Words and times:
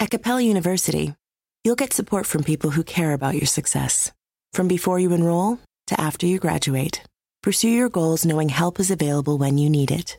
At 0.00 0.10
Capella 0.10 0.40
University, 0.40 1.14
you'll 1.62 1.76
get 1.76 1.92
support 1.92 2.24
from 2.24 2.42
people 2.42 2.70
who 2.70 2.82
care 2.82 3.12
about 3.12 3.34
your 3.34 3.44
success. 3.44 4.10
From 4.54 4.66
before 4.66 4.98
you 4.98 5.12
enroll 5.12 5.58
to 5.88 6.00
after 6.00 6.24
you 6.26 6.38
graduate, 6.38 7.02
pursue 7.42 7.68
your 7.68 7.90
goals 7.90 8.24
knowing 8.24 8.48
help 8.48 8.80
is 8.80 8.90
available 8.90 9.36
when 9.36 9.58
you 9.58 9.68
need 9.68 9.90
it. 9.90 10.16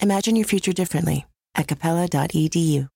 Imagine 0.00 0.34
your 0.34 0.46
future 0.46 0.72
differently 0.72 1.26
at 1.54 1.68
capella.edu. 1.68 2.88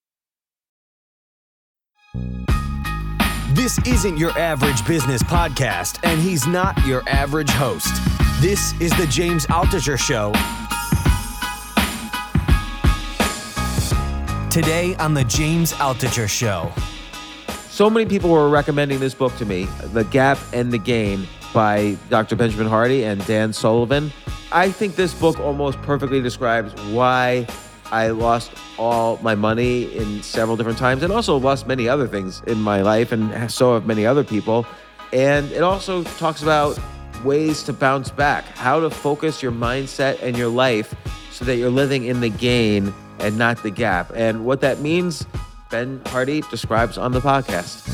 This 3.53 3.79
isn't 3.87 4.17
your 4.17 4.30
average 4.39 4.87
business 4.87 5.23
podcast, 5.23 5.98
and 6.03 6.19
he's 6.19 6.46
not 6.46 6.83
your 6.87 7.07
average 7.07 7.51
host. 7.51 7.95
This 8.41 8.73
is 8.80 8.91
the 8.96 9.07
James 9.11 9.45
Altucher 9.48 9.98
Show. 9.98 10.33
Today 14.57 14.95
on 14.95 15.12
the 15.12 15.25
James 15.25 15.75
Altucher 15.75 16.27
Show. 16.27 16.73
So 17.69 17.91
many 17.91 18.06
people 18.06 18.30
were 18.30 18.48
recommending 18.48 19.01
this 19.01 19.12
book 19.12 19.37
to 19.37 19.45
me, 19.45 19.66
The 19.92 20.05
Gap 20.05 20.38
and 20.55 20.73
the 20.73 20.79
Gain 20.79 21.29
by 21.52 21.98
Dr. 22.09 22.37
Benjamin 22.37 22.66
Hardy 22.66 23.05
and 23.05 23.23
Dan 23.27 23.52
Sullivan. 23.52 24.10
I 24.52 24.70
think 24.70 24.96
this 24.96 25.12
book 25.12 25.38
almost 25.41 25.77
perfectly 25.82 26.23
describes 26.23 26.73
why 26.91 27.46
I 27.92 28.09
lost 28.09 28.51
all 28.79 29.19
my 29.19 29.34
money 29.34 29.95
in 29.95 30.23
several 30.23 30.57
different 30.57 30.79
times 30.79 31.02
and 31.02 31.12
also 31.12 31.37
lost 31.37 31.66
many 31.66 31.87
other 31.87 32.09
things 32.09 32.41
in 32.46 32.59
my 32.59 32.80
life, 32.80 33.12
and 33.12 33.52
so 33.52 33.74
have 33.74 33.84
many 33.84 34.07
other 34.07 34.24
people. 34.24 34.66
And 35.12 35.52
it 35.52 35.62
also 35.62 36.02
talks 36.02 36.43
about 36.43 36.80
ways 37.24 37.62
to 37.65 37.74
bounce 37.74 38.10
back, 38.10 38.46
how 38.57 38.80
to 38.80 38.88
focus 38.88 39.43
your 39.43 39.52
mindset 39.52 40.23
and 40.23 40.34
your 40.34 40.48
life 40.48 40.95
so 41.30 41.45
that 41.45 41.57
you're 41.57 41.68
living 41.68 42.07
in 42.07 42.20
the 42.20 42.30
gain 42.30 42.95
and 43.20 43.38
not 43.38 43.62
the 43.62 43.70
gap. 43.70 44.11
And 44.15 44.45
what 44.45 44.61
that 44.61 44.80
means, 44.80 45.27
Ben 45.70 46.01
Hardy 46.07 46.43
describes 46.43 46.98
on 46.98 47.12
the 47.12 47.20
podcast. 47.20 47.93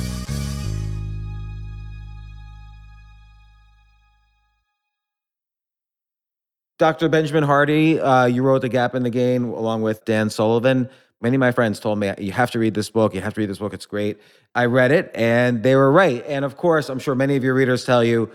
Dr. 6.79 7.09
Benjamin 7.09 7.45
Hardy, 7.45 8.01
uh, 8.01 8.25
you 8.27 8.43
wrote 8.43 8.63
The 8.63 8.69
Gap 8.69 8.95
and 8.95 9.07
the 9.07 9.11
Gain 9.11 9.45
along 9.45 9.83
with 9.83 10.05
Dan 10.05 10.31
Sullivan. 10.31 10.91
Many 11.21 11.37
of 11.37 11.41
my 11.41 11.53
friends 11.53 11.79
told 11.79 12.01
me, 12.01 12.13
you 12.19 12.33
have 12.33 12.51
to 12.51 12.59
read 12.59 12.75
this 12.75 12.91
book. 12.91 13.15
You 13.15 13.21
have 13.21 13.35
to 13.35 13.41
read 13.41 13.49
this 13.49 13.59
book. 13.59 13.73
It's 13.73 13.87
great. 13.87 14.19
I 14.57 14.65
read 14.65 14.91
it 14.91 15.09
and 15.15 15.63
they 15.63 15.77
were 15.77 15.93
right. 15.93 16.25
And 16.27 16.45
of 16.45 16.57
course, 16.57 16.89
I'm 16.89 16.99
sure 16.99 17.15
many 17.15 17.37
of 17.37 17.45
your 17.45 17.55
readers 17.55 17.85
tell 17.85 18.03
you 18.03 18.33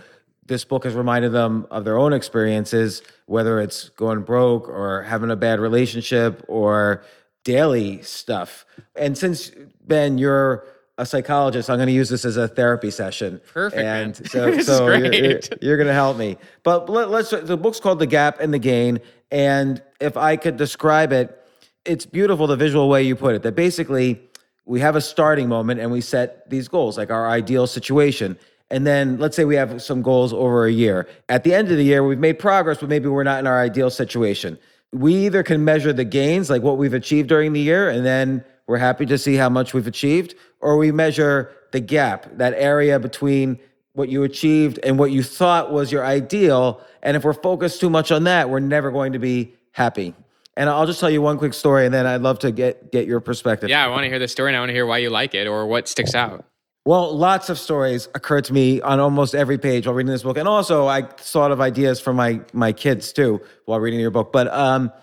this 0.48 0.64
book 0.64 0.86
has 0.86 0.94
reminded 0.94 1.31
them 1.31 1.67
of 1.70 1.84
their 1.84 1.98
own 1.98 2.14
experiences, 2.14 3.02
whether 3.26 3.59
it's 3.59 3.90
going 3.90 4.22
broke 4.22 4.67
or 4.67 5.04
having 5.04 5.30
a 5.30 5.36
bad 5.36 5.59
relationship 5.59 6.44
or 6.48 7.04
daily 7.44 8.02
stuff. 8.02 8.66
And 8.95 9.17
since, 9.17 9.52
Ben, 9.86 10.17
you're 10.17 10.66
a 10.98 11.06
psychologist, 11.06 11.70
I'm 11.70 11.78
going 11.78 11.88
to 11.88 11.94
use 11.94 12.09
this 12.09 12.26
as 12.26 12.38
a 12.38 12.48
therapy 12.48 12.89
session. 12.89 13.39
Perfect. 13.54 13.81
And 13.81 14.20
man. 14.20 14.30
so, 14.30 14.52
This 14.52 14.66
so 14.66 14.88
is 14.88 15.02
you're, 15.02 15.14
you're, 15.14 15.39
you're 15.62 15.78
going 15.78 15.88
to 15.88 15.94
help 15.94 16.17
me. 16.17 16.38
But 16.64 16.89
let, 16.89 17.09
let's. 17.09 17.30
The 17.30 17.58
book's 17.58 17.80
called 17.80 18.00
The 18.00 18.08
Gap 18.08 18.39
and 18.39 18.54
the 18.54 18.59
Gain, 18.59 19.00
and 19.32 19.82
if 20.00 20.17
I 20.17 20.38
could 20.38 20.58
describe 20.58 21.11
it, 21.11 21.38
it's 21.86 22.06
beautiful 22.06 22.48
the 22.48 22.56
visual 22.56 22.89
way 22.89 23.04
you 23.04 23.16
put 23.16 23.36
it. 23.36 23.44
That 23.44 23.56
basically 23.56 24.22
we 24.66 24.80
have 24.82 24.95
a 24.95 25.02
starting 25.02 25.48
moment 25.48 25.80
and 25.80 25.92
we 25.92 26.02
set 26.02 26.50
these 26.50 26.67
goals, 26.67 26.98
like 26.98 27.11
our 27.11 27.30
ideal 27.30 27.67
situation. 27.67 28.38
And 28.70 28.86
then 28.86 29.18
let's 29.18 29.36
say 29.36 29.46
we 29.46 29.56
have 29.56 29.82
some 29.82 30.02
goals 30.02 30.34
over 30.34 30.66
a 30.66 30.72
year. 30.72 31.08
At 31.30 31.44
the 31.44 31.54
end 31.54 31.72
of 31.72 31.78
the 31.78 31.84
year, 31.84 32.04
we've 32.04 32.20
made 32.20 32.38
progress, 32.40 32.80
but 32.80 32.90
maybe 32.90 33.08
we're 33.08 33.23
not 33.23 33.40
in 33.40 33.48
our 33.48 33.60
ideal 33.60 33.90
situation. 33.90 34.58
We 34.92 35.26
either 35.26 35.44
can 35.44 35.64
measure 35.64 35.94
the 35.94 36.06
gains, 36.06 36.50
like 36.50 36.64
what 36.64 36.78
we've 36.78 36.94
achieved 36.94 37.30
during 37.30 37.54
the 37.54 37.60
year, 37.60 37.90
and 37.90 38.06
then 38.06 38.44
we're 38.68 38.78
happy 38.78 39.06
to 39.06 39.18
see 39.18 39.36
how 39.36 39.50
much 39.50 39.73
we've 39.73 39.88
achieved, 39.88 40.36
or 40.60 40.78
we 40.78 40.92
measure 40.92 41.52
the 41.72 41.80
gap, 41.80 42.26
that 42.38 42.54
area 42.56 43.00
between 43.00 43.60
what 43.94 44.10
you 44.10 44.23
achieved 44.23 44.80
and 44.84 45.00
what 45.00 45.12
you 45.12 45.23
thought 45.23 45.72
was 45.72 45.92
your 45.92 46.06
ideal. 46.06 46.82
And 47.02 47.18
if 47.18 47.23
we're 47.23 47.33
focused 47.33 47.80
too 47.80 47.89
much 47.89 48.11
on 48.11 48.26
that, 48.26 48.50
we're 48.50 48.60
never 48.60 48.92
going 48.92 49.14
to 49.14 49.20
be 49.20 49.56
happy. 49.72 50.14
And 50.56 50.70
I'll 50.70 50.86
just 50.86 51.00
tell 51.00 51.10
you 51.10 51.22
one 51.22 51.38
quick 51.38 51.54
story, 51.54 51.86
and 51.86 51.94
then 51.94 52.06
I'd 52.06 52.22
love 52.22 52.39
to 52.39 52.52
get 52.52 52.92
get 52.92 53.08
your 53.08 53.20
perspective. 53.20 53.70
Yeah, 53.70 53.86
I 53.86 53.89
want 53.89 54.04
to 54.04 54.10
hear 54.10 54.20
the 54.20 54.27
story 54.27 54.50
and 54.50 54.58
I 54.58 54.60
want 54.60 54.70
to 54.70 54.73
hear 54.73 54.86
why 54.86 54.98
you 54.98 55.10
like 55.10 55.36
it 55.36 55.48
or 55.48 55.67
what 55.67 55.88
sticks 55.88 56.16
out. 56.16 56.45
Well, 56.87 57.14
lots 57.14 57.49
of 57.49 57.59
stories 57.59 58.08
occur 58.15 58.39
to 58.39 58.53
me 58.53 58.80
on 58.80 59.02
almost 59.02 59.36
every 59.36 59.58
page 59.58 59.86
while 59.86 59.93
reading 59.93 60.09
this 60.09 60.23
book, 60.23 60.37
and 60.37 60.48
also 60.48 60.87
I 60.87 61.02
thought 61.02 61.52
of 61.52 61.59
ideas 61.59 61.99
for 61.99 62.14
my 62.14 62.39
my 62.53 62.71
kids 62.71 63.11
too 63.11 63.42
while 63.65 63.81
reading 63.81 63.99
your 63.99 64.09
book. 64.09 64.31
But 64.31 64.48
um, 64.53 64.93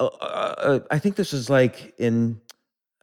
uh, 0.00 0.06
uh, 0.06 0.80
I 0.90 0.98
think 0.98 1.16
this 1.16 1.34
was 1.34 1.50
like 1.50 1.92
in 1.98 2.40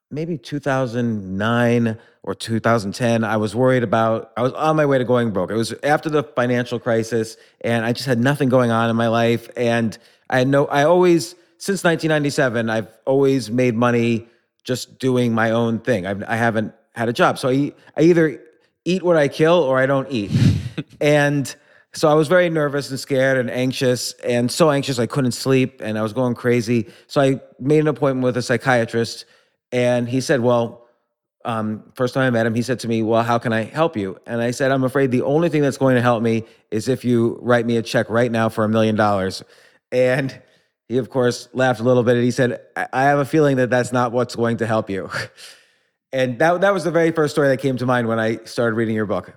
maybe 0.09 0.39
2009 0.39 1.99
or 2.23 2.33
2010. 2.33 3.23
I 3.23 3.37
was 3.37 3.55
worried 3.55 3.83
about. 3.83 4.31
I 4.35 4.41
was 4.41 4.53
on 4.53 4.75
my 4.75 4.87
way 4.87 4.97
to 4.97 5.05
going 5.05 5.29
broke. 5.29 5.51
It 5.51 5.55
was 5.55 5.75
after 5.83 6.09
the 6.09 6.23
financial 6.23 6.79
crisis, 6.79 7.37
and 7.61 7.85
I 7.85 7.93
just 7.93 8.07
had 8.07 8.17
nothing 8.17 8.49
going 8.49 8.71
on 8.71 8.89
in 8.89 8.95
my 8.95 9.09
life, 9.09 9.51
and 9.55 9.95
I 10.31 10.39
had 10.39 10.47
no. 10.47 10.65
I 10.65 10.85
always 10.85 11.35
since 11.59 11.83
1997, 11.83 12.71
I've 12.71 12.87
always 13.05 13.51
made 13.51 13.75
money 13.75 14.27
just 14.63 14.97
doing 14.97 15.31
my 15.31 15.51
own 15.51 15.77
thing. 15.77 16.07
I've, 16.07 16.23
I 16.23 16.37
haven't 16.37 16.73
had 16.99 17.09
a 17.09 17.13
job. 17.13 17.39
So 17.39 17.49
I, 17.49 17.73
I 17.97 18.01
either 18.01 18.43
eat 18.85 19.01
what 19.03 19.15
I 19.15 19.27
kill 19.27 19.55
or 19.55 19.79
I 19.79 19.85
don't 19.85 20.11
eat. 20.11 20.31
and 21.01 21.53
so 21.93 22.07
I 22.07 22.13
was 22.13 22.27
very 22.27 22.49
nervous 22.49 22.89
and 22.91 22.99
scared 22.99 23.37
and 23.37 23.49
anxious, 23.49 24.13
and 24.23 24.51
so 24.51 24.69
anxious 24.69 24.99
I 24.99 25.07
couldn't 25.07 25.31
sleep 25.31 25.81
and 25.81 25.97
I 25.97 26.03
was 26.03 26.13
going 26.13 26.35
crazy. 26.35 26.87
So 27.07 27.21
I 27.21 27.41
made 27.59 27.79
an 27.79 27.87
appointment 27.87 28.23
with 28.23 28.37
a 28.37 28.41
psychiatrist, 28.41 29.25
and 29.71 30.07
he 30.07 30.21
said, 30.21 30.41
Well, 30.41 30.87
um, 31.45 31.83
first 31.95 32.13
time 32.13 32.23
I 32.23 32.29
met 32.29 32.45
him, 32.45 32.53
he 32.53 32.61
said 32.61 32.79
to 32.81 32.87
me, 32.87 33.01
Well, 33.01 33.23
how 33.23 33.39
can 33.39 33.53
I 33.53 33.63
help 33.63 33.97
you? 33.97 34.19
And 34.27 34.41
I 34.41 34.51
said, 34.51 34.71
I'm 34.71 34.83
afraid 34.83 35.09
the 35.09 35.23
only 35.23 35.49
thing 35.49 35.61
that's 35.61 35.77
going 35.77 35.95
to 35.95 36.01
help 36.01 36.21
me 36.21 36.43
is 36.69 36.87
if 36.87 37.03
you 37.05 37.39
write 37.41 37.65
me 37.65 37.77
a 37.77 37.81
check 37.81 38.09
right 38.09 38.31
now 38.31 38.49
for 38.49 38.63
a 38.63 38.69
million 38.69 38.95
dollars. 38.95 39.43
And 39.91 40.39
he, 40.87 40.97
of 40.97 41.09
course, 41.09 41.49
laughed 41.53 41.79
a 41.79 41.83
little 41.83 42.03
bit 42.03 42.15
and 42.15 42.23
he 42.23 42.31
said, 42.31 42.61
I 42.75 42.87
I 42.93 43.03
have 43.03 43.19
a 43.19 43.25
feeling 43.25 43.57
that 43.57 43.69
that's 43.69 43.91
not 43.91 44.11
what's 44.11 44.35
going 44.35 44.57
to 44.57 44.67
help 44.67 44.89
you. 44.89 45.09
And 46.11 46.39
that, 46.39 46.61
that 46.61 46.73
was 46.73 46.83
the 46.83 46.91
very 46.91 47.11
first 47.11 47.33
story 47.33 47.49
that 47.49 47.57
came 47.57 47.77
to 47.77 47.85
mind 47.85 48.07
when 48.07 48.19
I 48.19 48.37
started 48.45 48.75
reading 48.75 48.95
your 48.95 49.05
book. 49.05 49.33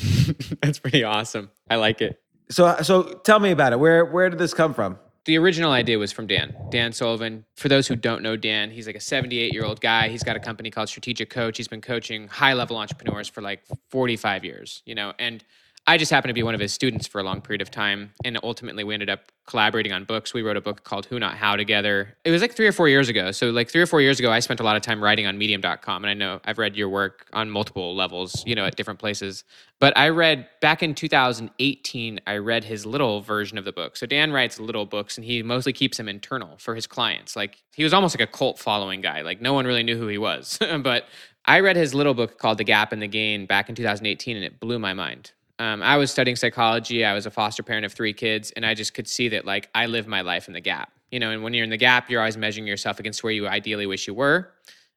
That's 0.62 0.78
pretty 0.78 1.02
awesome. 1.04 1.50
I 1.68 1.76
like 1.76 2.00
it. 2.00 2.20
So, 2.50 2.76
so 2.82 3.02
tell 3.02 3.40
me 3.40 3.50
about 3.52 3.72
it. 3.72 3.78
Where, 3.78 4.04
where 4.04 4.28
did 4.28 4.38
this 4.38 4.52
come 4.52 4.74
from? 4.74 4.98
The 5.26 5.36
original 5.38 5.70
idea 5.70 5.98
was 5.98 6.12
from 6.12 6.26
Dan, 6.26 6.54
Dan 6.70 6.92
Sullivan. 6.92 7.44
For 7.54 7.68
those 7.68 7.86
who 7.86 7.94
don't 7.94 8.22
know 8.22 8.36
Dan, 8.36 8.70
he's 8.70 8.86
like 8.86 8.96
a 8.96 9.00
78 9.00 9.52
year 9.52 9.64
old 9.64 9.80
guy. 9.80 10.08
He's 10.08 10.22
got 10.22 10.34
a 10.34 10.40
company 10.40 10.70
called 10.70 10.88
Strategic 10.88 11.30
Coach. 11.30 11.58
He's 11.58 11.68
been 11.68 11.82
coaching 11.82 12.26
high 12.28 12.54
level 12.54 12.76
entrepreneurs 12.78 13.28
for 13.28 13.42
like 13.42 13.62
45 13.90 14.44
years, 14.44 14.82
you 14.86 14.94
know, 14.94 15.12
and 15.18 15.44
I 15.86 15.96
just 15.96 16.10
happened 16.10 16.30
to 16.30 16.34
be 16.34 16.42
one 16.42 16.54
of 16.54 16.60
his 16.60 16.72
students 16.72 17.06
for 17.08 17.20
a 17.20 17.24
long 17.24 17.40
period 17.40 17.62
of 17.62 17.70
time. 17.70 18.12
And 18.24 18.38
ultimately, 18.44 18.84
we 18.84 18.94
ended 18.94 19.10
up 19.10 19.32
collaborating 19.46 19.92
on 19.92 20.04
books. 20.04 20.32
We 20.32 20.42
wrote 20.42 20.56
a 20.56 20.60
book 20.60 20.84
called 20.84 21.06
Who 21.06 21.18
Not 21.18 21.36
How 21.36 21.56
together. 21.56 22.16
It 22.24 22.30
was 22.30 22.42
like 22.42 22.54
three 22.54 22.68
or 22.68 22.72
four 22.72 22.88
years 22.88 23.08
ago. 23.08 23.32
So, 23.32 23.50
like 23.50 23.70
three 23.70 23.80
or 23.80 23.86
four 23.86 24.00
years 24.00 24.20
ago, 24.20 24.30
I 24.30 24.38
spent 24.38 24.60
a 24.60 24.62
lot 24.62 24.76
of 24.76 24.82
time 24.82 25.02
writing 25.02 25.26
on 25.26 25.36
medium.com. 25.36 26.04
And 26.04 26.10
I 26.10 26.14
know 26.14 26.40
I've 26.44 26.58
read 26.58 26.76
your 26.76 26.88
work 26.88 27.26
on 27.32 27.50
multiple 27.50 27.96
levels, 27.96 28.44
you 28.46 28.54
know, 28.54 28.66
at 28.66 28.76
different 28.76 29.00
places. 29.00 29.42
But 29.80 29.96
I 29.96 30.10
read 30.10 30.46
back 30.60 30.82
in 30.82 30.94
2018, 30.94 32.20
I 32.26 32.36
read 32.36 32.64
his 32.64 32.86
little 32.86 33.20
version 33.20 33.58
of 33.58 33.64
the 33.64 33.72
book. 33.72 33.96
So, 33.96 34.06
Dan 34.06 34.32
writes 34.32 34.60
little 34.60 34.86
books 34.86 35.16
and 35.16 35.24
he 35.24 35.42
mostly 35.42 35.72
keeps 35.72 35.96
them 35.96 36.08
internal 36.08 36.56
for 36.58 36.76
his 36.76 36.86
clients. 36.86 37.34
Like, 37.34 37.64
he 37.74 37.82
was 37.82 37.92
almost 37.92 38.14
like 38.16 38.28
a 38.28 38.30
cult 38.30 38.60
following 38.60 39.00
guy. 39.00 39.22
Like, 39.22 39.40
no 39.40 39.54
one 39.54 39.66
really 39.66 39.82
knew 39.82 39.96
who 39.96 40.06
he 40.06 40.18
was. 40.18 40.56
but 40.82 41.06
I 41.46 41.60
read 41.60 41.74
his 41.74 41.94
little 41.94 42.14
book 42.14 42.38
called 42.38 42.58
The 42.58 42.64
Gap 42.64 42.92
and 42.92 43.02
the 43.02 43.08
Gain 43.08 43.46
back 43.46 43.68
in 43.68 43.74
2018 43.74 44.36
and 44.36 44.44
it 44.44 44.60
blew 44.60 44.78
my 44.78 44.94
mind 44.94 45.32
um, 45.60 45.82
I 45.82 45.96
was 45.96 46.10
studying 46.10 46.36
psychology. 46.36 47.04
I 47.04 47.14
was 47.14 47.26
a 47.26 47.30
foster 47.30 47.62
parent 47.62 47.84
of 47.86 47.92
three 47.92 48.12
kids, 48.14 48.50
and 48.56 48.64
I 48.66 48.74
just 48.74 48.94
could 48.94 49.06
see 49.06 49.28
that 49.28 49.44
like 49.44 49.68
I 49.74 49.86
live 49.86 50.06
my 50.06 50.22
life 50.22 50.48
in 50.48 50.54
the 50.54 50.60
gap. 50.60 50.90
You 51.12 51.18
know, 51.20 51.30
and 51.30 51.42
when 51.42 51.54
you're 51.54 51.64
in 51.64 51.70
the 51.70 51.76
gap, 51.76 52.08
you're 52.08 52.20
always 52.20 52.36
measuring 52.36 52.66
yourself 52.66 52.98
against 53.00 53.22
where 53.24 53.32
you 53.32 53.46
ideally 53.48 53.86
wish 53.86 54.06
you 54.06 54.14
were. 54.14 54.52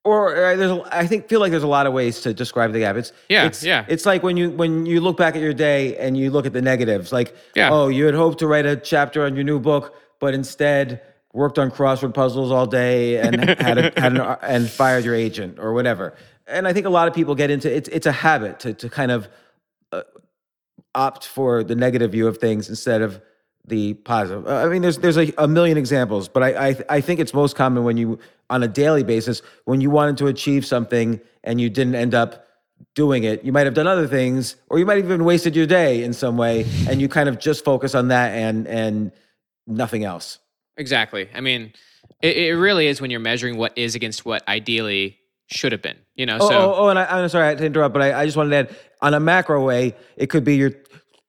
Or 0.06 0.36
uh, 0.36 0.56
there's, 0.56 0.72
a- 0.72 0.90
I 0.92 1.08
think, 1.08 1.28
feel 1.30 1.40
like 1.40 1.52
there's 1.52 1.64
a 1.64 1.68
lot 1.80 1.88
of 1.88 1.94
ways 1.94 2.22
to 2.22 2.34
describe 2.34 2.72
the 2.74 2.80
gap. 2.80 2.96
It's 2.98 3.12
Yeah, 3.30 3.46
it's, 3.46 3.64
yeah. 3.64 3.86
It's 3.88 4.06
like 4.06 4.22
when 4.24 4.38
you 4.38 4.52
when 4.52 4.86
you 4.86 5.00
look 5.02 5.18
back 5.18 5.36
at 5.36 5.42
your 5.42 5.54
day 5.54 5.96
and 5.98 6.16
you 6.18 6.30
look 6.30 6.46
at 6.46 6.54
the 6.54 6.62
negatives. 6.62 7.12
Like, 7.12 7.36
Yeah. 7.56 7.70
oh, 7.72 7.88
you 7.88 8.06
had 8.06 8.14
hoped 8.16 8.40
to 8.40 8.48
write 8.48 8.66
a 8.66 8.76
chapter 8.76 9.26
on 9.26 9.36
your 9.36 9.44
new 9.46 9.60
book, 9.60 9.96
but 10.20 10.34
instead 10.34 11.02
worked 11.34 11.58
on 11.58 11.72
crossword 11.72 12.14
puzzles 12.14 12.52
all 12.52 12.68
day 12.68 13.18
and 13.18 13.36
had 13.60 13.78
a, 13.78 14.00
had 14.00 14.16
an, 14.18 14.38
and 14.44 14.70
fired 14.70 15.04
your 15.06 15.16
agent 15.16 15.58
or 15.58 15.74
whatever. 15.74 16.16
And 16.48 16.68
I 16.68 16.74
think 16.74 16.86
a 16.86 16.90
lot 16.92 17.08
of 17.08 17.14
people 17.16 17.34
get 17.34 17.50
into 17.50 17.74
it's 17.76 17.90
it's 17.90 18.06
a 18.06 18.12
habit 18.12 18.60
to 18.62 18.74
to 18.76 18.90
kind 18.90 19.10
of 19.12 19.28
opt 20.96 21.28
for 21.28 21.64
the 21.64 21.76
negative 21.76 22.12
view 22.12 22.28
of 22.28 22.38
things 22.38 22.70
instead 22.70 23.02
of 23.02 23.22
the 23.66 23.94
positive. 23.94 24.48
I 24.48 24.68
mean, 24.68 24.82
there's 24.82 24.98
there's 24.98 25.18
a, 25.18 25.34
a 25.38 25.48
million 25.48 25.78
examples, 25.78 26.28
but 26.28 26.44
I, 26.44 26.70
I 26.70 26.76
I 26.90 27.02
think 27.02 27.20
it's 27.20 27.34
most 27.34 27.56
common 27.56 27.84
when 27.84 27.98
you 27.98 28.20
on 28.50 28.62
a 28.62 28.68
daily 28.68 29.04
basis 29.04 29.42
when 29.66 29.82
you 29.82 29.90
wanted 29.90 30.18
to 30.18 30.28
achieve 30.28 30.66
something 30.66 31.20
and 31.44 31.62
you 31.62 31.70
didn't 31.70 31.96
end 31.96 32.14
up 32.14 32.46
doing 32.96 33.24
it. 33.24 33.44
You 33.44 33.52
might 33.52 33.66
have 33.66 33.74
done 33.74 33.88
other 33.88 34.08
things, 34.08 34.58
or 34.70 34.80
you 34.80 34.86
might 34.86 34.98
have 34.98 35.06
even 35.06 35.24
wasted 35.24 35.56
your 35.56 35.66
day 35.66 36.04
in 36.04 36.14
some 36.14 36.38
way, 36.38 36.66
and 36.88 37.02
you 37.02 37.08
kind 37.08 37.30
of 37.30 37.40
just 37.40 37.64
focus 37.64 37.96
on 37.96 38.10
that 38.10 38.34
and 38.34 38.68
and 38.68 39.12
nothing 39.66 40.04
else. 40.04 40.40
Exactly. 40.76 41.30
I 41.34 41.40
mean, 41.40 41.74
it, 42.22 42.36
it 42.36 42.56
really 42.56 42.88
is 42.88 43.00
when 43.00 43.12
you're 43.12 43.20
measuring 43.20 43.58
what 43.58 43.78
is 43.78 43.96
against 43.96 44.26
what 44.26 44.48
ideally 44.48 45.20
should 45.48 45.72
have 45.72 45.82
been. 45.82 45.98
You 46.16 46.26
know, 46.26 46.38
Oh, 46.40 46.50
so 46.50 46.56
oh, 46.56 46.76
oh, 46.78 46.90
and 46.90 47.00
I, 47.00 47.06
I'm 47.06 47.30
sorry 47.30 47.56
to 47.56 47.66
interrupt, 47.66 47.94
but 47.94 48.02
I, 48.02 48.22
I 48.22 48.26
just 48.26 48.38
wanted 48.38 48.50
to 48.70 48.74
add 48.74 48.78
on 49.02 49.14
a 49.14 49.20
macro 49.20 49.64
way, 49.66 49.96
it 50.18 50.28
could 50.30 50.44
be 50.44 50.56
you're 50.56 50.74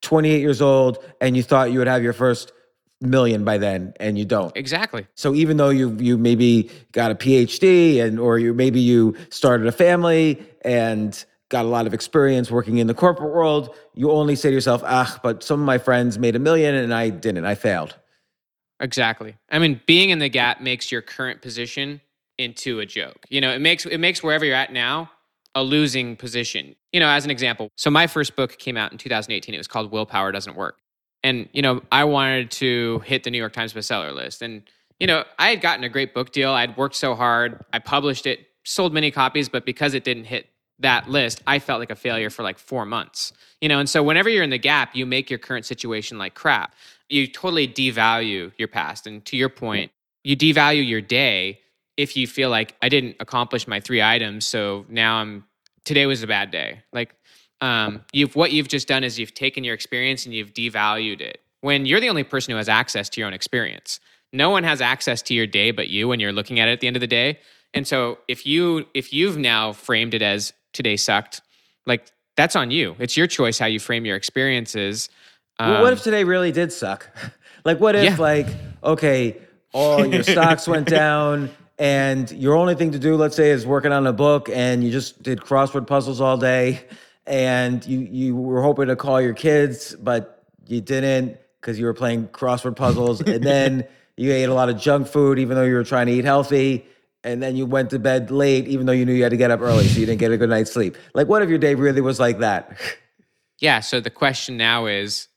28 0.02 0.40
years 0.40 0.61
old 0.62 0.99
and 1.20 1.37
you 1.37 1.43
thought 1.43 1.72
you 1.72 1.78
would 1.78 1.88
have 1.88 2.02
your 2.02 2.12
first 2.12 2.52
million 3.00 3.44
by 3.44 3.58
then, 3.58 3.93
and 4.00 4.16
you 4.19 4.25
don't. 4.25 4.56
exactly. 4.56 5.06
So 5.14 5.34
even 5.34 5.56
though 5.56 5.70
you 5.70 5.94
you 5.99 6.16
maybe 6.16 6.70
got 6.93 7.11
a 7.11 7.14
PhD 7.14 8.02
and 8.02 8.19
or 8.19 8.38
you 8.38 8.55
maybe 8.55 8.81
you 8.81 9.14
started 9.31 9.66
a 9.66 9.72
family 9.72 10.43
and 10.62 11.22
got 11.50 11.64
a 11.64 11.69
lot 11.69 11.87
of 11.87 11.93
experience 11.93 12.50
working 12.50 12.78
in 12.78 12.87
the 12.87 12.94
corporate 12.94 13.32
world, 13.34 13.75
you 13.94 14.10
only 14.10 14.37
say 14.37 14.49
to 14.49 14.55
yourself, 14.55 14.82
"Ah, 14.87 15.19
but 15.22 15.43
some 15.43 15.60
of 15.60 15.67
my 15.67 15.76
friends 15.78 16.19
made 16.19 16.34
a 16.37 16.38
million 16.38 16.75
and 16.75 16.94
I 16.94 17.10
didn't. 17.10 17.44
I 17.44 17.55
failed." 17.55 17.96
Exactly. 18.81 19.37
I 19.50 19.58
mean, 19.58 19.81
being 19.87 20.10
in 20.10 20.19
the 20.19 20.28
gap 20.28 20.60
makes 20.60 20.90
your 20.90 21.02
current 21.02 21.43
position 21.43 22.00
into 22.38 22.81
a 22.81 22.86
joke. 22.86 23.26
You 23.28 23.40
know, 23.40 23.50
it 23.52 23.60
makes 23.60 23.86
it 23.86 23.98
makes 23.98 24.22
wherever 24.22 24.44
you're 24.44 24.54
at 24.54 24.72
now 24.72 25.10
a 25.54 25.62
losing 25.62 26.16
position. 26.16 26.75
You 26.92 27.00
know, 27.00 27.08
as 27.08 27.25
an 27.25 27.31
example. 27.31 27.70
So 27.76 27.90
my 27.90 28.06
first 28.06 28.36
book 28.36 28.58
came 28.58 28.76
out 28.76 28.92
in 28.92 28.98
2018. 28.98 29.54
It 29.54 29.58
was 29.58 29.69
called 29.69 29.90
Willpower 29.90 30.32
Doesn't 30.32 30.56
Work. 30.56 30.78
And, 31.22 31.48
you 31.52 31.62
know, 31.62 31.82
I 31.90 32.04
wanted 32.04 32.50
to 32.52 32.98
hit 33.00 33.25
the 33.25 33.31
New 33.31 33.38
York 33.38 33.52
Times 33.52 33.72
bestseller 33.72 34.14
list. 34.14 34.42
And, 34.42 34.62
you 35.00 35.06
know, 35.06 35.25
I 35.38 35.48
had 35.50 35.60
gotten 35.60 35.82
a 35.82 35.88
great 35.88 36.12
book 36.12 36.32
deal. 36.32 36.50
I'd 36.50 36.76
worked 36.76 36.96
so 36.96 37.14
hard. 37.14 37.64
I 37.72 37.78
published 37.78 38.26
it, 38.26 38.46
sold 38.64 38.92
many 38.92 39.10
copies, 39.10 39.48
but 39.48 39.64
because 39.64 39.94
it 39.94 40.04
didn't 40.04 40.25
hit 40.25 40.48
that 40.81 41.08
list, 41.08 41.42
I 41.46 41.60
felt 41.60 41.81
like 41.81 41.90
a 41.90 41.96
failure 41.96 42.31
for 42.31 42.42
like 42.42 42.58
4 42.58 42.84
months. 42.84 43.32
You 43.60 43.69
know, 43.69 43.78
and 43.78 43.88
so 43.88 44.02
whenever 44.02 44.28
you're 44.28 44.44
in 44.44 44.50
the 44.50 44.58
gap, 44.58 44.94
you 44.94 45.06
make 45.06 45.31
your 45.31 45.38
current 45.38 45.64
situation 45.64 46.19
like 46.19 46.34
crap. 46.34 46.75
You 47.08 47.26
totally 47.26 47.66
devalue 47.66 48.52
your 48.58 48.69
past. 48.69 49.06
And 49.06 49.25
to 49.25 49.36
your 49.36 49.48
point, 49.48 49.92
you 50.25 50.36
devalue 50.36 50.86
your 50.86 51.00
day 51.00 51.60
if 51.96 52.17
you 52.17 52.26
feel 52.26 52.50
like 52.50 52.75
I 52.82 52.88
didn't 52.88 53.17
accomplish 53.20 53.67
my 53.69 53.81
three 53.81 54.02
items, 54.02 54.46
so 54.46 54.85
now 54.88 55.17
I'm 55.17 55.44
today 55.85 56.06
was 56.06 56.23
a 56.23 56.26
bad 56.26 56.50
day. 56.50 56.82
Like 56.93 57.14
um, 57.61 58.02
you've 58.12 58.35
what 58.37 58.52
you've 58.52 58.69
just 58.69 58.88
done 58.88 59.05
is 59.05 59.19
you've 59.19 59.35
taken 59.35 59.64
your 59.64 59.75
experience 59.75 60.26
and 60.26 60.35
you've 60.35 60.52
devalued 60.52 61.20
it. 61.20 61.41
When 61.61 61.87
you're 61.87 62.00
the 62.00 62.08
only 62.11 62.25
person 62.25 62.52
who 62.52 62.58
has 62.58 62.69
access 62.69 63.08
to 63.11 63.20
your 63.20 63.26
own 63.26 63.35
experience, 63.35 64.00
no 64.32 64.50
one 64.50 64.64
has 64.64 64.81
access 64.81 65.23
to 65.23 65.35
your 65.35 65.46
day 65.46 65.70
but 65.70 65.88
you 65.88 66.08
when 66.08 66.20
you're 66.20 66.32
looking 66.32 66.61
at 66.61 66.69
it 66.69 66.73
at 66.73 66.81
the 66.81 66.87
end 66.87 66.96
of 66.96 67.00
the 67.00 67.06
day. 67.06 67.38
And 67.73 67.87
so 67.87 68.19
if 68.29 68.44
you 68.46 68.87
if 68.94 69.12
you've 69.12 69.37
now 69.38 69.73
framed 69.73 70.14
it 70.14 70.23
as 70.23 70.52
today 70.73 70.96
sucked, 70.96 71.41
like 71.87 72.06
that's 72.37 72.56
on 72.56 72.70
you. 72.70 72.96
It's 72.99 73.17
your 73.17 73.26
choice 73.29 73.58
how 73.58 73.67
you 73.67 73.79
frame 73.79 74.05
your 74.05 74.17
experiences. 74.17 75.08
Well, 75.61 75.81
what 75.82 75.93
Um, 75.93 75.93
if 75.93 76.02
today 76.02 76.25
really 76.25 76.50
did 76.50 76.73
suck? 76.73 77.08
like, 77.64 77.79
what 77.79 77.94
if, 77.94 78.02
Yeah. 78.05 78.17
like, 78.19 78.49
okay, 78.82 79.37
all 79.73 80.05
your 80.05 80.25
stocks 80.25 80.67
went 80.67 80.88
down, 80.88 81.50
and 81.78 82.30
your 82.30 82.54
only 82.54 82.74
thing 82.74 82.92
to 82.92 82.98
do, 82.98 83.16
let's 83.16 83.36
say, 83.36 83.50
is 83.50 83.66
working 83.66 83.92
on 83.92 84.06
a 84.06 84.12
book, 84.12 84.48
and 84.48 84.84
you 84.84 84.90
just 84.90 85.22
did 85.22 85.40
crossword 85.40 85.86
puzzles 85.86 86.20
all 86.20 86.36
day, 86.36 86.84
and 87.26 87.84
you 87.86 88.00
you 88.00 88.36
were 88.36 88.62
hoping 88.62 88.88
to 88.88 88.96
call 88.96 89.20
your 89.20 89.34
kids, 89.34 89.94
but 89.96 90.44
you 90.66 90.80
didn't 90.80 91.38
because 91.60 91.78
you 91.78 91.86
were 91.86 91.94
playing 91.94 92.28
crossword 92.28 92.76
puzzles, 92.76 93.20
and 93.20 93.42
then 93.42 93.86
you 94.16 94.32
ate 94.32 94.44
a 94.44 94.54
lot 94.54 94.68
of 94.68 94.78
junk 94.78 95.06
food, 95.06 95.38
even 95.38 95.56
though 95.56 95.64
you 95.64 95.74
were 95.74 95.84
trying 95.84 96.06
to 96.06 96.12
eat 96.12 96.24
healthy. 96.24 96.86
And 97.26 97.42
then 97.42 97.56
you 97.56 97.64
went 97.64 97.88
to 97.88 97.98
bed 97.98 98.30
late, 98.30 98.68
even 98.68 98.84
though 98.84 98.92
you 98.92 99.06
knew 99.06 99.14
you 99.14 99.22
had 99.22 99.30
to 99.30 99.38
get 99.38 99.50
up 99.50 99.62
early, 99.62 99.86
so 99.86 99.98
you 99.98 100.04
didn't 100.04 100.20
get 100.20 100.30
a 100.30 100.36
good 100.36 100.50
night's 100.50 100.70
sleep. 100.70 100.98
Like, 101.14 101.26
what 101.26 101.40
if 101.40 101.48
your 101.48 101.56
day 101.56 101.74
really 101.74 102.02
was 102.02 102.20
like 102.20 102.40
that? 102.40 102.78
yeah 103.60 103.80
so 103.80 104.00
the 104.00 104.10
question 104.10 104.56
now 104.56 104.86
is 104.86 105.28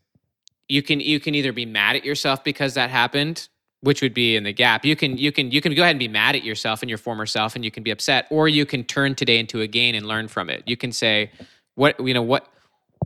you 0.68 0.82
can 0.82 1.00
you 1.00 1.20
can 1.20 1.36
either 1.36 1.54
be 1.54 1.66
mad 1.66 1.96
at 1.96 2.04
yourself 2.04 2.44
because 2.44 2.74
that 2.74 2.90
happened 2.90 3.48
which 3.88 4.02
would 4.02 4.14
be 4.14 4.36
in 4.36 4.44
the 4.44 4.52
gap. 4.52 4.84
You 4.84 4.98
can 4.98 5.18
you 5.18 5.32
can 5.32 5.50
you 5.50 5.62
can 5.62 5.74
go 5.74 5.82
ahead 5.82 5.92
and 5.92 6.00
be 6.00 6.10
mad 6.10 6.36
at 6.36 6.44
yourself 6.44 6.82
and 6.82 6.90
your 6.90 6.98
former 6.98 7.26
self 7.26 7.56
and 7.56 7.64
you 7.64 7.72
can 7.72 7.84
be 7.84 7.92
upset 7.92 8.28
or 8.30 8.50
you 8.50 8.66
can 8.66 8.84
turn 8.84 9.16
today 9.16 9.40
into 9.40 9.62
a 9.62 9.68
gain 9.68 9.96
and 9.96 10.06
learn 10.06 10.28
from 10.28 10.50
it. 10.50 10.62
You 10.66 10.76
can 10.76 10.92
say 10.92 11.32
what 11.76 11.98
you 12.06 12.14
know 12.14 12.22
what 12.22 12.50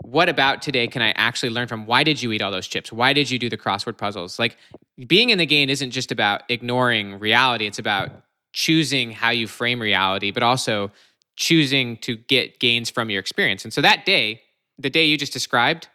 what 0.04 0.28
about 0.28 0.64
today 0.64 0.88
can 0.88 1.04
i 1.04 1.12
actually 1.12 1.52
learn 1.52 1.68
from? 1.68 1.86
Why 1.86 2.04
did 2.04 2.20
you 2.20 2.32
eat 2.32 2.42
all 2.42 2.50
those 2.50 2.66
chips? 2.66 2.92
Why 2.92 3.14
did 3.14 3.30
you 3.30 3.38
do 3.38 3.48
the 3.48 3.60
crossword 3.60 4.00
puzzles? 4.00 4.40
Like 4.40 4.58
being 5.06 5.30
in 5.30 5.38
the 5.38 5.46
gain 5.46 5.70
isn't 5.70 5.92
just 5.92 6.12
about 6.12 6.42
ignoring 6.50 7.20
reality. 7.20 7.68
It's 7.68 7.78
about 7.78 8.10
choosing 8.52 9.12
how 9.12 9.30
you 9.30 9.46
frame 9.46 9.80
reality 9.80 10.32
but 10.32 10.42
also 10.42 10.92
choosing 11.36 11.98
to 11.98 12.16
get 12.16 12.58
gains 12.58 12.90
from 12.90 13.12
your 13.12 13.20
experience. 13.20 13.66
And 13.66 13.72
so 13.72 13.82
that 13.82 14.04
day 14.04 14.42
the 14.80 14.90
day 14.90 15.06
you 15.06 15.16
just 15.16 15.32
described, 15.32 15.90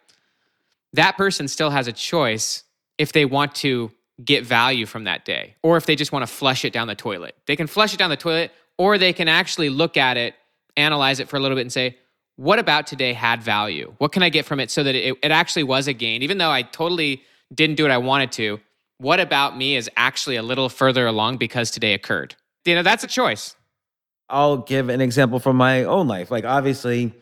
that 0.93 1.17
person 1.17 1.49
still 1.49 1.71
has 1.71 1.89
a 1.89 1.91
choice 1.91 2.63
if 2.97 3.11
they 3.11 3.25
want 3.25 3.53
to 3.55 3.91
get 4.23 4.45
value 4.45 4.85
from 4.85 5.03
that 5.03 5.25
day 5.25 5.55
or 5.61 5.77
if 5.77 5.85
they 5.85 5.95
just 5.95 6.11
want 6.11 6.23
to 6.23 6.27
flush 6.27 6.65
it 6.65 6.73
down 6.73 6.87
the 6.87 6.95
toilet. 6.95 7.35
They 7.45 7.55
can 7.55 7.67
flush 7.67 7.93
it 7.93 7.97
down 7.97 8.09
the 8.09 8.17
toilet 8.17 8.51
or 8.77 8.97
they 8.97 9.13
can 9.13 9.27
actually 9.27 9.69
look 9.69 9.97
at 9.97 10.17
it, 10.17 10.35
analyze 10.75 11.19
it 11.19 11.29
for 11.29 11.37
a 11.37 11.39
little 11.39 11.55
bit 11.55 11.61
and 11.61 11.71
say, 11.71 11.97
what 12.35 12.59
about 12.59 12.87
today 12.87 13.13
had 13.13 13.41
value? 13.41 13.93
What 13.97 14.11
can 14.11 14.23
I 14.23 14.29
get 14.29 14.45
from 14.45 14.59
it 14.59 14.69
so 14.69 14.83
that 14.83 14.95
it, 14.95 15.17
it 15.21 15.31
actually 15.31 15.63
was 15.63 15.87
a 15.87 15.93
gain? 15.93 16.21
Even 16.23 16.37
though 16.37 16.51
I 16.51 16.61
totally 16.61 17.23
didn't 17.53 17.75
do 17.75 17.83
what 17.83 17.91
I 17.91 17.97
wanted 17.97 18.31
to, 18.33 18.59
what 18.99 19.19
about 19.19 19.57
me 19.57 19.75
is 19.75 19.89
actually 19.97 20.35
a 20.35 20.43
little 20.43 20.69
further 20.69 21.05
along 21.05 21.37
because 21.37 21.71
today 21.71 21.93
occurred? 21.93 22.35
You 22.65 22.75
know, 22.75 22.83
that's 22.83 23.03
a 23.03 23.07
choice. 23.07 23.55
I'll 24.29 24.57
give 24.57 24.89
an 24.89 25.01
example 25.01 25.39
from 25.39 25.55
my 25.55 25.83
own 25.83 26.07
life. 26.07 26.29
Like, 26.31 26.45
obviously, 26.45 27.13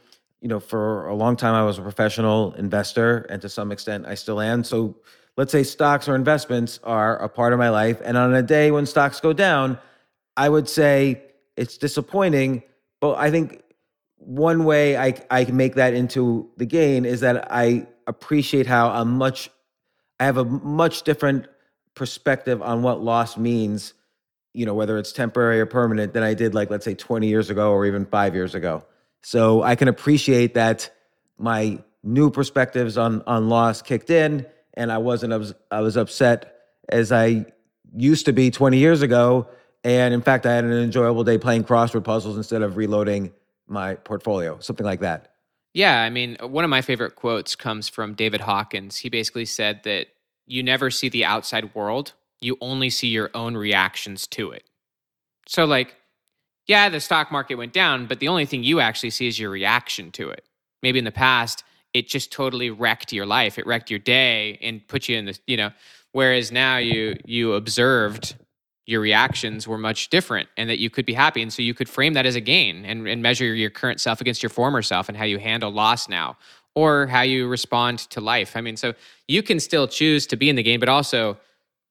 you 0.42 0.48
know, 0.48 0.60
for 0.60 1.08
a 1.08 1.16
long 1.16 1.36
time, 1.36 1.54
I 1.54 1.64
was 1.64 1.78
a 1.78 1.82
professional 1.82 2.54
investor, 2.54 3.28
and 3.30 3.42
to 3.42 3.50
some 3.50 3.72
extent, 3.72 4.06
I 4.06 4.16
still 4.16 4.42
am. 4.42 4.64
So, 4.64 4.96
let's 5.38 5.52
say 5.52 5.64
stocks 5.64 6.08
or 6.08 6.16
investments 6.16 6.80
are 6.84 7.18
a 7.18 7.30
part 7.30 7.54
of 7.54 7.60
my 7.60 7.70
life. 7.70 8.02
And 8.04 8.18
on 8.18 8.34
a 8.34 8.44
day 8.44 8.72
when 8.72 8.86
stocks 8.86 9.20
go 9.20 9.34
down, 9.34 9.78
I 10.38 10.50
would 10.50 10.70
say 10.70 11.22
it's 11.58 11.78
disappointing. 11.78 12.64
But 13.02 13.16
I 13.16 13.32
think 13.32 13.62
one 14.18 14.64
way 14.64 14.98
I, 14.98 15.14
I 15.30 15.46
can 15.46 15.58
make 15.58 15.76
that 15.76 15.94
into 15.94 16.50
the 16.58 16.66
gain 16.66 17.06
is 17.06 17.22
that 17.22 17.52
I 17.52 17.88
appreciate 18.08 18.68
how 18.68 18.90
a 18.90 19.06
much, 19.06 19.50
I 20.20 20.26
have 20.26 20.38
a 20.38 20.46
much 20.46 21.04
different 21.04 21.48
perspective 21.96 22.62
on 22.62 22.84
what 22.84 23.02
loss 23.02 23.38
means 23.38 23.94
you 24.56 24.66
know 24.66 24.74
whether 24.74 24.98
it's 24.98 25.12
temporary 25.12 25.60
or 25.60 25.66
permanent 25.66 26.14
than 26.14 26.24
i 26.24 26.34
did 26.34 26.54
like 26.54 26.70
let's 26.70 26.86
say 26.86 26.94
20 26.94 27.28
years 27.28 27.50
ago 27.50 27.72
or 27.72 27.86
even 27.86 28.06
five 28.06 28.36
years 28.36 28.54
ago 28.54 28.84
so 29.22 29.64
i 29.64 29.76
can 29.76 29.88
appreciate 29.88 30.54
that 30.54 30.90
my 31.38 31.82
new 32.04 32.30
perspectives 32.30 32.98
on 32.98 33.22
on 33.28 33.50
loss 33.50 33.82
kicked 33.82 34.10
in 34.10 34.46
and 34.76 34.92
i 34.92 34.98
wasn't 34.98 35.56
i 35.72 35.82
was 35.82 35.98
upset 35.98 36.56
as 36.90 37.12
i 37.12 37.46
used 37.96 38.26
to 38.26 38.34
be 38.34 38.52
20 38.52 38.78
years 38.78 39.02
ago 39.02 39.48
and 39.84 40.14
in 40.14 40.22
fact 40.22 40.46
i 40.46 40.54
had 40.54 40.64
an 40.64 40.72
enjoyable 40.72 41.24
day 41.24 41.38
playing 41.38 41.64
crossword 41.64 42.04
puzzles 42.04 42.38
instead 42.38 42.62
of 42.62 42.78
reloading 42.78 43.32
my 43.68 43.96
portfolio 43.96 44.60
something 44.60 44.86
like 44.86 45.00
that 45.00 45.32
Yeah, 45.74 46.02
I 46.02 46.10
mean, 46.10 46.38
one 46.40 46.64
of 46.64 46.70
my 46.70 46.82
favorite 46.82 47.16
quotes 47.18 47.54
comes 47.54 47.90
from 47.90 48.14
David 48.14 48.40
Hawkins. 48.40 48.96
He 49.00 49.10
basically 49.10 49.44
said 49.44 49.82
that 49.84 50.08
you 50.46 50.64
never 50.64 50.90
see 50.90 51.10
the 51.10 51.26
outside 51.26 51.76
world, 51.76 52.14
you 52.40 52.58
only 52.62 52.90
see 52.90 53.10
your 53.10 53.30
own 53.34 53.58
reactions 53.58 54.26
to 54.28 54.52
it. 54.52 54.64
So, 55.48 55.66
like, 55.66 55.96
yeah, 56.66 56.88
the 56.88 57.02
stock 57.02 57.30
market 57.30 57.56
went 57.56 57.74
down, 57.74 58.06
but 58.08 58.22
the 58.22 58.30
only 58.30 58.46
thing 58.46 58.64
you 58.64 58.80
actually 58.80 59.10
see 59.10 59.28
is 59.28 59.38
your 59.38 59.50
reaction 59.50 60.12
to 60.12 60.30
it. 60.30 60.46
Maybe 60.82 60.98
in 60.98 61.04
the 61.04 61.12
past, 61.12 61.66
it 61.96 62.10
just 62.10 62.30
totally 62.30 62.70
wrecked 62.70 63.14
your 63.14 63.26
life. 63.26 63.58
It 63.58 63.66
wrecked 63.66 63.90
your 63.90 64.00
day 64.00 64.60
and 64.62 64.86
put 64.86 65.08
you 65.08 65.18
in 65.18 65.26
the, 65.26 65.40
you 65.48 65.56
know, 65.56 65.72
whereas 66.12 66.52
now 66.52 66.76
you 66.78 67.16
you 67.26 67.54
observed 67.54 68.36
your 68.86 69.02
reactions 69.02 69.66
were 69.68 69.78
much 69.78 70.10
different 70.10 70.50
and 70.58 70.70
that 70.70 70.78
you 70.78 70.90
could 70.90 71.06
be 71.06 71.14
happy. 71.14 71.42
And 71.42 71.52
so 71.52 71.62
you 71.62 71.74
could 71.74 71.90
frame 71.90 72.14
that 72.14 72.26
as 72.26 72.36
a 72.36 72.42
gain 72.42 72.86
and, 72.86 73.08
and 73.08 73.24
measure 73.24 73.46
your 73.56 73.72
current 73.72 74.00
self 74.00 74.22
against 74.22 74.44
your 74.44 74.50
former 74.50 74.82
self 74.82 75.08
and 75.08 75.18
how 75.18 75.24
you 75.24 75.40
handle 75.40 75.72
loss 75.72 76.08
now 76.08 76.38
or 76.76 77.08
how 77.08 77.22
you 77.22 77.48
respond 77.48 78.00
to 78.00 78.20
life. 78.20 78.56
I 78.56 78.62
mean, 78.62 78.76
so 78.76 78.94
you 79.28 79.42
can 79.42 79.60
still 79.60 79.88
choose 79.88 80.28
to 80.28 80.36
be 80.36 80.50
in 80.50 80.56
the 80.56 80.62
gain, 80.62 80.80
but 80.80 80.90
also 80.90 81.38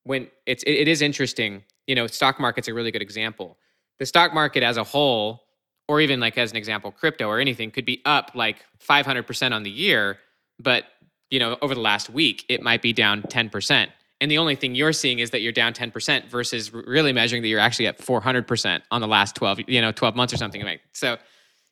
when 0.03 0.27
it's, 0.45 0.63
it, 0.63 0.73
it 0.73 0.87
is 0.87 1.01
interesting, 1.01 1.63
you 1.87 1.95
know, 1.95 2.07
stock 2.07 2.39
market's 2.39 2.67
a 2.67 2.73
really 2.73 2.91
good 2.91 3.01
example. 3.01 3.57
The 3.99 4.05
stock 4.05 4.33
market 4.33 4.63
as 4.63 4.77
a 4.77 4.83
whole, 4.83 5.44
or 5.87 6.01
even 6.01 6.19
like 6.19 6.37
as 6.37 6.51
an 6.51 6.57
example, 6.57 6.91
crypto 6.91 7.27
or 7.27 7.39
anything 7.39 7.71
could 7.71 7.85
be 7.85 8.01
up 8.05 8.31
like 8.33 8.57
500% 8.79 9.53
on 9.53 9.63
the 9.63 9.71
year, 9.71 10.17
but 10.59 10.85
you 11.29 11.39
know, 11.39 11.57
over 11.61 11.73
the 11.73 11.81
last 11.81 12.09
week, 12.09 12.45
it 12.49 12.61
might 12.61 12.81
be 12.81 12.93
down 12.93 13.23
10% 13.23 13.87
and 14.21 14.31
the 14.31 14.37
only 14.37 14.55
thing 14.55 14.75
you're 14.75 14.93
seeing 14.93 15.19
is 15.19 15.31
that 15.31 15.41
you're 15.41 15.51
down 15.51 15.73
10% 15.73 16.29
versus 16.29 16.73
really 16.73 17.11
measuring 17.13 17.41
that 17.41 17.47
you're 17.47 17.59
actually 17.59 17.87
at 17.87 17.99
400% 17.99 18.81
on 18.91 19.01
the 19.01 19.07
last 19.07 19.35
12 19.35 19.61
you 19.67 19.81
know 19.81 19.91
12 19.91 20.15
months 20.15 20.33
or 20.33 20.37
something 20.37 20.63
like 20.63 20.81
so 20.93 21.17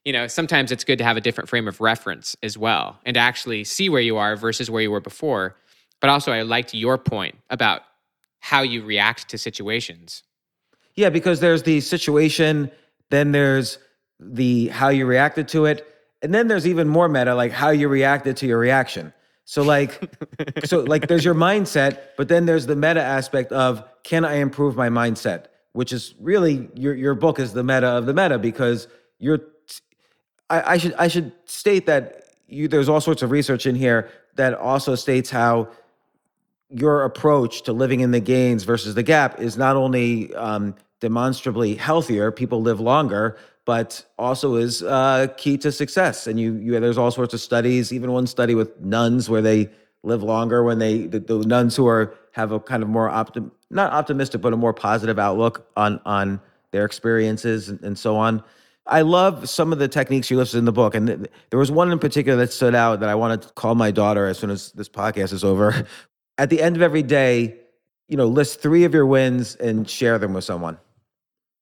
you 0.05 0.11
know 0.11 0.27
sometimes 0.27 0.71
it's 0.71 0.83
good 0.83 0.97
to 0.97 1.03
have 1.03 1.17
a 1.17 1.21
different 1.21 1.49
frame 1.49 1.67
of 1.67 1.79
reference 1.79 2.35
as 2.43 2.57
well 2.57 2.99
and 3.05 3.15
actually 3.17 3.63
see 3.63 3.89
where 3.89 4.01
you 4.01 4.17
are 4.17 4.35
versus 4.35 4.69
where 4.69 4.81
you 4.81 4.91
were 4.91 5.01
before. 5.01 5.55
But 6.01 6.09
also 6.09 6.31
i 6.31 6.41
liked 6.41 6.73
your 6.73 6.97
point 6.97 7.35
about 7.49 7.81
how 8.39 8.61
you 8.61 8.83
react 8.83 9.29
to 9.29 9.37
situations. 9.37 10.23
Yeah, 10.95 11.09
because 11.09 11.39
there's 11.39 11.63
the 11.63 11.79
situation, 11.79 12.69
then 13.09 13.31
there's 13.31 13.79
the 14.25 14.67
how 14.67 14.89
you 14.89 15.05
reacted 15.05 15.47
to 15.49 15.65
it, 15.65 15.87
and 16.21 16.33
then 16.33 16.47
there's 16.47 16.67
even 16.67 16.87
more 16.87 17.09
meta, 17.09 17.35
like 17.35 17.51
how 17.51 17.69
you 17.69 17.87
reacted 17.87 18.37
to 18.37 18.47
your 18.47 18.59
reaction. 18.59 19.13
So 19.45 19.61
like, 19.61 19.99
so 20.65 20.81
like, 20.81 21.07
there's 21.07 21.25
your 21.25 21.35
mindset, 21.35 21.99
but 22.17 22.27
then 22.27 22.45
there's 22.45 22.65
the 22.65 22.75
meta 22.75 23.01
aspect 23.01 23.51
of 23.51 23.83
can 24.03 24.25
I 24.25 24.35
improve 24.35 24.75
my 24.75 24.89
mindset? 24.89 25.47
which 25.73 25.91
is 25.91 26.13
really 26.19 26.69
your 26.75 26.95
your 26.95 27.15
book 27.15 27.39
is 27.39 27.53
the 27.53 27.63
meta 27.63 27.87
of 27.87 28.05
the 28.05 28.13
meta 28.13 28.39
because 28.39 28.87
you're. 29.19 29.41
I, 30.49 30.73
I 30.73 30.77
should 30.77 30.93
I 30.93 31.07
should 31.07 31.31
state 31.45 31.87
that 31.87 32.25
you 32.47 32.67
there's 32.67 32.89
all 32.89 33.01
sorts 33.01 33.21
of 33.21 33.31
research 33.31 33.65
in 33.65 33.75
here 33.75 34.09
that 34.35 34.53
also 34.53 34.95
states 34.95 35.29
how 35.29 35.69
your 36.69 37.03
approach 37.03 37.63
to 37.63 37.73
living 37.73 37.99
in 37.99 38.11
the 38.11 38.19
gains 38.19 38.63
versus 38.63 38.95
the 38.95 39.03
gap 39.03 39.39
is 39.39 39.57
not 39.57 39.75
only 39.75 40.33
um, 40.35 40.75
demonstrably 40.99 41.75
healthier, 41.75 42.31
people 42.31 42.61
live 42.61 42.79
longer, 42.79 43.37
but 43.65 44.05
also 44.17 44.55
is 44.55 44.83
uh, 44.83 45.27
key 45.37 45.57
to 45.57 45.71
success. 45.71 46.27
And 46.27 46.39
you, 46.39 46.55
you, 46.55 46.79
there's 46.79 46.97
all 46.97 47.11
sorts 47.11 47.33
of 47.33 47.39
studies, 47.39 47.93
even 47.93 48.11
one 48.11 48.27
study 48.27 48.55
with 48.55 48.79
nuns 48.81 49.29
where 49.29 49.41
they 49.41 49.69
live 50.03 50.21
longer 50.21 50.63
when 50.63 50.79
they, 50.79 51.07
the, 51.07 51.19
the 51.19 51.39
nuns 51.39 51.75
who 51.75 51.87
are 51.87 52.15
have 52.33 52.51
a 52.51 52.59
kind 52.59 52.83
of 52.83 52.89
more 52.89 53.09
optim, 53.09 53.51
not 53.69 53.93
optimistic, 53.93 54.41
but 54.41 54.53
a 54.53 54.57
more 54.57 54.73
positive 54.73 55.17
outlook 55.17 55.67
on 55.77 55.99
on 56.05 56.41
their 56.71 56.83
experiences 56.85 57.69
and, 57.69 57.81
and 57.83 57.97
so 57.97 58.15
on. 58.15 58.43
I 58.85 59.01
love 59.01 59.47
some 59.47 59.71
of 59.71 59.79
the 59.79 59.87
techniques 59.87 60.29
you 60.29 60.35
listed 60.35 60.57
in 60.57 60.65
the 60.65 60.73
book, 60.73 60.93
and 60.93 61.07
th- 61.07 61.19
there 61.49 61.59
was 61.59 61.71
one 61.71 61.91
in 61.91 61.99
particular 61.99 62.37
that 62.39 62.51
stood 62.51 62.75
out 62.75 62.99
that 62.99 63.07
I 63.07 63.15
want 63.15 63.41
to 63.41 63.49
call 63.53 63.75
my 63.75 63.91
daughter 63.91 64.27
as 64.27 64.37
soon 64.37 64.49
as 64.49 64.73
this 64.73 64.89
podcast 64.89 65.31
is 65.31 65.43
over. 65.43 65.87
At 66.37 66.49
the 66.49 66.61
end 66.61 66.75
of 66.75 66.81
every 66.81 67.03
day, 67.03 67.55
you 68.09 68.17
know, 68.17 68.25
list 68.25 68.59
three 68.59 68.83
of 68.83 68.93
your 68.93 69.05
wins 69.05 69.55
and 69.55 69.89
share 69.89 70.17
them 70.17 70.33
with 70.33 70.43
someone. 70.43 70.77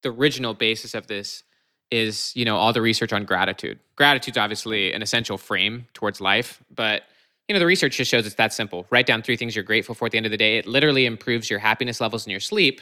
The 0.01 0.11
original 0.11 0.53
basis 0.55 0.95
of 0.95 1.05
this 1.07 1.43
is, 1.91 2.35
you 2.35 2.45
know, 2.45 2.57
all 2.57 2.73
the 2.73 2.81
research 2.81 3.13
on 3.13 3.25
gratitude. 3.25 3.77
Gratitude's 3.95 4.37
obviously 4.37 4.93
an 4.93 5.01
essential 5.01 5.37
frame 5.37 5.87
towards 5.93 6.21
life, 6.21 6.63
but 6.73 7.03
you 7.47 7.53
know, 7.53 7.59
the 7.59 7.65
research 7.65 7.97
just 7.97 8.09
shows 8.09 8.25
it's 8.25 8.35
that 8.35 8.53
simple. 8.53 8.85
Write 8.91 9.05
down 9.05 9.21
three 9.21 9.35
things 9.35 9.55
you're 9.55 9.63
grateful 9.63 9.93
for 9.93 10.05
at 10.05 10.11
the 10.11 10.17
end 10.17 10.25
of 10.25 10.31
the 10.31 10.37
day. 10.37 10.57
It 10.57 10.65
literally 10.65 11.05
improves 11.05 11.49
your 11.49 11.59
happiness 11.59 11.99
levels 11.99 12.25
and 12.25 12.31
your 12.31 12.39
sleep 12.39 12.81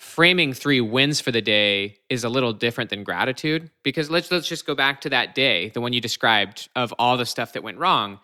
framing 0.00 0.54
three 0.54 0.80
wins 0.80 1.20
for 1.20 1.30
the 1.30 1.42
day 1.42 1.94
is 2.08 2.24
a 2.24 2.28
little 2.30 2.54
different 2.54 2.88
than 2.88 3.04
gratitude 3.04 3.70
because 3.82 4.10
let's 4.10 4.30
let's 4.30 4.48
just 4.48 4.66
go 4.66 4.74
back 4.74 5.02
to 5.02 5.10
that 5.10 5.34
day, 5.34 5.68
the 5.68 5.80
one 5.80 5.92
you 5.92 6.00
described 6.00 6.70
of 6.74 6.92
all 6.98 7.18
the 7.18 7.26
stuff 7.26 7.52
that 7.52 7.62
went 7.62 7.76
wrong. 7.76 8.18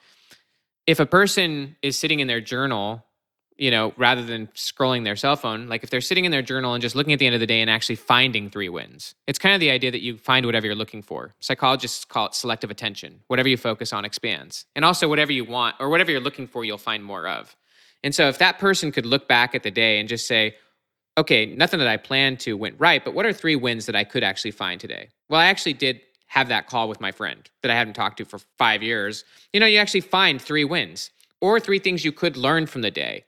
If 0.86 1.00
a 1.00 1.06
person 1.06 1.76
is 1.82 1.98
sitting 1.98 2.20
in 2.20 2.28
their 2.28 2.40
journal, 2.40 3.04
you 3.58 3.70
know, 3.70 3.94
rather 3.96 4.22
than 4.22 4.48
scrolling 4.48 5.04
their 5.04 5.16
cell 5.16 5.36
phone, 5.36 5.66
like 5.68 5.82
if 5.82 5.90
they're 5.90 6.00
sitting 6.00 6.24
in 6.24 6.30
their 6.30 6.42
journal 6.42 6.74
and 6.74 6.82
just 6.82 6.94
looking 6.94 7.12
at 7.12 7.18
the 7.18 7.26
end 7.26 7.34
of 7.34 7.40
the 7.40 7.46
day 7.46 7.60
and 7.60 7.70
actually 7.70 7.96
finding 7.96 8.50
three 8.50 8.68
wins, 8.68 9.14
it's 9.26 9.38
kind 9.38 9.54
of 9.54 9.60
the 9.60 9.70
idea 9.70 9.90
that 9.90 10.02
you 10.02 10.18
find 10.18 10.44
whatever 10.44 10.66
you're 10.66 10.74
looking 10.74 11.02
for. 11.02 11.34
Psychologists 11.40 12.04
call 12.04 12.26
it 12.26 12.34
selective 12.34 12.70
attention. 12.70 13.20
Whatever 13.28 13.48
you 13.48 13.56
focus 13.56 13.92
on 13.92 14.04
expands. 14.04 14.66
And 14.74 14.84
also, 14.84 15.08
whatever 15.08 15.32
you 15.32 15.44
want 15.44 15.76
or 15.80 15.88
whatever 15.88 16.10
you're 16.10 16.20
looking 16.20 16.46
for, 16.46 16.64
you'll 16.64 16.78
find 16.78 17.02
more 17.02 17.26
of. 17.26 17.56
And 18.04 18.14
so, 18.14 18.28
if 18.28 18.38
that 18.38 18.58
person 18.58 18.92
could 18.92 19.06
look 19.06 19.26
back 19.26 19.54
at 19.54 19.62
the 19.62 19.70
day 19.70 19.98
and 20.00 20.08
just 20.08 20.26
say, 20.26 20.56
okay, 21.18 21.46
nothing 21.46 21.78
that 21.78 21.88
I 21.88 21.96
planned 21.96 22.40
to 22.40 22.56
went 22.56 22.76
right, 22.78 23.02
but 23.02 23.14
what 23.14 23.24
are 23.24 23.32
three 23.32 23.56
wins 23.56 23.86
that 23.86 23.96
I 23.96 24.04
could 24.04 24.22
actually 24.22 24.50
find 24.50 24.78
today? 24.78 25.08
Well, 25.30 25.40
I 25.40 25.46
actually 25.46 25.72
did 25.72 26.00
have 26.26 26.48
that 26.48 26.66
call 26.66 26.88
with 26.88 27.00
my 27.00 27.12
friend 27.12 27.48
that 27.62 27.70
I 27.70 27.74
hadn't 27.74 27.94
talked 27.94 28.18
to 28.18 28.24
for 28.24 28.38
five 28.58 28.82
years. 28.82 29.24
You 29.52 29.60
know, 29.60 29.66
you 29.66 29.78
actually 29.78 30.00
find 30.02 30.42
three 30.42 30.64
wins 30.64 31.10
or 31.40 31.60
three 31.60 31.78
things 31.78 32.04
you 32.04 32.12
could 32.12 32.36
learn 32.36 32.66
from 32.66 32.82
the 32.82 32.90
day. 32.90 33.24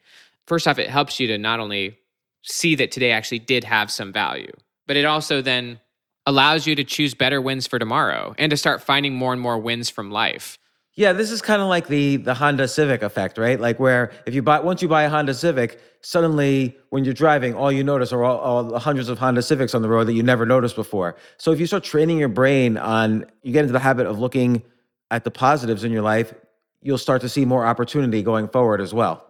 First 0.47 0.67
off, 0.67 0.79
it 0.79 0.89
helps 0.89 1.21
you 1.21 1.27
to 1.29 1.39
not 1.39 1.61
only 1.61 1.99
see 2.43 2.75
that 2.77 2.91
today 2.91 3.11
actually 3.11 3.41
did 3.41 3.65
have 3.65 3.91
some 3.91 4.13
value, 4.13 4.53
but 4.87 4.97
it 4.97 5.05
also 5.05 5.43
then 5.43 5.81
allows 6.27 6.67
you 6.67 6.75
to 6.75 6.85
choose 6.85 7.15
better 7.15 7.41
wins 7.41 7.67
for 7.67 7.79
tomorrow 7.79 8.35
and 8.39 8.51
to 8.51 8.57
start 8.57 8.83
finding 8.83 9.15
more 9.15 9.33
and 9.33 9.41
more 9.41 9.59
wins 9.59 9.91
from 9.91 10.11
life. 10.11 10.59
Yeah, 10.95 11.13
this 11.13 11.31
is 11.31 11.41
kind 11.41 11.63
of 11.63 11.69
like 11.69 11.87
the 11.87 12.17
the 12.17 12.35
Honda 12.35 12.67
Civic 12.67 13.03
effect, 13.03 13.39
right? 13.39 13.61
Like 13.61 13.79
where 13.79 14.11
if 14.27 14.35
you 14.35 14.43
buy 14.43 14.59
once 14.59 14.83
you 14.83 14.89
buy 14.89 15.05
a 15.05 15.09
Honda 15.09 15.33
Civic, 15.33 15.81
suddenly 16.01 16.77
when 16.91 17.05
you're 17.05 17.15
driving, 17.15 17.55
all 17.55 17.71
you 17.71 17.85
notice 17.85 18.13
are 18.13 18.25
all, 18.25 18.39
all 18.39 18.65
the 18.65 18.81
hundreds 18.81 19.09
of 19.09 19.17
Honda 19.17 19.43
Civics 19.43 19.77
on 19.77 19.83
the 19.83 19.89
road 19.89 20.09
that 20.09 20.15
you 20.15 20.25
never 20.25 20.45
noticed 20.45 20.75
before. 20.75 21.15
So 21.37 21.53
if 21.53 21.61
you 21.61 21.67
start 21.67 21.85
training 21.85 22.19
your 22.19 22.29
brain 22.29 22.77
on, 22.77 23.27
you 23.43 23.53
get 23.53 23.61
into 23.61 23.73
the 23.73 23.79
habit 23.79 24.09
of 24.09 24.19
looking 24.19 24.63
at 25.11 25.23
the 25.23 25.31
positives 25.31 25.85
in 25.85 25.93
your 25.93 26.03
life, 26.03 26.35
you'll 26.83 26.99
start 26.99 27.21
to 27.23 27.29
see 27.29 27.45
more 27.45 27.67
opportunity 27.67 28.23
going 28.23 28.49
forward 28.49 28.81
as 28.81 28.95
well. 28.95 29.25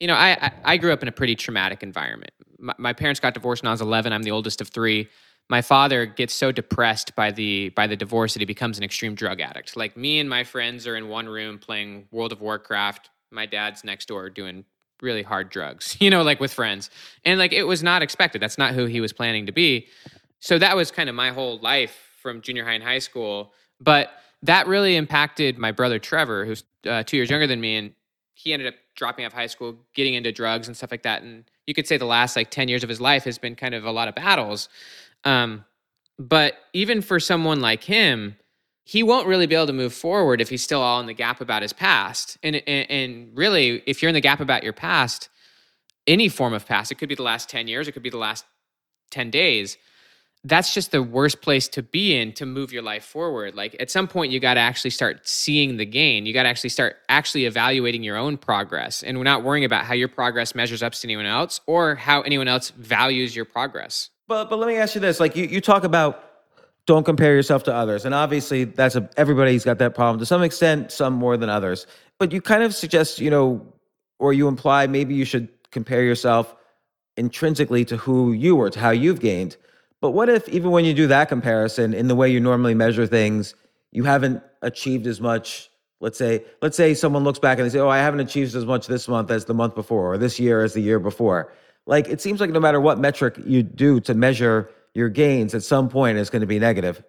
You 0.00 0.08
know, 0.08 0.14
I 0.14 0.52
I 0.64 0.76
grew 0.76 0.92
up 0.92 1.02
in 1.02 1.08
a 1.08 1.12
pretty 1.12 1.34
traumatic 1.34 1.82
environment. 1.82 2.32
My, 2.58 2.74
my 2.78 2.92
parents 2.92 3.20
got 3.20 3.34
divorced 3.34 3.62
when 3.62 3.68
I 3.68 3.72
was 3.72 3.80
11. 3.80 4.12
I'm 4.12 4.22
the 4.22 4.30
oldest 4.30 4.60
of 4.60 4.68
three 4.68 5.08
my 5.48 5.60
father 5.60 6.06
gets 6.06 6.32
so 6.32 6.52
depressed 6.52 7.14
by 7.14 7.30
the 7.30 7.68
by 7.70 7.86
the 7.86 7.96
divorce 7.96 8.34
that 8.34 8.40
he 8.40 8.46
becomes 8.46 8.78
an 8.78 8.84
extreme 8.84 9.14
drug 9.14 9.40
addict. 9.40 9.76
Like 9.76 9.96
me 9.96 10.18
and 10.18 10.28
my 10.28 10.44
friends 10.44 10.86
are 10.86 10.96
in 10.96 11.08
one 11.08 11.26
room 11.28 11.58
playing 11.58 12.06
World 12.10 12.32
of 12.32 12.40
Warcraft. 12.40 13.10
My 13.30 13.46
dad's 13.46 13.84
next 13.84 14.08
door 14.08 14.30
doing 14.30 14.64
really 15.02 15.22
hard 15.22 15.50
drugs, 15.50 15.96
you 16.00 16.10
know, 16.10 16.22
like 16.22 16.40
with 16.40 16.52
friends. 16.52 16.90
And 17.24 17.38
like 17.38 17.52
it 17.52 17.64
was 17.64 17.82
not 17.82 18.02
expected. 18.02 18.40
That's 18.40 18.58
not 18.58 18.74
who 18.74 18.86
he 18.86 19.00
was 19.00 19.12
planning 19.12 19.46
to 19.46 19.52
be. 19.52 19.88
So 20.40 20.58
that 20.58 20.76
was 20.76 20.90
kind 20.90 21.08
of 21.08 21.14
my 21.14 21.30
whole 21.30 21.58
life 21.58 21.96
from 22.20 22.40
junior 22.40 22.64
high 22.64 22.74
and 22.74 22.84
high 22.84 22.98
school. 22.98 23.52
But 23.80 24.10
that 24.44 24.66
really 24.66 24.96
impacted 24.96 25.58
my 25.58 25.72
brother 25.72 25.98
Trevor, 25.98 26.44
who's 26.44 26.64
uh, 26.86 27.02
two 27.02 27.16
years 27.16 27.30
younger 27.30 27.46
than 27.46 27.60
me, 27.60 27.76
and 27.76 27.92
he 28.34 28.52
ended 28.52 28.68
up 28.68 28.74
dropping 28.94 29.24
out 29.24 29.28
of 29.28 29.32
high 29.32 29.46
school, 29.46 29.76
getting 29.94 30.14
into 30.14 30.30
drugs 30.30 30.68
and 30.68 30.76
stuff 30.76 30.90
like 30.90 31.02
that. 31.02 31.22
And 31.22 31.44
you 31.66 31.74
could 31.74 31.86
say 31.86 31.96
the 31.96 32.04
last 32.04 32.36
like 32.36 32.50
ten 32.50 32.68
years 32.68 32.82
of 32.82 32.88
his 32.88 33.00
life 33.00 33.24
has 33.24 33.38
been 33.38 33.56
kind 33.56 33.74
of 33.74 33.84
a 33.84 33.90
lot 33.90 34.06
of 34.06 34.14
battles. 34.14 34.68
Um, 35.24 35.64
but 36.18 36.58
even 36.72 37.00
for 37.00 37.18
someone 37.18 37.60
like 37.60 37.84
him, 37.84 38.36
he 38.84 39.02
won't 39.02 39.26
really 39.26 39.46
be 39.46 39.54
able 39.54 39.66
to 39.66 39.72
move 39.72 39.94
forward 39.94 40.40
if 40.40 40.50
he's 40.50 40.62
still 40.62 40.82
all 40.82 41.00
in 41.00 41.06
the 41.06 41.14
gap 41.14 41.40
about 41.40 41.62
his 41.62 41.72
past. 41.72 42.36
And, 42.42 42.56
and, 42.56 42.90
and 42.90 43.36
really, 43.36 43.82
if 43.86 44.02
you're 44.02 44.10
in 44.10 44.14
the 44.14 44.20
gap 44.20 44.40
about 44.40 44.62
your 44.62 44.74
past, 44.74 45.30
any 46.06 46.28
form 46.28 46.52
of 46.52 46.66
past, 46.66 46.92
it 46.92 46.96
could 46.96 47.08
be 47.08 47.14
the 47.14 47.22
last 47.22 47.48
10 47.48 47.66
years, 47.66 47.88
it 47.88 47.92
could 47.92 48.02
be 48.02 48.10
the 48.10 48.18
last 48.18 48.44
10 49.10 49.30
days. 49.30 49.78
That's 50.44 50.74
just 50.74 50.90
the 50.90 51.02
worst 51.02 51.40
place 51.40 51.68
to 51.68 51.82
be 51.82 52.14
in 52.14 52.32
to 52.34 52.44
move 52.44 52.72
your 52.72 52.82
life 52.82 53.04
forward. 53.04 53.54
Like 53.54 53.76
at 53.80 53.90
some 53.90 54.06
point, 54.06 54.30
you 54.30 54.40
got 54.40 54.54
to 54.54 54.60
actually 54.60 54.90
start 54.90 55.26
seeing 55.26 55.78
the 55.78 55.86
gain. 55.86 56.26
You 56.26 56.34
got 56.34 56.42
to 56.42 56.50
actually 56.50 56.70
start 56.70 56.96
actually 57.08 57.46
evaluating 57.46 58.02
your 58.02 58.16
own 58.16 58.36
progress. 58.36 59.02
And 59.02 59.16
we're 59.16 59.24
not 59.24 59.42
worrying 59.42 59.64
about 59.64 59.84
how 59.84 59.94
your 59.94 60.08
progress 60.08 60.54
measures 60.54 60.82
up 60.82 60.92
to 60.92 61.06
anyone 61.06 61.26
else 61.26 61.60
or 61.66 61.94
how 61.94 62.20
anyone 62.22 62.46
else 62.46 62.70
values 62.70 63.34
your 63.34 63.46
progress. 63.46 64.10
But 64.28 64.50
but 64.50 64.58
let 64.58 64.68
me 64.68 64.76
ask 64.76 64.94
you 64.94 65.00
this: 65.00 65.20
like 65.20 65.36
you, 65.36 65.44
you 65.44 65.60
talk 65.60 65.84
about 65.84 66.22
don't 66.86 67.04
compare 67.04 67.34
yourself 67.34 67.62
to 67.64 67.74
others, 67.74 68.04
and 68.04 68.14
obviously 68.14 68.64
that's 68.64 68.96
a 68.96 69.08
everybody's 69.16 69.64
got 69.64 69.78
that 69.78 69.94
problem 69.94 70.18
to 70.18 70.26
some 70.26 70.42
extent, 70.42 70.92
some 70.92 71.14
more 71.14 71.36
than 71.36 71.48
others. 71.48 71.86
But 72.18 72.32
you 72.32 72.40
kind 72.40 72.62
of 72.62 72.74
suggest, 72.74 73.18
you 73.20 73.30
know, 73.30 73.66
or 74.18 74.32
you 74.32 74.48
imply 74.48 74.86
maybe 74.86 75.14
you 75.14 75.24
should 75.24 75.48
compare 75.70 76.02
yourself 76.02 76.54
intrinsically 77.16 77.84
to 77.86 77.96
who 77.96 78.32
you 78.32 78.56
were, 78.56 78.70
to 78.70 78.78
how 78.78 78.90
you've 78.90 79.20
gained. 79.20 79.56
But 80.04 80.10
what 80.10 80.28
if 80.28 80.46
even 80.50 80.70
when 80.70 80.84
you 80.84 80.92
do 80.92 81.06
that 81.06 81.30
comparison 81.30 81.94
in 81.94 82.08
the 82.08 82.14
way 82.14 82.28
you 82.28 82.38
normally 82.38 82.74
measure 82.74 83.06
things, 83.06 83.54
you 83.90 84.04
haven't 84.04 84.42
achieved 84.60 85.06
as 85.06 85.18
much? 85.18 85.70
Let's 85.98 86.18
say, 86.18 86.44
let's 86.60 86.76
say 86.76 86.92
someone 86.92 87.24
looks 87.24 87.38
back 87.38 87.56
and 87.56 87.64
they 87.64 87.70
say, 87.70 87.78
"Oh, 87.78 87.88
I 87.88 87.96
haven't 87.96 88.20
achieved 88.20 88.54
as 88.54 88.66
much 88.66 88.86
this 88.86 89.08
month 89.08 89.30
as 89.30 89.46
the 89.46 89.54
month 89.54 89.74
before, 89.74 90.12
or 90.12 90.18
this 90.18 90.38
year 90.38 90.62
as 90.62 90.74
the 90.74 90.82
year 90.82 91.00
before." 91.00 91.54
like 91.86 92.06
it 92.06 92.20
seems 92.20 92.38
like 92.38 92.50
no 92.50 92.60
matter 92.60 92.82
what 92.82 92.98
metric 92.98 93.34
you 93.46 93.62
do 93.62 93.98
to 94.00 94.12
measure 94.12 94.68
your 94.92 95.08
gains, 95.08 95.54
at 95.54 95.62
some 95.62 95.88
point 95.88 96.18
it's 96.18 96.28
going 96.28 96.40
to 96.40 96.46
be 96.46 96.58
negative. 96.58 97.02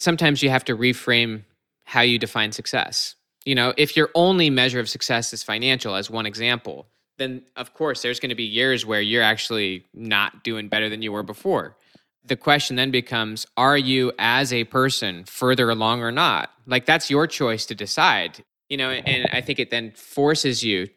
Sometimes 0.00 0.42
you 0.42 0.50
have 0.50 0.64
to 0.64 0.76
reframe 0.76 1.44
how 1.84 2.00
you 2.00 2.18
define 2.18 2.50
success. 2.50 3.14
You 3.44 3.54
know, 3.54 3.72
if 3.76 3.96
your 3.96 4.10
only 4.16 4.50
measure 4.50 4.80
of 4.80 4.88
success 4.88 5.32
is 5.32 5.44
financial, 5.44 5.94
as 5.94 6.10
one 6.10 6.26
example, 6.26 6.88
then 7.18 7.42
of 7.54 7.72
course 7.72 8.02
there's 8.02 8.18
going 8.18 8.30
to 8.30 8.34
be 8.34 8.42
years 8.42 8.84
where 8.84 9.00
you're 9.00 9.22
actually 9.22 9.86
not 9.94 10.42
doing 10.42 10.66
better 10.66 10.88
than 10.88 11.02
you 11.02 11.12
were 11.12 11.22
before. 11.22 11.76
The 12.24 12.36
question 12.36 12.76
then 12.76 12.90
becomes 12.90 13.46
Are 13.56 13.76
you 13.76 14.12
as 14.18 14.52
a 14.52 14.64
person 14.64 15.24
further 15.24 15.70
along 15.70 16.02
or 16.02 16.12
not? 16.12 16.50
Like 16.66 16.86
that's 16.86 17.10
your 17.10 17.26
choice 17.26 17.66
to 17.66 17.74
decide. 17.74 18.44
You 18.68 18.76
know, 18.76 18.90
and 18.90 19.28
I 19.32 19.40
think 19.40 19.58
it 19.58 19.70
then 19.70 19.92
forces 19.92 20.64
you 20.64 20.88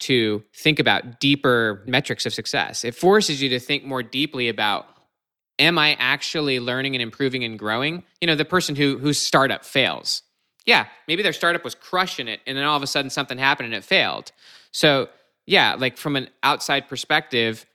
to 0.00 0.42
think 0.54 0.78
about 0.78 1.20
deeper 1.20 1.82
metrics 1.86 2.26
of 2.26 2.34
success. 2.34 2.84
It 2.84 2.94
forces 2.94 3.40
you 3.40 3.48
to 3.50 3.60
think 3.60 3.84
more 3.84 4.02
deeply 4.02 4.48
about 4.48 4.86
am 5.58 5.78
I 5.78 5.96
actually 5.98 6.58
learning 6.58 6.94
and 6.94 7.02
improving 7.02 7.44
and 7.44 7.58
growing? 7.58 8.02
You 8.20 8.26
know, 8.26 8.34
the 8.34 8.44
person 8.44 8.74
who 8.74 8.98
whose 8.98 9.18
startup 9.18 9.64
fails. 9.64 10.22
Yeah, 10.66 10.86
maybe 11.08 11.22
their 11.22 11.32
startup 11.32 11.64
was 11.64 11.74
crushing 11.74 12.28
it 12.28 12.40
and 12.46 12.56
then 12.56 12.64
all 12.64 12.76
of 12.76 12.82
a 12.82 12.86
sudden 12.86 13.10
something 13.10 13.38
happened 13.38 13.66
and 13.66 13.74
it 13.74 13.84
failed. 13.84 14.32
So, 14.70 15.08
yeah, 15.46 15.74
like 15.74 15.96
from 15.96 16.16
an 16.16 16.28
outside 16.42 16.88
perspective, 16.88 17.66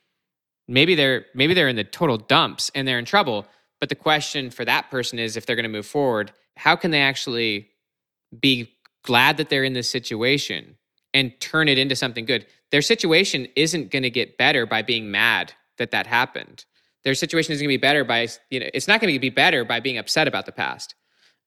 maybe 0.68 0.96
they're 0.96 1.26
maybe 1.34 1.54
they're 1.54 1.68
in 1.68 1.76
the 1.76 1.84
total 1.84 2.18
dumps 2.18 2.72
and 2.76 2.88
they're 2.88 3.00
in 3.00 3.06
trouble, 3.06 3.48
but 3.80 3.90
the 3.90 3.96
question 3.96 4.50
for 4.50 4.66
that 4.66 4.90
person 4.90 5.20
is 5.20 5.38
if 5.38 5.46
they're 5.46 5.56
going 5.56 5.64
to 5.64 5.70
move 5.70 5.86
forward, 5.86 6.32
how 6.56 6.76
can 6.76 6.92
they 6.92 7.02
actually 7.02 7.70
be 8.40 8.72
glad 9.04 9.38
that 9.38 9.50
they're 9.50 9.64
in 9.64 9.74
this 9.74 9.90
situation 9.90 10.76
and 11.14 11.40
turn 11.40 11.68
it 11.68 11.78
into 11.78 11.96
something 11.96 12.26
good. 12.26 12.46
Their 12.72 12.82
situation 12.82 13.48
isn't 13.56 13.92
going 13.92 14.04
to 14.04 14.10
get 14.10 14.38
better 14.38 14.66
by 14.66 14.82
being 14.82 15.10
mad 15.10 15.54
that 15.78 15.92
that 15.92 16.06
happened. 16.06 16.66
Their 17.04 17.16
situation 17.16 17.54
is 17.54 17.60
going 17.60 17.70
to 17.70 17.74
be 17.74 17.82
better 17.82 18.04
by, 18.04 18.28
you 18.50 18.60
know, 18.60 18.68
it's 18.74 18.88
not 18.88 19.00
going 19.00 19.14
to 19.14 19.20
be 19.20 19.30
better 19.30 19.64
by 19.64 19.80
being 19.80 19.98
upset 19.98 20.28
about 20.28 20.46
the 20.46 20.52
past. 20.52 20.96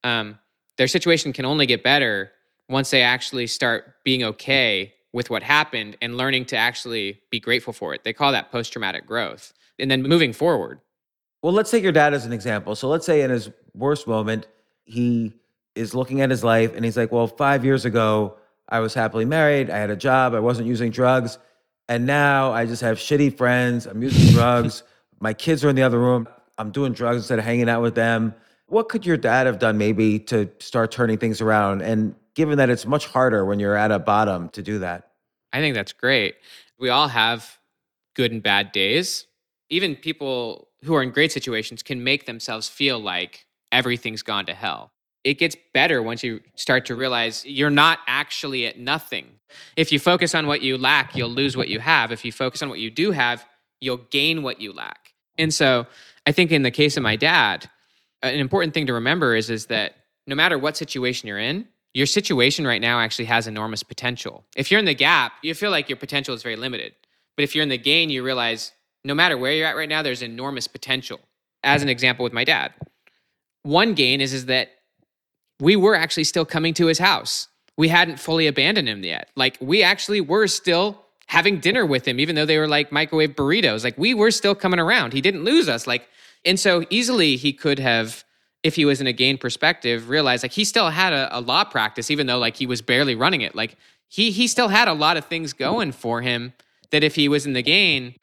Um, 0.03 0.39
their 0.79 0.89
situation 0.89 1.33
can 1.33 1.45
only 1.45 1.67
get 1.67 1.83
better 1.83 2.33
once 2.69 2.91
they 2.91 3.03
actually 3.03 3.47
start 3.47 3.97
being 4.05 4.25
okay 4.25 4.95
with 5.12 5.31
what 5.31 5.43
happened 5.43 5.97
and 6.00 6.17
learning 6.17 6.45
to 6.47 6.57
actually 6.57 7.21
be 7.31 7.40
grateful 7.40 7.73
for 7.73 7.95
it. 7.95 8.05
They 8.05 8.12
call 8.12 8.33
that 8.33 8.52
post 8.52 8.73
traumatic 8.73 9.07
growth. 9.07 9.52
And 9.79 9.90
then 9.90 10.02
moving 10.02 10.33
forward. 10.33 10.81
Well, 11.43 11.55
let's 11.55 11.71
take 11.71 11.83
your 11.83 11.93
dad 11.93 12.12
as 12.12 12.26
an 12.26 12.33
example. 12.33 12.75
So 12.75 12.88
let's 12.88 13.07
say 13.07 13.23
in 13.23 13.31
his 13.31 13.50
worst 13.75 14.07
moment, 14.07 14.47
he 14.85 15.33
is 15.75 15.95
looking 15.95 16.21
at 16.21 16.31
his 16.31 16.45
life 16.45 16.75
and 16.75 16.85
he's 16.85 16.97
like, 16.97 17.11
well, 17.11 17.26
five 17.26 17.64
years 17.64 17.85
ago, 17.85 18.37
I 18.69 18.81
was 18.81 18.93
happily 18.95 19.25
married. 19.25 19.71
I 19.71 19.79
had 19.79 19.90
a 19.90 19.97
job. 19.97 20.35
I 20.35 20.40
wasn't 20.40 20.69
using 20.69 20.90
drugs. 20.90 21.38
And 21.88 22.07
now 22.07 22.52
I 22.52 22.67
just 22.67 22.83
have 22.83 22.99
shitty 22.99 23.37
friends. 23.37 23.87
I'm 23.87 24.02
using 24.02 24.33
drugs. 24.35 24.83
My 25.19 25.33
kids 25.33 25.64
are 25.64 25.71
in 25.71 25.76
the 25.76 25.83
other 25.83 25.99
room. 25.99 26.29
I'm 26.59 26.71
doing 26.71 26.93
drugs 26.93 27.19
instead 27.19 27.38
of 27.38 27.45
hanging 27.45 27.69
out 27.69 27.83
with 27.83 27.95
them. 27.95 28.35
What 28.67 28.88
could 28.88 29.05
your 29.05 29.17
dad 29.17 29.47
have 29.47 29.59
done 29.59 29.79
maybe 29.79 30.19
to 30.21 30.49
start 30.61 30.93
turning 30.93 31.19
things 31.19 31.40
around? 31.40 31.81
And 31.83 32.14
given 32.40 32.56
that 32.56 32.70
it's 32.70 32.87
much 32.87 33.06
harder 33.06 33.44
when 33.44 33.61
you're 33.61 33.76
at 33.76 33.92
a 33.92 33.99
bottom 33.99 34.49
to 34.49 34.62
do 34.62 34.78
that. 34.78 35.11
I 35.52 35.61
think 35.61 35.75
that's 35.75 35.92
great. 35.92 36.37
We 36.78 36.88
all 36.88 37.09
have 37.09 37.59
good 38.16 38.32
and 38.32 38.42
bad 38.42 38.73
days. 38.73 39.26
Even 39.68 39.94
people 39.94 40.68
who 40.82 40.94
are 40.94 41.02
in 41.02 41.11
great 41.11 41.32
situations 41.32 41.82
can 41.82 42.02
make 42.02 42.25
themselves 42.25 42.66
feel 42.66 42.99
like 42.99 43.44
everything's 43.70 44.23
gone 44.23 44.47
to 44.47 44.54
hell. 44.54 44.90
It 45.23 45.35
gets 45.35 45.54
better 45.75 46.02
once 46.02 46.25
you 46.25 46.40
start 46.54 46.87
to 46.87 46.94
realize 46.94 47.44
you're 47.44 47.68
not 47.68 47.99
actually 48.06 48.64
at 48.64 48.78
nothing. 48.78 49.26
If 49.76 49.92
you 49.92 49.99
focus 49.99 50.35
on 50.35 50.47
what 50.47 50.62
you 50.62 50.78
lack, 50.78 51.14
you'll 51.14 51.28
lose 51.28 51.59
what 51.59 51.68
you 51.68 51.78
have. 51.78 52.11
If 52.11 52.25
you 52.25 52.32
focus 52.32 52.62
on 52.62 52.70
what 52.70 52.78
you 52.78 52.90
do 52.90 53.11
have, 53.11 53.44
you'll 53.82 54.06
gain 54.09 54.42
what 54.42 54.62
you 54.62 54.73
lack. 54.73 55.12
And 55.37 55.52
so 55.52 55.87
I 56.26 56.32
think 56.32 56.52
in 56.52 56.62
the 56.62 56.70
case 56.70 56.97
of 56.97 57.02
my 57.02 57.16
dad, 57.16 57.68
an 58.23 58.37
important 58.37 58.73
thing 58.73 58.87
to 58.87 58.94
remember 58.94 59.37
is, 59.37 59.50
is 59.50 59.66
that 59.66 59.97
no 60.26 60.35
matter 60.35 60.59
what 60.59 60.78
situation 60.78 61.28
you're 61.28 61.38
in, 61.38 61.68
your 61.92 62.06
situation 62.06 62.66
right 62.66 62.80
now 62.80 63.00
actually 63.00 63.25
has 63.26 63.47
enormous 63.47 63.82
potential. 63.82 64.44
If 64.56 64.70
you're 64.70 64.78
in 64.78 64.87
the 64.87 64.94
gap, 64.94 65.32
you 65.42 65.54
feel 65.54 65.70
like 65.70 65.88
your 65.88 65.97
potential 65.97 66.35
is 66.35 66.42
very 66.42 66.56
limited. 66.56 66.94
But 67.37 67.44
if 67.44 67.54
you're 67.54 67.62
in 67.62 67.68
the 67.68 67.78
gain, 67.78 68.11
you 68.11 68.23
realize 68.23 68.73
no 69.04 69.14
matter 69.14 69.37
where 69.37 69.52
you're 69.52 69.66
at 69.66 69.76
right 69.76 69.88
now, 69.88 70.02
there's 70.02 70.23
enormous 70.23 70.68
potential. 70.68 71.20
As 71.62 71.82
an 71.82 71.88
example 71.88 72.23
with 72.23 72.32
my 72.32 72.44
dad, 72.44 72.73
one 73.62 73.94
gain 73.94 74.20
is, 74.20 74.32
is 74.32 74.47
that 74.47 74.70
we 75.59 75.76
were 75.76 75.94
actually 75.94 76.25
still 76.25 76.44
coming 76.44 76.75
to 76.75 76.87
his 76.87 76.99
house. 76.99 77.49
We 77.76 77.88
hadn't 77.88 78.18
fully 78.18 78.47
abandoned 78.47 78.88
him 78.88 79.04
yet. 79.04 79.30
Like 79.37 79.59
we 79.61 79.82
actually 79.82 80.20
were 80.20 80.47
still 80.47 81.02
having 81.26 81.61
dinner 81.61 81.85
with 81.87 82.06
him, 82.06 82.18
even 82.18 82.35
though 82.35 82.47
they 82.47 82.59
were 82.59 82.68
like 82.68 82.90
microwave 82.90 83.37
burritos. 83.37 83.85
Like 83.85 83.97
we 83.99 84.14
were 84.14 84.30
still 84.30 84.54
coming 84.54 84.80
around. 84.80 85.12
He 85.12 85.20
didn't 85.20 85.44
lose 85.44 85.68
us. 85.68 85.87
Like, 85.87 86.09
and 86.44 86.59
so 86.59 86.85
easily 86.90 87.37
he 87.37 87.52
could 87.52 87.78
have 87.78 88.25
if 88.62 88.76
he 88.76 88.85
was 88.85 89.00
in 89.00 89.07
a 89.07 89.12
gain 89.12 89.38
perspective, 89.38 90.09
realize 90.09 90.43
like 90.43 90.52
he 90.52 90.64
still 90.64 90.90
had 90.90 91.12
a, 91.12 91.38
a, 91.38 91.40
law 91.40 91.64
practice, 91.64 92.11
even 92.11 92.26
though 92.26 92.38
like 92.38 92.57
he 92.57 92.67
was 92.67 92.83
barely 92.83 93.14
running 93.14 93.40
it. 93.40 93.55
Like 93.55 93.76
he 94.09 94.31
he 94.31 94.47
still 94.47 94.69
had 94.69 94.88
a 94.88 94.93
lot 94.93 95.17
of 95.17 95.25
things 95.25 95.52
going 95.52 95.93
for 95.93 96.21
him 96.21 96.52
that 96.90 97.02
if 97.02 97.14
he 97.14 97.29
was 97.29 97.47
in 97.47 97.55
the 97.55 97.62
gain, 97.62 98.17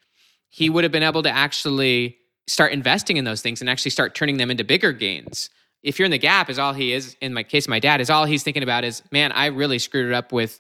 he 0.50 0.70
would 0.70 0.84
have 0.84 0.91
been 0.91 1.03
able 1.03 1.24
to 1.24 1.32
actually 1.32 2.17
start 2.46 2.72
investing 2.72 3.17
in 3.17 3.25
those 3.25 3.41
things 3.41 3.62
and 3.62 3.70
actually 3.70 3.91
start 3.91 4.15
turning 4.15 4.38
them 4.38 4.51
into 4.51 4.63
bigger 4.63 4.91
gains. 4.91 5.50
If 5.84 6.00
you're 6.00 6.06
in 6.06 6.12
the 6.12 6.17
gap, 6.17 6.50
is 6.50 6.60
all 6.60 6.74
he 6.74 6.94
is 6.94 7.15
in 7.22 7.34
my 7.34 7.44
case, 7.44 7.67
my 7.67 7.79
dad 7.79 8.01
is 8.01 8.10
all 8.10 8.25
he's 8.25 8.44
thinking 8.44 8.63
about 8.63 8.84
is, 8.84 9.03
man, 9.12 9.32
I 9.32 9.48
really 9.48 9.79
screwed 9.79 10.08
it 10.08 10.13
up 10.13 10.32
with 10.32 10.60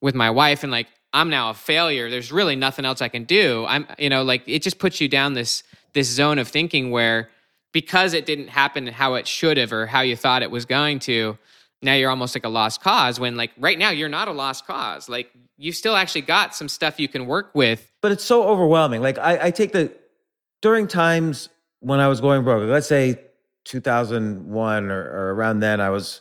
with 0.00 0.14
my 0.14 0.30
wife 0.30 0.62
and 0.62 0.70
like 0.70 0.88
I'm 1.14 1.30
now 1.30 1.50
a 1.50 1.54
failure. 1.54 2.10
There's 2.10 2.32
really 2.32 2.56
nothing 2.56 2.84
else 2.84 3.00
I 3.00 3.08
can 3.08 3.24
do. 3.24 3.64
I'm 3.66 3.86
you 3.98 4.10
know, 4.10 4.22
like 4.22 4.42
it 4.46 4.62
just 4.62 4.78
puts 4.78 5.00
you 5.00 5.08
down 5.08 5.32
this 5.32 5.62
this 5.94 6.08
zone 6.08 6.38
of 6.38 6.48
thinking 6.48 6.90
where 6.90 7.30
because 7.74 8.14
it 8.14 8.24
didn't 8.24 8.48
happen 8.48 8.86
how 8.86 9.14
it 9.14 9.26
should 9.26 9.58
have 9.58 9.72
or 9.72 9.84
how 9.84 10.00
you 10.00 10.16
thought 10.16 10.42
it 10.42 10.50
was 10.50 10.64
going 10.64 11.00
to, 11.00 11.36
now 11.82 11.92
you're 11.92 12.08
almost 12.08 12.34
like 12.34 12.46
a 12.46 12.48
lost 12.48 12.80
cause 12.80 13.20
when 13.20 13.36
like 13.36 13.50
right 13.58 13.78
now 13.78 13.90
you're 13.90 14.08
not 14.08 14.28
a 14.28 14.32
lost 14.32 14.66
cause. 14.66 15.08
Like 15.08 15.30
you 15.58 15.72
still 15.72 15.96
actually 15.96 16.22
got 16.22 16.54
some 16.54 16.68
stuff 16.68 16.98
you 16.98 17.08
can 17.08 17.26
work 17.26 17.50
with. 17.52 17.92
But 18.00 18.12
it's 18.12 18.24
so 18.24 18.44
overwhelming. 18.44 19.02
Like 19.02 19.18
I, 19.18 19.46
I 19.46 19.50
take 19.50 19.72
the 19.72 19.92
during 20.62 20.86
times 20.86 21.50
when 21.80 22.00
I 22.00 22.08
was 22.08 22.22
going 22.22 22.44
broke, 22.44 22.66
let's 22.70 22.86
say 22.86 23.20
2001 23.64 24.90
or, 24.90 25.02
or 25.02 25.34
around 25.34 25.60
then, 25.60 25.80
I 25.80 25.90
was 25.90 26.20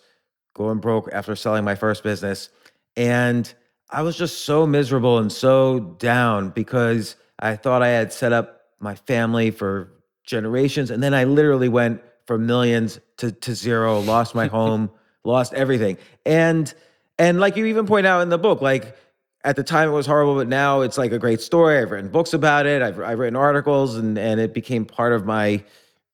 going 0.56 0.80
broke 0.80 1.08
after 1.14 1.36
selling 1.36 1.64
my 1.64 1.76
first 1.76 2.04
business. 2.04 2.50
And 2.98 3.52
I 3.92 4.02
was 4.02 4.18
just 4.18 4.46
so 4.46 4.66
miserable 4.66 5.20
and 5.20 5.32
so 5.32 5.80
down 5.80 6.50
because 6.50 7.16
I 7.40 7.56
thought 7.56 7.84
I 7.84 7.90
had 7.90 8.12
set 8.12 8.34
up 8.34 8.62
my 8.80 8.96
family 8.96 9.52
for 9.52 9.93
generations. 10.24 10.90
And 10.90 11.02
then 11.02 11.14
I 11.14 11.24
literally 11.26 11.70
went 11.70 12.02
from 12.26 12.46
millions 12.46 13.00
to, 13.18 13.32
to 13.32 13.56
zero, 13.56 14.00
lost 14.00 14.36
my 14.36 14.48
home, 14.58 14.90
lost 15.24 15.54
everything. 15.54 15.98
And 16.26 16.74
and 17.20 17.40
like 17.40 17.56
you 17.56 17.66
even 17.66 17.86
point 17.86 18.08
out 18.08 18.22
in 18.22 18.30
the 18.30 18.40
book, 18.40 18.62
like 18.62 18.98
at 19.44 19.56
the 19.56 19.64
time 19.64 19.90
it 19.90 19.92
was 19.92 20.06
horrible, 20.06 20.36
but 20.36 20.48
now 20.48 20.82
it's 20.82 20.98
like 20.98 21.12
a 21.12 21.20
great 21.20 21.42
story. 21.42 21.78
I've 21.78 21.92
written 21.92 22.10
books 22.10 22.34
about 22.34 22.66
it. 22.66 22.82
I've 22.82 23.00
I've 23.00 23.20
written 23.20 23.36
articles 23.36 23.96
and 23.96 24.18
and 24.18 24.40
it 24.40 24.54
became 24.54 24.86
part 24.86 25.14
of 25.14 25.26
my 25.26 25.64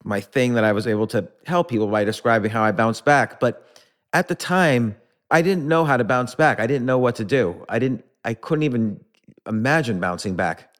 my 0.03 0.19
thing 0.19 0.53
that 0.53 0.63
I 0.63 0.71
was 0.71 0.87
able 0.87 1.07
to 1.07 1.27
help 1.45 1.69
people 1.69 1.87
by 1.87 2.03
describing 2.03 2.51
how 2.51 2.63
I 2.63 2.71
bounced 2.71 3.05
back. 3.05 3.39
But 3.39 3.65
at 4.13 4.27
the 4.27 4.35
time, 4.35 4.95
I 5.29 5.41
didn't 5.41 5.67
know 5.67 5.85
how 5.85 5.97
to 5.97 6.03
bounce 6.03 6.35
back. 6.35 6.59
I 6.59 6.67
didn't 6.67 6.85
know 6.85 6.97
what 6.97 7.15
to 7.17 7.25
do. 7.25 7.65
I 7.69 7.79
didn't 7.79 8.03
I 8.25 8.33
couldn't 8.33 8.63
even 8.63 8.99
imagine 9.47 9.99
bouncing 9.99 10.35
back. 10.35 10.73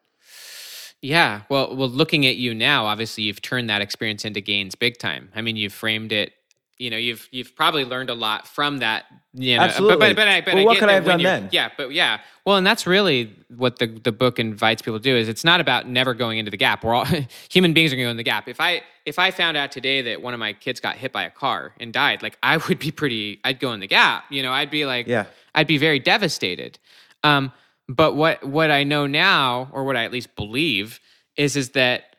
Yeah. 1.01 1.41
Well, 1.49 1.75
well, 1.75 1.89
looking 1.89 2.25
at 2.25 2.35
you 2.35 2.53
now, 2.53 2.85
obviously 2.85 3.23
you've 3.23 3.41
turned 3.41 3.69
that 3.69 3.81
experience 3.81 4.25
into 4.25 4.41
gains 4.41 4.75
big 4.75 4.97
time. 4.97 5.29
I 5.35 5.41
mean, 5.41 5.55
you've 5.55 5.73
framed 5.73 6.12
it. 6.12 6.33
You 6.77 6.89
know, 6.89 6.97
you've 6.97 7.27
you've 7.31 7.57
probably 7.57 7.83
learned 7.83 8.09
a 8.09 8.13
lot 8.13 8.47
from 8.47 8.77
that. 8.77 9.03
You 9.33 9.57
know, 9.57 9.63
Absolutely. 9.63 9.97
But 9.97 10.15
but, 10.15 10.15
but, 10.15 10.27
I, 10.29 10.41
but 10.41 10.53
well, 10.53 10.63
I 10.63 10.65
what 10.65 10.77
could 10.77 10.89
I 10.89 10.93
have 10.93 11.03
done 11.03 11.21
then? 11.21 11.49
Yeah, 11.51 11.69
but 11.75 11.91
yeah. 11.91 12.19
Well, 12.45 12.55
and 12.55 12.65
that's 12.65 12.88
really 12.88 13.35
what 13.49 13.79
the 13.79 13.88
the 13.88 14.13
book 14.13 14.39
invites 14.39 14.81
people 14.81 14.97
to 14.97 15.03
do. 15.03 15.13
Is 15.17 15.27
it's 15.27 15.43
not 15.43 15.59
about 15.59 15.89
never 15.89 16.13
going 16.13 16.38
into 16.38 16.51
the 16.51 16.57
gap. 16.57 16.85
We're 16.85 16.95
all 16.95 17.05
human 17.49 17.73
beings 17.73 17.91
are 17.91 17.97
going 17.97 18.05
to 18.05 18.07
go 18.07 18.12
in 18.12 18.17
the 18.17 18.23
gap. 18.23 18.47
If 18.47 18.62
I 18.62 18.81
if 19.05 19.19
I 19.19 19.31
found 19.31 19.57
out 19.57 19.73
today 19.73 20.01
that 20.03 20.21
one 20.21 20.33
of 20.33 20.39
my 20.39 20.53
kids 20.53 20.79
got 20.79 20.95
hit 20.95 21.12
by 21.12 21.23
a 21.23 21.29
car 21.29 21.73
and 21.81 21.91
died, 21.91 22.23
like 22.23 22.38
I 22.41 22.55
would 22.55 22.79
be 22.79 22.91
pretty. 22.91 23.41
I'd 23.43 23.59
go 23.59 23.73
in 23.73 23.81
the 23.81 23.88
gap. 23.88 24.23
You 24.29 24.41
know, 24.41 24.53
I'd 24.53 24.71
be 24.71 24.85
like, 24.85 25.05
Yeah. 25.05 25.25
I'd 25.55 25.67
be 25.67 25.77
very 25.77 25.99
devastated. 25.99 26.79
Um, 27.25 27.51
but 27.89 28.15
what 28.15 28.43
what 28.45 28.69
I 28.69 28.84
know 28.84 29.08
now, 29.08 29.67
or 29.73 29.84
what 29.84 29.97
I 29.97 30.06
at 30.06 30.12
least 30.12 30.36
believe, 30.36 30.99
is 31.36 31.56
is 31.56 31.71
that 31.71 32.15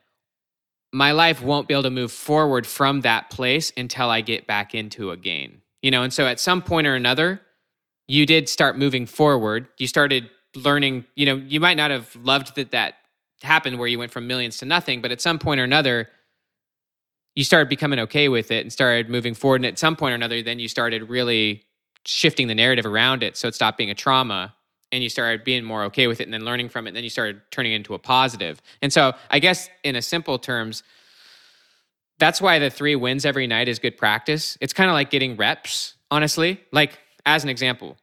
my 0.93 1.13
life 1.13 1.41
won't 1.41 1.69
be 1.69 1.75
able 1.75 1.85
to 1.85 1.91
move 1.91 2.11
forward 2.11 2.67
from 2.67 3.03
that 3.03 3.31
place 3.31 3.73
until 3.77 4.11
I 4.11 4.21
get 4.21 4.49
back 4.49 4.75
into 4.75 5.13
a 5.13 5.17
gain. 5.17 5.63
You 5.81 5.93
know, 5.93 6.03
and 6.03 6.13
so 6.13 6.27
at 6.27 6.41
some 6.41 6.61
point 6.61 6.89
or 6.89 6.97
another, 6.97 7.41
you 8.09 8.27
did 8.27 8.49
start 8.49 8.77
moving 8.77 9.07
forward. 9.07 9.69
You 9.79 9.87
started 9.87 10.29
learning, 10.57 11.05
you 11.15 11.25
know, 11.25 11.37
you 11.37 11.61
might 11.61 11.77
not 11.77 11.93
have 11.93 12.15
loved 12.17 12.57
that 12.57 12.73
that 12.73 12.95
happened 13.41 13.79
where 13.79 13.87
you 13.87 13.99
went 13.99 14.11
from 14.11 14.27
millions 14.27 14.59
to 14.59 14.65
nothing, 14.65 15.01
but 15.01 15.13
at 15.13 15.21
some 15.21 15.39
point 15.39 15.61
or 15.61 15.65
another, 15.65 16.09
you 17.37 17.45
started 17.45 17.69
becoming 17.69 18.01
okay 18.01 18.29
with 18.29 18.51
it 18.51 18.63
and 18.63 18.73
started 18.73 19.09
moving 19.09 19.35
forward. 19.35 19.61
And 19.61 19.67
at 19.67 19.79
some 19.79 19.95
point 19.95 20.11
or 20.11 20.17
another, 20.17 20.43
then 20.43 20.59
you 20.59 20.67
started 20.67 21.09
really 21.09 21.63
shifting 22.05 22.49
the 22.49 22.57
narrative 22.57 22.85
around 22.85 23.23
it. 23.23 23.37
So 23.37 23.47
it 23.47 23.55
stopped 23.55 23.79
being 23.79 23.91
a 23.91 23.95
trauma 23.95 24.55
and 24.93 25.03
you 25.03 25.09
started 25.09 25.45
being 25.45 25.65
more 25.65 25.85
okay 25.85 26.07
with 26.07 26.21
it 26.21 26.25
and 26.25 26.35
then 26.35 26.45
learning 26.45 26.69
from 26.69 26.87
it. 26.87 26.91
And 26.91 26.97
then 26.97 27.05
you 27.05 27.11
started 27.11 27.41
turning 27.51 27.73
it 27.73 27.77
into 27.77 27.95
a 27.95 27.99
positive. 27.99 28.61
And 28.83 28.93
so 28.93 29.13
I 29.31 29.39
guess 29.39 29.69
in 29.85 29.97
a 29.97 30.03
simple 30.03 30.39
terms, 30.39 30.83
that's 32.19 32.41
why 32.41 32.59
the 32.59 32.71
three 32.71 32.97
wins 32.97 33.25
every 33.25 33.47
night 33.47 33.69
is 33.69 33.79
good 33.79 33.97
practice. 33.97 34.59
It's 34.61 34.73
kind 34.73 34.91
of 34.91 34.95
like 34.95 35.11
getting 35.11 35.37
reps, 35.37 35.95
honestly. 36.11 36.61
Like, 36.71 36.99
as 37.25 37.45
an 37.45 37.51
example, 37.51 37.97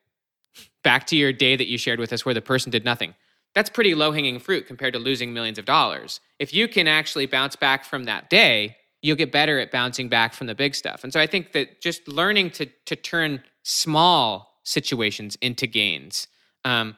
back 0.83 1.05
to 1.07 1.15
your 1.15 1.33
day 1.33 1.55
that 1.55 1.67
you 1.67 1.77
shared 1.77 1.99
with 1.99 2.13
us 2.13 2.25
where 2.25 2.33
the 2.33 2.41
person 2.41 2.71
did 2.71 2.83
nothing. 2.85 3.13
That's 3.53 3.69
pretty 3.69 3.95
low 3.95 4.11
hanging 4.11 4.39
fruit 4.39 4.67
compared 4.67 4.93
to 4.93 4.99
losing 4.99 5.33
millions 5.33 5.57
of 5.57 5.65
dollars. 5.65 6.19
If 6.39 6.53
you 6.53 6.67
can 6.67 6.87
actually 6.87 7.25
bounce 7.25 7.55
back 7.55 7.83
from 7.83 8.05
that 8.05 8.29
day, 8.29 8.77
you'll 9.01 9.15
get 9.15 9.31
better 9.31 9.59
at 9.59 9.71
bouncing 9.71 10.09
back 10.09 10.33
from 10.33 10.47
the 10.47 10.55
big 10.55 10.75
stuff. 10.75 11.03
And 11.03 11.13
so 11.13 11.19
I 11.19 11.27
think 11.27 11.51
that 11.53 11.81
just 11.81 12.07
learning 12.07 12.51
to, 12.51 12.65
to 12.85 12.95
turn 12.95 13.43
small 13.63 14.59
situations 14.63 15.37
into 15.41 15.67
gains, 15.67 16.27
um, 16.67 16.97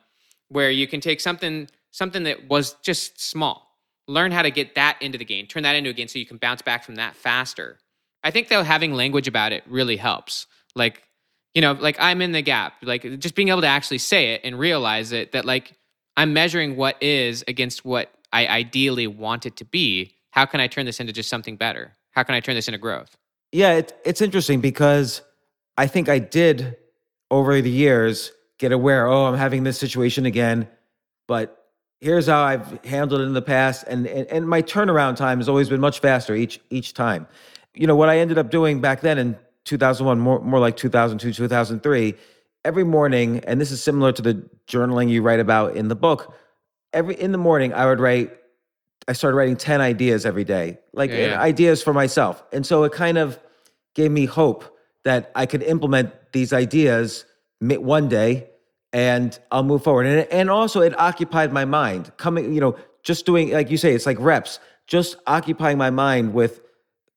where 0.49 0.71
you 0.71 0.87
can 0.87 0.99
take 0.99 1.21
something 1.21 1.69
something 1.91 2.23
that 2.23 2.47
was 2.47 2.73
just 2.83 3.21
small, 3.21 3.75
learn 4.07 4.31
how 4.31 4.41
to 4.41 4.51
get 4.51 4.75
that 4.75 4.99
into 5.01 5.17
the 5.17 5.25
gain, 5.25 5.47
turn 5.47 5.63
that 5.63 5.75
into 5.75 5.89
a 5.89 5.93
gain, 5.93 6.07
so 6.07 6.19
you 6.19 6.25
can 6.25 6.37
bounce 6.37 6.61
back 6.61 6.83
from 6.83 6.95
that 6.95 7.15
faster. 7.15 7.79
I 8.23 8.31
think 8.31 8.47
though 8.47 8.63
having 8.63 8.93
language 8.93 9.27
about 9.27 9.51
it 9.51 9.63
really 9.67 9.97
helps. 9.97 10.47
Like, 10.75 11.03
you 11.53 11.61
know, 11.61 11.73
like 11.73 11.97
I'm 11.99 12.21
in 12.21 12.31
the 12.31 12.41
gap. 12.41 12.73
Like 12.81 13.19
just 13.19 13.35
being 13.35 13.49
able 13.49 13.61
to 13.61 13.67
actually 13.67 13.99
say 13.99 14.33
it 14.33 14.41
and 14.43 14.57
realize 14.57 15.11
it 15.11 15.31
that 15.33 15.45
like 15.45 15.73
I'm 16.17 16.33
measuring 16.33 16.75
what 16.75 17.01
is 17.01 17.43
against 17.47 17.85
what 17.85 18.11
I 18.33 18.47
ideally 18.47 19.07
want 19.07 19.45
it 19.45 19.55
to 19.57 19.65
be. 19.65 20.15
How 20.31 20.45
can 20.45 20.59
I 20.59 20.67
turn 20.67 20.85
this 20.85 20.99
into 20.99 21.13
just 21.13 21.29
something 21.29 21.55
better? 21.55 21.93
How 22.11 22.23
can 22.23 22.35
I 22.35 22.39
turn 22.39 22.55
this 22.55 22.67
into 22.67 22.77
growth? 22.77 23.15
Yeah, 23.51 23.73
it, 23.73 23.97
it's 24.05 24.21
interesting 24.21 24.61
because 24.61 25.21
I 25.77 25.87
think 25.87 26.09
I 26.09 26.19
did 26.19 26.75
over 27.31 27.61
the 27.61 27.69
years 27.69 28.31
get 28.59 28.71
aware, 28.71 29.07
oh, 29.07 29.25
I'm 29.25 29.37
having 29.37 29.63
this 29.63 29.79
situation 29.79 30.25
again, 30.25 30.67
but 31.27 31.65
here's 31.99 32.27
how 32.27 32.43
I've 32.43 32.83
handled 32.85 33.21
it 33.21 33.23
in 33.23 33.33
the 33.33 33.41
past. 33.41 33.85
And, 33.87 34.05
and, 34.05 34.27
and 34.27 34.47
my 34.47 34.61
turnaround 34.61 35.15
time 35.15 35.39
has 35.39 35.49
always 35.49 35.69
been 35.69 35.81
much 35.81 35.99
faster 35.99 36.35
each, 36.35 36.59
each 36.69 36.93
time. 36.93 37.27
You 37.73 37.87
know, 37.87 37.95
what 37.95 38.09
I 38.09 38.19
ended 38.19 38.37
up 38.37 38.51
doing 38.51 38.81
back 38.81 39.01
then 39.01 39.17
in 39.17 39.37
2001, 39.65 40.19
more, 40.19 40.39
more 40.41 40.59
like 40.59 40.77
2002, 40.77 41.33
2003, 41.33 42.15
every 42.65 42.83
morning, 42.83 43.39
and 43.45 43.59
this 43.59 43.71
is 43.71 43.81
similar 43.81 44.11
to 44.11 44.21
the 44.21 44.49
journaling 44.67 45.09
you 45.09 45.21
write 45.21 45.39
about 45.39 45.75
in 45.75 45.87
the 45.87 45.95
book, 45.95 46.33
every 46.93 47.15
in 47.15 47.31
the 47.31 47.37
morning 47.37 47.73
I 47.73 47.85
would 47.85 47.99
write 47.99 48.35
I 49.07 49.13
started 49.13 49.37
writing 49.37 49.55
10 49.55 49.81
ideas 49.81 50.25
every 50.25 50.43
day, 50.43 50.77
like 50.93 51.09
Yeah, 51.09 51.39
ideas 51.39 51.81
for 51.81 51.93
myself. 51.93 52.43
And 52.53 52.63
so 52.63 52.83
it 52.83 52.91
kind 52.91 53.17
of 53.17 53.39
gave 53.95 54.11
me 54.11 54.25
hope 54.25 54.77
that 55.03 55.31
I 55.35 55.47
could 55.47 55.63
implement 55.63 56.13
these 56.31 56.53
ideas 56.53 57.25
one 57.59 58.07
day 58.07 58.48
and 58.93 59.37
I'll 59.51 59.63
move 59.63 59.83
forward. 59.83 60.05
And, 60.07 60.27
and 60.31 60.49
also 60.49 60.81
it 60.81 60.97
occupied 60.99 61.53
my 61.53 61.65
mind 61.65 62.11
coming, 62.17 62.53
you 62.53 62.61
know, 62.61 62.75
just 63.03 63.25
doing, 63.25 63.51
like 63.51 63.69
you 63.69 63.77
say, 63.77 63.93
it's 63.93 64.05
like 64.05 64.19
reps, 64.19 64.59
just 64.87 65.15
occupying 65.27 65.77
my 65.77 65.89
mind 65.89 66.33
with 66.33 66.61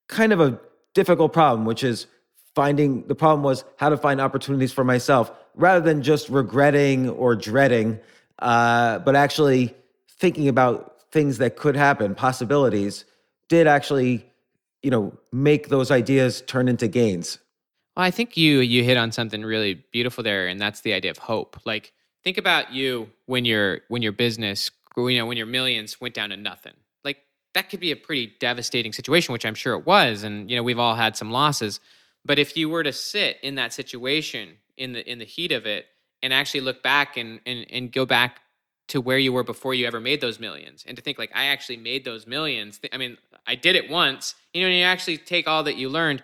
kind 0.08 0.32
of 0.32 0.40
a 0.40 0.60
difficult 0.94 1.32
problem, 1.32 1.64
which 1.64 1.82
is 1.82 2.06
finding 2.54 3.06
the 3.06 3.14
problem 3.14 3.42
was 3.42 3.64
how 3.76 3.88
to 3.88 3.96
find 3.96 4.20
opportunities 4.20 4.72
for 4.72 4.84
myself 4.84 5.32
rather 5.54 5.80
than 5.80 6.02
just 6.02 6.28
regretting 6.28 7.08
or 7.08 7.34
dreading, 7.34 7.98
uh, 8.38 8.98
but 9.00 9.16
actually 9.16 9.74
thinking 10.08 10.48
about 10.48 11.10
things 11.10 11.38
that 11.38 11.56
could 11.56 11.76
happen, 11.76 12.14
possibilities, 12.14 13.04
did 13.48 13.66
actually, 13.66 14.24
you 14.82 14.90
know, 14.90 15.12
make 15.32 15.68
those 15.68 15.90
ideas 15.90 16.42
turn 16.42 16.68
into 16.68 16.88
gains. 16.88 17.38
Well, 17.96 18.06
I 18.06 18.10
think 18.10 18.36
you 18.36 18.60
you 18.60 18.84
hit 18.84 18.96
on 18.96 19.12
something 19.12 19.44
really 19.44 19.74
beautiful 19.92 20.24
there, 20.24 20.46
and 20.48 20.60
that's 20.60 20.80
the 20.80 20.92
idea 20.94 21.10
of 21.10 21.18
hope. 21.18 21.58
Like, 21.64 21.92
think 22.24 22.38
about 22.38 22.72
you 22.72 23.10
when 23.26 23.44
your 23.44 23.80
when 23.88 24.02
your 24.02 24.12
business, 24.12 24.70
you 24.96 25.18
know, 25.18 25.26
when 25.26 25.36
your 25.36 25.46
millions 25.46 26.00
went 26.00 26.14
down 26.14 26.30
to 26.30 26.36
nothing. 26.36 26.74
Like 27.04 27.18
that 27.54 27.68
could 27.68 27.80
be 27.80 27.92
a 27.92 27.96
pretty 27.96 28.32
devastating 28.40 28.92
situation, 28.92 29.32
which 29.32 29.44
I'm 29.44 29.54
sure 29.54 29.74
it 29.74 29.86
was, 29.86 30.22
and 30.22 30.50
you 30.50 30.56
know, 30.56 30.62
we've 30.62 30.78
all 30.78 30.94
had 30.94 31.16
some 31.16 31.30
losses. 31.30 31.80
But 32.24 32.38
if 32.38 32.56
you 32.56 32.68
were 32.68 32.82
to 32.82 32.92
sit 32.92 33.38
in 33.42 33.56
that 33.56 33.72
situation 33.72 34.56
in 34.78 34.92
the 34.92 35.10
in 35.10 35.18
the 35.18 35.24
heat 35.26 35.52
of 35.52 35.66
it 35.66 35.86
and 36.22 36.32
actually 36.32 36.60
look 36.60 36.82
back 36.82 37.16
and 37.18 37.40
and 37.44 37.66
and 37.70 37.92
go 37.92 38.06
back 38.06 38.40
to 38.88 39.00
where 39.00 39.18
you 39.18 39.32
were 39.32 39.44
before 39.44 39.74
you 39.74 39.86
ever 39.86 40.00
made 40.00 40.20
those 40.20 40.40
millions 40.40 40.84
and 40.86 40.96
to 40.96 41.02
think 41.02 41.18
like 41.18 41.30
I 41.34 41.46
actually 41.46 41.76
made 41.76 42.04
those 42.04 42.26
millions. 42.26 42.80
I 42.92 42.96
mean, 42.96 43.18
I 43.46 43.54
did 43.54 43.76
it 43.76 43.90
once. 43.90 44.34
You 44.54 44.62
know, 44.62 44.68
and 44.68 44.76
you 44.76 44.82
actually 44.84 45.18
take 45.18 45.46
all 45.46 45.62
that 45.64 45.76
you 45.76 45.88
learned 45.88 46.22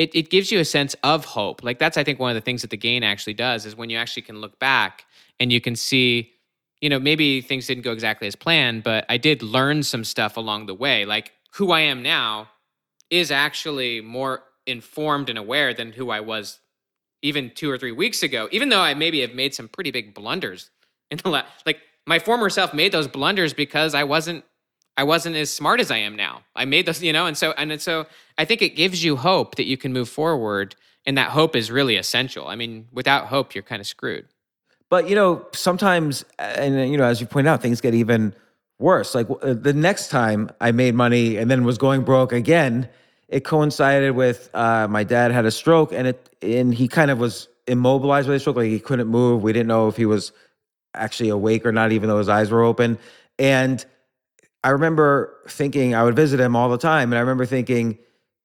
it, 0.00 0.14
it 0.14 0.30
gives 0.30 0.50
you 0.50 0.60
a 0.60 0.64
sense 0.64 0.96
of 1.04 1.26
hope. 1.26 1.62
Like 1.62 1.78
that's 1.78 1.98
I 1.98 2.04
think 2.04 2.18
one 2.18 2.30
of 2.30 2.34
the 2.34 2.40
things 2.40 2.62
that 2.62 2.70
the 2.70 2.76
gain 2.78 3.02
actually 3.02 3.34
does 3.34 3.66
is 3.66 3.76
when 3.76 3.90
you 3.90 3.98
actually 3.98 4.22
can 4.22 4.40
look 4.40 4.58
back 4.58 5.04
and 5.38 5.52
you 5.52 5.60
can 5.60 5.76
see, 5.76 6.32
you 6.80 6.88
know, 6.88 6.98
maybe 6.98 7.42
things 7.42 7.66
didn't 7.66 7.84
go 7.84 7.92
exactly 7.92 8.26
as 8.26 8.34
planned, 8.34 8.82
but 8.82 9.04
I 9.10 9.18
did 9.18 9.42
learn 9.42 9.82
some 9.82 10.04
stuff 10.04 10.38
along 10.38 10.64
the 10.66 10.74
way. 10.74 11.04
Like 11.04 11.32
who 11.52 11.70
I 11.70 11.80
am 11.80 12.02
now 12.02 12.48
is 13.10 13.30
actually 13.30 14.00
more 14.00 14.44
informed 14.66 15.28
and 15.28 15.38
aware 15.38 15.74
than 15.74 15.92
who 15.92 16.08
I 16.08 16.20
was 16.20 16.60
even 17.20 17.50
two 17.54 17.70
or 17.70 17.76
three 17.76 17.92
weeks 17.92 18.22
ago. 18.22 18.48
Even 18.52 18.70
though 18.70 18.80
I 18.80 18.94
maybe 18.94 19.20
have 19.20 19.34
made 19.34 19.54
some 19.54 19.68
pretty 19.68 19.90
big 19.90 20.14
blunders 20.14 20.70
in 21.10 21.18
the 21.18 21.28
last, 21.28 21.66
like 21.66 21.80
my 22.06 22.18
former 22.18 22.48
self 22.48 22.72
made 22.72 22.92
those 22.92 23.06
blunders 23.06 23.52
because 23.52 23.94
I 23.94 24.04
wasn't 24.04 24.44
I 25.00 25.02
wasn't 25.02 25.34
as 25.36 25.50
smart 25.50 25.80
as 25.80 25.90
I 25.90 25.96
am 25.96 26.14
now. 26.14 26.42
I 26.54 26.66
made 26.66 26.84
this, 26.84 27.00
you 27.00 27.10
know, 27.10 27.24
and 27.24 27.34
so 27.34 27.52
and 27.52 27.80
so 27.80 28.04
I 28.36 28.44
think 28.44 28.60
it 28.60 28.76
gives 28.76 29.02
you 29.02 29.16
hope 29.16 29.54
that 29.54 29.64
you 29.64 29.78
can 29.78 29.94
move 29.94 30.10
forward, 30.10 30.76
and 31.06 31.16
that 31.16 31.30
hope 31.30 31.56
is 31.56 31.70
really 31.70 31.96
essential. 31.96 32.46
I 32.48 32.54
mean, 32.54 32.86
without 32.92 33.24
hope, 33.24 33.54
you're 33.54 33.64
kind 33.64 33.80
of 33.80 33.86
screwed. 33.86 34.26
But 34.90 35.08
you 35.08 35.14
know, 35.14 35.46
sometimes, 35.54 36.26
and 36.38 36.90
you 36.90 36.98
know, 36.98 37.04
as 37.04 37.18
you 37.18 37.26
point 37.26 37.48
out, 37.48 37.62
things 37.62 37.80
get 37.80 37.94
even 37.94 38.34
worse. 38.78 39.14
Like 39.14 39.28
the 39.40 39.72
next 39.72 40.08
time 40.08 40.50
I 40.60 40.70
made 40.70 40.94
money 40.94 41.38
and 41.38 41.50
then 41.50 41.64
was 41.64 41.78
going 41.78 42.02
broke 42.02 42.34
again, 42.34 42.86
it 43.30 43.42
coincided 43.42 44.14
with 44.14 44.50
uh, 44.52 44.86
my 44.86 45.02
dad 45.02 45.32
had 45.32 45.46
a 45.46 45.50
stroke, 45.50 45.94
and 45.94 46.08
it 46.08 46.28
and 46.42 46.74
he 46.74 46.88
kind 46.88 47.10
of 47.10 47.18
was 47.18 47.48
immobilized 47.66 48.28
by 48.28 48.34
the 48.34 48.40
stroke, 48.40 48.56
like 48.56 48.68
he 48.68 48.80
couldn't 48.80 49.08
move. 49.08 49.42
We 49.42 49.54
didn't 49.54 49.68
know 49.68 49.88
if 49.88 49.96
he 49.96 50.04
was 50.04 50.32
actually 50.94 51.30
awake 51.30 51.64
or 51.64 51.72
not, 51.72 51.90
even 51.90 52.10
though 52.10 52.18
his 52.18 52.28
eyes 52.28 52.50
were 52.50 52.62
open. 52.62 52.98
And 53.38 53.82
I 54.62 54.70
remember 54.70 55.38
thinking 55.48 55.94
I 55.94 56.02
would 56.02 56.16
visit 56.16 56.38
him 56.38 56.54
all 56.54 56.68
the 56.68 56.78
time, 56.78 57.12
and 57.12 57.18
I 57.18 57.20
remember 57.20 57.46
thinking 57.46 57.98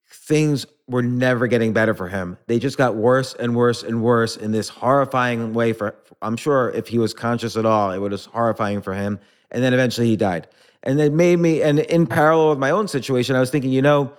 things 0.08 0.65
were 0.88 1.01
never 1.01 1.47
getting 1.47 1.73
better 1.73 1.93
for 1.93 2.08
him. 2.08 2.38
They 2.47 2.60
just 2.60 2.78
got 2.78 2.95
worse 2.95 3.34
and 3.34 3.56
worse 3.56 3.84
and 3.84 4.01
worse 4.01 4.38
in 4.38 4.51
this 4.51 4.69
horrifying 4.69 5.54
way. 5.54 5.73
For 5.73 5.95
I'm 6.21 6.38
sure 6.38 6.69
if 6.71 6.88
he 6.88 6.97
was 6.99 7.13
conscious 7.13 7.58
at 7.58 7.65
all, 7.65 7.91
it 7.91 7.97
was 7.97 8.25
horrifying 8.25 8.82
for 8.82 8.93
him. 8.93 9.19
And 9.51 9.63
then 9.63 9.73
eventually 9.73 10.08
he 10.08 10.15
died. 10.15 10.47
And 10.84 10.99
it 10.99 11.12
made 11.12 11.39
me, 11.39 11.62
and 11.62 11.80
in 11.80 12.06
parallel 12.06 12.51
with 12.51 12.60
my 12.60 12.69
own 12.69 12.88
situation, 12.88 13.36
I 13.36 13.39
was 13.39 13.49
thinking, 13.49 13.71
you 13.71 13.82
know, 13.82 14.13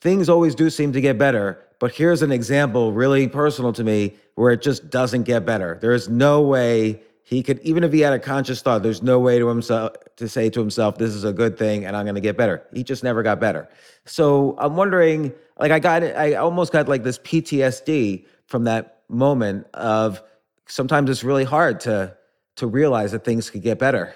things 0.00 0.28
always 0.28 0.54
do 0.54 0.70
seem 0.70 0.92
to 0.92 1.00
get 1.00 1.18
better. 1.18 1.62
But 1.78 1.92
here's 1.92 2.22
an 2.22 2.32
example 2.32 2.92
really 2.92 3.28
personal 3.28 3.72
to 3.74 3.84
me 3.84 4.16
where 4.34 4.50
it 4.52 4.62
just 4.62 4.88
doesn't 4.88 5.24
get 5.24 5.44
better. 5.44 5.78
There 5.80 5.92
is 5.92 6.08
no 6.08 6.40
way 6.40 7.02
he 7.28 7.42
could, 7.42 7.58
even 7.64 7.82
if 7.82 7.92
he 7.92 7.98
had 7.98 8.12
a 8.12 8.20
conscious 8.20 8.62
thought, 8.62 8.84
there's 8.84 9.02
no 9.02 9.18
way 9.18 9.40
to 9.40 9.48
himself 9.48 9.94
to 10.14 10.28
say 10.28 10.48
to 10.48 10.60
himself, 10.60 10.96
"This 10.96 11.12
is 11.12 11.24
a 11.24 11.32
good 11.32 11.58
thing, 11.58 11.84
and 11.84 11.96
I'm 11.96 12.04
going 12.04 12.14
to 12.14 12.20
get 12.20 12.36
better." 12.36 12.64
He 12.72 12.84
just 12.84 13.02
never 13.02 13.24
got 13.24 13.40
better. 13.40 13.68
So 14.04 14.54
I'm 14.58 14.76
wondering, 14.76 15.32
like, 15.58 15.72
I 15.72 15.80
got, 15.80 16.04
I 16.04 16.34
almost 16.34 16.72
got 16.72 16.86
like 16.86 17.02
this 17.02 17.18
PTSD 17.18 18.24
from 18.46 18.62
that 18.64 19.00
moment 19.08 19.66
of 19.74 20.22
sometimes 20.68 21.10
it's 21.10 21.24
really 21.24 21.42
hard 21.42 21.80
to 21.80 22.16
to 22.58 22.66
realize 22.68 23.10
that 23.10 23.24
things 23.24 23.50
could 23.50 23.62
get 23.62 23.80
better. 23.80 24.14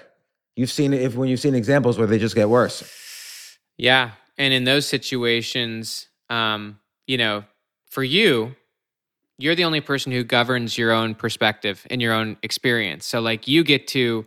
You've 0.55 0.71
seen 0.71 0.93
if 0.93 1.13
when 1.13 1.27
you've 1.27 1.41
seen 1.41 1.53
examples 1.53 1.97
where 1.97 2.07
they 2.07 2.17
just 2.17 2.33
get 2.33 2.47
worse. 2.47 3.57
Yeah, 3.75 4.11
and 4.37 4.53
in 4.53 4.63
those 4.63 4.85
situations, 4.85 6.07
um, 6.29 6.79
you 7.07 7.17
know, 7.17 7.43
for 7.89 8.05
you, 8.05 8.55
you're 9.41 9.55
the 9.55 9.63
only 9.63 9.81
person 9.81 10.11
who 10.11 10.23
governs 10.23 10.77
your 10.77 10.91
own 10.91 11.15
perspective 11.15 11.85
and 11.89 12.01
your 12.01 12.13
own 12.13 12.37
experience. 12.43 13.05
So 13.05 13.19
like 13.19 13.47
you 13.47 13.63
get 13.63 13.87
to, 13.87 14.25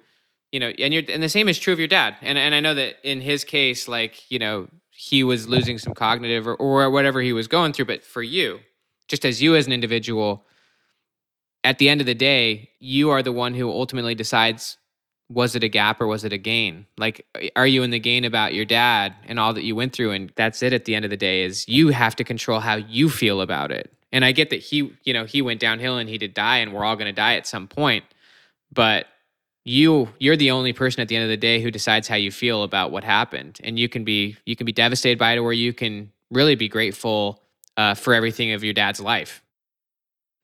you 0.53 0.61
know, 0.61 0.69
and 0.69 0.93
you're 0.93 1.05
and 1.09 1.23
the 1.23 1.29
same 1.29 1.49
is 1.49 1.59
true 1.59 1.73
of 1.73 1.79
your 1.79 1.89
dad. 1.89 2.17
And 2.21 2.37
and 2.37 2.55
I 2.55 2.61
know 2.61 2.75
that 2.75 2.97
in 3.03 3.21
his 3.21 3.45
case, 3.45 3.89
like, 3.89 4.31
you 4.31 4.39
know, 4.39 4.69
he 4.91 5.25
was 5.25 5.49
losing 5.49 5.79
some 5.79 5.95
cognitive 5.95 6.47
or, 6.47 6.55
or 6.57 6.91
whatever 6.91 7.21
he 7.21 7.33
was 7.33 7.49
going 7.49 7.73
through. 7.73 7.87
But 7.87 8.05
for 8.05 8.23
you, 8.23 8.61
just 9.09 9.25
as 9.25 9.41
you 9.41 9.55
as 9.57 9.67
an 9.67 9.73
individual, 9.73 10.45
at 11.63 11.79
the 11.79 11.89
end 11.89 12.01
of 12.01 12.07
the 12.07 12.15
day, 12.15 12.71
you 12.79 13.11
are 13.11 13.23
the 13.23 13.33
one 13.33 13.55
who 13.55 13.71
ultimately 13.71 14.15
decides 14.15 14.79
was 15.31 15.55
it 15.55 15.65
a 15.65 15.69
gap 15.69 16.01
or 16.01 16.07
was 16.07 16.25
it 16.25 16.33
a 16.33 16.39
gain? 16.39 16.87
Like, 16.99 17.27
are 17.57 17.67
you 17.67 17.83
in 17.83 17.91
the 17.91 17.99
gain 17.99 18.25
about 18.25 18.53
your 18.53 18.67
dad 18.67 19.15
and 19.27 19.41
all 19.41 19.55
that 19.55 19.65
you 19.65 19.75
went 19.75 19.95
through? 19.95 20.11
And 20.11 20.31
that's 20.37 20.63
it 20.63 20.73
at 20.73 20.85
the 20.85 20.95
end 20.95 21.05
of 21.07 21.11
the 21.11 21.17
day 21.17 21.45
is 21.45 21.67
you 21.67 21.89
have 21.89 22.15
to 22.17 22.25
control 22.25 22.61
how 22.61 22.75
you 22.77 23.09
feel 23.09 23.41
about 23.41 23.73
it. 23.73 23.94
And 24.15 24.25
I 24.25 24.31
get 24.31 24.51
that 24.51 24.61
he, 24.61 24.93
you 25.03 25.13
know, 25.13 25.25
he 25.25 25.43
went 25.43 25.59
downhill 25.59 25.99
and 25.99 26.09
he 26.09 26.19
did 26.19 26.35
die 26.35 26.59
and 26.59 26.73
we're 26.73 26.85
all 26.85 26.95
going 26.95 27.09
to 27.09 27.13
die 27.13 27.35
at 27.35 27.49
some 27.49 27.67
point. 27.67 28.05
But 28.73 29.07
you 29.65 30.09
you're 30.21 30.37
the 30.37 30.53
only 30.53 30.73
person 30.73 31.01
at 31.01 31.09
the 31.09 31.17
end 31.17 31.25
of 31.25 31.31
the 31.31 31.37
day 31.37 31.61
who 31.61 31.73
decides 31.73 32.07
how 32.07 32.15
you 32.15 32.31
feel 32.31 32.63
about 32.63 32.93
what 32.93 33.03
happened. 33.03 33.59
And 33.65 33.77
you 33.77 33.89
can 33.89 34.05
be 34.05 34.37
you 34.47 34.55
can 34.55 34.67
be 34.67 34.73
devastated 34.73 35.19
by 35.19 35.33
it 35.33 35.39
or 35.39 35.53
you 35.53 35.73
can 35.73 36.13
really 36.31 36.55
be 36.55 36.69
grateful 36.69 37.43
uh, 37.77 37.95
for 37.95 38.15
everything 38.15 38.53
of 38.53 38.63
your 38.63 38.73
dad's 38.73 39.01
life. 39.01 39.43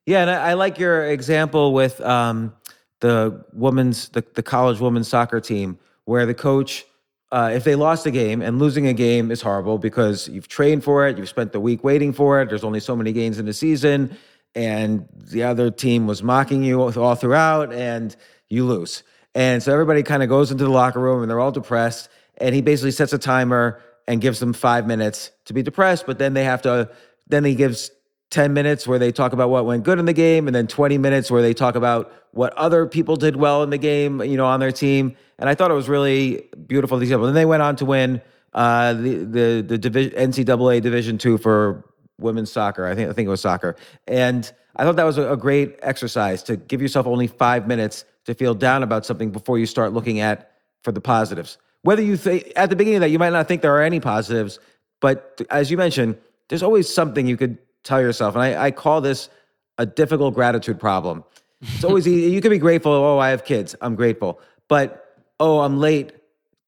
Yeah, 0.05 0.21
and 0.21 0.29
I, 0.29 0.49
I 0.49 0.53
like 0.55 0.77
your 0.77 1.05
example 1.05 1.71
with 1.73 2.01
um, 2.01 2.53
the 2.99 3.45
women's 3.53 4.09
the, 4.09 4.25
the 4.33 4.43
college 4.43 4.81
women's 4.81 5.07
soccer 5.07 5.39
team 5.39 5.79
where 6.03 6.25
the 6.25 6.33
coach 6.33 6.83
uh, 7.31 7.51
if 7.53 7.63
they 7.63 7.75
lost 7.75 8.05
a 8.05 8.11
game 8.11 8.41
and 8.41 8.59
losing 8.59 8.87
a 8.87 8.93
game 8.93 9.31
is 9.31 9.41
horrible 9.41 9.77
because 9.77 10.27
you've 10.27 10.47
trained 10.47 10.83
for 10.83 11.07
it 11.07 11.17
you've 11.17 11.29
spent 11.29 11.51
the 11.51 11.59
week 11.59 11.83
waiting 11.83 12.11
for 12.11 12.41
it 12.41 12.49
there's 12.49 12.63
only 12.63 12.79
so 12.79 12.95
many 12.95 13.11
games 13.11 13.39
in 13.39 13.45
the 13.45 13.53
season 13.53 14.15
and 14.55 15.07
the 15.13 15.43
other 15.43 15.71
team 15.71 16.07
was 16.07 16.21
mocking 16.21 16.63
you 16.63 16.81
all 16.81 17.15
throughout 17.15 17.73
and 17.73 18.15
you 18.49 18.65
lose. 18.65 19.03
And 19.33 19.63
so 19.63 19.71
everybody 19.71 20.03
kind 20.03 20.23
of 20.23 20.29
goes 20.29 20.51
into 20.51 20.65
the 20.65 20.69
locker 20.69 20.99
room 20.99 21.21
and 21.21 21.29
they're 21.29 21.39
all 21.39 21.51
depressed 21.51 22.09
and 22.37 22.53
he 22.53 22.61
basically 22.61 22.91
sets 22.91 23.13
a 23.13 23.17
timer 23.17 23.81
and 24.07 24.19
gives 24.19 24.39
them 24.39 24.51
five 24.51 24.85
minutes 24.85 25.31
to 25.45 25.53
be 25.53 25.63
depressed 25.63 26.05
but 26.05 26.17
then 26.17 26.33
they 26.33 26.43
have 26.43 26.61
to 26.63 26.89
then 27.27 27.45
he 27.45 27.55
gives 27.55 27.91
10 28.31 28.53
minutes 28.53 28.87
where 28.87 28.97
they 28.97 29.11
talk 29.11 29.33
about 29.33 29.49
what 29.49 29.65
went 29.65 29.83
good 29.83 29.99
in 29.99 30.05
the 30.05 30.13
game 30.13 30.47
and 30.47 30.55
then 30.55 30.65
20 30.65 30.97
minutes 30.97 31.29
where 31.29 31.41
they 31.41 31.53
talk 31.53 31.75
about 31.75 32.11
what 32.31 32.53
other 32.53 32.87
people 32.87 33.17
did 33.17 33.35
well 33.35 33.61
in 33.61 33.69
the 33.69 33.77
game, 33.77 34.21
you 34.23 34.37
know, 34.37 34.45
on 34.45 34.59
their 34.59 34.71
team. 34.71 35.15
And 35.37 35.49
I 35.49 35.55
thought 35.55 35.69
it 35.69 35.75
was 35.75 35.89
really 35.89 36.47
beautiful 36.65 36.99
example. 37.01 37.27
And 37.27 37.35
they 37.35 37.45
went 37.45 37.61
on 37.61 37.75
to 37.75 37.85
win 37.85 38.21
uh, 38.53 38.93
the 38.93 39.15
the 39.25 39.65
the 39.67 39.77
division, 39.77 40.11
NCAA 40.13 40.81
Division 40.81 41.17
two 41.17 41.37
for 41.37 41.85
women's 42.19 42.51
soccer. 42.51 42.85
I 42.85 42.95
think 42.95 43.09
I 43.09 43.13
think 43.13 43.27
it 43.27 43.29
was 43.29 43.41
soccer. 43.41 43.75
And 44.07 44.51
I 44.77 44.83
thought 44.83 44.95
that 44.95 45.03
was 45.03 45.17
a, 45.17 45.33
a 45.33 45.37
great 45.37 45.77
exercise 45.81 46.41
to 46.43 46.55
give 46.55 46.81
yourself 46.81 47.07
only 47.07 47.27
five 47.27 47.67
minutes 47.67 48.05
to 48.25 48.33
feel 48.33 48.53
down 48.53 48.83
about 48.83 49.05
something 49.05 49.31
before 49.31 49.57
you 49.59 49.65
start 49.65 49.93
looking 49.93 50.19
at 50.19 50.51
for 50.83 50.91
the 50.91 51.01
positives. 51.01 51.57
Whether 51.83 52.01
you 52.01 52.15
think 52.15 52.51
at 52.55 52.69
the 52.69 52.75
beginning 52.75 52.97
of 52.97 53.01
that 53.01 53.09
you 53.09 53.19
might 53.19 53.33
not 53.33 53.47
think 53.47 53.61
there 53.61 53.75
are 53.75 53.81
any 53.81 53.99
positives, 53.99 54.59
but 55.01 55.41
as 55.49 55.71
you 55.71 55.77
mentioned, 55.77 56.17
there's 56.47 56.63
always 56.63 56.93
something 56.93 57.27
you 57.27 57.37
could 57.37 57.57
tell 57.83 58.01
yourself. 58.01 58.35
And 58.35 58.43
I, 58.43 58.65
I 58.65 58.71
call 58.71 59.01
this 59.01 59.29
a 59.77 59.85
difficult 59.85 60.33
gratitude 60.33 60.79
problem. 60.79 61.23
It's 61.61 61.83
always 61.83 62.07
easy. 62.07 62.31
you 62.31 62.41
can 62.41 62.49
be 62.49 62.57
grateful. 62.57 62.91
Oh, 62.91 63.19
I 63.19 63.29
have 63.29 63.45
kids. 63.45 63.75
I'm 63.81 63.95
grateful. 63.95 64.39
But 64.67 65.17
oh, 65.39 65.59
I'm 65.59 65.79
late 65.79 66.13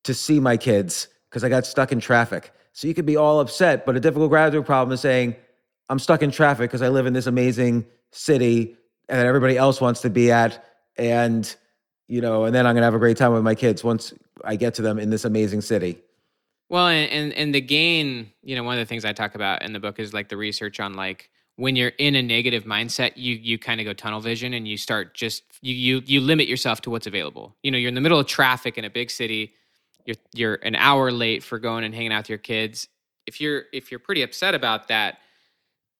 to 0.03 0.13
see 0.13 0.39
my 0.39 0.57
kids 0.57 1.07
because 1.29 1.43
I 1.43 1.49
got 1.49 1.65
stuck 1.65 1.91
in 1.91 1.99
traffic. 1.99 2.51
So 2.73 2.87
you 2.87 2.93
could 2.93 3.05
be 3.05 3.17
all 3.17 3.39
upset. 3.39 3.85
But 3.85 3.95
a 3.95 3.99
difficult 3.99 4.29
gratitude 4.29 4.65
problem 4.65 4.93
is 4.93 5.01
saying, 5.01 5.35
I'm 5.89 5.99
stuck 5.99 6.21
in 6.21 6.31
traffic 6.31 6.69
because 6.69 6.81
I 6.81 6.89
live 6.89 7.05
in 7.05 7.13
this 7.13 7.27
amazing 7.27 7.85
city 8.11 8.75
that 9.07 9.25
everybody 9.25 9.57
else 9.57 9.81
wants 9.81 10.01
to 10.01 10.09
be 10.09 10.31
at. 10.31 10.63
And, 10.97 11.53
you 12.07 12.21
know, 12.21 12.45
and 12.45 12.55
then 12.55 12.65
I'm 12.65 12.73
going 12.73 12.81
to 12.81 12.85
have 12.85 12.95
a 12.95 12.99
great 12.99 13.17
time 13.17 13.33
with 13.33 13.43
my 13.43 13.55
kids 13.55 13.83
once 13.83 14.13
I 14.43 14.55
get 14.55 14.75
to 14.75 14.81
them 14.81 14.99
in 14.99 15.09
this 15.09 15.25
amazing 15.25 15.61
city. 15.61 15.99
Well, 16.73 16.87
and, 16.87 17.31
and 17.33 17.53
the 17.53 17.61
gain, 17.61 18.31
you 18.41 18.55
know, 18.55 18.63
one 18.63 18.73
of 18.73 18.79
the 18.79 18.87
things 18.87 19.05
I 19.05 19.13
talk 19.13 19.35
about 19.35 19.61
in 19.61 19.73
the 19.73 19.79
book 19.79 19.99
is 19.99 20.11
like 20.11 20.29
the 20.29 20.37
research 20.37 20.79
on 20.79 20.95
like 20.95 21.29
when 21.55 21.75
you're 21.75 21.91
in 21.99 22.15
a 22.15 22.21
negative 22.23 22.63
mindset, 22.63 23.11
you 23.15 23.35
you 23.35 23.59
kind 23.59 23.79
of 23.79 23.85
go 23.85 23.93
tunnel 23.93 24.19
vision 24.19 24.55
and 24.55 24.67
you 24.67 24.75
start 24.75 25.13
just 25.13 25.43
you 25.61 25.75
you 25.75 26.01
you 26.07 26.19
limit 26.19 26.47
yourself 26.47 26.81
to 26.81 26.89
what's 26.89 27.05
available. 27.05 27.55
You 27.61 27.69
know, 27.69 27.77
you're 27.77 27.89
in 27.89 27.93
the 27.93 28.01
middle 28.01 28.17
of 28.17 28.25
traffic 28.25 28.79
in 28.79 28.85
a 28.85 28.89
big 28.89 29.11
city. 29.11 29.53
You're 30.07 30.15
you're 30.33 30.55
an 30.63 30.73
hour 30.73 31.11
late 31.11 31.43
for 31.43 31.59
going 31.59 31.83
and 31.83 31.93
hanging 31.93 32.11
out 32.11 32.21
with 32.21 32.29
your 32.29 32.39
kids. 32.39 32.87
If 33.27 33.39
you're 33.39 33.65
if 33.71 33.91
you're 33.91 33.99
pretty 33.99 34.23
upset 34.23 34.55
about 34.55 34.87
that, 34.87 35.19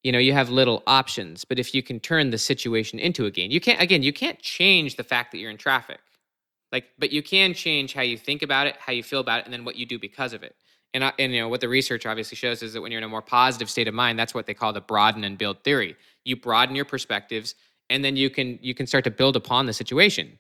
you 0.02 0.12
know, 0.12 0.18
you 0.18 0.34
have 0.34 0.50
little 0.50 0.82
options. 0.88 1.46
But 1.46 1.60
if 1.60 1.76
you 1.76 1.84
can 1.84 2.00
turn 2.00 2.32
the 2.32 2.40
situation 2.40 2.98
into 2.98 3.28
a 3.28 3.30
gain, 3.30 3.52
you 3.52 3.62
can't 3.62 3.80
again, 3.80 4.02
you 4.02 4.12
can't 4.12 4.40
change 4.40 4.96
the 4.96 5.04
fact 5.04 5.34
that 5.34 5.38
you're 5.38 5.52
in 5.52 5.58
traffic. 5.58 6.00
Like, 6.74 6.86
but 6.98 7.12
you 7.12 7.22
can 7.22 7.54
change 7.54 7.94
how 7.94 8.02
you 8.02 8.18
think 8.18 8.42
about 8.42 8.66
it, 8.66 8.76
how 8.80 8.92
you 8.92 9.04
feel 9.04 9.20
about 9.20 9.40
it, 9.40 9.46
and 9.46 9.54
then 9.54 9.64
what 9.64 9.76
you 9.76 9.86
do 9.86 10.00
because 10.00 10.34
of 10.34 10.42
it. 10.42 10.56
And, 10.96 11.04
and 11.18 11.32
you 11.32 11.40
know 11.40 11.48
what 11.48 11.62
the 11.62 11.70
research 11.70 12.06
obviously 12.06 12.36
shows 12.36 12.62
is 12.62 12.74
that 12.74 12.82
when 12.82 12.92
you're 12.92 13.00
in 13.00 13.04
a 13.04 13.10
more 13.10 13.22
positive 13.22 13.70
state 13.70 13.88
of 13.88 13.94
mind 13.94 14.20
that's 14.20 14.34
what 14.34 14.46
they 14.46 14.54
call 14.54 14.74
the 14.74 14.82
broaden 14.82 15.24
and 15.24 15.38
build 15.38 15.64
theory. 15.64 15.96
You 16.24 16.36
broaden 16.36 16.76
your 16.76 16.86
perspectives 16.86 17.56
and 17.90 18.04
then 18.04 18.16
you 18.16 18.30
can 18.30 18.60
you 18.62 18.76
can 18.76 18.86
start 18.86 19.04
to 19.06 19.12
build 19.12 19.36
upon 19.36 19.66
the 19.66 19.74
situation. 19.74 20.38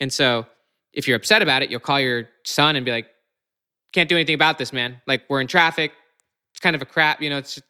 And 0.00 0.12
so 0.12 0.46
if 0.92 1.08
you're 1.08 1.16
upset 1.16 1.40
about 1.40 1.62
it 1.62 1.70
you'll 1.70 1.80
call 1.80 2.00
your 2.00 2.28
son 2.44 2.76
and 2.76 2.84
be 2.84 2.92
like 2.92 3.06
can't 3.92 4.08
do 4.08 4.16
anything 4.16 4.34
about 4.34 4.58
this 4.58 4.72
man. 4.72 5.00
Like 5.06 5.22
we're 5.28 5.40
in 5.40 5.46
traffic. 5.46 5.92
It's 6.52 6.60
kind 6.60 6.76
of 6.76 6.82
a 6.82 6.86
crap 6.86 7.22
you 7.22 7.30
know 7.30 7.38
it's 7.38 7.60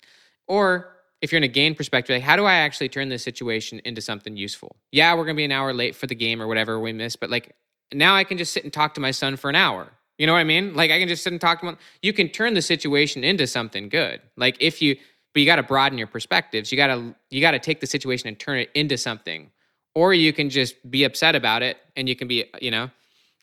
or 0.48 0.90
if 1.20 1.30
you're 1.30 1.38
in 1.38 1.44
a 1.44 1.48
gain 1.48 1.74
perspective 1.74 2.14
like 2.14 2.22
how 2.22 2.36
do 2.36 2.44
i 2.44 2.54
actually 2.54 2.88
turn 2.88 3.08
this 3.08 3.22
situation 3.22 3.80
into 3.84 4.00
something 4.00 4.36
useful? 4.36 4.74
Yeah 4.90 5.14
we're 5.14 5.26
to 5.26 5.34
be 5.34 5.44
an 5.44 5.52
hour 5.52 5.72
late 5.72 5.94
for 5.94 6.08
the 6.08 6.16
game 6.16 6.42
or 6.42 6.48
whatever 6.48 6.80
we 6.80 6.92
missed 6.92 7.20
but 7.20 7.30
like 7.30 7.54
now 7.92 8.14
i 8.14 8.24
can 8.24 8.38
just 8.38 8.52
sit 8.52 8.64
and 8.64 8.72
talk 8.72 8.94
to 8.94 9.00
my 9.00 9.10
son 9.10 9.36
for 9.36 9.48
an 9.48 9.56
hour 9.56 9.90
you 10.18 10.26
know 10.26 10.32
what 10.32 10.38
I 10.38 10.44
mean? 10.44 10.74
Like 10.74 10.90
I 10.90 10.98
can 10.98 11.08
just 11.08 11.24
sit 11.24 11.32
and 11.32 11.40
talk 11.40 11.60
to 11.60 11.66
them. 11.66 11.78
You 12.02 12.12
can 12.12 12.28
turn 12.28 12.54
the 12.54 12.62
situation 12.62 13.24
into 13.24 13.46
something 13.46 13.88
good. 13.88 14.20
Like 14.36 14.56
if 14.60 14.80
you, 14.80 14.96
but 15.32 15.40
you 15.40 15.46
got 15.46 15.56
to 15.56 15.64
broaden 15.64 15.98
your 15.98 16.06
perspectives. 16.06 16.70
You 16.70 16.76
got 16.76 16.88
to 16.88 17.14
you 17.30 17.40
got 17.40 17.52
to 17.52 17.58
take 17.58 17.80
the 17.80 17.86
situation 17.86 18.28
and 18.28 18.38
turn 18.38 18.58
it 18.58 18.70
into 18.74 18.96
something, 18.96 19.50
or 19.94 20.14
you 20.14 20.32
can 20.32 20.50
just 20.50 20.88
be 20.88 21.02
upset 21.02 21.34
about 21.34 21.62
it 21.62 21.78
and 21.96 22.08
you 22.08 22.14
can 22.14 22.28
be, 22.28 22.44
you 22.62 22.70
know, 22.70 22.88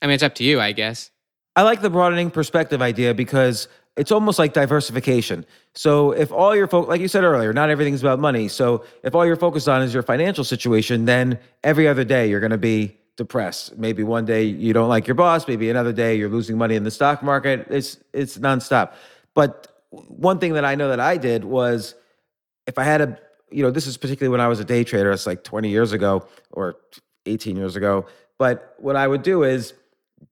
I 0.02 0.08
mean, 0.08 0.14
it's 0.14 0.24
up 0.24 0.36
to 0.36 0.44
you, 0.46 0.62
I 0.62 0.72
guess. 0.72 1.12
I 1.58 1.64
like 1.64 1.82
the 1.82 1.90
broadening 1.90 2.32
perspective 2.32 2.82
idea 2.82 3.14
because 3.14 3.68
it's 3.98 4.14
almost 4.14 4.40
like 4.40 4.54
diversification. 4.54 5.46
So 5.76 6.12
if 6.12 6.32
all 6.32 6.56
your 6.56 6.68
focus, 6.68 6.88
like 6.88 7.02
you 7.02 7.10
said 7.10 7.26
earlier, 7.26 7.52
not 7.52 7.70
everything's 7.70 8.00
about 8.00 8.20
money. 8.20 8.48
So 8.48 8.86
if 9.04 9.14
all 9.14 9.26
you're 9.26 9.36
focused 9.36 9.68
on 9.68 9.82
is 9.82 9.94
your 9.94 10.04
financial 10.04 10.46
situation, 10.46 11.04
then 11.04 11.40
every 11.62 11.90
other 11.90 12.06
day 12.06 12.30
you're 12.30 12.40
going 12.40 12.52
to 12.52 12.58
be 12.58 12.98
depressed. 13.18 13.78
Maybe 13.78 14.04
one 14.04 14.26
day 14.26 14.44
you 14.44 14.74
don't 14.74 14.90
like 14.90 15.08
your 15.08 15.16
boss, 15.16 15.48
maybe 15.48 15.70
another 15.70 15.94
day 15.94 16.16
you're 16.16 16.30
losing 16.30 16.58
money 16.58 16.76
in 16.76 16.84
the 16.84 16.92
stock 16.92 17.22
market. 17.22 17.68
It's 17.70 17.98
it's 18.14 18.38
nonstop. 18.38 18.94
But 19.34 19.68
one 19.90 20.40
thing 20.40 20.54
that 20.54 20.66
I 20.66 20.76
know 20.76 20.90
that 20.90 21.00
I 21.00 21.18
did 21.18 21.44
was 21.44 21.96
if 22.68 22.78
I 22.78 22.84
had 22.84 23.02
a 23.02 23.20
you 23.52 23.64
know, 23.64 23.72
this 23.72 23.86
is 23.86 23.98
particularly 23.98 24.32
when 24.32 24.42
I 24.42 24.48
was 24.48 24.60
a 24.60 24.66
day 24.66 24.84
trader, 24.84 25.12
it's 25.12 25.28
like 25.28 25.44
20 25.44 25.70
years 25.70 25.92
ago 25.92 26.26
or 26.52 26.78
18 27.26 27.58
years 27.58 27.76
ago. 27.76 28.06
But 28.40 28.76
what 28.80 28.96
I 28.96 29.08
would 29.08 29.24
do 29.24 29.44
is 29.44 29.74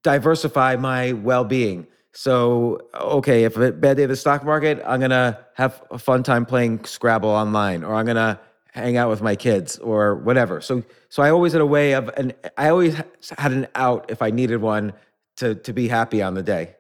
diversify 0.03 0.77
my 0.77 1.13
well-being. 1.13 1.85
So, 2.13 2.81
okay, 2.95 3.43
if 3.43 3.55
a 3.57 3.71
bad 3.71 3.97
day 3.97 4.03
of 4.03 4.09
the 4.09 4.15
stock 4.15 4.43
market, 4.43 4.81
I'm 4.85 4.99
gonna 4.99 5.39
have 5.53 5.81
a 5.91 5.99
fun 5.99 6.23
time 6.23 6.45
playing 6.45 6.85
Scrabble 6.85 7.29
online, 7.29 7.83
or 7.83 7.93
I'm 7.93 8.05
gonna 8.05 8.39
hang 8.79 8.97
out 8.97 9.09
with 9.09 9.21
my 9.21 9.35
kids 9.35 9.77
or 9.79 10.15
whatever. 10.15 10.61
So 10.61 10.83
so 11.09 11.23
I 11.23 11.29
always 11.29 11.53
had 11.53 11.61
a 11.61 11.65
way 11.65 11.93
of 11.93 12.09
and 12.17 12.33
I 12.57 12.69
always 12.69 12.95
had 13.37 13.51
an 13.51 13.67
out 13.75 14.09
if 14.09 14.21
I 14.21 14.31
needed 14.31 14.61
one 14.61 14.93
to 15.37 15.55
to 15.55 15.73
be 15.73 15.87
happy 15.87 16.21
on 16.21 16.33
the 16.33 16.43
day. 16.43 16.75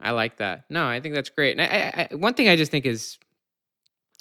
I 0.00 0.12
like 0.12 0.36
that. 0.36 0.64
No, 0.70 0.86
I 0.86 1.00
think 1.00 1.14
that's 1.14 1.30
great. 1.30 1.58
And 1.58 1.62
I, 1.62 2.08
I, 2.12 2.14
one 2.14 2.34
thing 2.34 2.48
I 2.48 2.56
just 2.56 2.70
think 2.70 2.86
is 2.86 3.18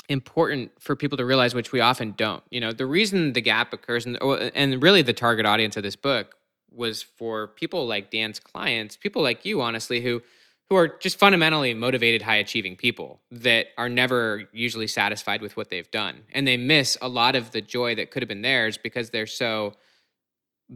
important 0.09 0.71
for 0.79 0.95
people 0.95 1.17
to 1.17 1.25
realize, 1.25 1.53
which 1.53 1.71
we 1.71 1.79
often 1.79 2.13
don't. 2.17 2.43
You 2.49 2.61
know, 2.61 2.71
the 2.71 2.85
reason 2.85 3.33
the 3.33 3.41
gap 3.41 3.73
occurs, 3.73 4.05
and 4.05 4.17
oh, 4.21 4.33
and 4.33 4.81
really 4.81 5.01
the 5.01 5.13
target 5.13 5.45
audience 5.45 5.77
of 5.77 5.83
this 5.83 5.95
book 5.95 6.35
was 6.71 7.01
for 7.01 7.47
people 7.47 7.87
like 7.87 8.11
Dan's 8.11 8.39
clients, 8.39 8.97
people 8.97 9.21
like 9.21 9.45
you, 9.45 9.61
honestly, 9.61 10.01
who 10.01 10.21
who 10.69 10.75
are 10.75 10.87
just 10.87 11.17
fundamentally 11.17 11.73
motivated, 11.73 12.21
high 12.21 12.35
achieving 12.35 12.75
people 12.75 13.21
that 13.31 13.67
are 13.77 13.87
never 13.87 14.49
usually 14.51 14.87
satisfied 14.87 15.41
with 15.41 15.55
what 15.55 15.69
they've 15.69 15.89
done. 15.91 16.23
And 16.33 16.45
they 16.45 16.57
miss 16.57 16.97
a 17.01 17.07
lot 17.07 17.35
of 17.35 17.51
the 17.51 17.61
joy 17.61 17.95
that 17.95 18.11
could 18.11 18.21
have 18.21 18.27
been 18.27 18.41
theirs 18.41 18.77
because 18.77 19.09
they're 19.09 19.27
so 19.27 19.73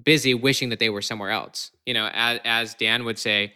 busy 0.03 0.33
wishing 0.33 0.69
that 0.69 0.79
they 0.79 0.89
were 0.89 1.01
somewhere 1.01 1.31
else. 1.31 1.71
You 1.85 1.93
know, 1.93 2.09
as, 2.13 2.39
as 2.45 2.73
Dan 2.75 3.03
would 3.03 3.19
say, 3.19 3.53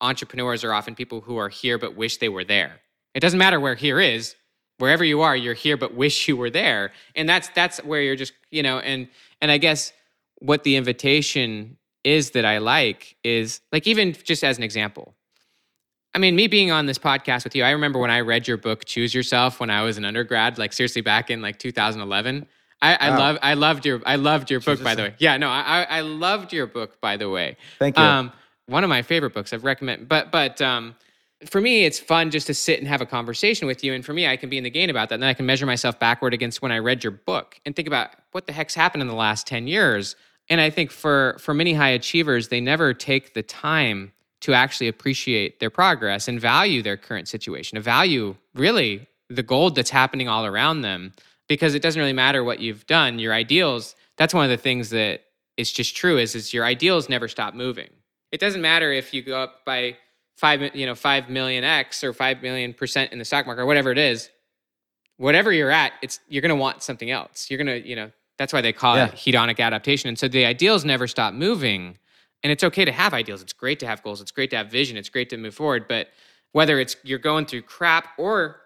entrepreneurs 0.00 0.62
are 0.62 0.72
often 0.72 0.94
people 0.94 1.20
who 1.20 1.36
are 1.36 1.48
here 1.48 1.78
but 1.78 1.96
wish 1.96 2.18
they 2.18 2.28
were 2.28 2.44
there. 2.44 2.80
It 3.14 3.20
doesn't 3.20 3.38
matter 3.38 3.58
where 3.58 3.74
here 3.74 3.98
is, 3.98 4.36
wherever 4.78 5.04
you 5.04 5.22
are, 5.22 5.34
you're 5.34 5.54
here 5.54 5.76
but 5.76 5.94
wish 5.94 6.28
you 6.28 6.36
were 6.36 6.50
there. 6.50 6.92
And 7.14 7.28
that's 7.28 7.48
that's 7.48 7.78
where 7.78 8.02
you're 8.02 8.16
just, 8.16 8.34
you 8.50 8.62
know, 8.62 8.78
and 8.78 9.08
and 9.40 9.50
I 9.50 9.58
guess 9.58 9.92
what 10.38 10.62
the 10.64 10.76
invitation 10.76 11.78
is 12.04 12.30
that 12.32 12.44
I 12.44 12.58
like 12.58 13.16
is 13.24 13.60
like 13.72 13.86
even 13.86 14.12
just 14.12 14.44
as 14.44 14.58
an 14.58 14.64
example, 14.64 15.15
I 16.16 16.18
mean, 16.18 16.34
me 16.34 16.46
being 16.46 16.70
on 16.70 16.86
this 16.86 16.96
podcast 16.96 17.44
with 17.44 17.54
you, 17.54 17.62
I 17.62 17.72
remember 17.72 17.98
when 17.98 18.10
I 18.10 18.20
read 18.20 18.48
your 18.48 18.56
book, 18.56 18.86
Choose 18.86 19.12
Yourself, 19.12 19.60
when 19.60 19.68
I 19.68 19.82
was 19.82 19.98
an 19.98 20.06
undergrad, 20.06 20.56
like 20.56 20.72
seriously 20.72 21.02
back 21.02 21.30
in 21.30 21.42
like 21.42 21.58
2011. 21.58 22.46
I, 22.80 22.94
I 22.94 23.10
wow. 23.10 23.18
love 23.18 23.38
I 23.42 23.52
loved 23.52 23.84
your 23.84 24.00
I 24.06 24.16
loved 24.16 24.50
your 24.50 24.60
book 24.60 24.82
by 24.82 24.94
the 24.94 25.02
way. 25.02 25.14
Yeah, 25.18 25.36
no, 25.36 25.50
I 25.50 25.82
I 25.82 26.00
loved 26.00 26.54
your 26.54 26.66
book 26.66 27.02
by 27.02 27.18
the 27.18 27.28
way. 27.28 27.58
Thank 27.78 27.98
you. 27.98 28.02
Um, 28.02 28.32
one 28.64 28.82
of 28.82 28.88
my 28.88 29.02
favorite 29.02 29.34
books 29.34 29.52
I've 29.52 29.64
recommend, 29.64 30.08
but 30.08 30.32
but 30.32 30.62
um, 30.62 30.94
for 31.44 31.60
me, 31.60 31.84
it's 31.84 31.98
fun 31.98 32.30
just 32.30 32.46
to 32.46 32.54
sit 32.54 32.78
and 32.78 32.88
have 32.88 33.02
a 33.02 33.06
conversation 33.06 33.66
with 33.66 33.84
you. 33.84 33.92
And 33.92 34.02
for 34.02 34.14
me, 34.14 34.26
I 34.26 34.38
can 34.38 34.48
be 34.48 34.56
in 34.56 34.64
the 34.64 34.70
gain 34.70 34.88
about 34.88 35.10
that. 35.10 35.16
And 35.16 35.22
then 35.22 35.28
I 35.28 35.34
can 35.34 35.44
measure 35.44 35.66
myself 35.66 35.98
backward 35.98 36.32
against 36.32 36.62
when 36.62 36.72
I 36.72 36.78
read 36.78 37.04
your 37.04 37.10
book 37.10 37.60
and 37.66 37.76
think 37.76 37.88
about 37.88 38.08
what 38.32 38.46
the 38.46 38.54
heck's 38.54 38.74
happened 38.74 39.02
in 39.02 39.08
the 39.08 39.14
last 39.14 39.46
10 39.46 39.66
years. 39.66 40.16
And 40.48 40.62
I 40.62 40.70
think 40.70 40.92
for 40.92 41.36
for 41.40 41.52
many 41.52 41.74
high 41.74 41.90
achievers, 41.90 42.48
they 42.48 42.62
never 42.62 42.94
take 42.94 43.34
the 43.34 43.42
time 43.42 44.12
to 44.40 44.54
actually 44.54 44.88
appreciate 44.88 45.60
their 45.60 45.70
progress 45.70 46.28
and 46.28 46.40
value 46.40 46.82
their 46.82 46.96
current 46.96 47.28
situation, 47.28 47.76
to 47.76 47.82
value 47.82 48.36
really 48.54 49.06
the 49.28 49.42
gold 49.42 49.74
that's 49.74 49.90
happening 49.90 50.28
all 50.28 50.46
around 50.46 50.82
them. 50.82 51.12
Because 51.48 51.76
it 51.76 51.82
doesn't 51.82 52.00
really 52.00 52.12
matter 52.12 52.42
what 52.42 52.58
you've 52.58 52.86
done, 52.88 53.20
your 53.20 53.32
ideals, 53.32 53.94
that's 54.16 54.34
one 54.34 54.44
of 54.44 54.50
the 54.50 54.56
things 54.56 54.90
that 54.90 55.22
is 55.56 55.70
just 55.70 55.96
true 55.96 56.18
is, 56.18 56.34
is 56.34 56.52
your 56.52 56.64
ideals 56.64 57.08
never 57.08 57.28
stop 57.28 57.54
moving. 57.54 57.88
It 58.32 58.40
doesn't 58.40 58.60
matter 58.60 58.92
if 58.92 59.14
you 59.14 59.22
go 59.22 59.40
up 59.40 59.64
by 59.64 59.96
five, 60.36 60.74
you 60.74 60.86
know, 60.86 60.96
five 60.96 61.30
million 61.30 61.62
X 61.62 62.02
or 62.02 62.12
five 62.12 62.42
million 62.42 62.74
percent 62.74 63.12
in 63.12 63.18
the 63.18 63.24
stock 63.24 63.46
market 63.46 63.62
or 63.62 63.66
whatever 63.66 63.92
it 63.92 63.98
is, 63.98 64.28
whatever 65.18 65.52
you're 65.52 65.70
at, 65.70 65.92
it's 66.02 66.20
you're 66.28 66.42
gonna 66.42 66.56
want 66.56 66.82
something 66.82 67.10
else. 67.10 67.48
You're 67.48 67.58
gonna, 67.58 67.76
you 67.76 67.96
know, 67.96 68.10
that's 68.38 68.52
why 68.52 68.60
they 68.60 68.72
call 68.72 68.96
yeah. 68.96 69.06
it 69.06 69.12
hedonic 69.12 69.60
adaptation. 69.60 70.08
And 70.08 70.18
so 70.18 70.28
the 70.28 70.44
ideals 70.44 70.84
never 70.84 71.06
stop 71.06 71.32
moving 71.32 71.98
and 72.46 72.52
it's 72.52 72.62
okay 72.62 72.84
to 72.84 72.92
have 72.92 73.12
ideals. 73.12 73.42
It's 73.42 73.52
great 73.52 73.80
to 73.80 73.88
have 73.88 74.04
goals. 74.04 74.20
It's 74.20 74.30
great 74.30 74.50
to 74.50 74.56
have 74.56 74.70
vision. 74.70 74.96
It's 74.96 75.08
great 75.08 75.30
to 75.30 75.36
move 75.36 75.52
forward. 75.52 75.88
But 75.88 76.10
whether 76.52 76.78
it's 76.78 76.94
you're 77.02 77.18
going 77.18 77.46
through 77.46 77.62
crap 77.62 78.10
or 78.18 78.60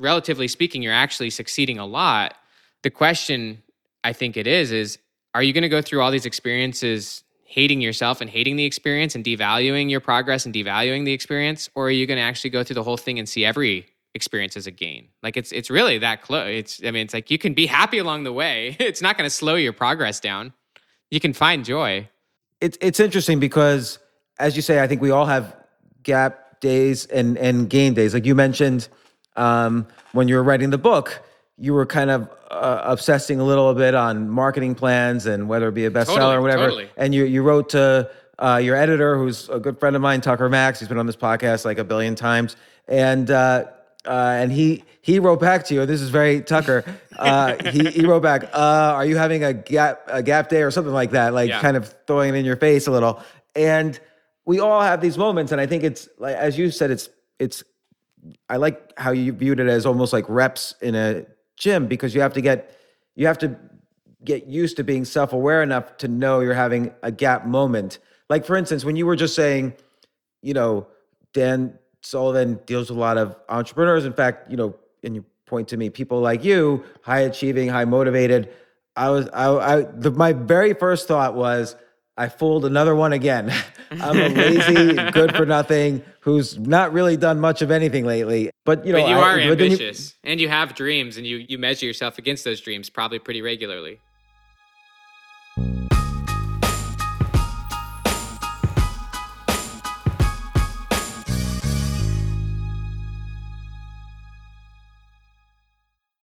relatively 0.00 0.48
speaking, 0.48 0.82
you're 0.82 0.92
actually 0.92 1.30
succeeding 1.30 1.78
a 1.78 1.86
lot, 1.86 2.34
the 2.82 2.90
question 2.90 3.62
I 4.02 4.14
think 4.14 4.36
it 4.36 4.48
is 4.48 4.72
is 4.72 4.98
are 5.32 5.44
you 5.44 5.52
going 5.52 5.62
to 5.62 5.68
go 5.68 5.80
through 5.80 6.00
all 6.00 6.10
these 6.10 6.26
experiences 6.26 7.22
hating 7.44 7.80
yourself 7.80 8.20
and 8.20 8.28
hating 8.28 8.56
the 8.56 8.64
experience 8.64 9.14
and 9.14 9.24
devaluing 9.24 9.88
your 9.88 10.00
progress 10.00 10.44
and 10.44 10.52
devaluing 10.52 11.04
the 11.04 11.12
experience 11.12 11.70
or 11.76 11.86
are 11.86 11.92
you 11.92 12.08
going 12.08 12.16
to 12.16 12.22
actually 12.22 12.50
go 12.50 12.64
through 12.64 12.74
the 12.74 12.82
whole 12.82 12.96
thing 12.96 13.20
and 13.20 13.28
see 13.28 13.44
every 13.44 13.86
experience 14.14 14.56
as 14.56 14.66
a 14.66 14.72
gain 14.72 15.06
like 15.22 15.36
it's 15.36 15.52
it's 15.52 15.70
really 15.70 15.98
that 15.98 16.20
close 16.20 16.48
it's 16.48 16.80
i 16.84 16.90
mean 16.90 17.04
it's 17.04 17.14
like 17.14 17.30
you 17.30 17.38
can 17.38 17.54
be 17.54 17.66
happy 17.66 17.98
along 17.98 18.24
the 18.24 18.32
way 18.32 18.76
it's 18.80 19.00
not 19.00 19.16
going 19.16 19.28
to 19.28 19.34
slow 19.34 19.54
your 19.54 19.72
progress 19.72 20.18
down 20.18 20.52
you 21.10 21.20
can 21.20 21.32
find 21.32 21.64
joy 21.64 22.08
it's 22.64 22.78
it's 22.80 22.98
interesting 22.98 23.40
because 23.40 23.98
as 24.38 24.56
you 24.56 24.62
say, 24.62 24.82
I 24.82 24.86
think 24.86 25.02
we 25.02 25.10
all 25.10 25.26
have 25.26 25.54
gap 26.02 26.60
days 26.60 27.04
and 27.06 27.36
and 27.36 27.68
gain 27.68 27.92
days. 27.92 28.14
Like 28.14 28.24
you 28.24 28.34
mentioned 28.34 28.88
um, 29.36 29.86
when 30.12 30.28
you 30.28 30.36
were 30.36 30.42
writing 30.42 30.70
the 30.70 30.78
book, 30.78 31.22
you 31.58 31.74
were 31.74 31.84
kind 31.84 32.10
of 32.10 32.30
uh, 32.50 32.80
obsessing 32.84 33.38
a 33.38 33.44
little 33.44 33.74
bit 33.74 33.94
on 33.94 34.30
marketing 34.30 34.74
plans 34.74 35.26
and 35.26 35.46
whether 35.46 35.68
it 35.68 35.74
be 35.74 35.84
a 35.84 35.90
bestseller 35.90 36.06
totally, 36.06 36.36
or 36.36 36.40
whatever. 36.40 36.64
Totally. 36.64 36.88
And 36.96 37.14
you 37.14 37.24
you 37.24 37.42
wrote 37.42 37.68
to 37.70 38.10
uh, 38.38 38.60
your 38.62 38.76
editor, 38.76 39.18
who's 39.18 39.50
a 39.50 39.60
good 39.60 39.78
friend 39.78 39.94
of 39.94 40.00
mine, 40.00 40.22
Tucker 40.22 40.48
Max. 40.48 40.80
He's 40.80 40.88
been 40.88 40.98
on 40.98 41.06
this 41.06 41.16
podcast 41.16 41.66
like 41.66 41.76
a 41.76 41.84
billion 41.84 42.14
times, 42.14 42.56
and 42.88 43.30
uh, 43.30 43.66
uh, 44.06 44.36
and 44.38 44.52
he 44.52 44.84
he 45.00 45.18
wrote 45.18 45.40
back 45.40 45.64
to 45.66 45.74
you. 45.74 45.86
This 45.86 46.00
is 46.00 46.10
very 46.10 46.40
Tucker. 46.42 46.84
Uh, 47.16 47.56
he 47.70 47.90
he 47.90 48.06
wrote 48.06 48.22
back. 48.22 48.44
Uh, 48.52 48.94
are 48.96 49.06
you 49.06 49.16
having 49.16 49.44
a 49.44 49.52
gap 49.52 50.02
a 50.08 50.22
gap 50.22 50.48
day 50.48 50.62
or 50.62 50.70
something 50.70 50.92
like 50.92 51.12
that? 51.12 51.32
Like 51.34 51.48
yeah. 51.48 51.60
kind 51.60 51.76
of 51.76 51.94
throwing 52.06 52.34
it 52.34 52.38
in 52.38 52.44
your 52.44 52.56
face 52.56 52.86
a 52.86 52.90
little. 52.90 53.22
And 53.54 53.98
we 54.44 54.60
all 54.60 54.80
have 54.80 55.00
these 55.00 55.16
moments, 55.16 55.52
and 55.52 55.60
I 55.60 55.66
think 55.66 55.84
it's 55.84 56.08
like 56.18 56.36
as 56.36 56.58
you 56.58 56.70
said, 56.70 56.90
it's 56.90 57.08
it's. 57.38 57.64
I 58.48 58.56
like 58.56 58.98
how 58.98 59.10
you 59.10 59.32
viewed 59.32 59.60
it 59.60 59.68
as 59.68 59.84
almost 59.84 60.14
like 60.14 60.24
reps 60.28 60.74
in 60.80 60.94
a 60.94 61.26
gym 61.58 61.86
because 61.86 62.14
you 62.14 62.22
have 62.22 62.32
to 62.32 62.40
get 62.40 62.74
you 63.14 63.26
have 63.26 63.36
to 63.38 63.56
get 64.24 64.46
used 64.46 64.78
to 64.78 64.84
being 64.84 65.04
self 65.04 65.32
aware 65.32 65.62
enough 65.62 65.98
to 65.98 66.08
know 66.08 66.40
you're 66.40 66.54
having 66.54 66.92
a 67.02 67.12
gap 67.12 67.46
moment. 67.46 67.98
Like 68.30 68.46
for 68.46 68.56
instance, 68.56 68.84
when 68.84 68.96
you 68.96 69.04
were 69.04 69.16
just 69.16 69.34
saying, 69.34 69.74
you 70.40 70.54
know, 70.54 70.86
Dan 71.34 71.78
Sullivan 72.04 72.60
deals 72.66 72.90
with 72.90 72.98
a 72.98 73.00
lot 73.00 73.18
of 73.18 73.36
entrepreneurs. 73.48 74.04
In 74.04 74.12
fact, 74.12 74.50
you 74.50 74.56
know, 74.56 74.74
and 75.02 75.14
you 75.14 75.24
point 75.46 75.68
to 75.68 75.76
me, 75.76 75.90
people 75.90 76.20
like 76.20 76.44
you, 76.44 76.84
high 77.02 77.20
achieving, 77.20 77.68
high 77.68 77.84
motivated. 77.84 78.50
I 78.96 79.10
was, 79.10 79.28
I, 79.32 79.48
I 79.48 79.80
the, 79.82 80.10
my 80.10 80.32
very 80.32 80.74
first 80.74 81.08
thought 81.08 81.34
was, 81.34 81.76
I 82.16 82.28
fooled 82.28 82.64
another 82.64 82.94
one 82.94 83.12
again. 83.12 83.52
I'm 83.90 84.16
a 84.16 84.28
lazy, 84.28 84.94
good 85.12 85.34
for 85.34 85.44
nothing 85.44 86.02
who's 86.20 86.58
not 86.58 86.92
really 86.92 87.16
done 87.16 87.40
much 87.40 87.60
of 87.60 87.70
anything 87.70 88.06
lately. 88.06 88.50
But 88.64 88.86
you 88.86 88.92
know, 88.92 89.00
but 89.00 89.08
you 89.08 89.16
I, 89.16 89.20
are 89.20 89.36
then 89.36 89.46
you- 89.46 89.52
ambitious 89.52 90.14
and 90.22 90.40
you 90.40 90.48
have 90.48 90.74
dreams 90.74 91.16
and 91.16 91.26
you 91.26 91.44
you 91.48 91.58
measure 91.58 91.86
yourself 91.86 92.18
against 92.18 92.44
those 92.44 92.60
dreams 92.60 92.88
probably 92.88 93.18
pretty 93.18 93.42
regularly. 93.42 94.00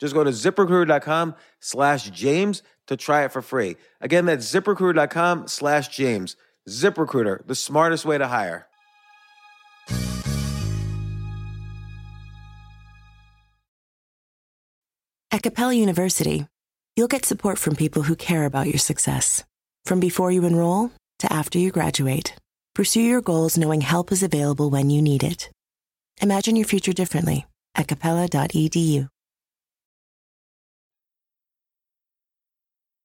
Just 0.00 0.14
go 0.14 0.24
to 0.24 0.30
ziprecruiter.com 0.30 1.34
slash 1.60 2.10
James 2.10 2.62
to 2.86 2.96
try 2.96 3.24
it 3.24 3.32
for 3.32 3.42
free. 3.42 3.76
Again, 4.00 4.26
that's 4.26 4.52
ziprecruiter.com 4.52 5.48
slash 5.48 5.88
James. 5.88 6.36
ZipRecruiter, 6.68 7.46
the 7.46 7.54
smartest 7.54 8.04
way 8.04 8.18
to 8.18 8.26
hire. 8.26 8.66
At 15.30 15.42
Capella 15.42 15.74
University, 15.74 16.46
you'll 16.96 17.08
get 17.08 17.24
support 17.26 17.58
from 17.58 17.76
people 17.76 18.02
who 18.02 18.16
care 18.16 18.46
about 18.46 18.66
your 18.66 18.78
success. 18.78 19.44
From 19.84 20.00
before 20.00 20.32
you 20.32 20.44
enroll 20.44 20.90
to 21.18 21.32
after 21.32 21.58
you 21.58 21.70
graduate, 21.70 22.34
pursue 22.74 23.02
your 23.02 23.20
goals 23.20 23.58
knowing 23.58 23.82
help 23.82 24.12
is 24.12 24.22
available 24.22 24.70
when 24.70 24.90
you 24.90 25.02
need 25.02 25.22
it. 25.22 25.50
Imagine 26.22 26.56
your 26.56 26.66
future 26.66 26.92
differently 26.92 27.46
at 27.74 27.86
capella.edu. 27.86 29.08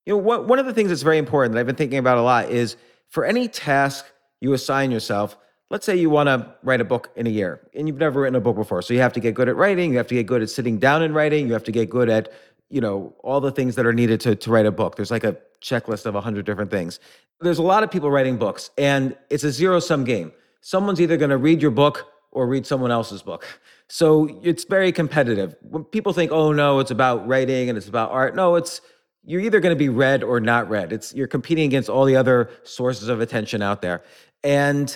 You 0.06 0.14
know, 0.14 0.18
one, 0.18 0.48
one 0.48 0.60
of 0.60 0.66
the 0.66 0.74
things 0.74 0.90
that's 0.90 1.04
very 1.04 1.18
important 1.18 1.54
that 1.54 1.60
I've 1.60 1.66
been 1.66 1.76
thinking 1.76 2.00
about 2.00 2.18
a 2.18 2.22
lot 2.22 2.50
is 2.50 2.76
for 3.10 3.26
any 3.26 3.48
task 3.48 4.06
you 4.40 4.54
assign 4.54 4.90
yourself, 4.90 5.38
let's 5.70 5.86
say 5.86 5.96
you 5.96 6.10
want 6.10 6.28
to 6.28 6.56
write 6.64 6.82
a 6.82 6.86
book 6.86 7.12
in 7.16 7.28
a 7.28 7.30
year 7.30 7.62
and 7.76 7.88
you've 7.88 7.98
never 7.98 8.22
written 8.22 8.36
a 8.36 8.42
book 8.42 8.56
before. 8.56 8.82
So 8.82 8.94
you 8.94 9.00
have 9.00 9.14
to 9.14 9.20
get 9.20 9.36
good 9.36 9.48
at 9.48 9.56
writing, 9.56 9.92
you 9.92 9.98
have 9.98 10.08
to 10.08 10.16
get 10.16 10.26
good 10.26 10.42
at 10.42 10.50
sitting 10.50 10.80
down 10.80 11.04
and 11.04 11.14
writing, 11.14 11.48
you 11.48 11.54
have 11.54 11.64
to 11.66 11.72
get 11.72 11.90
good 11.90 12.10
at, 12.10 12.32
you 12.70 12.82
know, 12.82 13.14
all 13.24 13.40
the 13.40 13.52
things 13.52 13.76
that 13.76 13.86
are 13.86 13.94
needed 13.94 14.20
to, 14.22 14.36
to 14.36 14.50
write 14.50 14.66
a 14.66 14.72
book. 14.72 14.96
There's 14.96 15.12
like 15.12 15.24
a 15.24 15.38
checklist 15.62 16.06
of 16.06 16.16
100 16.16 16.46
different 16.46 16.72
things. 16.72 17.00
There's 17.40 17.60
a 17.60 17.64
lot 17.64 17.84
of 17.84 17.92
people 17.92 18.10
writing 18.10 18.38
books 18.38 18.72
and 18.78 19.16
it's 19.30 19.44
a 19.44 19.52
zero 19.52 19.80
sum 19.80 20.04
game. 20.04 20.32
Someone's 20.62 21.00
either 21.00 21.18
going 21.18 21.30
to 21.30 21.38
read 21.38 21.62
your 21.62 21.72
book 21.72 22.08
or 22.32 22.48
read 22.48 22.66
someone 22.66 22.92
else's 22.92 23.22
book. 23.22 23.46
So 23.88 24.40
it's 24.42 24.64
very 24.64 24.92
competitive. 24.92 25.56
When 25.62 25.84
people 25.84 26.14
think, 26.14 26.32
"Oh 26.32 26.54
no, 26.54 26.80
it's 26.80 26.92
about 26.92 27.28
writing 27.28 27.68
and 27.68 27.78
it's 27.78 27.90
about 27.90 28.12
art." 28.12 28.36
No, 28.36 28.56
it's 28.56 28.80
you're 29.24 29.42
either 29.42 29.60
going 29.60 29.76
to 29.76 29.80
be 29.80 29.90
read 29.90 30.24
or 30.24 30.40
not 30.40 30.70
read. 30.70 30.92
It's 30.92 31.14
you're 31.14 31.28
competing 31.28 31.66
against 31.66 31.90
all 31.90 32.06
the 32.06 32.16
other 32.16 32.50
sources 32.64 33.08
of 33.08 33.22
attention 33.22 33.62
out 33.62 33.82
there. 33.82 34.04
And 34.44 34.96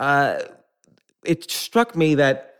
uh, 0.00 0.40
it 1.24 1.50
struck 1.50 1.94
me 1.94 2.14
that 2.16 2.54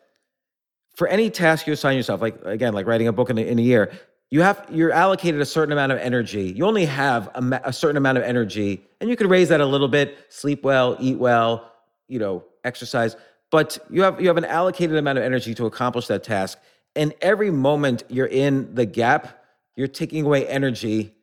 for 0.95 1.09
any 1.09 1.31
task 1.31 1.67
you 1.67 1.73
assign 1.73 1.97
yourself, 1.97 2.21
like 2.21 2.45
again, 2.45 2.75
like 2.75 2.87
writing 2.87 3.09
a 3.09 3.13
book 3.13 3.31
in 3.31 3.39
a, 3.39 3.43
in 3.43 3.59
a 3.59 3.63
year, 3.63 3.93
you 4.31 4.43
have 4.43 4.67
you're 4.71 4.93
allocated 4.93 5.41
a 5.41 5.47
certain 5.47 5.73
amount 5.73 5.93
of 5.93 5.99
energy. 5.99 6.53
You 6.55 6.67
only 6.67 6.85
have 6.85 7.31
a, 7.35 7.61
a 7.65 7.73
certain 7.73 7.97
amount 7.97 8.19
of 8.19 8.25
energy, 8.25 8.83
and 9.01 9.09
you 9.09 9.17
could 9.17 9.31
raise 9.31 9.49
that 9.49 9.61
a 9.61 9.67
little 9.67 9.89
bit. 9.89 10.19
Sleep 10.29 10.65
well, 10.65 10.97
eat 11.01 11.19
well, 11.19 11.73
you 12.09 12.19
know, 12.19 12.45
exercise. 12.65 13.17
But 13.51 13.79
you 13.89 14.03
have 14.03 14.21
you 14.21 14.29
have 14.29 14.37
an 14.37 14.45
allocated 14.45 14.97
amount 14.97 15.19
of 15.19 15.25
energy 15.25 15.55
to 15.55 15.67
accomplish 15.67 16.09
that 16.09 16.25
task. 16.25 16.59
And 16.95 17.15
every 17.23 17.51
moment 17.51 18.03
you're 18.09 18.27
in 18.27 18.75
the 18.75 18.85
gap, 18.85 19.38
you're 19.79 19.87
taking 19.87 20.26
away 20.26 20.47
energy 20.49 21.14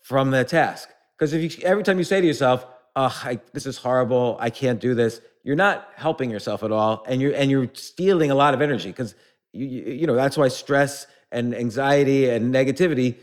from 0.00 0.30
the 0.30 0.42
task 0.42 0.88
Because 1.18 1.34
if 1.34 1.42
you 1.58 1.64
every 1.64 1.82
time 1.82 1.98
you 1.98 2.04
say 2.04 2.20
to 2.20 2.26
yourself, 2.26 2.66
"Oh, 2.96 3.14
I, 3.24 3.40
this 3.52 3.66
is 3.66 3.76
horrible. 3.76 4.38
I 4.40 4.48
can't 4.48 4.80
do 4.80 4.94
this," 4.94 5.20
you're 5.44 5.62
not 5.68 5.86
helping 5.96 6.30
yourself 6.30 6.62
at 6.62 6.72
all, 6.72 7.04
and 7.06 7.20
you're 7.20 7.34
and 7.34 7.50
you're 7.50 7.68
stealing 7.74 8.30
a 8.30 8.34
lot 8.34 8.54
of 8.54 8.62
energy. 8.62 8.88
Because 8.88 9.14
you, 9.52 9.66
you 9.66 9.92
you 10.00 10.06
know 10.06 10.14
that's 10.14 10.38
why 10.38 10.48
stress 10.48 11.06
and 11.30 11.54
anxiety 11.54 12.30
and 12.30 12.54
negativity 12.54 13.16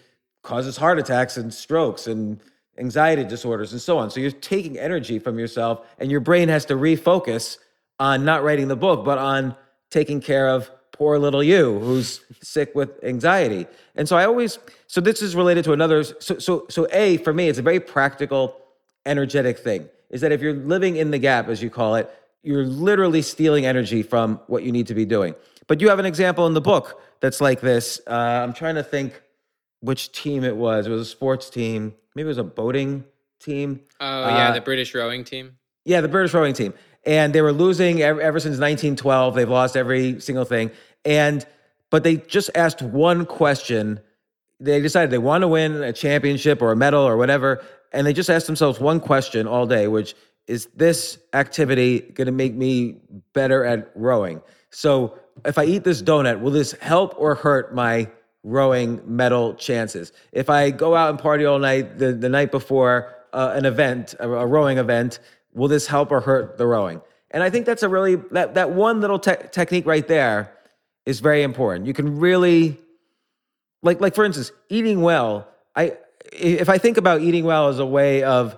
causes 0.43 0.77
heart 0.77 0.99
attacks 0.99 1.37
and 1.37 1.51
strokes 1.51 2.05
and 2.05 2.39
anxiety 2.77 3.23
disorders 3.23 3.71
and 3.71 3.81
so 3.81 3.97
on. 3.97 4.11
So 4.11 4.19
you're 4.19 4.31
taking 4.31 4.77
energy 4.77 5.17
from 5.17 5.39
yourself, 5.39 5.85
and 5.97 6.11
your 6.11 6.21
brain 6.21 6.49
has 6.49 6.65
to 6.65 6.75
refocus 6.75 7.57
on 7.99 8.23
not 8.23 8.43
writing 8.43 8.67
the 8.67 8.75
book, 8.75 9.03
but 9.03 9.17
on 9.17 9.55
taking 9.89 10.21
care 10.21 10.47
of 10.49 10.69
poor 10.97 11.17
little 11.19 11.43
you 11.43 11.79
who's 11.79 12.21
sick 12.41 12.73
with 12.75 13.03
anxiety. 13.03 13.65
And 13.95 14.07
so 14.07 14.17
I 14.17 14.25
always 14.25 14.59
so 14.87 15.01
this 15.01 15.21
is 15.21 15.35
related 15.35 15.63
to 15.65 15.73
another 15.73 16.03
so 16.03 16.39
so 16.39 16.65
so 16.69 16.87
a 16.91 17.17
for 17.17 17.33
me 17.33 17.49
it's 17.49 17.59
a 17.59 17.61
very 17.61 17.79
practical 17.79 18.57
energetic 19.05 19.59
thing 19.59 19.87
is 20.09 20.21
that 20.21 20.31
if 20.31 20.41
you're 20.41 20.53
living 20.53 20.95
in 20.95 21.11
the 21.11 21.17
gap 21.17 21.47
as 21.49 21.61
you 21.61 21.69
call 21.69 21.95
it, 21.95 22.09
you're 22.43 22.65
literally 22.65 23.21
stealing 23.21 23.65
energy 23.65 24.01
from 24.03 24.39
what 24.47 24.63
you 24.63 24.71
need 24.71 24.87
to 24.87 24.93
be 24.95 25.05
doing. 25.05 25.35
But 25.67 25.81
you 25.81 25.89
have 25.89 25.99
an 25.99 26.05
example 26.05 26.47
in 26.47 26.53
the 26.53 26.61
book 26.61 27.01
that's 27.19 27.41
like 27.41 27.59
this. 27.59 27.99
Uh, 28.07 28.13
I'm 28.13 28.53
trying 28.53 28.75
to 28.75 28.83
think 28.83 29.21
which 29.81 30.11
team 30.11 30.43
it 30.43 30.55
was. 30.55 30.87
It 30.87 30.89
was 30.91 31.01
a 31.01 31.05
sports 31.05 31.49
team. 31.49 31.93
Maybe 32.15 32.25
it 32.27 32.29
was 32.29 32.37
a 32.37 32.43
boating 32.43 33.03
team. 33.39 33.81
Oh 33.99 34.29
yeah, 34.29 34.49
Uh, 34.49 34.53
the 34.53 34.61
British 34.61 34.95
rowing 34.95 35.23
team. 35.23 35.57
Yeah, 35.83 36.01
the 36.01 36.07
British 36.07 36.33
rowing 36.33 36.53
team. 36.53 36.73
And 37.07 37.33
they 37.33 37.41
were 37.41 37.53
losing 37.53 38.01
ever, 38.03 38.21
ever 38.21 38.39
since 38.39 38.59
1912. 38.59 39.33
They've 39.33 39.49
lost 39.49 39.75
every 39.75 40.19
single 40.19 40.45
thing. 40.45 40.69
And 41.03 41.43
but 41.89 42.03
they 42.03 42.17
just 42.17 42.49
asked 42.53 42.81
one 42.81 43.25
question. 43.25 43.99
They 44.59 44.81
decided 44.81 45.09
they 45.09 45.17
want 45.17 45.43
to 45.43 45.47
win 45.47 45.81
a 45.81 45.93
championship 45.93 46.61
or 46.61 46.71
a 46.71 46.75
medal 46.75 47.01
or 47.01 47.15
whatever, 47.17 47.63
and 47.93 48.05
they 48.05 48.13
just 48.13 48.29
asked 48.29 48.47
themselves 48.47 48.79
one 48.79 48.99
question 48.99 49.47
all 49.47 49.65
day, 49.65 49.87
which 49.87 50.15
is 50.47 50.67
this 50.75 51.17
activity 51.33 51.99
going 51.99 52.25
to 52.25 52.31
make 52.31 52.53
me 52.53 52.97
better 53.33 53.63
at 53.63 53.91
rowing? 53.95 54.41
So, 54.69 55.17
if 55.45 55.57
I 55.57 55.65
eat 55.65 55.83
this 55.83 56.01
donut, 56.01 56.41
will 56.41 56.51
this 56.51 56.71
help 56.73 57.13
or 57.17 57.35
hurt 57.35 57.73
my 57.73 58.09
rowing 58.43 59.01
medal 59.05 59.53
chances? 59.53 60.11
If 60.31 60.49
I 60.49 60.71
go 60.71 60.95
out 60.95 61.11
and 61.11 61.19
party 61.19 61.45
all 61.45 61.59
night 61.59 61.99
the, 61.99 62.13
the 62.13 62.29
night 62.29 62.51
before 62.51 63.13
uh, 63.33 63.53
an 63.55 63.65
event, 63.65 64.15
a, 64.19 64.29
a 64.29 64.45
rowing 64.45 64.77
event, 64.77 65.19
will 65.57 65.67
this 65.67 65.87
help 65.87 66.11
or 66.11 66.21
hurt 66.21 66.57
the 66.57 66.65
rowing? 66.65 67.01
And 67.31 67.43
I 67.43 67.49
think 67.49 67.65
that's 67.65 67.83
a 67.83 67.89
really 67.89 68.15
that 68.31 68.53
that 68.53 68.71
one 68.71 69.01
little 69.01 69.19
te- 69.19 69.49
technique 69.51 69.85
right 69.85 70.07
there 70.07 70.53
is 71.05 71.19
very 71.19 71.43
important. 71.43 71.85
You 71.85 71.93
can 71.93 72.19
really 72.19 72.77
like 73.83 73.99
like 73.99 74.15
for 74.15 74.23
instance, 74.23 74.51
eating 74.69 75.01
well. 75.01 75.47
I 75.75 75.97
if 76.31 76.69
I 76.69 76.77
think 76.77 76.97
about 76.97 77.21
eating 77.21 77.43
well 77.43 77.67
as 77.67 77.79
a 77.79 77.85
way 77.85 78.23
of 78.23 78.57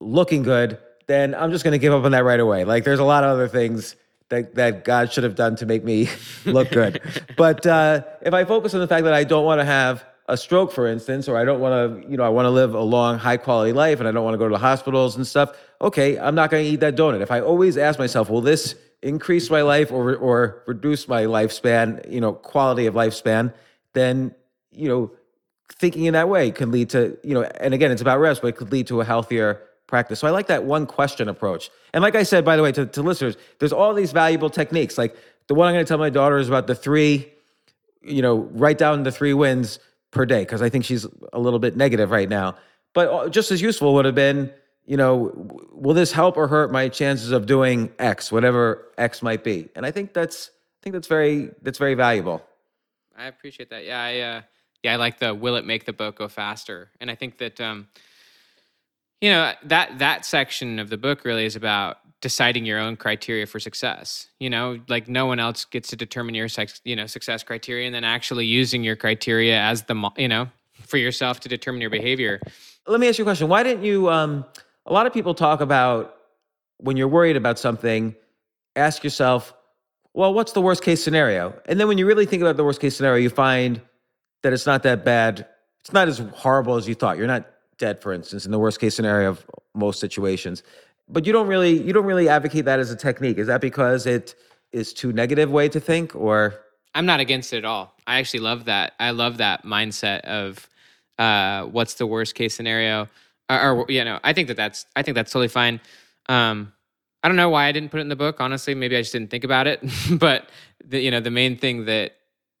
looking 0.00 0.42
good, 0.42 0.78
then 1.06 1.34
I'm 1.34 1.50
just 1.50 1.64
going 1.64 1.72
to 1.72 1.78
give 1.78 1.92
up 1.92 2.04
on 2.04 2.12
that 2.12 2.24
right 2.24 2.40
away. 2.40 2.64
Like 2.64 2.84
there's 2.84 2.98
a 2.98 3.04
lot 3.04 3.24
of 3.24 3.30
other 3.30 3.48
things 3.48 3.96
that 4.30 4.54
that 4.54 4.84
God 4.84 5.12
should 5.12 5.24
have 5.24 5.34
done 5.34 5.56
to 5.56 5.66
make 5.66 5.84
me 5.84 6.08
look 6.44 6.70
good. 6.70 7.00
but 7.36 7.66
uh, 7.66 8.02
if 8.22 8.32
I 8.32 8.44
focus 8.44 8.74
on 8.74 8.80
the 8.80 8.88
fact 8.88 9.04
that 9.04 9.14
I 9.14 9.24
don't 9.24 9.44
want 9.44 9.60
to 9.60 9.64
have 9.64 10.04
a 10.28 10.36
stroke, 10.36 10.72
for 10.72 10.86
instance, 10.86 11.26
or 11.28 11.36
I 11.36 11.44
don't 11.44 11.58
want 11.58 12.02
to, 12.02 12.10
you 12.10 12.16
know, 12.16 12.22
I 12.22 12.28
want 12.28 12.46
to 12.46 12.50
live 12.50 12.74
a 12.74 12.80
long, 12.80 13.18
high 13.18 13.38
quality 13.38 13.72
life, 13.72 13.98
and 13.98 14.08
I 14.08 14.12
don't 14.12 14.24
want 14.24 14.34
to 14.34 14.38
go 14.38 14.46
to 14.46 14.52
the 14.52 14.58
hospitals 14.58 15.16
and 15.16 15.26
stuff. 15.26 15.56
Okay, 15.80 16.18
I'm 16.18 16.34
not 16.34 16.50
going 16.50 16.64
to 16.64 16.70
eat 16.70 16.80
that 16.80 16.96
donut. 16.96 17.22
If 17.22 17.30
I 17.30 17.40
always 17.40 17.78
ask 17.78 17.98
myself, 17.98 18.28
will 18.28 18.42
this 18.42 18.74
increase 19.02 19.48
my 19.48 19.62
life 19.62 19.90
or 19.90 20.16
or 20.16 20.62
reduce 20.66 21.08
my 21.08 21.24
lifespan, 21.24 22.10
you 22.10 22.20
know, 22.20 22.32
quality 22.32 22.86
of 22.86 22.94
lifespan, 22.94 23.54
then 23.94 24.34
you 24.70 24.88
know, 24.88 25.10
thinking 25.72 26.04
in 26.04 26.14
that 26.14 26.28
way 26.28 26.50
can 26.50 26.70
lead 26.70 26.90
to, 26.90 27.18
you 27.22 27.34
know, 27.34 27.42
and 27.42 27.74
again, 27.74 27.90
it's 27.90 28.02
about 28.02 28.20
rest, 28.20 28.42
but 28.42 28.48
it 28.48 28.56
could 28.56 28.70
lead 28.70 28.86
to 28.86 29.00
a 29.00 29.04
healthier 29.04 29.62
practice. 29.86 30.20
So 30.20 30.26
I 30.26 30.30
like 30.30 30.46
that 30.48 30.64
one 30.64 30.86
question 30.86 31.28
approach. 31.28 31.70
And 31.92 32.02
like 32.02 32.14
I 32.14 32.22
said, 32.22 32.44
by 32.44 32.56
the 32.56 32.62
way, 32.62 32.72
to, 32.72 32.86
to 32.86 33.02
listeners, 33.02 33.36
there's 33.58 33.72
all 33.72 33.94
these 33.94 34.12
valuable 34.12 34.50
techniques. 34.50 34.98
Like 34.98 35.16
the 35.46 35.54
one 35.54 35.66
I'm 35.66 35.74
going 35.74 35.84
to 35.84 35.88
tell 35.88 35.98
my 35.98 36.10
daughter 36.10 36.38
is 36.38 36.48
about 36.48 36.66
the 36.66 36.74
three, 36.74 37.32
you 38.02 38.22
know, 38.22 38.48
write 38.52 38.78
down 38.78 39.02
the 39.02 39.12
three 39.12 39.34
wins 39.34 39.78
per 40.10 40.24
day, 40.26 40.40
because 40.40 40.62
I 40.62 40.68
think 40.68 40.84
she's 40.84 41.06
a 41.32 41.38
little 41.38 41.58
bit 41.58 41.76
negative 41.76 42.10
right 42.10 42.28
now. 42.28 42.56
But 42.94 43.08
uh, 43.08 43.28
just 43.28 43.50
as 43.50 43.60
useful 43.60 43.94
would 43.94 44.04
have 44.04 44.14
been, 44.14 44.52
you 44.86 44.96
know, 44.96 45.32
will 45.72 45.94
this 45.94 46.12
help 46.12 46.36
or 46.36 46.48
hurt 46.48 46.72
my 46.72 46.88
chances 46.88 47.30
of 47.30 47.46
doing 47.46 47.92
X, 47.98 48.32
whatever 48.32 48.90
X 48.96 49.22
might 49.22 49.44
be? 49.44 49.68
And 49.76 49.84
I 49.84 49.90
think 49.90 50.14
that's, 50.14 50.48
I 50.48 50.78
think 50.82 50.94
that's 50.94 51.08
very, 51.08 51.50
that's 51.62 51.78
very 51.78 51.94
valuable. 51.94 52.42
I 53.18 53.26
appreciate 53.26 53.70
that. 53.70 53.84
Yeah, 53.84 54.00
I 54.00 54.18
uh, 54.20 54.42
yeah, 54.82 54.92
I 54.92 54.96
like 54.96 55.18
the 55.18 55.34
will 55.34 55.56
it 55.56 55.66
make 55.66 55.84
the 55.84 55.92
boat 55.92 56.14
go 56.14 56.28
faster? 56.28 56.90
And 57.00 57.10
I 57.10 57.16
think 57.16 57.38
that 57.38 57.60
um, 57.60 57.88
you 59.20 59.30
know 59.30 59.52
that 59.64 59.98
that 59.98 60.24
section 60.24 60.78
of 60.78 60.88
the 60.88 60.96
book 60.96 61.24
really 61.24 61.44
is 61.44 61.56
about 61.56 61.98
deciding 62.20 62.64
your 62.64 62.78
own 62.78 62.96
criteria 62.96 63.46
for 63.46 63.60
success. 63.60 64.28
You 64.40 64.50
know, 64.50 64.80
like 64.88 65.08
no 65.08 65.26
one 65.26 65.38
else 65.38 65.64
gets 65.64 65.88
to 65.90 65.96
determine 65.96 66.34
your 66.34 66.48
you 66.84 66.96
know, 66.96 67.06
success 67.06 67.42
criteria, 67.42 67.86
and 67.86 67.94
then 67.94 68.04
actually 68.04 68.46
using 68.46 68.82
your 68.82 68.96
criteria 68.96 69.60
as 69.60 69.82
the 69.82 70.10
you 70.16 70.28
know 70.28 70.48
for 70.86 70.96
yourself 70.96 71.40
to 71.40 71.48
determine 71.48 71.80
your 71.80 71.90
behavior. 71.90 72.40
let 72.86 73.00
me 73.00 73.08
ask 73.08 73.18
you 73.18 73.24
a 73.24 73.26
question. 73.26 73.48
Why 73.48 73.62
didn't 73.62 73.84
you? 73.84 74.08
Um, 74.10 74.44
a 74.86 74.92
lot 74.92 75.06
of 75.06 75.12
people 75.12 75.34
talk 75.34 75.60
about 75.60 76.16
when 76.78 76.96
you're 76.96 77.08
worried 77.08 77.36
about 77.36 77.58
something, 77.58 78.14
ask 78.74 79.04
yourself, 79.04 79.52
well, 80.14 80.32
what's 80.32 80.52
the 80.52 80.62
worst 80.62 80.82
case 80.82 81.02
scenario? 81.02 81.54
And 81.66 81.78
then 81.78 81.88
when 81.88 81.98
you 81.98 82.06
really 82.06 82.26
think 82.26 82.40
about 82.40 82.56
the 82.56 82.64
worst 82.64 82.80
case 82.80 82.96
scenario, 82.96 83.22
you 83.22 83.30
find 83.30 83.80
that 84.42 84.52
it's 84.52 84.66
not 84.66 84.82
that 84.84 85.04
bad. 85.04 85.46
It's 85.80 85.92
not 85.92 86.08
as 86.08 86.18
horrible 86.34 86.76
as 86.76 86.88
you 86.88 86.94
thought. 86.94 87.18
You're 87.18 87.26
not 87.26 87.46
dead, 87.78 88.00
for 88.00 88.12
instance, 88.12 88.44
in 88.44 88.50
the 88.50 88.58
worst 88.58 88.80
case 88.80 88.94
scenario 88.94 89.30
of 89.30 89.46
most 89.74 90.00
situations. 90.00 90.62
But 91.08 91.26
you 91.26 91.32
don't 91.32 91.46
really 91.46 91.80
you 91.80 91.92
don't 91.92 92.04
really 92.04 92.28
advocate 92.28 92.64
that 92.66 92.78
as 92.78 92.90
a 92.90 92.96
technique. 92.96 93.38
Is 93.38 93.46
that 93.46 93.60
because 93.60 94.06
it 94.06 94.34
is 94.72 94.92
too 94.92 95.12
negative 95.12 95.50
way 95.50 95.68
to 95.68 95.80
think, 95.80 96.14
or 96.14 96.54
I'm 96.94 97.06
not 97.06 97.20
against 97.20 97.52
it 97.52 97.58
at 97.58 97.64
all. 97.64 97.94
I 98.06 98.18
actually 98.18 98.40
love 98.40 98.66
that. 98.66 98.94
I 98.98 99.10
love 99.10 99.38
that 99.38 99.64
mindset 99.64 100.20
of 100.20 100.68
uh, 101.18 101.64
what's 101.64 101.94
the 101.94 102.06
worst 102.06 102.34
case 102.34 102.54
scenario, 102.54 103.08
or, 103.48 103.70
or 103.70 103.86
you 103.88 104.04
know, 104.04 104.20
I 104.22 104.32
think 104.32 104.48
that 104.48 104.56
that's 104.56 104.86
I 104.94 105.02
think 105.02 105.14
that's 105.14 105.32
totally 105.32 105.48
fine. 105.48 105.80
Um, 106.28 106.72
I 107.22 107.28
don't 107.28 107.36
know 107.36 107.50
why 107.50 107.66
I 107.66 107.72
didn't 107.72 107.90
put 107.90 107.98
it 107.98 108.02
in 108.02 108.08
the 108.08 108.16
book. 108.16 108.40
Honestly, 108.40 108.74
maybe 108.74 108.96
I 108.96 109.00
just 109.00 109.12
didn't 109.12 109.30
think 109.30 109.44
about 109.44 109.66
it. 109.66 109.82
but 110.12 110.48
the, 110.84 111.00
you 111.00 111.10
know, 111.10 111.20
the 111.20 111.30
main 111.30 111.56
thing 111.56 111.86
that 111.86 112.12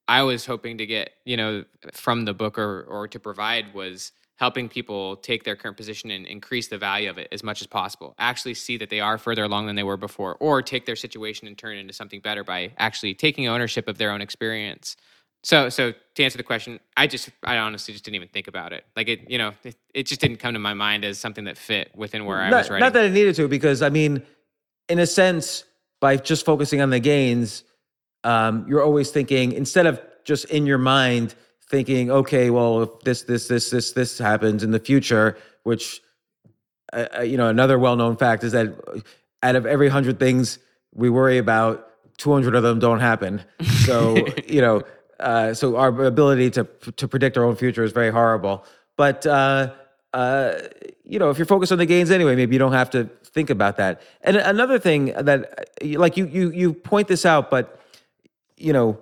I 0.08 0.22
was 0.22 0.46
hoping 0.46 0.78
to 0.78 0.86
get, 0.86 1.10
you 1.24 1.36
know, 1.36 1.64
from 1.92 2.24
the 2.24 2.34
book 2.34 2.58
or 2.58 2.82
or 2.82 3.08
to 3.08 3.20
provide 3.20 3.74
was 3.74 4.12
helping 4.38 4.68
people 4.68 5.16
take 5.16 5.42
their 5.42 5.56
current 5.56 5.76
position 5.76 6.10
and 6.12 6.24
increase 6.24 6.68
the 6.68 6.78
value 6.78 7.10
of 7.10 7.18
it 7.18 7.26
as 7.32 7.42
much 7.42 7.60
as 7.60 7.66
possible. 7.66 8.14
Actually 8.18 8.54
see 8.54 8.76
that 8.76 8.88
they 8.88 9.00
are 9.00 9.18
further 9.18 9.42
along 9.42 9.66
than 9.66 9.74
they 9.74 9.82
were 9.82 9.96
before, 9.96 10.36
or 10.38 10.62
take 10.62 10.86
their 10.86 10.96
situation 10.96 11.48
and 11.48 11.58
turn 11.58 11.76
it 11.76 11.80
into 11.80 11.92
something 11.92 12.20
better 12.20 12.44
by 12.44 12.72
actually 12.78 13.14
taking 13.14 13.48
ownership 13.48 13.88
of 13.88 13.98
their 13.98 14.12
own 14.12 14.20
experience. 14.20 14.96
So, 15.42 15.68
so 15.68 15.92
to 16.14 16.24
answer 16.24 16.36
the 16.36 16.44
question, 16.44 16.78
I 16.96 17.08
just, 17.08 17.30
I 17.42 17.58
honestly 17.58 17.92
just 17.92 18.04
didn't 18.04 18.14
even 18.16 18.28
think 18.28 18.46
about 18.46 18.72
it. 18.72 18.84
Like 18.96 19.08
it, 19.08 19.28
you 19.28 19.38
know, 19.38 19.52
it, 19.64 19.76
it 19.92 20.06
just 20.06 20.20
didn't 20.20 20.36
come 20.36 20.52
to 20.54 20.60
my 20.60 20.74
mind 20.74 21.04
as 21.04 21.18
something 21.18 21.44
that 21.44 21.58
fit 21.58 21.90
within 21.96 22.24
where 22.24 22.38
I 22.38 22.50
was 22.50 22.70
writing. 22.70 22.84
Not 22.84 22.92
that 22.92 23.06
it 23.06 23.12
needed 23.12 23.34
to, 23.36 23.48
because 23.48 23.82
I 23.82 23.88
mean, 23.88 24.22
in 24.88 25.00
a 25.00 25.06
sense, 25.06 25.64
by 26.00 26.16
just 26.16 26.44
focusing 26.44 26.80
on 26.80 26.90
the 26.90 27.00
gains, 27.00 27.64
um, 28.22 28.66
you're 28.68 28.82
always 28.82 29.10
thinking 29.10 29.52
instead 29.52 29.86
of 29.86 30.00
just 30.24 30.44
in 30.46 30.66
your 30.66 30.78
mind 30.78 31.34
thinking, 31.68 32.10
okay, 32.10 32.50
well, 32.50 32.82
if 32.82 33.00
this, 33.00 33.22
this, 33.22 33.48
this, 33.48 33.70
this, 33.70 33.92
this 33.92 34.18
happens 34.18 34.62
in 34.62 34.70
the 34.70 34.80
future, 34.80 35.36
which 35.64 36.00
uh, 36.92 37.06
uh, 37.18 37.22
you 37.22 37.36
know, 37.36 37.48
another 37.48 37.78
well-known 37.78 38.16
fact 38.16 38.44
is 38.44 38.52
that 38.52 38.74
out 39.42 39.56
of 39.56 39.66
every 39.66 39.88
hundred 39.88 40.18
things 40.18 40.58
we 40.94 41.10
worry 41.10 41.38
about, 41.38 41.84
200 42.18 42.54
of 42.54 42.62
them 42.62 42.78
don't 42.78 43.00
happen. 43.00 43.42
So 43.84 44.16
you 44.48 44.60
know, 44.60 44.82
uh, 45.20 45.54
so 45.54 45.76
our 45.76 45.88
ability 46.04 46.50
to 46.50 46.64
to 46.96 47.08
predict 47.08 47.36
our 47.36 47.44
own 47.44 47.56
future 47.56 47.84
is 47.84 47.92
very 47.92 48.10
horrible. 48.10 48.64
But 48.96 49.26
uh, 49.26 49.72
uh, 50.14 50.54
you 51.04 51.18
know, 51.18 51.30
if 51.30 51.38
you're 51.38 51.46
focused 51.46 51.72
on 51.72 51.78
the 51.78 51.86
gains 51.86 52.10
anyway, 52.10 52.34
maybe 52.36 52.54
you 52.54 52.58
don't 52.58 52.72
have 52.72 52.90
to 52.90 53.04
think 53.24 53.50
about 53.50 53.76
that. 53.76 54.00
And 54.22 54.36
another 54.36 54.78
thing 54.78 55.06
that, 55.06 55.68
uh, 55.82 55.98
like 55.98 56.16
you 56.16 56.26
you 56.26 56.50
you 56.50 56.72
point 56.72 57.08
this 57.08 57.26
out, 57.26 57.50
but 57.50 57.80
you 58.56 58.72
know, 58.72 58.98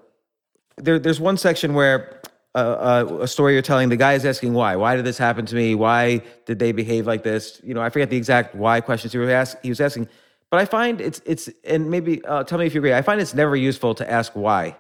there 0.76 0.98
there's 0.98 1.20
one 1.20 1.36
section 1.36 1.72
where 1.74 2.20
uh, 2.56 3.04
uh, 3.10 3.18
a 3.20 3.28
story 3.28 3.52
you're 3.52 3.62
telling, 3.62 3.90
the 3.90 3.96
guy 3.96 4.14
is 4.14 4.24
asking 4.24 4.54
why. 4.54 4.76
Why 4.76 4.96
did 4.96 5.04
this 5.04 5.18
happen 5.18 5.44
to 5.46 5.54
me? 5.54 5.74
Why 5.74 6.22
did 6.46 6.58
they 6.58 6.72
behave 6.72 7.06
like 7.06 7.22
this? 7.22 7.60
You 7.62 7.74
know, 7.74 7.82
I 7.82 7.90
forget 7.90 8.08
the 8.08 8.16
exact 8.16 8.54
why 8.54 8.80
questions 8.80 9.12
he 9.12 9.18
was, 9.18 9.28
ask, 9.28 9.58
he 9.62 9.68
was 9.68 9.80
asking. 9.80 10.08
But 10.50 10.60
I 10.60 10.64
find 10.64 11.00
it's 11.00 11.20
it's 11.26 11.50
and 11.64 11.90
maybe 11.90 12.24
uh, 12.24 12.44
tell 12.44 12.58
me 12.58 12.66
if 12.66 12.74
you 12.74 12.80
agree. 12.80 12.94
I 12.94 13.02
find 13.02 13.20
it's 13.20 13.34
never 13.34 13.56
useful 13.56 13.94
to 13.96 14.10
ask 14.10 14.32
why. 14.32 14.76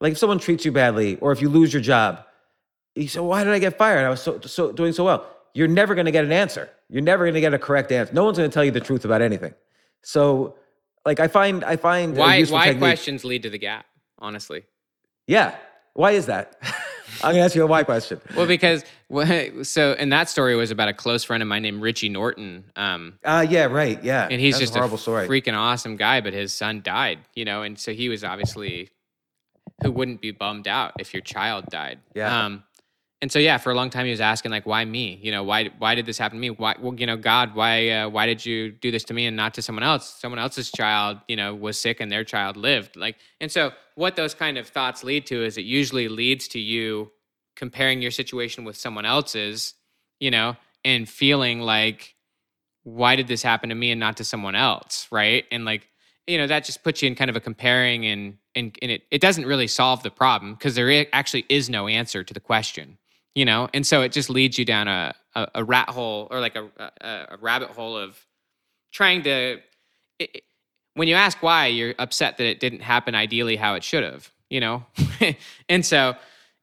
Like 0.00 0.12
if 0.12 0.18
someone 0.18 0.38
treats 0.38 0.64
you 0.64 0.72
badly, 0.72 1.16
or 1.16 1.30
if 1.30 1.40
you 1.40 1.48
lose 1.48 1.72
your 1.72 1.82
job, 1.82 2.24
you 2.96 3.06
say, 3.06 3.20
"Why 3.20 3.44
did 3.44 3.52
I 3.52 3.58
get 3.58 3.78
fired? 3.78 4.04
I 4.04 4.08
was 4.10 4.22
so 4.22 4.40
so 4.40 4.72
doing 4.72 4.92
so 4.92 5.04
well." 5.04 5.26
You're 5.52 5.68
never 5.68 5.94
going 5.94 6.06
to 6.06 6.12
get 6.12 6.24
an 6.24 6.32
answer. 6.32 6.70
You're 6.88 7.02
never 7.02 7.24
going 7.24 7.34
to 7.34 7.40
get 7.40 7.52
a 7.52 7.58
correct 7.58 7.92
answer. 7.92 8.12
No 8.14 8.24
one's 8.24 8.38
going 8.38 8.48
to 8.48 8.54
tell 8.54 8.64
you 8.64 8.70
the 8.70 8.80
truth 8.80 9.04
about 9.04 9.20
anything. 9.20 9.52
So, 10.02 10.56
like 11.04 11.20
I 11.20 11.28
find 11.28 11.64
I 11.64 11.76
find 11.76 12.16
why 12.16 12.42
why 12.44 12.66
technique- 12.66 12.80
questions 12.80 13.24
lead 13.24 13.42
to 13.42 13.50
the 13.50 13.58
gap? 13.58 13.86
Honestly, 14.18 14.64
Yeah. 15.26 15.54
Why 15.94 16.12
is 16.12 16.26
that? 16.26 16.56
I'm 17.22 17.32
gonna 17.32 17.44
ask 17.44 17.54
you 17.54 17.62
a 17.62 17.66
why 17.66 17.82
question. 17.84 18.20
Well, 18.36 18.46
because 18.46 18.84
so, 19.62 19.92
and 19.92 20.12
that 20.12 20.28
story 20.28 20.56
was 20.56 20.70
about 20.70 20.88
a 20.88 20.92
close 20.94 21.24
friend 21.24 21.42
of 21.42 21.48
mine 21.48 21.62
named 21.62 21.82
Richie 21.82 22.08
Norton. 22.08 22.64
Um, 22.76 23.18
Uh, 23.24 23.46
yeah, 23.48 23.64
right, 23.64 24.02
yeah. 24.02 24.28
and 24.30 24.40
he's 24.40 24.54
That's 24.54 24.62
just 24.62 24.74
a 24.76 24.78
horrible 24.78 24.98
story. 24.98 25.28
freaking 25.28 25.56
awesome 25.56 25.96
guy, 25.96 26.20
but 26.20 26.32
his 26.32 26.52
son 26.52 26.80
died, 26.82 27.18
you 27.34 27.44
know, 27.44 27.62
and 27.62 27.78
so 27.78 27.92
he 27.92 28.08
was 28.08 28.24
obviously 28.24 28.90
who 29.82 29.90
wouldn't 29.90 30.20
be 30.20 30.30
bummed 30.30 30.68
out 30.68 30.92
if 30.98 31.14
your 31.14 31.22
child 31.22 31.64
died. 31.70 31.98
Yeah. 32.14 32.44
Um, 32.44 32.64
and 33.22 33.30
so 33.30 33.38
yeah, 33.38 33.58
for 33.58 33.70
a 33.70 33.74
long 33.74 33.90
time 33.90 34.06
he 34.06 34.10
was 34.10 34.20
asking 34.20 34.50
like, 34.50 34.64
why 34.64 34.82
me? 34.84 35.18
You 35.22 35.30
know, 35.30 35.42
why 35.42 35.68
why 35.78 35.94
did 35.94 36.06
this 36.06 36.16
happen 36.16 36.38
to 36.38 36.40
me? 36.40 36.50
Why, 36.50 36.74
well, 36.80 36.94
you 36.94 37.06
know, 37.06 37.18
God, 37.18 37.54
why 37.54 37.88
uh, 37.90 38.08
why 38.08 38.24
did 38.24 38.46
you 38.46 38.72
do 38.72 38.90
this 38.90 39.04
to 39.04 39.14
me 39.14 39.26
and 39.26 39.36
not 39.36 39.52
to 39.54 39.62
someone 39.62 39.82
else? 39.82 40.08
Someone 40.18 40.38
else's 40.38 40.70
child, 40.70 41.18
you 41.28 41.36
know, 41.36 41.54
was 41.54 41.78
sick 41.78 42.00
and 42.00 42.10
their 42.10 42.24
child 42.24 42.56
lived. 42.56 42.96
Like, 42.96 43.16
and 43.40 43.52
so 43.52 43.72
what 43.94 44.16
those 44.16 44.32
kind 44.32 44.56
of 44.56 44.66
thoughts 44.66 45.04
lead 45.04 45.26
to 45.26 45.44
is 45.44 45.58
it 45.58 45.64
usually 45.64 46.08
leads 46.08 46.48
to 46.48 46.58
you 46.58 47.10
comparing 47.56 48.00
your 48.00 48.10
situation 48.10 48.64
with 48.64 48.76
someone 48.76 49.04
else's, 49.04 49.74
you 50.18 50.30
know, 50.30 50.56
and 50.82 51.06
feeling 51.06 51.60
like, 51.60 52.14
why 52.84 53.16
did 53.16 53.28
this 53.28 53.42
happen 53.42 53.68
to 53.68 53.74
me 53.74 53.90
and 53.90 54.00
not 54.00 54.16
to 54.16 54.24
someone 54.24 54.54
else, 54.54 55.06
right? 55.12 55.44
And 55.50 55.66
like, 55.66 55.86
you 56.26 56.38
know, 56.38 56.46
that 56.46 56.64
just 56.64 56.82
puts 56.82 57.02
you 57.02 57.08
in 57.08 57.16
kind 57.16 57.28
of 57.28 57.36
a 57.36 57.40
comparing 57.40 58.06
and 58.06 58.38
and, 58.54 58.76
and 58.80 58.90
it, 58.90 59.02
it 59.10 59.20
doesn't 59.20 59.44
really 59.44 59.66
solve 59.68 60.02
the 60.02 60.10
problem 60.10 60.54
because 60.54 60.74
there 60.74 61.06
actually 61.12 61.44
is 61.50 61.68
no 61.68 61.86
answer 61.86 62.24
to 62.24 62.32
the 62.32 62.40
question 62.40 62.96
you 63.34 63.44
know? 63.44 63.68
And 63.72 63.86
so 63.86 64.02
it 64.02 64.12
just 64.12 64.30
leads 64.30 64.58
you 64.58 64.64
down 64.64 64.88
a, 64.88 65.14
a, 65.34 65.48
a 65.56 65.64
rat 65.64 65.88
hole 65.88 66.28
or 66.30 66.40
like 66.40 66.56
a, 66.56 66.68
a, 66.78 67.26
a 67.30 67.36
rabbit 67.40 67.70
hole 67.70 67.96
of 67.96 68.18
trying 68.92 69.22
to 69.22 69.58
it, 70.18 70.42
when 70.94 71.08
you 71.08 71.14
ask 71.14 71.42
why 71.42 71.66
you're 71.66 71.94
upset 71.98 72.36
that 72.38 72.46
it 72.46 72.60
didn't 72.60 72.80
happen 72.80 73.14
ideally 73.14 73.56
how 73.56 73.74
it 73.74 73.84
should 73.84 74.04
have 74.04 74.30
you 74.48 74.60
know? 74.60 74.84
And 75.68 75.86
so 75.86 76.14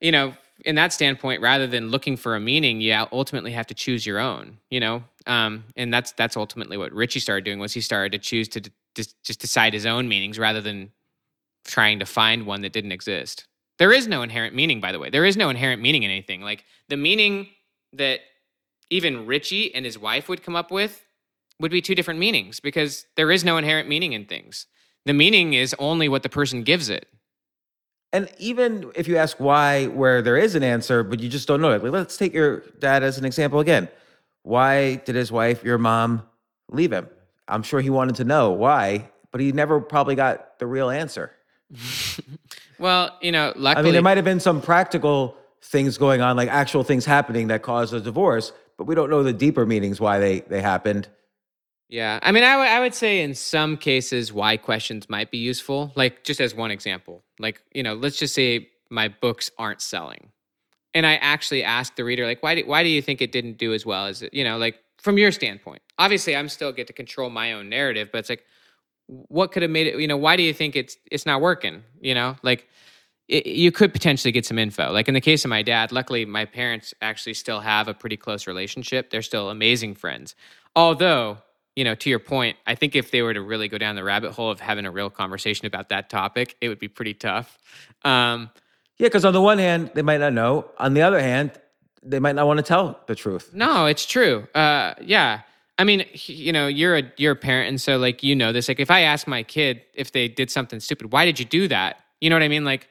you 0.02 0.12
know 0.12 0.34
in 0.66 0.76
that 0.76 0.92
standpoint 0.92 1.42
rather 1.42 1.68
than 1.68 1.90
looking 1.90 2.18
for 2.18 2.36
a 2.36 2.40
meaning 2.40 2.82
you 2.82 2.94
ultimately 3.12 3.52
have 3.52 3.68
to 3.68 3.74
choose 3.74 4.06
your 4.06 4.20
own 4.20 4.58
you 4.70 4.80
know? 4.80 5.04
Um, 5.26 5.64
and 5.76 5.94
that's 5.94 6.12
that's 6.14 6.36
ultimately 6.38 6.78
what 6.78 6.92
richie 6.92 7.20
started 7.20 7.46
doing 7.46 7.60
was 7.60 7.74
he 7.74 7.82
started 7.82 8.12
to 8.12 8.20
choose 8.20 8.48
to 8.50 8.62
d- 8.62 8.72
just 8.96 9.40
decide 9.40 9.74
his 9.74 9.86
own 9.86 10.08
meanings 10.08 10.40
rather 10.40 10.62
than 10.62 10.92
trying 11.66 12.00
to 12.00 12.06
find 12.06 12.46
one 12.46 12.62
that 12.62 12.74
didn't 12.74 12.92
exist 12.92 13.46
there 13.80 13.92
is 13.92 14.08
no 14.08 14.22
inherent 14.22 14.56
meaning, 14.56 14.80
by 14.82 14.92
the 14.92 15.00
way. 15.00 15.10
There 15.10 15.26
is 15.26 15.38
no 15.38 15.50
inherent 15.50 15.82
meaning 15.82 16.04
in 16.04 16.12
anything. 16.12 16.42
Like 16.42 16.66
the 16.90 16.98
meaning 16.98 17.48
that 17.94 18.22
even 18.90 19.26
Richie 19.26 19.74
and 19.74 19.86
his 19.86 19.98
wife 19.98 20.30
would 20.30 20.44
come 20.44 20.56
up 20.56 20.72
with 20.72 21.06
would 21.60 21.72
be 21.72 21.82
two 21.82 21.96
different 21.96 22.20
meanings 22.20 22.60
because 22.60 23.06
there 23.16 23.32
is 23.32 23.44
no 23.44 23.58
inherent 23.58 23.90
meaning 23.90 24.14
in 24.14 24.26
things. 24.26 24.68
The 25.06 25.14
meaning 25.14 25.54
is 25.54 25.76
only 25.80 26.10
what 26.10 26.24
the 26.24 26.30
person 26.30 26.64
gives 26.64 26.90
it. 26.90 27.08
And 28.14 28.30
even 28.38 28.92
if 28.96 29.08
you 29.08 29.18
ask 29.18 29.40
why, 29.40 29.88
where 29.88 30.22
there 30.22 30.38
is 30.38 30.56
an 30.56 30.64
answer, 30.64 31.04
but 31.04 31.20
you 31.20 31.30
just 31.30 31.48
don't 31.48 31.62
know 31.62 31.72
it. 31.72 31.84
Like, 31.84 31.92
let's 31.92 32.18
take 32.18 32.34
your 32.34 32.62
dad 32.80 33.04
as 33.04 33.18
an 33.18 33.26
example 33.26 33.60
again. 33.60 33.90
Why 34.44 34.96
did 34.96 35.16
his 35.16 35.32
wife, 35.32 35.64
your 35.64 35.78
mom, 35.78 36.24
leave 36.70 36.94
him? 36.94 37.08
I'm 37.48 37.64
sure 37.64 37.82
he 37.82 37.90
wanted 37.90 38.16
to 38.16 38.24
know 38.24 38.52
why, 38.52 39.10
but 39.32 39.42
he 39.42 39.52
never 39.52 39.82
probably 39.82 40.16
got 40.16 40.58
the 40.60 40.68
real 40.68 40.90
answer. 40.90 41.32
Well, 42.80 43.18
you 43.22 43.32
know, 43.32 43.54
luckily, 43.56 43.80
I 43.80 43.84
mean, 43.84 43.94
there 43.94 44.02
might 44.02 44.18
have 44.18 44.26
been 44.26 44.40
some 44.40 44.62
practical 44.62 45.36
things 45.62 45.98
going 45.98 46.22
on, 46.22 46.36
like 46.38 46.50
actual 46.50 46.84
things 46.84 47.06
happening 47.06 47.48
that 47.48 47.62
caused 47.62 47.94
a 47.94 48.00
divorce, 48.00 48.54
but 48.78 48.86
we 48.86 48.96
don't 48.96 49.10
know 49.10 49.24
the 49.24 49.34
deeper 49.34 49.66
meanings 49.66 50.00
why 50.00 50.20
they 50.20 50.42
they 50.42 50.62
happened. 50.62 51.08
Yeah. 51.90 52.20
I 52.22 52.32
mean, 52.34 52.44
I 52.44 52.58
would- 52.58 52.68
I 52.68 52.80
would 52.82 52.94
say 52.94 53.22
in 53.22 53.34
some 53.34 53.78
cases, 53.78 54.34
why 54.34 54.58
questions 54.58 55.10
might 55.10 55.32
be 55.32 55.38
useful. 55.38 55.94
Like, 55.96 56.24
just 56.24 56.42
as 56.42 56.54
one 56.54 56.70
example, 56.70 57.24
like, 57.40 57.62
you 57.74 57.82
know, 57.82 57.94
let's 57.94 58.18
just 58.18 58.34
say 58.36 58.70
my 58.90 59.08
books 59.08 59.52
aren't 59.58 59.82
selling. 59.82 60.32
And 60.94 61.06
I 61.06 61.16
actually 61.16 61.64
ask 61.64 61.96
the 61.96 62.04
reader, 62.04 62.26
like, 62.26 62.44
why 62.44 62.56
do, 62.56 62.64
why 62.66 62.84
do 62.84 62.90
you 62.90 63.02
think 63.02 63.22
it 63.22 63.32
didn't 63.32 63.58
do 63.58 63.74
as 63.74 63.86
well 63.86 64.06
as 64.08 64.22
it, 64.22 64.34
you 64.34 64.44
know, 64.44 64.58
like 64.58 64.80
from 64.98 65.18
your 65.18 65.32
standpoint? 65.32 65.82
Obviously, 65.98 66.36
I'm 66.36 66.50
still 66.50 66.72
get 66.74 66.88
to 66.88 66.94
control 66.94 67.30
my 67.30 67.54
own 67.54 67.70
narrative, 67.70 68.10
but 68.12 68.20
it's 68.20 68.30
like, 68.30 68.44
what 69.08 69.52
could 69.52 69.62
have 69.62 69.72
made 69.72 69.88
it, 69.88 70.00
you 70.00 70.08
know, 70.08 70.18
why 70.18 70.36
do 70.38 70.44
you 70.44 70.54
think 70.54 70.76
it's, 70.76 70.98
it's 71.12 71.26
not 71.26 71.42
working? 71.42 71.84
You 72.00 72.14
know, 72.14 72.36
like, 72.44 72.68
it, 73.28 73.46
you 73.46 73.72
could 73.72 73.92
potentially 73.92 74.32
get 74.32 74.46
some 74.46 74.58
info. 74.58 74.92
Like 74.92 75.08
in 75.08 75.14
the 75.14 75.22
case 75.22 75.44
of 75.44 75.50
my 75.50 75.62
dad, 75.62 75.92
luckily 75.92 76.26
my 76.26 76.46
parents 76.46 76.94
actually 77.02 77.34
still 77.34 77.60
have 77.60 77.88
a 77.88 77.94
pretty 77.94 78.16
close 78.18 78.48
relationship. 78.48 79.10
They're 79.10 79.22
still 79.22 79.50
amazing 79.50 79.96
friends. 79.96 80.34
Although, 80.78 81.40
you 81.76 81.84
know, 81.84 81.94
to 81.96 82.10
your 82.10 82.20
point, 82.20 82.58
I 82.66 82.76
think 82.76 82.96
if 82.96 83.12
they 83.12 83.22
were 83.22 83.34
to 83.34 83.42
really 83.42 83.68
go 83.68 83.78
down 83.78 83.96
the 83.96 84.04
rabbit 84.04 84.32
hole 84.32 84.50
of 84.50 84.60
having 84.62 84.86
a 84.86 84.92
real 84.92 85.10
conversation 85.10 85.66
about 85.66 85.90
that 85.90 86.10
topic, 86.10 86.56
it 86.62 86.70
would 86.70 86.80
be 86.80 86.88
pretty 86.88 87.14
tough. 87.14 87.58
Um, 88.06 88.50
Yeah, 88.98 89.08
because 89.08 89.26
on 89.26 89.34
the 89.34 89.42
one 89.42 89.58
hand, 89.60 89.92
they 89.94 90.02
might 90.02 90.20
not 90.20 90.34
know. 90.34 90.72
On 90.80 90.94
the 90.94 91.02
other 91.02 91.20
hand, 91.20 91.52
they 92.02 92.20
might 92.20 92.36
not 92.36 92.48
want 92.48 92.58
to 92.58 92.64
tell 92.64 93.00
the 93.08 93.16
truth. 93.16 93.54
no, 93.54 93.86
it's 93.88 94.06
true. 94.06 94.48
Uh, 94.56 94.94
yeah. 95.02 95.42
I 95.80 95.84
mean, 95.84 96.06
you 96.14 96.52
know, 96.52 96.68
you're 96.68 96.98
a 96.98 97.04
you're 97.18 97.34
a 97.34 97.36
parent, 97.36 97.70
and 97.70 97.80
so 97.80 97.98
like 97.98 98.24
you 98.24 98.36
know 98.36 98.52
this. 98.52 98.68
Like, 98.68 98.80
if 98.80 98.90
I 98.90 99.02
ask 99.02 99.28
my 99.28 99.44
kid 99.44 99.82
if 99.94 100.12
they 100.12 100.28
did 100.28 100.50
something 100.50 100.80
stupid, 100.80 101.12
why 101.12 101.26
did 101.26 101.40
you 101.40 101.46
do 101.46 101.68
that? 101.68 102.00
You 102.20 102.30
know 102.32 102.36
what 102.36 102.44
I 102.44 102.48
mean? 102.48 102.66
Like, 102.66 102.88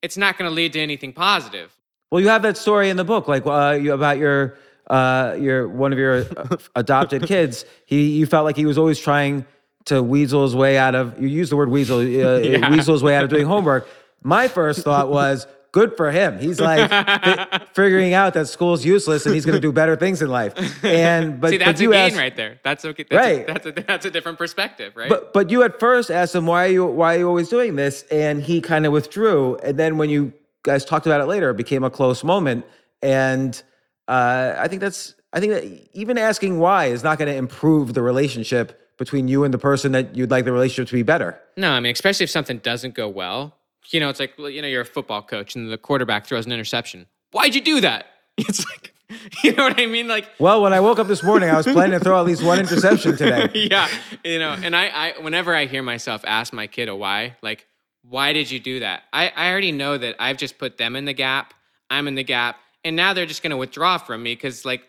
it's 0.00 0.16
not 0.16 0.38
going 0.38 0.50
to 0.50 0.54
lead 0.54 0.72
to 0.74 0.80
anything 0.80 1.12
positive. 1.12 1.76
Well, 2.10 2.22
you 2.22 2.28
have 2.28 2.42
that 2.42 2.56
story 2.56 2.88
in 2.88 2.96
the 2.96 3.04
book, 3.04 3.28
like 3.28 3.44
uh, 3.46 3.78
you, 3.80 3.92
about 3.92 4.16
your 4.18 4.56
uh, 4.88 5.36
your 5.38 5.68
one 5.68 5.92
of 5.92 5.98
your 5.98 6.24
uh, 6.36 6.56
adopted 6.76 7.24
kids. 7.26 7.66
He 7.84 8.12
you 8.18 8.24
felt 8.26 8.44
like 8.46 8.56
he 8.56 8.64
was 8.66 8.78
always 8.78 8.98
trying 8.98 9.44
to 9.86 10.02
weasel 10.02 10.42
his 10.44 10.56
way 10.56 10.78
out 10.78 10.94
of. 10.94 11.20
You 11.20 11.28
use 11.28 11.50
the 11.50 11.56
word 11.56 11.68
weasel, 11.68 11.98
uh, 11.98 12.02
Yeah. 12.38 12.70
weasel 12.70 12.94
his 12.94 13.02
way 13.02 13.14
out 13.14 13.24
of 13.24 13.30
doing 13.30 13.44
homework. 13.46 13.86
My 14.22 14.48
first 14.48 14.84
thought 14.84 15.10
was. 15.10 15.46
Good 15.74 15.96
for 15.96 16.12
him. 16.12 16.38
He's 16.38 16.60
like 16.60 16.88
fi- 16.88 17.66
figuring 17.72 18.14
out 18.14 18.34
that 18.34 18.46
school's 18.46 18.84
useless 18.84 19.26
and 19.26 19.34
he's 19.34 19.44
going 19.44 19.56
to 19.56 19.60
do 19.60 19.72
better 19.72 19.96
things 19.96 20.22
in 20.22 20.28
life. 20.28 20.54
And 20.84 21.40
but 21.40 21.50
See, 21.50 21.58
but 21.58 21.64
that's 21.64 21.80
a 21.80 21.84
gain 21.86 21.94
asked, 21.94 22.16
right 22.16 22.36
there. 22.36 22.60
That's 22.62 22.84
okay. 22.84 23.04
That's 23.10 23.26
Right. 23.26 23.42
A, 23.42 23.52
that's 23.52 23.66
a 23.66 23.72
that's 23.72 24.06
a 24.06 24.10
different 24.12 24.38
perspective, 24.38 24.92
right? 24.94 25.08
But 25.08 25.32
but 25.32 25.50
you 25.50 25.64
at 25.64 25.80
first 25.80 26.12
asked 26.12 26.32
him 26.32 26.46
why 26.46 26.66
are 26.66 26.68
you 26.68 26.86
why 26.86 27.16
are 27.16 27.18
you 27.18 27.28
always 27.28 27.48
doing 27.48 27.74
this, 27.74 28.04
and 28.04 28.40
he 28.40 28.60
kind 28.60 28.86
of 28.86 28.92
withdrew. 28.92 29.56
And 29.64 29.76
then 29.76 29.98
when 29.98 30.10
you 30.10 30.32
guys 30.62 30.84
talked 30.84 31.06
about 31.06 31.20
it 31.20 31.24
later, 31.24 31.50
it 31.50 31.56
became 31.56 31.82
a 31.82 31.90
close 31.90 32.22
moment. 32.22 32.64
And 33.02 33.60
uh, 34.06 34.54
I 34.56 34.68
think 34.68 34.80
that's 34.80 35.16
I 35.32 35.40
think 35.40 35.54
that 35.54 35.64
even 35.92 36.18
asking 36.18 36.60
why 36.60 36.84
is 36.84 37.02
not 37.02 37.18
going 37.18 37.32
to 37.32 37.36
improve 37.36 37.94
the 37.94 38.02
relationship 38.02 38.80
between 38.96 39.26
you 39.26 39.42
and 39.42 39.52
the 39.52 39.58
person 39.58 39.90
that 39.90 40.14
you'd 40.14 40.30
like 40.30 40.44
the 40.44 40.52
relationship 40.52 40.88
to 40.90 40.94
be 40.94 41.02
better. 41.02 41.36
no, 41.56 41.72
I 41.72 41.80
mean, 41.80 41.90
especially 41.90 42.22
if 42.22 42.30
something 42.30 42.58
doesn't 42.58 42.94
go 42.94 43.08
well. 43.08 43.56
You 43.90 44.00
know, 44.00 44.08
it's 44.08 44.20
like 44.20 44.34
well, 44.38 44.50
you 44.50 44.62
know, 44.62 44.68
you're 44.68 44.82
a 44.82 44.86
football 44.86 45.22
coach 45.22 45.54
and 45.56 45.70
the 45.70 45.78
quarterback 45.78 46.26
throws 46.26 46.46
an 46.46 46.52
interception. 46.52 47.06
Why'd 47.32 47.54
you 47.54 47.60
do 47.60 47.80
that? 47.82 48.06
It's 48.36 48.64
like, 48.68 48.92
you 49.44 49.52
know 49.52 49.62
what 49.64 49.80
I 49.80 49.86
mean? 49.86 50.08
Like, 50.08 50.28
Well, 50.40 50.60
when 50.62 50.72
I 50.72 50.80
woke 50.80 50.98
up 50.98 51.06
this 51.06 51.22
morning, 51.22 51.50
I 51.50 51.56
was 51.56 51.66
planning 51.66 51.96
to 51.96 52.00
throw 52.04 52.18
at 52.18 52.26
least 52.26 52.42
one 52.42 52.58
interception 52.58 53.16
today. 53.16 53.48
yeah, 53.70 53.86
you 54.24 54.40
know, 54.40 54.50
and 54.60 54.74
I, 54.74 54.86
I, 54.88 55.20
whenever 55.20 55.54
I 55.54 55.66
hear 55.66 55.82
myself 55.84 56.22
ask 56.26 56.52
my 56.52 56.66
kid 56.66 56.88
a 56.88 56.96
why, 56.96 57.36
like, 57.42 57.68
why 58.02 58.32
did 58.32 58.50
you 58.50 58.58
do 58.58 58.80
that? 58.80 59.02
I, 59.12 59.28
I 59.36 59.50
already 59.52 59.70
know 59.70 59.96
that 59.98 60.16
I've 60.18 60.36
just 60.36 60.58
put 60.58 60.78
them 60.78 60.96
in 60.96 61.04
the 61.04 61.12
gap. 61.12 61.54
I'm 61.90 62.08
in 62.08 62.16
the 62.16 62.24
gap, 62.24 62.56
and 62.84 62.96
now 62.96 63.12
they're 63.14 63.24
just 63.26 63.42
going 63.42 63.52
to 63.52 63.56
withdraw 63.56 63.98
from 63.98 64.20
me 64.22 64.34
because 64.34 64.64
like, 64.64 64.82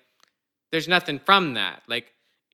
there's 0.71 0.87
nothing 0.87 1.19
from 1.19 1.53
that. 1.53 1.83
Like, 1.87 2.11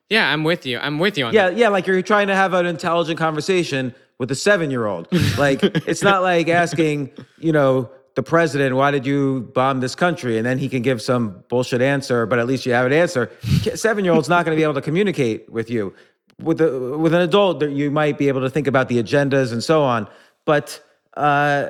yeah, 0.09 0.29
I'm 0.29 0.43
with 0.43 0.65
you. 0.65 0.77
I'm 0.77 0.99
with 0.99 1.17
you 1.17 1.25
on 1.27 1.33
Yeah, 1.33 1.51
that. 1.51 1.57
yeah, 1.57 1.69
like 1.69 1.87
you're 1.87 2.01
trying 2.01 2.27
to 2.27 2.35
have 2.35 2.53
an 2.53 2.65
intelligent 2.65 3.17
conversation 3.17 3.95
with 4.21 4.29
a 4.29 4.35
seven 4.35 4.69
year 4.69 4.85
old. 4.85 5.07
Like, 5.39 5.63
it's 5.63 6.03
not 6.03 6.21
like 6.21 6.47
asking, 6.47 7.09
you 7.39 7.51
know, 7.51 7.89
the 8.13 8.21
president, 8.21 8.75
why 8.75 8.91
did 8.91 9.03
you 9.03 9.49
bomb 9.55 9.79
this 9.79 9.95
country? 9.95 10.37
And 10.37 10.45
then 10.45 10.59
he 10.59 10.69
can 10.69 10.83
give 10.83 11.01
some 11.01 11.43
bullshit 11.49 11.81
answer, 11.81 12.27
but 12.27 12.37
at 12.37 12.45
least 12.45 12.67
you 12.67 12.71
have 12.73 12.85
an 12.85 12.93
answer. 12.93 13.31
Seven 13.73 14.05
year 14.05 14.13
old's 14.13 14.29
not 14.29 14.45
going 14.45 14.55
to 14.55 14.59
be 14.59 14.63
able 14.63 14.75
to 14.75 14.81
communicate 14.81 15.51
with 15.51 15.71
you. 15.71 15.95
With, 16.37 16.61
a, 16.61 16.97
with 16.99 17.15
an 17.15 17.21
adult, 17.21 17.63
you 17.63 17.89
might 17.89 18.19
be 18.19 18.27
able 18.27 18.41
to 18.41 18.49
think 18.51 18.67
about 18.67 18.89
the 18.89 19.01
agendas 19.01 19.51
and 19.51 19.63
so 19.63 19.81
on. 19.81 20.07
But 20.45 20.83
uh, 21.17 21.69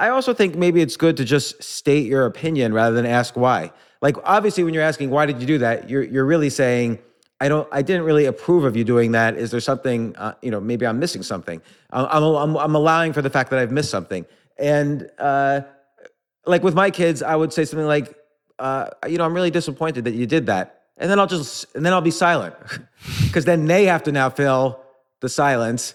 I 0.00 0.08
also 0.08 0.34
think 0.34 0.56
maybe 0.56 0.82
it's 0.82 0.96
good 0.96 1.16
to 1.18 1.24
just 1.24 1.62
state 1.62 2.06
your 2.06 2.26
opinion 2.26 2.74
rather 2.74 2.96
than 2.96 3.06
ask 3.06 3.36
why. 3.36 3.70
Like, 4.02 4.16
obviously, 4.24 4.64
when 4.64 4.74
you're 4.74 4.82
asking, 4.82 5.10
why 5.10 5.26
did 5.26 5.40
you 5.40 5.46
do 5.46 5.58
that? 5.58 5.88
You're, 5.88 6.02
you're 6.02 6.26
really 6.26 6.50
saying, 6.50 6.98
I 7.40 7.48
don't. 7.48 7.68
I 7.72 7.82
didn't 7.82 8.04
really 8.04 8.26
approve 8.26 8.64
of 8.64 8.76
you 8.76 8.84
doing 8.84 9.12
that. 9.12 9.36
Is 9.36 9.50
there 9.50 9.60
something? 9.60 10.14
Uh, 10.16 10.34
you 10.40 10.50
know, 10.50 10.60
maybe 10.60 10.86
I'm 10.86 10.98
missing 10.98 11.22
something. 11.22 11.60
I'm, 11.90 12.06
I'm 12.06 12.56
I'm 12.56 12.74
allowing 12.74 13.12
for 13.12 13.22
the 13.22 13.30
fact 13.30 13.50
that 13.50 13.58
I've 13.58 13.72
missed 13.72 13.90
something. 13.90 14.24
And 14.58 15.10
uh, 15.18 15.62
like 16.46 16.62
with 16.62 16.74
my 16.74 16.90
kids, 16.90 17.22
I 17.22 17.34
would 17.34 17.52
say 17.52 17.64
something 17.64 17.86
like, 17.86 18.14
uh, 18.58 18.90
you 19.08 19.18
know, 19.18 19.24
I'm 19.24 19.34
really 19.34 19.50
disappointed 19.50 20.04
that 20.04 20.14
you 20.14 20.26
did 20.26 20.46
that. 20.46 20.82
And 20.96 21.10
then 21.10 21.18
I'll 21.18 21.26
just 21.26 21.66
and 21.74 21.84
then 21.84 21.92
I'll 21.92 22.00
be 22.00 22.12
silent 22.12 22.54
because 23.24 23.44
then 23.44 23.66
they 23.66 23.86
have 23.86 24.04
to 24.04 24.12
now 24.12 24.30
fill 24.30 24.80
the 25.20 25.28
silence. 25.28 25.94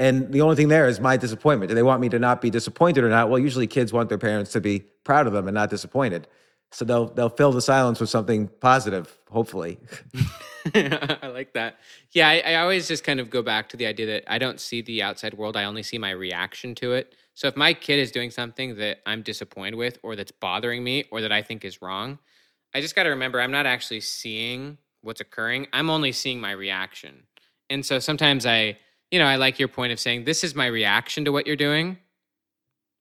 And 0.00 0.32
the 0.32 0.42
only 0.42 0.54
thing 0.54 0.68
there 0.68 0.86
is 0.86 1.00
my 1.00 1.16
disappointment. 1.16 1.70
Do 1.70 1.74
they 1.74 1.82
want 1.82 2.00
me 2.00 2.08
to 2.10 2.20
not 2.20 2.40
be 2.40 2.50
disappointed 2.50 3.02
or 3.02 3.08
not? 3.08 3.30
Well, 3.30 3.40
usually 3.40 3.66
kids 3.66 3.92
want 3.92 4.08
their 4.08 4.18
parents 4.18 4.52
to 4.52 4.60
be 4.60 4.84
proud 5.02 5.26
of 5.26 5.32
them 5.32 5.48
and 5.48 5.54
not 5.56 5.70
disappointed. 5.70 6.28
So 6.70 6.84
they'll 6.84 7.06
they'll 7.06 7.30
fill 7.30 7.52
the 7.52 7.62
silence 7.62 7.98
with 8.00 8.10
something 8.10 8.48
positive, 8.60 9.18
hopefully. 9.30 9.78
I 10.74 11.28
like 11.32 11.54
that. 11.54 11.78
Yeah, 12.12 12.28
I, 12.28 12.40
I, 12.40 12.54
always 12.56 12.88
just 12.88 13.04
kind 13.04 13.20
of 13.20 13.30
go 13.30 13.42
back 13.42 13.70
to 13.70 13.76
the 13.76 13.86
idea 13.86 14.06
that 14.06 14.24
I 14.26 14.38
don't 14.38 14.60
see 14.60 14.82
the 14.82 15.02
outside 15.02 15.32
world. 15.34 15.56
I 15.56 15.64
only 15.64 15.82
see 15.82 15.96
my 15.96 16.10
reaction 16.10 16.74
to 16.76 16.92
it. 16.92 17.14
So 17.32 17.46
if 17.48 17.56
my 17.56 17.72
kid 17.72 17.98
is 17.98 18.10
doing 18.10 18.30
something 18.30 18.76
that 18.76 18.98
I'm 19.06 19.22
disappointed 19.22 19.76
with, 19.76 19.98
or 20.02 20.14
that's 20.14 20.32
bothering 20.32 20.84
me, 20.84 21.04
or 21.10 21.22
that 21.22 21.32
I 21.32 21.40
think 21.40 21.64
is 21.64 21.80
wrong, 21.80 22.18
I 22.74 22.80
just 22.80 22.94
got 22.94 23.04
to 23.04 23.10
remember 23.10 23.40
I'm 23.40 23.52
not 23.52 23.64
actually 23.64 24.00
seeing 24.00 24.76
what's 25.00 25.20
occurring. 25.20 25.68
I'm 25.72 25.88
only 25.88 26.12
seeing 26.12 26.40
my 26.40 26.50
reaction. 26.50 27.22
And 27.70 27.84
so 27.86 27.98
sometimes 27.98 28.44
I, 28.44 28.76
you 29.10 29.18
know, 29.18 29.26
I 29.26 29.36
like 29.36 29.58
your 29.58 29.68
point 29.68 29.92
of 29.92 30.00
saying, 30.00 30.24
this 30.24 30.44
is 30.44 30.54
my 30.54 30.66
reaction 30.66 31.24
to 31.24 31.32
what 31.32 31.46
you're 31.46 31.56
doing. 31.56 31.98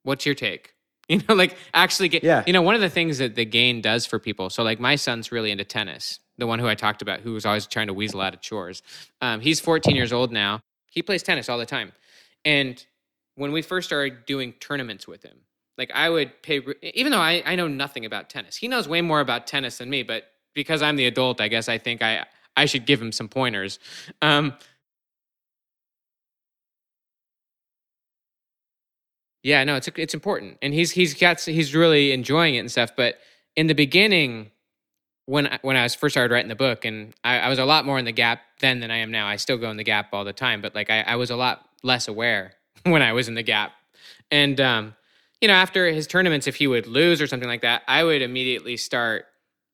What's 0.04 0.26
your 0.26 0.36
take? 0.36 0.74
You 1.10 1.22
know, 1.30 1.36
like 1.36 1.56
actually 1.74 2.10
get, 2.10 2.22
yeah. 2.22 2.44
you 2.46 2.52
know, 2.52 2.62
one 2.62 2.76
of 2.76 2.82
the 2.82 2.90
things 2.90 3.20
that 3.20 3.36
the 3.36 3.46
gain 3.46 3.80
does 3.80 4.06
for 4.06 4.20
people. 4.20 4.50
So, 4.50 4.62
like, 4.62 4.78
my 4.78 4.98
son's 4.98 5.32
really 5.32 5.52
into 5.52 5.64
tennis, 5.64 6.20
the 6.38 6.46
one 6.46 6.60
who 6.60 6.68
I 6.68 6.76
talked 6.76 7.02
about, 7.02 7.22
who 7.22 7.32
was 7.32 7.46
always 7.46 7.66
trying 7.66 7.88
to 7.88 7.94
weasel 7.94 8.20
out 8.20 8.34
of 8.34 8.42
chores. 8.42 8.84
Um, 9.22 9.40
he's 9.40 9.62
14 9.62 9.96
years 9.96 10.12
old 10.12 10.34
now. 10.34 10.60
He 10.92 11.02
plays 11.02 11.24
tennis 11.24 11.48
all 11.48 11.58
the 11.58 11.66
time. 11.66 11.94
And 12.44 12.86
when 13.36 13.54
we 13.54 13.62
first 13.62 13.88
started 13.88 14.26
doing 14.26 14.52
tournaments 14.60 15.08
with 15.08 15.24
him, 15.24 15.38
like 15.78 15.92
I 15.94 16.10
would 16.10 16.42
pay, 16.42 16.60
even 16.82 17.12
though 17.14 17.22
I, 17.22 17.42
I 17.46 17.56
know 17.56 17.70
nothing 17.70 18.06
about 18.06 18.30
tennis, 18.30 18.58
he 18.58 18.68
knows 18.68 18.88
way 18.88 19.02
more 19.02 19.22
about 19.22 19.48
tennis 19.48 19.78
than 19.78 19.90
me, 19.90 20.04
but 20.04 20.26
because 20.54 20.82
I'm 20.82 20.98
the 20.98 21.06
adult, 21.06 21.40
I 21.40 21.48
guess 21.48 21.70
I 21.70 21.78
think 21.78 22.02
I, 22.02 22.26
I 22.58 22.66
should 22.66 22.86
give 22.86 23.02
him 23.02 23.12
some 23.12 23.30
pointers. 23.30 23.80
Um, 24.22 24.56
Yeah, 29.44 29.64
no, 29.64 29.76
it's 29.76 29.88
it's 29.96 30.14
important, 30.14 30.58
and 30.62 30.74
he's 30.74 30.92
he's 30.92 31.14
got 31.14 31.40
he's 31.42 31.74
really 31.76 32.12
enjoying 32.12 32.56
it 32.56 32.60
and 32.60 32.72
stuff. 32.72 32.92
But 32.96 33.20
in 33.56 33.68
the 33.68 33.76
beginning, 33.76 34.52
when 35.26 35.48
I, 35.48 35.60
when 35.62 35.78
I 35.78 35.84
was 35.84 35.94
first 35.94 36.14
started 36.14 36.34
writing 36.34 36.50
the 36.50 36.56
book, 36.56 36.86
and 36.86 37.14
I, 37.24 37.40
I, 37.40 37.50
was 37.50 37.60
a 37.60 37.66
lot 37.66 37.86
more 37.86 38.00
in 38.00 38.06
the 38.06 38.12
gap 38.12 38.42
then 38.60 38.80
than 38.80 38.92
I 38.92 38.98
am 38.98 39.12
now. 39.12 39.28
I 39.28 39.36
still 39.36 39.58
go 39.58 39.70
in 39.70 39.78
the 39.78 39.84
gap 39.84 40.10
all 40.14 40.26
the 40.26 40.34
time, 40.34 40.62
but 40.62 40.74
like 40.74 40.90
I, 40.90 41.02
I 41.02 41.16
was 41.18 41.30
a 41.30 41.36
lot 41.36 41.68
less 41.84 42.08
aware 42.08 42.54
when 42.84 43.02
I 43.02 43.14
was 43.14 43.28
in 43.28 43.36
the 43.36 43.44
gap. 43.44 43.74
And 44.32 44.60
um, 44.60 44.96
you 45.42 45.48
know, 45.48 45.54
after 45.54 45.92
his 45.92 46.08
tournaments, 46.08 46.48
if 46.48 46.56
he 46.56 46.68
would 46.68 46.88
lose 46.88 47.22
or 47.22 47.28
something 47.28 47.48
like 47.48 47.62
that, 47.62 47.84
I 47.88 48.04
would 48.04 48.22
immediately 48.22 48.78
start 48.78 49.26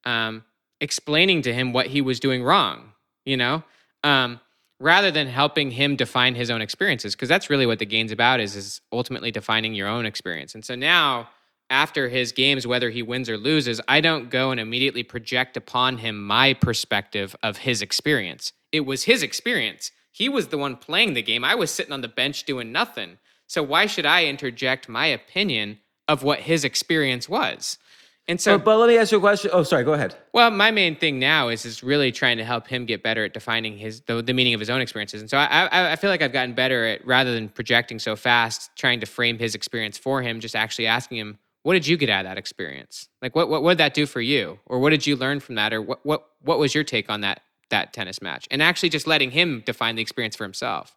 um, 0.04 0.44
explaining 0.80 1.42
to 1.42 1.54
him 1.54 1.72
what 1.72 1.86
he 1.86 2.00
was 2.00 2.20
doing 2.20 2.42
wrong. 2.42 2.92
You 3.24 3.36
know, 3.36 3.64
um, 4.02 4.40
rather 4.80 5.10
than 5.10 5.26
helping 5.26 5.70
him 5.70 5.96
define 5.96 6.34
his 6.34 6.50
own 6.50 6.60
experiences 6.60 7.14
because 7.14 7.28
that's 7.28 7.48
really 7.48 7.66
what 7.66 7.78
the 7.78 7.86
game's 7.86 8.12
about 8.12 8.40
is 8.40 8.56
is 8.56 8.80
ultimately 8.92 9.30
defining 9.30 9.74
your 9.74 9.88
own 9.88 10.06
experience. 10.06 10.54
And 10.54 10.64
so 10.64 10.74
now 10.74 11.28
after 11.70 12.08
his 12.08 12.32
games 12.32 12.66
whether 12.66 12.90
he 12.90 13.02
wins 13.02 13.28
or 13.28 13.38
loses 13.38 13.80
i 13.88 13.98
don't 13.98 14.28
go 14.28 14.50
and 14.50 14.60
immediately 14.60 15.02
project 15.02 15.56
upon 15.56 15.96
him 15.96 16.22
my 16.22 16.52
perspective 16.52 17.34
of 17.42 17.58
his 17.58 17.80
experience. 17.80 18.52
It 18.70 18.80
was 18.80 19.04
his 19.04 19.22
experience. 19.22 19.90
He 20.12 20.28
was 20.28 20.48
the 20.48 20.58
one 20.58 20.76
playing 20.76 21.14
the 21.14 21.22
game. 21.22 21.44
I 21.44 21.54
was 21.54 21.70
sitting 21.70 21.92
on 21.92 22.02
the 22.02 22.08
bench 22.08 22.44
doing 22.44 22.70
nothing. 22.70 23.18
So 23.46 23.62
why 23.62 23.86
should 23.86 24.06
i 24.06 24.26
interject 24.26 24.88
my 24.88 25.06
opinion 25.06 25.78
of 26.06 26.22
what 26.22 26.40
his 26.40 26.64
experience 26.64 27.28
was 27.28 27.78
and 28.26 28.40
so, 28.40 28.56
but, 28.56 28.64
but, 28.64 28.78
let 28.78 28.88
me 28.88 28.96
ask 28.96 29.12
you 29.12 29.18
a 29.18 29.20
question. 29.20 29.50
Oh, 29.52 29.62
sorry. 29.62 29.84
Go 29.84 29.92
ahead. 29.92 30.14
Well, 30.32 30.50
my 30.50 30.70
main 30.70 30.96
thing 30.96 31.18
now 31.18 31.48
is 31.48 31.66
is 31.66 31.82
really 31.82 32.10
trying 32.10 32.38
to 32.38 32.44
help 32.44 32.66
him 32.66 32.86
get 32.86 33.02
better 33.02 33.24
at 33.24 33.34
defining 33.34 33.76
his 33.76 34.00
the, 34.02 34.22
the 34.22 34.32
meaning 34.32 34.54
of 34.54 34.60
his 34.60 34.70
own 34.70 34.80
experiences. 34.80 35.20
And 35.20 35.28
so 35.28 35.36
I, 35.36 35.66
I, 35.66 35.92
I 35.92 35.96
feel 35.96 36.08
like 36.08 36.22
I've 36.22 36.32
gotten 36.32 36.54
better 36.54 36.86
at 36.86 37.06
rather 37.06 37.34
than 37.34 37.50
projecting 37.50 37.98
so 37.98 38.16
fast, 38.16 38.70
trying 38.76 39.00
to 39.00 39.06
frame 39.06 39.38
his 39.38 39.54
experience 39.54 39.98
for 39.98 40.22
him, 40.22 40.40
just 40.40 40.56
actually 40.56 40.86
asking 40.86 41.18
him, 41.18 41.38
"What 41.64 41.74
did 41.74 41.86
you 41.86 41.96
get 41.98 42.08
out 42.08 42.24
of 42.24 42.30
that 42.30 42.38
experience? 42.38 43.08
Like, 43.20 43.36
what 43.36 43.50
what 43.50 43.62
what 43.62 43.72
did 43.72 43.78
that 43.78 43.94
do 43.94 44.06
for 44.06 44.22
you, 44.22 44.58
or 44.66 44.78
what 44.78 44.90
did 44.90 45.06
you 45.06 45.16
learn 45.16 45.40
from 45.40 45.56
that, 45.56 45.74
or 45.74 45.82
what 45.82 46.04
what 46.06 46.26
what 46.40 46.58
was 46.58 46.74
your 46.74 46.84
take 46.84 47.10
on 47.10 47.20
that 47.20 47.42
that 47.68 47.92
tennis 47.92 48.22
match?" 48.22 48.48
And 48.50 48.62
actually, 48.62 48.88
just 48.88 49.06
letting 49.06 49.32
him 49.32 49.62
define 49.66 49.96
the 49.96 50.02
experience 50.02 50.34
for 50.34 50.44
himself. 50.44 50.96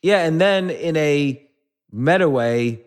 Yeah, 0.00 0.24
and 0.24 0.40
then 0.40 0.70
in 0.70 0.96
a 0.96 1.44
meta 1.90 2.28
way, 2.28 2.82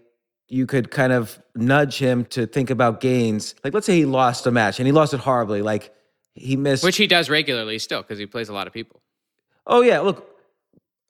you 0.52 0.68
could 0.68 0.91
kind 0.91 1.14
of 1.14 1.41
nudge 1.56 1.97
him 1.97 2.26
to 2.26 2.45
think 2.45 2.70
about 2.70 2.99
gains. 2.99 3.56
Like, 3.64 3.74
let's 3.74 3.86
say 3.86 3.95
he 3.95 4.06
lost 4.06 4.45
a 4.45 4.52
match 4.52 4.80
and 4.80 4.86
he 4.86 4.91
lost 4.91 5.14
it 5.14 5.22
horribly. 5.22 5.62
Like, 5.62 5.95
he 6.34 6.58
missed. 6.58 6.84
Which 6.84 6.97
he 6.97 7.08
does 7.08 7.30
regularly 7.30 7.80
still 7.80 8.02
because 8.02 8.20
he 8.20 8.26
plays 8.26 8.49
a 8.49 8.54
lot 8.54 8.68
of 8.68 8.74
people. 8.74 9.02
Oh, 9.66 9.80
yeah. 9.80 10.02
Look, 10.02 10.28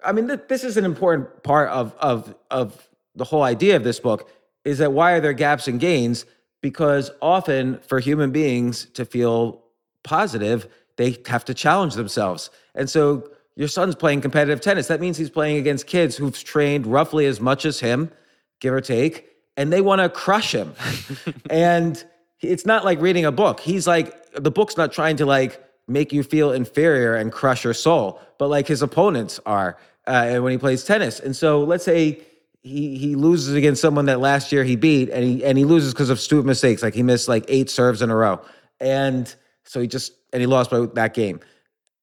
I 0.05 0.11
mean, 0.11 0.27
th- 0.27 0.41
this 0.47 0.63
is 0.63 0.77
an 0.77 0.85
important 0.85 1.41
part 1.41 1.69
of, 1.69 1.95
of, 1.97 2.35
of 2.51 2.87
the 3.15 3.23
whole 3.23 3.41
idea 3.41 3.75
of 3.75 3.83
this 3.83 3.99
book 3.99 4.29
is 4.63 4.77
that 4.77 4.93
why 4.93 5.13
are 5.13 5.19
there 5.19 5.33
gaps 5.33 5.67
and 5.67 5.79
gains? 5.79 6.27
Because 6.61 7.09
often 7.19 7.79
for 7.79 7.99
human 7.99 8.29
beings 8.29 8.85
to 8.93 9.05
feel 9.05 9.63
positive, 10.03 10.67
they 10.97 11.17
have 11.25 11.43
to 11.45 11.55
challenge 11.55 11.95
themselves. 11.95 12.51
And 12.75 12.87
so 12.87 13.27
your 13.55 13.67
son's 13.67 13.95
playing 13.95 14.21
competitive 14.21 14.61
tennis. 14.61 14.85
That 14.85 15.01
means 15.01 15.17
he's 15.17 15.31
playing 15.31 15.57
against 15.57 15.87
kids 15.87 16.15
who've 16.15 16.37
trained 16.43 16.85
roughly 16.85 17.25
as 17.25 17.41
much 17.41 17.65
as 17.65 17.79
him, 17.79 18.11
give 18.59 18.71
or 18.71 18.81
take 18.81 19.29
and 19.61 19.71
they 19.71 19.79
want 19.79 20.01
to 20.01 20.09
crush 20.09 20.55
him. 20.55 20.73
and 21.51 22.03
it's 22.41 22.65
not 22.65 22.83
like 22.83 22.99
reading 22.99 23.25
a 23.25 23.31
book. 23.31 23.59
He's 23.59 23.85
like, 23.85 24.33
the 24.33 24.49
book's 24.49 24.75
not 24.75 24.91
trying 24.91 25.17
to 25.17 25.25
like 25.27 25.63
make 25.87 26.11
you 26.11 26.23
feel 26.23 26.51
inferior 26.51 27.15
and 27.15 27.31
crush 27.31 27.63
your 27.63 27.75
soul, 27.75 28.19
but 28.39 28.47
like 28.47 28.67
his 28.67 28.81
opponents 28.81 29.39
are 29.45 29.77
uh, 30.07 30.39
when 30.39 30.51
he 30.51 30.57
plays 30.57 30.83
tennis. 30.83 31.19
And 31.19 31.35
so 31.35 31.63
let's 31.63 31.85
say 31.85 32.21
he 32.63 32.97
he 32.97 33.15
loses 33.15 33.53
against 33.53 33.81
someone 33.81 34.05
that 34.05 34.19
last 34.19 34.51
year 34.51 34.63
he 34.63 34.75
beat, 34.75 35.09
and 35.09 35.23
he 35.23 35.45
and 35.45 35.59
he 35.59 35.65
loses 35.65 35.93
because 35.93 36.09
of 36.09 36.19
stupid 36.19 36.47
mistakes. 36.47 36.81
Like 36.81 36.95
he 36.95 37.03
missed 37.03 37.27
like 37.27 37.45
eight 37.47 37.69
serves 37.69 38.01
in 38.01 38.09
a 38.09 38.15
row, 38.15 38.41
and 38.79 39.33
so 39.63 39.79
he 39.79 39.87
just 39.87 40.13
and 40.33 40.41
he 40.41 40.47
lost 40.47 40.71
by 40.71 40.87
that 40.93 41.13
game. 41.13 41.39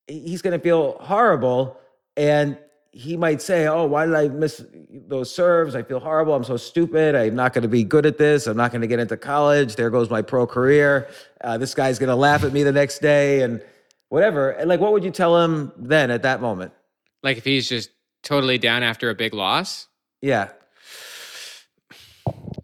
He's 0.06 0.42
going 0.42 0.58
to 0.58 0.62
feel 0.62 0.96
horrible, 1.00 1.76
and 2.16 2.56
he 2.92 3.16
might 3.16 3.42
say, 3.42 3.66
"Oh, 3.66 3.86
why 3.86 4.06
did 4.06 4.14
I 4.14 4.28
miss 4.28 4.64
those 4.90 5.34
serves? 5.34 5.74
I 5.74 5.82
feel 5.82 6.00
horrible. 6.00 6.34
I'm 6.34 6.44
so 6.44 6.56
stupid. 6.56 7.14
I'm 7.14 7.34
not 7.34 7.52
going 7.52 7.62
to 7.62 7.68
be 7.68 7.84
good 7.84 8.06
at 8.06 8.18
this. 8.18 8.46
I'm 8.46 8.56
not 8.56 8.70
going 8.70 8.80
to 8.80 8.86
get 8.86 8.98
into 8.98 9.16
college. 9.16 9.76
There 9.76 9.90
goes 9.90 10.10
my 10.10 10.22
pro 10.22 10.46
career. 10.46 11.08
Uh, 11.42 11.58
this 11.58 11.74
guy's 11.74 11.98
going 11.98 12.08
to 12.08 12.16
laugh 12.16 12.44
at 12.44 12.52
me 12.52 12.62
the 12.62 12.72
next 12.72 13.00
day 13.00 13.42
and 13.42 13.62
whatever." 14.08 14.50
And 14.50 14.68
like, 14.68 14.80
what 14.80 14.92
would 14.92 15.04
you 15.04 15.10
tell 15.10 15.42
him 15.42 15.72
then 15.76 16.10
at 16.10 16.22
that 16.22 16.40
moment? 16.40 16.72
Like, 17.22 17.36
if 17.36 17.44
he's 17.44 17.68
just 17.68 17.90
totally 18.22 18.58
down 18.58 18.82
after 18.82 19.10
a 19.10 19.14
big 19.14 19.34
loss? 19.34 19.86
Yeah. 20.22 20.48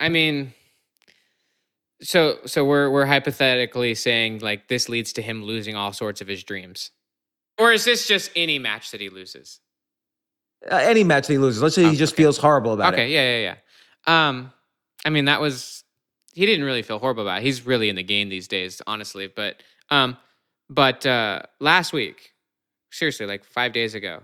I 0.01 0.09
mean, 0.09 0.53
so 2.03 2.39
so 2.45 2.65
we're 2.65 2.91
we're 2.91 3.07
hypothetically 3.07 3.95
saying 3.95 4.41
like 4.41 4.69
this 4.69 4.89
leads 4.89 5.13
to 5.15 5.23
him 5.23 5.43
losing 5.43 5.75
all 5.75 5.93
sorts 5.93 6.21
of 6.21 6.29
his 6.29 6.45
dreams, 6.45 6.91
or 7.59 7.73
is 7.73 7.85
this 7.85 8.07
just 8.07 8.31
any 8.37 8.59
match 8.59 8.91
that 8.91 9.01
he 9.01 9.09
loses? 9.09 9.61
Uh, 10.71 10.77
any 10.77 11.05
match 11.05 11.27
that 11.27 11.33
he 11.33 11.39
loses. 11.39 11.63
Let's 11.63 11.75
say 11.75 11.83
he 11.83 11.89
oh, 11.91 11.95
just 11.95 12.15
okay. 12.15 12.23
feels 12.23 12.39
horrible 12.39 12.73
about 12.73 12.95
okay, 12.95 13.03
it. 13.03 13.07
Okay, 13.07 13.15
yeah, 13.15 13.39
yeah, 13.39 13.55
yeah. 14.07 14.29
Um, 14.29 14.53
I 15.05 15.11
mean, 15.11 15.27
that 15.27 15.41
was 15.41 15.85
he 16.33 16.47
didn't 16.47 16.65
really 16.65 16.83
feel 16.83 16.99
horrible 16.99 17.23
about 17.23 17.39
it. 17.39 17.45
He's 17.45 17.65
really 17.65 17.89
in 17.89 17.97
the 17.97 18.03
gain 18.03 18.29
these 18.29 18.49
days, 18.49 18.83
honestly. 18.87 19.27
But 19.27 19.63
um, 19.91 20.17
but 20.69 21.05
uh, 21.07 21.43
last 21.61 21.93
week, 21.93 22.33
seriously, 22.91 23.27
like 23.27 23.45
five 23.45 23.73
days 23.73 23.95
ago, 23.95 24.23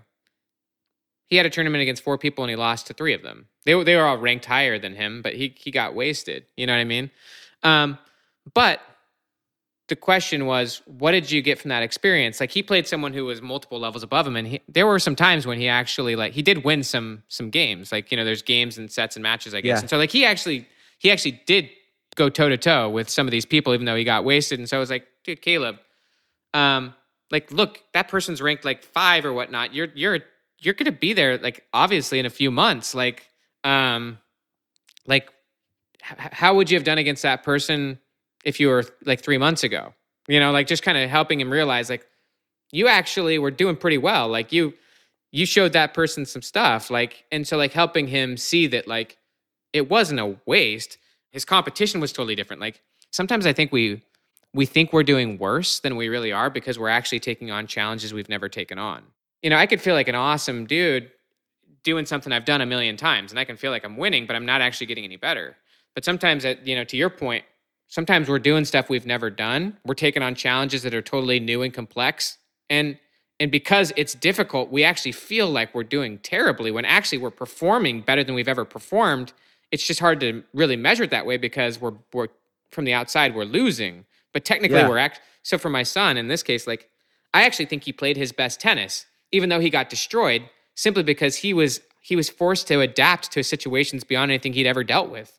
he 1.27 1.37
had 1.37 1.45
a 1.45 1.49
tournament 1.49 1.81
against 1.81 2.03
four 2.03 2.17
people 2.17 2.43
and 2.43 2.49
he 2.49 2.55
lost 2.55 2.87
to 2.87 2.93
three 2.93 3.13
of 3.13 3.21
them. 3.21 3.47
They 3.65 3.75
were 3.75 3.83
they 3.83 3.95
were 3.95 4.05
all 4.05 4.17
ranked 4.17 4.45
higher 4.45 4.79
than 4.79 4.95
him, 4.95 5.21
but 5.21 5.33
he 5.33 5.55
he 5.57 5.71
got 5.71 5.95
wasted. 5.95 6.45
You 6.57 6.67
know 6.67 6.73
what 6.73 6.79
I 6.79 6.85
mean? 6.85 7.11
Um, 7.63 7.97
but 8.53 8.81
the 9.91 9.95
question 9.97 10.45
was, 10.45 10.81
what 10.85 11.11
did 11.11 11.29
you 11.29 11.41
get 11.41 11.59
from 11.59 11.67
that 11.67 11.83
experience? 11.83 12.39
Like 12.39 12.49
he 12.49 12.63
played 12.63 12.87
someone 12.87 13.11
who 13.11 13.25
was 13.25 13.41
multiple 13.41 13.77
levels 13.77 14.03
above 14.03 14.25
him, 14.25 14.37
and 14.37 14.47
he, 14.47 14.61
there 14.69 14.87
were 14.87 14.99
some 14.99 15.17
times 15.17 15.45
when 15.45 15.59
he 15.59 15.67
actually 15.67 16.15
like 16.15 16.31
he 16.31 16.41
did 16.41 16.63
win 16.63 16.81
some 16.81 17.23
some 17.27 17.49
games. 17.49 17.91
Like 17.91 18.09
you 18.09 18.15
know, 18.15 18.23
there's 18.23 18.41
games 18.41 18.77
and 18.77 18.89
sets 18.89 19.17
and 19.17 19.23
matches, 19.23 19.53
I 19.53 19.59
guess. 19.59 19.65
Yeah. 19.65 19.79
And 19.81 19.89
so 19.89 19.97
like 19.97 20.09
he 20.09 20.23
actually 20.23 20.65
he 20.97 21.11
actually 21.11 21.41
did 21.45 21.69
go 22.15 22.29
toe 22.29 22.47
to 22.47 22.55
toe 22.55 22.89
with 22.89 23.09
some 23.09 23.27
of 23.27 23.31
these 23.31 23.45
people, 23.45 23.73
even 23.73 23.85
though 23.85 23.97
he 23.97 24.05
got 24.05 24.23
wasted. 24.23 24.59
And 24.59 24.69
so 24.69 24.77
I 24.77 24.79
was 24.79 24.89
like, 24.89 25.05
dude, 25.25 25.41
Caleb, 25.41 25.75
um, 26.53 26.95
like 27.29 27.51
look, 27.51 27.83
that 27.93 28.07
person's 28.07 28.41
ranked 28.41 28.63
like 28.63 28.85
five 28.85 29.25
or 29.25 29.33
whatnot. 29.33 29.73
You're 29.73 29.89
you're 29.93 30.19
you're 30.59 30.73
gonna 30.73 30.93
be 30.93 31.11
there 31.11 31.37
like 31.37 31.65
obviously 31.73 32.17
in 32.17 32.25
a 32.25 32.29
few 32.29 32.49
months. 32.49 32.95
Like 32.95 33.27
um, 33.65 34.19
like 35.05 35.27
h- 36.09 36.31
how 36.31 36.55
would 36.55 36.71
you 36.71 36.77
have 36.77 36.85
done 36.85 36.97
against 36.97 37.23
that 37.23 37.43
person? 37.43 37.99
If 38.43 38.59
you 38.59 38.67
were 38.67 38.85
like 39.05 39.21
three 39.21 39.37
months 39.37 39.63
ago. 39.63 39.93
You 40.27 40.39
know, 40.39 40.51
like 40.51 40.67
just 40.67 40.83
kind 40.83 40.97
of 40.97 41.09
helping 41.09 41.39
him 41.39 41.51
realize 41.51 41.89
like 41.89 42.05
you 42.71 42.87
actually 42.87 43.39
were 43.39 43.51
doing 43.51 43.75
pretty 43.75 43.97
well. 43.97 44.27
Like 44.27 44.51
you 44.51 44.73
you 45.31 45.45
showed 45.45 45.73
that 45.73 45.93
person 45.93 46.25
some 46.25 46.41
stuff. 46.41 46.89
Like 46.89 47.25
and 47.31 47.47
so 47.47 47.57
like 47.57 47.73
helping 47.73 48.07
him 48.07 48.37
see 48.37 48.67
that 48.67 48.87
like 48.87 49.17
it 49.73 49.89
wasn't 49.89 50.19
a 50.19 50.37
waste. 50.45 50.97
His 51.31 51.45
competition 51.45 52.01
was 52.01 52.11
totally 52.11 52.35
different. 52.35 52.61
Like 52.61 52.81
sometimes 53.11 53.45
I 53.45 53.53
think 53.53 53.71
we 53.71 54.03
we 54.53 54.65
think 54.65 54.91
we're 54.91 55.03
doing 55.03 55.37
worse 55.37 55.79
than 55.79 55.95
we 55.95 56.09
really 56.09 56.31
are 56.31 56.49
because 56.49 56.77
we're 56.77 56.89
actually 56.89 57.19
taking 57.19 57.51
on 57.51 57.67
challenges 57.67 58.13
we've 58.13 58.29
never 58.29 58.49
taken 58.49 58.77
on. 58.77 59.03
You 59.41 59.49
know, 59.49 59.57
I 59.57 59.65
could 59.65 59.81
feel 59.81 59.95
like 59.95 60.07
an 60.07 60.15
awesome 60.15 60.65
dude 60.65 61.09
doing 61.83 62.05
something 62.05 62.31
I've 62.31 62.45
done 62.45 62.61
a 62.61 62.65
million 62.65 62.97
times 62.97 63.31
and 63.31 63.39
I 63.39 63.45
can 63.45 63.57
feel 63.57 63.71
like 63.71 63.83
I'm 63.83 63.97
winning, 63.97 64.27
but 64.27 64.35
I'm 64.35 64.45
not 64.45 64.61
actually 64.61 64.87
getting 64.87 65.03
any 65.03 65.17
better. 65.17 65.55
But 65.95 66.05
sometimes, 66.05 66.45
at, 66.45 66.65
you 66.65 66.75
know, 66.75 66.83
to 66.85 66.97
your 66.97 67.09
point, 67.09 67.43
sometimes 67.91 68.29
we're 68.29 68.39
doing 68.39 68.65
stuff 68.65 68.89
we've 68.89 69.05
never 69.05 69.29
done. 69.29 69.77
We're 69.85 69.93
taking 69.93 70.23
on 70.23 70.33
challenges 70.33 70.81
that 70.83 70.95
are 70.95 71.01
totally 71.01 71.39
new 71.39 71.61
and 71.61 71.71
complex. 71.71 72.39
And 72.69 72.97
and 73.39 73.51
because 73.51 73.91
it's 73.97 74.13
difficult, 74.13 74.71
we 74.71 74.83
actually 74.83 75.13
feel 75.13 75.49
like 75.49 75.73
we're 75.73 75.83
doing 75.83 76.19
terribly 76.19 76.69
when 76.71 76.85
actually 76.85 77.17
we're 77.17 77.31
performing 77.31 78.01
better 78.01 78.23
than 78.23 78.35
we've 78.35 78.47
ever 78.47 78.65
performed. 78.65 79.33
It's 79.71 79.85
just 79.85 79.99
hard 79.99 80.19
to 80.19 80.43
really 80.53 80.75
measure 80.75 81.03
it 81.03 81.09
that 81.11 81.25
way 81.25 81.37
because 81.37 81.79
we're 81.79 81.93
we're 82.13 82.27
from 82.71 82.85
the 82.85 82.93
outside 82.93 83.35
we're 83.35 83.43
losing, 83.43 84.05
but 84.33 84.45
technically 84.45 84.77
Yeah. 84.77 84.89
we're 84.89 84.97
act. 84.97 85.19
So 85.43 85.57
for 85.57 85.69
my 85.69 85.83
son 85.83 86.17
in 86.17 86.27
this 86.29 86.43
case, 86.43 86.65
like 86.65 86.89
I 87.33 87.43
actually 87.43 87.65
think 87.65 87.83
he 87.83 87.93
played 87.93 88.15
his 88.17 88.31
best 88.31 88.59
tennis, 88.59 89.05
even 89.31 89.49
though 89.49 89.59
he 89.59 89.69
got 89.69 89.89
destroyed, 89.89 90.43
simply 90.75 91.03
because 91.03 91.37
he 91.37 91.53
was 91.53 91.81
he 91.99 92.15
was 92.15 92.29
forced 92.29 92.67
to 92.67 92.79
adapt 92.79 93.31
to 93.33 93.43
situations 93.43 94.03
beyond 94.03 94.31
anything 94.31 94.53
he'd 94.53 94.65
ever 94.67 94.83
dealt 94.83 95.09
with. 95.09 95.37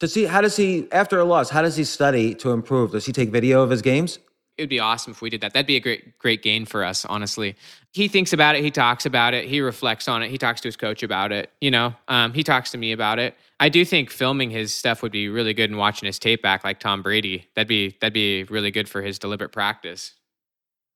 Does 0.00 0.14
he? 0.14 0.24
How 0.24 0.40
does 0.40 0.56
he? 0.56 0.86
After 0.92 1.18
a 1.18 1.24
loss, 1.24 1.50
how 1.50 1.62
does 1.62 1.76
he 1.76 1.84
study 1.84 2.34
to 2.36 2.52
improve? 2.52 2.92
Does 2.92 3.06
he 3.06 3.12
take 3.12 3.30
video 3.30 3.62
of 3.62 3.70
his 3.70 3.82
games? 3.82 4.18
It 4.56 4.62
would 4.62 4.68
be 4.68 4.80
awesome 4.80 5.12
if 5.12 5.22
we 5.22 5.30
did 5.30 5.40
that. 5.42 5.52
That'd 5.52 5.68
be 5.68 5.76
a 5.76 5.80
great, 5.80 6.18
great 6.18 6.42
gain 6.42 6.66
for 6.66 6.84
us, 6.84 7.04
honestly. 7.04 7.54
He 7.92 8.08
thinks 8.08 8.32
about 8.32 8.56
it. 8.56 8.64
He 8.64 8.72
talks 8.72 9.06
about 9.06 9.32
it. 9.32 9.44
He 9.44 9.60
reflects 9.60 10.08
on 10.08 10.20
it. 10.20 10.30
He 10.30 10.38
talks 10.38 10.60
to 10.62 10.68
his 10.68 10.76
coach 10.76 11.04
about 11.04 11.30
it. 11.30 11.52
You 11.60 11.70
know, 11.70 11.94
um, 12.08 12.32
he 12.32 12.42
talks 12.42 12.72
to 12.72 12.78
me 12.78 12.90
about 12.90 13.20
it. 13.20 13.36
I 13.60 13.68
do 13.68 13.84
think 13.84 14.10
filming 14.10 14.50
his 14.50 14.74
stuff 14.74 15.00
would 15.02 15.12
be 15.12 15.28
really 15.28 15.54
good 15.54 15.70
and 15.70 15.78
watching 15.78 16.06
his 16.06 16.18
tape 16.18 16.42
back 16.42 16.64
like 16.64 16.80
Tom 16.80 17.02
Brady. 17.02 17.48
That'd 17.54 17.68
be 17.68 17.96
that'd 18.00 18.12
be 18.12 18.44
really 18.44 18.72
good 18.72 18.88
for 18.88 19.00
his 19.00 19.18
deliberate 19.18 19.52
practice. 19.52 20.14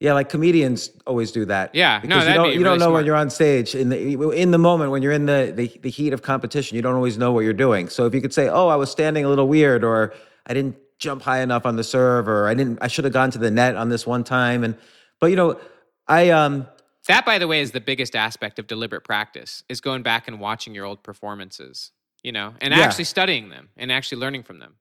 Yeah, 0.02 0.14
like 0.14 0.28
comedians 0.28 0.90
always 1.06 1.30
do 1.30 1.44
that. 1.44 1.76
Yeah, 1.76 1.98
no, 1.98 2.00
because 2.02 2.16
you 2.24 2.26
that'd 2.30 2.36
don't 2.36 2.54
you 2.54 2.64
don't 2.64 2.80
know 2.80 2.90
when 2.90 3.06
you're 3.06 3.14
on 3.14 3.30
stage 3.30 3.76
in 3.76 3.88
the 3.88 4.32
in 4.32 4.50
the 4.50 4.58
moment 4.58 4.90
when 4.90 5.00
you're 5.00 5.12
in 5.12 5.26
the, 5.26 5.52
the 5.54 5.68
the 5.80 5.90
heat 5.90 6.12
of 6.12 6.22
competition. 6.22 6.74
You 6.74 6.82
don't 6.82 6.96
always 6.96 7.16
know 7.16 7.30
what 7.30 7.44
you're 7.44 7.52
doing. 7.52 7.88
So 7.88 8.04
if 8.06 8.12
you 8.12 8.20
could 8.20 8.34
say, 8.34 8.48
"Oh, 8.48 8.66
I 8.66 8.74
was 8.74 8.90
standing 8.90 9.24
a 9.24 9.28
little 9.28 9.46
weird," 9.46 9.84
or 9.84 10.12
"I 10.44 10.54
didn't 10.54 10.76
jump 10.98 11.22
high 11.22 11.40
enough 11.40 11.64
on 11.66 11.76
the 11.76 11.84
serve," 11.84 12.26
or 12.26 12.48
"I 12.48 12.54
didn't 12.54 12.80
I 12.82 12.88
should 12.88 13.04
have 13.04 13.12
gone 13.12 13.30
to 13.30 13.38
the 13.38 13.50
net 13.52 13.76
on 13.76 13.90
this 13.90 14.04
one 14.04 14.24
time," 14.24 14.64
and 14.64 14.74
but 15.20 15.30
you 15.30 15.36
know, 15.36 15.60
I 16.08 16.30
um 16.30 16.66
That, 17.06 17.24
by 17.24 17.38
the 17.38 17.46
way, 17.46 17.60
is 17.60 17.70
the 17.70 17.80
biggest 17.80 18.16
aspect 18.16 18.58
of 18.58 18.66
deliberate 18.66 19.04
practice: 19.04 19.62
is 19.68 19.80
going 19.80 20.02
back 20.02 20.26
and 20.26 20.40
watching 20.40 20.74
your 20.74 20.84
old 20.84 21.04
performances. 21.04 21.92
You 22.24 22.32
know, 22.32 22.54
and 22.60 22.74
Yeah. 22.74 22.80
actually 22.80 23.04
studying 23.04 23.50
them 23.50 23.68
and 23.76 23.92
actually 23.92 24.20
learning 24.20 24.42
from 24.42 24.58
them. 24.58 24.74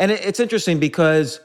and 0.00 0.10
it, 0.10 0.26
it's 0.26 0.40
interesting 0.40 0.80
because 0.80 1.40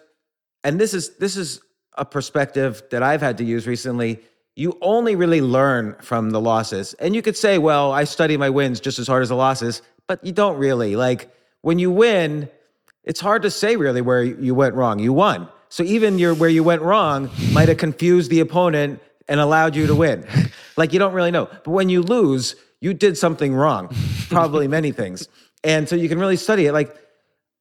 and 0.63 0.79
this 0.79 0.95
is 0.95 1.17
this 1.17 1.37
is 1.37 1.61
a 1.97 2.05
perspective 2.05 2.83
that 2.91 3.03
i've 3.03 3.21
had 3.21 3.37
to 3.37 3.43
use 3.43 3.67
recently. 3.67 4.19
You 4.57 4.77
only 4.81 5.17
really 5.17 5.41
learn 5.41 5.97
from 6.01 6.29
the 6.29 6.39
losses. 6.39 6.93
And 6.93 7.13
you 7.13 7.21
could 7.21 7.37
say 7.37 7.57
well 7.57 7.91
i 7.91 8.03
study 8.03 8.37
my 8.37 8.49
wins 8.49 8.79
just 8.79 8.99
as 8.99 9.07
hard 9.07 9.23
as 9.23 9.29
the 9.29 9.35
losses 9.35 9.81
but 10.07 10.23
you 10.23 10.31
don't 10.31 10.57
really. 10.57 10.95
Like 10.95 11.33
when 11.61 11.79
you 11.79 11.91
win 11.91 12.49
it's 13.03 13.19
hard 13.19 13.43
to 13.43 13.51
say 13.51 13.75
really 13.75 14.01
where 14.01 14.23
you 14.23 14.55
went 14.55 14.75
wrong. 14.75 14.99
You 14.99 15.13
won. 15.13 15.47
So 15.69 15.83
even 15.83 16.17
your 16.17 16.33
where 16.33 16.49
you 16.49 16.63
went 16.63 16.81
wrong 16.81 17.29
might 17.51 17.67
have 17.67 17.77
confused 17.77 18.31
the 18.31 18.39
opponent 18.39 19.01
and 19.27 19.39
allowed 19.39 19.75
you 19.75 19.87
to 19.87 19.95
win. 19.95 20.25
Like 20.77 20.91
you 20.91 20.99
don't 20.99 21.13
really 21.13 21.31
know. 21.31 21.45
But 21.45 21.69
when 21.71 21.87
you 21.87 22.01
lose 22.01 22.57
you 22.85 22.93
did 22.93 23.17
something 23.17 23.53
wrong. 23.55 23.89
Probably 24.29 24.67
many 24.67 24.91
things. 24.91 25.27
And 25.63 25.89
so 25.89 25.95
you 25.95 26.07
can 26.07 26.19
really 26.19 26.37
study 26.37 26.67
it. 26.67 26.73
Like 26.73 26.95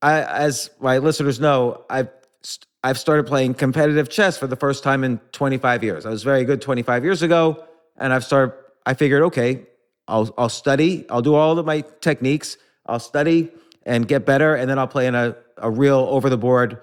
I, 0.03 0.23
as 0.23 0.69
my 0.81 0.99
listeners 0.99 1.41
know, 1.41 1.85
I've 1.89 2.11
st- 2.43 2.67
I've 2.85 2.99
started 2.99 3.27
playing 3.27 3.55
competitive 3.55 4.11
chess 4.11 4.37
for 4.37 4.47
the 4.47 4.57
first 4.57 4.85
time 4.85 5.05
in 5.05 5.19
25 5.33 5.83
years. 5.83 6.05
I 6.05 6.11
was 6.11 6.23
very 6.23 6.45
good 6.45 6.61
25 6.61 7.03
years 7.03 7.23
ago, 7.23 7.65
and 7.97 8.13
I've 8.13 8.25
started. 8.25 8.55
I 8.85 8.93
figured, 8.93 9.23
okay, 9.23 9.63
I'll 10.07 10.33
I'll 10.37 10.51
study. 10.51 11.07
I'll 11.09 11.23
do 11.23 11.35
all 11.35 11.59
of 11.59 11.65
my 11.65 11.83
techniques. 12.03 12.59
I'll 12.85 13.01
study 13.01 13.51
and 13.87 14.07
get 14.07 14.27
better, 14.27 14.55
and 14.55 14.69
then 14.69 14.79
I'll 14.79 14.87
play 14.87 15.07
in 15.07 15.15
a 15.15 15.35
a 15.57 15.71
real 15.71 16.07
over 16.11 16.29
the 16.29 16.37
board 16.37 16.79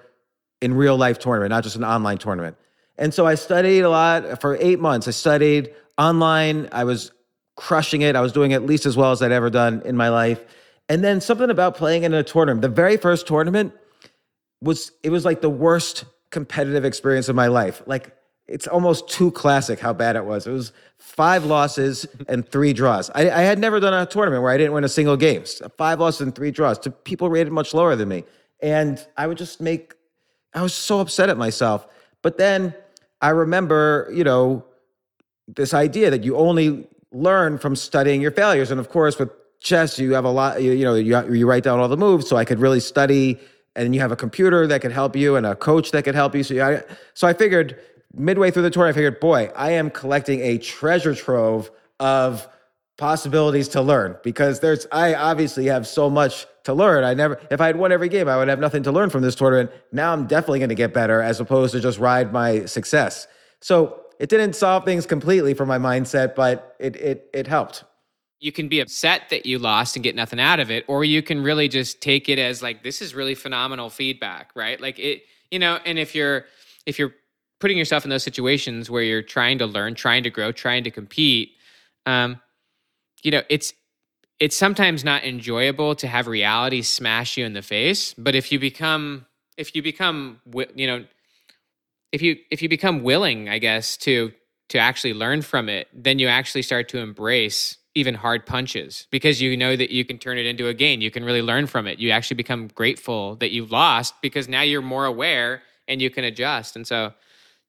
in 0.60 0.74
real 0.74 0.96
life 0.96 1.20
tournament, 1.20 1.50
not 1.50 1.62
just 1.62 1.76
an 1.76 1.84
online 1.84 2.18
tournament. 2.18 2.56
And 2.98 3.14
so 3.14 3.24
I 3.24 3.36
studied 3.36 3.82
a 3.82 3.90
lot 3.90 4.40
for 4.40 4.56
eight 4.60 4.80
months. 4.80 5.06
I 5.06 5.12
studied 5.12 5.72
online. 5.98 6.68
I 6.72 6.82
was 6.82 7.12
crushing 7.54 8.02
it. 8.02 8.16
I 8.16 8.22
was 8.22 8.32
doing 8.32 8.52
at 8.52 8.66
least 8.66 8.86
as 8.86 8.96
well 8.96 9.12
as 9.12 9.22
I'd 9.22 9.30
ever 9.30 9.50
done 9.50 9.82
in 9.84 9.96
my 9.96 10.08
life. 10.08 10.44
And 10.88 11.04
then 11.04 11.20
something 11.20 11.48
about 11.48 11.76
playing 11.76 12.02
in 12.02 12.12
a 12.12 12.24
tournament. 12.24 12.62
The 12.62 12.68
very 12.68 12.96
first 12.96 13.28
tournament 13.28 13.72
was 14.62 14.92
it 15.02 15.10
was 15.10 15.24
like 15.24 15.40
the 15.40 15.50
worst 15.50 16.04
competitive 16.30 16.84
experience 16.84 17.28
of 17.28 17.36
my 17.36 17.48
life. 17.48 17.82
Like 17.86 18.16
it's 18.46 18.66
almost 18.66 19.08
too 19.08 19.30
classic 19.30 19.78
how 19.78 19.92
bad 19.92 20.16
it 20.16 20.24
was. 20.24 20.46
It 20.46 20.52
was 20.52 20.72
five 20.98 21.44
losses 21.44 22.06
and 22.28 22.48
three 22.48 22.72
draws. 22.72 23.10
I, 23.10 23.22
I 23.22 23.42
had 23.42 23.58
never 23.58 23.80
done 23.80 23.94
a 23.94 24.06
tournament 24.06 24.42
where 24.42 24.52
I 24.52 24.56
didn't 24.56 24.72
win 24.72 24.84
a 24.84 24.88
single 24.88 25.16
game. 25.16 25.44
Five 25.76 26.00
losses 26.00 26.22
and 26.22 26.34
three 26.34 26.50
draws 26.50 26.78
to 26.80 26.90
people 26.90 27.28
rated 27.28 27.52
much 27.52 27.74
lower 27.74 27.96
than 27.96 28.08
me. 28.08 28.24
And 28.60 29.04
I 29.16 29.26
would 29.26 29.38
just 29.38 29.60
make 29.60 29.94
I 30.54 30.62
was 30.62 30.74
so 30.74 31.00
upset 31.00 31.28
at 31.28 31.38
myself. 31.38 31.86
But 32.20 32.38
then 32.38 32.74
I 33.20 33.30
remember, 33.30 34.10
you 34.12 34.24
know, 34.24 34.64
this 35.48 35.74
idea 35.74 36.10
that 36.10 36.24
you 36.24 36.36
only 36.36 36.86
learn 37.10 37.58
from 37.58 37.76
studying 37.76 38.20
your 38.20 38.30
failures. 38.30 38.70
And 38.70 38.78
of 38.80 38.88
course, 38.88 39.18
with 39.18 39.30
chess, 39.60 39.98
you 39.98 40.12
have 40.12 40.24
a 40.24 40.30
lot, 40.30 40.62
you, 40.62 40.72
you 40.72 40.84
know, 40.84 40.94
you, 40.94 41.32
you 41.32 41.46
write 41.46 41.62
down 41.62 41.78
all 41.78 41.88
the 41.88 41.96
moves. 41.96 42.28
So 42.28 42.36
I 42.36 42.44
could 42.44 42.58
really 42.58 42.80
study 42.80 43.40
and 43.76 43.94
you 43.94 44.00
have 44.00 44.12
a 44.12 44.16
computer 44.16 44.66
that 44.66 44.80
could 44.80 44.92
help 44.92 45.16
you 45.16 45.36
and 45.36 45.46
a 45.46 45.54
coach 45.54 45.90
that 45.92 46.04
could 46.04 46.14
help 46.14 46.34
you. 46.34 46.42
So, 46.42 46.54
you, 46.54 46.82
so 47.14 47.26
I 47.26 47.32
figured 47.32 47.78
midway 48.14 48.50
through 48.50 48.62
the 48.62 48.70
tour, 48.70 48.86
I 48.86 48.92
figured, 48.92 49.20
boy, 49.20 49.50
I 49.56 49.72
am 49.72 49.90
collecting 49.90 50.40
a 50.40 50.58
treasure 50.58 51.14
trove 51.14 51.70
of 51.98 52.46
possibilities 52.98 53.68
to 53.68 53.80
learn 53.80 54.16
because 54.22 54.60
there's, 54.60 54.86
I 54.92 55.14
obviously 55.14 55.66
have 55.66 55.86
so 55.86 56.10
much 56.10 56.46
to 56.64 56.74
learn. 56.74 57.04
I 57.04 57.14
never, 57.14 57.40
if 57.50 57.60
I 57.60 57.66
had 57.66 57.76
won 57.76 57.90
every 57.90 58.08
game, 58.08 58.28
I 58.28 58.36
would 58.36 58.48
have 58.48 58.60
nothing 58.60 58.82
to 58.84 58.92
learn 58.92 59.10
from 59.10 59.22
this 59.22 59.34
tournament. 59.34 59.70
Now 59.90 60.12
I'm 60.12 60.26
definitely 60.26 60.60
going 60.60 60.68
to 60.68 60.74
get 60.74 60.92
better 60.92 61.20
as 61.20 61.40
opposed 61.40 61.72
to 61.72 61.80
just 61.80 61.98
ride 61.98 62.32
my 62.32 62.66
success. 62.66 63.26
So 63.60 64.02
it 64.18 64.28
didn't 64.28 64.54
solve 64.54 64.84
things 64.84 65.06
completely 65.06 65.54
for 65.54 65.66
my 65.66 65.78
mindset, 65.78 66.34
but 66.34 66.76
it 66.78 66.94
it 66.96 67.30
it 67.32 67.46
helped. 67.48 67.84
You 68.42 68.50
can 68.50 68.66
be 68.68 68.80
upset 68.80 69.30
that 69.30 69.46
you 69.46 69.56
lost 69.56 69.94
and 69.94 70.02
get 70.02 70.16
nothing 70.16 70.40
out 70.40 70.58
of 70.58 70.68
it 70.68 70.84
or 70.88 71.04
you 71.04 71.22
can 71.22 71.40
really 71.42 71.68
just 71.68 72.00
take 72.00 72.28
it 72.28 72.40
as 72.40 72.60
like 72.60 72.82
this 72.82 73.00
is 73.00 73.14
really 73.14 73.36
phenomenal 73.36 73.88
feedback 73.88 74.50
right? 74.54 74.80
Like 74.80 74.98
it 74.98 75.22
you 75.50 75.58
know 75.58 75.78
and 75.86 75.98
if 75.98 76.14
you're 76.14 76.44
if 76.84 76.98
you're 76.98 77.14
putting 77.60 77.78
yourself 77.78 78.02
in 78.02 78.10
those 78.10 78.24
situations 78.24 78.90
where 78.90 79.04
you're 79.04 79.22
trying 79.22 79.58
to 79.58 79.66
learn 79.66 79.94
trying 79.94 80.24
to 80.24 80.30
grow 80.30 80.50
trying 80.50 80.82
to 80.82 80.90
compete 80.90 81.52
um 82.04 82.40
you 83.22 83.30
know 83.30 83.42
it's 83.48 83.72
it's 84.40 84.56
sometimes 84.56 85.04
not 85.04 85.22
enjoyable 85.22 85.94
to 85.94 86.08
have 86.08 86.26
reality 86.26 86.82
smash 86.82 87.36
you 87.36 87.46
in 87.46 87.52
the 87.52 87.62
face 87.62 88.12
but 88.14 88.34
if 88.34 88.50
you 88.50 88.58
become 88.58 89.24
if 89.56 89.76
you 89.76 89.82
become 89.82 90.40
you 90.74 90.88
know 90.88 91.04
if 92.10 92.20
you 92.20 92.36
if 92.50 92.60
you 92.60 92.68
become 92.68 93.04
willing 93.04 93.48
i 93.48 93.58
guess 93.58 93.96
to 93.96 94.32
to 94.68 94.78
actually 94.78 95.14
learn 95.14 95.42
from 95.42 95.68
it 95.68 95.86
then 95.94 96.18
you 96.18 96.26
actually 96.26 96.62
start 96.62 96.88
to 96.88 96.98
embrace 96.98 97.76
even 97.94 98.14
hard 98.14 98.46
punches 98.46 99.06
because 99.10 99.40
you 99.40 99.56
know 99.56 99.76
that 99.76 99.90
you 99.90 100.04
can 100.04 100.18
turn 100.18 100.38
it 100.38 100.46
into 100.46 100.68
a 100.68 100.74
gain 100.74 101.00
you 101.00 101.10
can 101.10 101.24
really 101.24 101.42
learn 101.42 101.66
from 101.66 101.86
it 101.86 101.98
you 101.98 102.10
actually 102.10 102.36
become 102.36 102.68
grateful 102.68 103.36
that 103.36 103.52
you 103.52 103.66
lost 103.66 104.14
because 104.22 104.48
now 104.48 104.62
you're 104.62 104.82
more 104.82 105.04
aware 105.04 105.62
and 105.88 106.00
you 106.00 106.10
can 106.10 106.24
adjust 106.24 106.76
and 106.76 106.86
so 106.86 107.12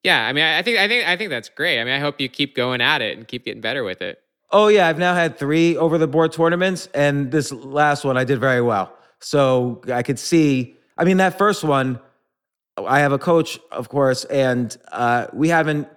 yeah 0.03 0.27
i 0.27 0.33
mean 0.33 0.43
i 0.43 0.61
think 0.61 0.77
i 0.77 0.87
think 0.87 1.07
i 1.07 1.17
think 1.17 1.29
that's 1.29 1.49
great 1.49 1.79
i 1.79 1.83
mean 1.83 1.93
i 1.93 1.99
hope 1.99 2.21
you 2.21 2.29
keep 2.29 2.55
going 2.55 2.81
at 2.81 3.01
it 3.01 3.17
and 3.17 3.27
keep 3.27 3.45
getting 3.45 3.61
better 3.61 3.83
with 3.83 4.01
it 4.01 4.23
Oh 4.55 4.67
yeah, 4.67 4.87
I've 4.87 4.99
now 4.99 5.15
had 5.15 5.35
three 5.35 5.75
over 5.75 5.97
the 5.97 6.05
board 6.05 6.31
tournaments, 6.31 6.87
and 6.93 7.31
this 7.31 7.51
last 7.51 8.05
one 8.05 8.17
I 8.17 8.23
did 8.23 8.39
very 8.39 8.61
well. 8.61 8.95
So 9.19 9.81
I 9.91 10.03
could 10.03 10.19
see. 10.19 10.75
I 10.95 11.05
mean, 11.05 11.17
that 11.17 11.39
first 11.39 11.63
one, 11.63 11.99
I 12.77 12.99
have 12.99 13.11
a 13.11 13.17
coach, 13.17 13.59
of 13.71 13.89
course, 13.89 14.25
and 14.25 14.77
uh, 14.91 15.25
we 15.33 15.49
haven't 15.49 15.87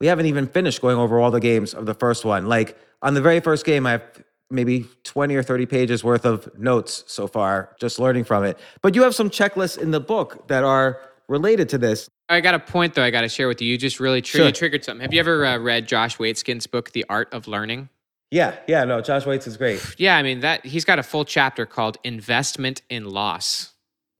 we 0.00 0.06
haven't 0.06 0.26
even 0.26 0.46
finished 0.46 0.80
going 0.80 0.96
over 0.96 1.20
all 1.20 1.30
the 1.30 1.40
games 1.40 1.74
of 1.74 1.84
the 1.84 1.92
first 1.92 2.24
one. 2.24 2.46
Like 2.46 2.78
on 3.02 3.14
the 3.14 3.20
very 3.20 3.40
first 3.40 3.64
game, 3.64 3.86
I 3.86 3.92
have 3.92 4.02
maybe 4.50 4.86
20 5.04 5.34
or 5.34 5.42
30 5.42 5.66
pages 5.66 6.04
worth 6.04 6.24
of 6.24 6.48
notes 6.58 7.04
so 7.06 7.26
far, 7.26 7.74
just 7.80 7.98
learning 7.98 8.24
from 8.24 8.44
it. 8.44 8.58
But 8.82 8.94
you 8.94 9.02
have 9.02 9.14
some 9.14 9.28
checklists 9.30 9.76
in 9.78 9.90
the 9.90 10.00
book 10.00 10.46
that 10.48 10.62
are 10.64 11.00
related 11.28 11.68
to 11.70 11.78
this. 11.78 12.08
I 12.28 12.40
got 12.40 12.54
a 12.54 12.58
point 12.58 12.94
though. 12.94 13.02
I 13.02 13.10
got 13.10 13.22
to 13.22 13.28
share 13.28 13.48
with 13.48 13.60
you. 13.60 13.68
You 13.68 13.78
just 13.78 14.00
really 14.00 14.22
tr- 14.22 14.38
Sure. 14.38 14.46
you 14.46 14.52
triggered 14.52 14.84
something. 14.84 15.02
Have 15.02 15.12
you 15.14 15.20
ever 15.20 15.44
uh, 15.44 15.58
read 15.58 15.86
Josh 15.88 16.16
Waitzkin's 16.18 16.66
book, 16.66 16.92
The 16.92 17.04
Art 17.08 17.28
of 17.32 17.46
Learning? 17.48 17.88
Yeah, 18.32 18.56
yeah, 18.66 18.84
no, 18.84 19.00
Josh 19.00 19.24
Waitzkin's 19.24 19.56
great. 19.56 19.80
Yeah, 19.98 20.16
I 20.16 20.22
mean 20.22 20.40
that 20.40 20.64
he's 20.66 20.84
got 20.84 20.98
a 20.98 21.02
full 21.04 21.24
chapter 21.24 21.66
called 21.66 21.98
"Investment 22.04 22.82
in 22.90 23.04
Loss." 23.04 23.72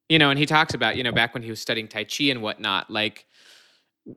You 0.08 0.20
know, 0.20 0.30
and 0.30 0.38
he 0.38 0.46
talks 0.46 0.74
about 0.74 0.96
you 0.96 1.02
know 1.02 1.10
back 1.12 1.34
when 1.34 1.42
he 1.42 1.50
was 1.50 1.60
studying 1.60 1.88
Tai 1.88 2.04
Chi 2.04 2.24
and 2.24 2.42
whatnot, 2.42 2.88
like 2.90 3.26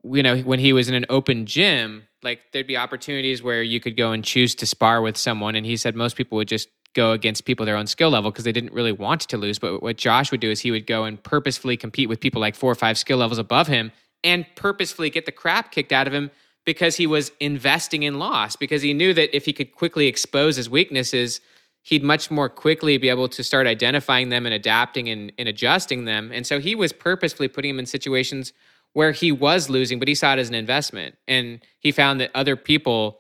you 0.03 0.21
know 0.21 0.37
when 0.37 0.59
he 0.59 0.73
was 0.73 0.87
in 0.89 0.93
an 0.95 1.05
open 1.09 1.47
gym, 1.47 2.03
like 2.23 2.41
there'd 2.51 2.67
be 2.67 2.77
opportunities 2.77 3.41
where 3.41 3.63
you 3.63 3.79
could 3.79 3.97
go 3.97 4.11
and 4.11 4.23
choose 4.23 4.55
to 4.55 4.65
spar 4.65 5.01
with 5.01 5.17
someone, 5.17 5.55
and 5.55 5.65
he 5.65 5.77
said 5.77 5.95
most 5.95 6.15
people 6.15 6.35
would 6.37 6.47
just 6.47 6.69
go 6.93 7.11
against 7.11 7.45
people 7.45 7.65
their 7.65 7.77
own 7.77 7.87
skill 7.87 8.09
level 8.09 8.31
because 8.31 8.45
they 8.45 8.51
didn't 8.51 8.73
really 8.73 8.91
want 8.91 9.21
to 9.21 9.37
lose. 9.37 9.59
But 9.59 9.81
what 9.81 9.97
Josh 9.97 10.31
would 10.31 10.39
do 10.39 10.49
is 10.49 10.59
he 10.59 10.71
would 10.71 10.87
go 10.87 11.03
and 11.03 11.21
purposefully 11.21 11.77
compete 11.77 12.09
with 12.09 12.19
people 12.19 12.41
like 12.41 12.55
four 12.55 12.71
or 12.71 12.75
five 12.75 12.97
skill 12.97 13.19
levels 13.19 13.37
above 13.37 13.67
him, 13.67 13.91
and 14.23 14.45
purposefully 14.55 15.09
get 15.09 15.25
the 15.25 15.31
crap 15.31 15.71
kicked 15.71 15.91
out 15.91 16.07
of 16.07 16.13
him 16.13 16.31
because 16.65 16.97
he 16.97 17.07
was 17.07 17.31
investing 17.39 18.03
in 18.03 18.19
loss 18.19 18.55
because 18.55 18.81
he 18.81 18.93
knew 18.93 19.13
that 19.13 19.35
if 19.35 19.45
he 19.45 19.53
could 19.53 19.73
quickly 19.73 20.07
expose 20.07 20.55
his 20.55 20.69
weaknesses 20.69 21.41
he'd 21.83 22.03
much 22.03 22.29
more 22.29 22.49
quickly 22.49 22.97
be 22.97 23.09
able 23.09 23.27
to 23.27 23.43
start 23.43 23.67
identifying 23.67 24.29
them 24.29 24.45
and 24.45 24.53
adapting 24.53 25.09
and, 25.09 25.31
and 25.37 25.47
adjusting 25.47 26.05
them. 26.05 26.31
And 26.31 26.45
so 26.45 26.59
he 26.59 26.75
was 26.75 26.93
purposefully 26.93 27.47
putting 27.47 27.71
him 27.71 27.79
in 27.79 27.85
situations 27.85 28.53
where 28.93 29.11
he 29.11 29.31
was 29.31 29.69
losing, 29.69 29.99
but 29.99 30.07
he 30.07 30.15
saw 30.15 30.33
it 30.33 30.39
as 30.39 30.49
an 30.49 30.55
investment. 30.55 31.15
And 31.27 31.61
he 31.79 31.91
found 31.91 32.19
that 32.21 32.31
other 32.33 32.55
people 32.55 33.19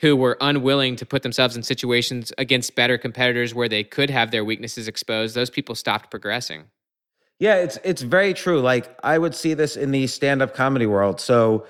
who 0.00 0.16
were 0.16 0.36
unwilling 0.40 0.96
to 0.96 1.06
put 1.06 1.22
themselves 1.22 1.56
in 1.56 1.62
situations 1.62 2.32
against 2.38 2.74
better 2.74 2.96
competitors 2.96 3.54
where 3.54 3.68
they 3.68 3.84
could 3.84 4.10
have 4.10 4.30
their 4.30 4.44
weaknesses 4.44 4.88
exposed, 4.88 5.34
those 5.34 5.50
people 5.50 5.74
stopped 5.74 6.10
progressing. 6.10 6.64
Yeah, 7.38 7.56
it's 7.56 7.78
it's 7.84 8.02
very 8.02 8.34
true. 8.34 8.60
Like 8.60 8.94
I 9.02 9.16
would 9.18 9.34
see 9.34 9.54
this 9.54 9.76
in 9.76 9.90
the 9.90 10.06
stand-up 10.06 10.54
comedy 10.54 10.86
world. 10.86 11.20
So 11.20 11.66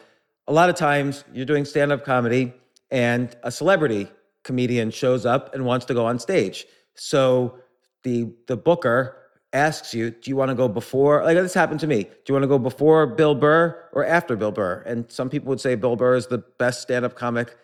a 0.48 0.52
lot 0.52 0.68
of 0.68 0.74
times 0.76 1.24
you're 1.32 1.46
doing 1.46 1.64
stand-up 1.64 2.04
comedy 2.04 2.52
and 2.90 3.34
a 3.44 3.52
celebrity 3.52 4.08
comedian 4.42 4.90
shows 4.90 5.24
up 5.24 5.54
and 5.54 5.64
wants 5.64 5.86
to 5.86 5.94
go 5.94 6.06
on 6.06 6.18
stage. 6.18 6.66
So 6.94 7.58
the 8.02 8.32
the 8.48 8.56
booker 8.56 9.16
asks 9.52 9.94
you, 9.94 10.10
do 10.10 10.30
you 10.30 10.36
want 10.36 10.50
to 10.50 10.54
go 10.54 10.68
before? 10.68 11.24
Like 11.24 11.36
this 11.36 11.54
happened 11.54 11.80
to 11.80 11.86
me. 11.86 12.04
Do 12.04 12.10
you 12.28 12.34
want 12.34 12.44
to 12.44 12.48
go 12.48 12.58
before 12.58 13.06
Bill 13.06 13.34
Burr 13.34 13.88
or 13.92 14.04
after 14.04 14.36
Bill 14.36 14.52
Burr? 14.52 14.82
And 14.86 15.10
some 15.10 15.28
people 15.28 15.48
would 15.48 15.60
say 15.60 15.74
Bill 15.74 15.96
Burr 15.96 16.16
is 16.16 16.28
the 16.28 16.38
best 16.38 16.82
stand-up 16.82 17.14
comic 17.16 17.56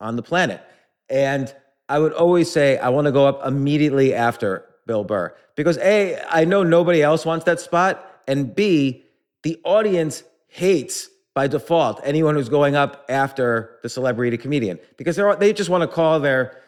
on 0.00 0.16
the 0.16 0.22
planet. 0.22 0.62
And 1.08 1.54
I 1.88 1.98
would 1.98 2.12
always 2.12 2.50
say 2.50 2.78
I 2.78 2.88
want 2.90 3.06
to 3.06 3.12
go 3.12 3.26
up 3.26 3.44
immediately 3.46 4.14
after 4.14 4.66
Bill 4.86 5.04
Burr 5.04 5.34
because 5.56 5.78
A, 5.78 6.20
I 6.28 6.44
know 6.44 6.62
nobody 6.62 7.02
else 7.02 7.24
wants 7.24 7.44
that 7.46 7.60
spot. 7.60 8.22
And 8.28 8.54
B, 8.54 9.04
the 9.42 9.58
audience 9.64 10.22
hates 10.48 11.08
by 11.34 11.46
default 11.46 12.00
anyone 12.04 12.34
who's 12.34 12.48
going 12.48 12.76
up 12.76 13.04
after 13.08 13.78
the 13.82 13.88
celebrity 13.88 14.36
comedian 14.36 14.78
because 14.96 15.16
they're 15.16 15.34
they 15.36 15.52
just 15.52 15.70
want 15.70 15.82
to 15.82 15.88
call 15.88 16.20
their 16.20 16.58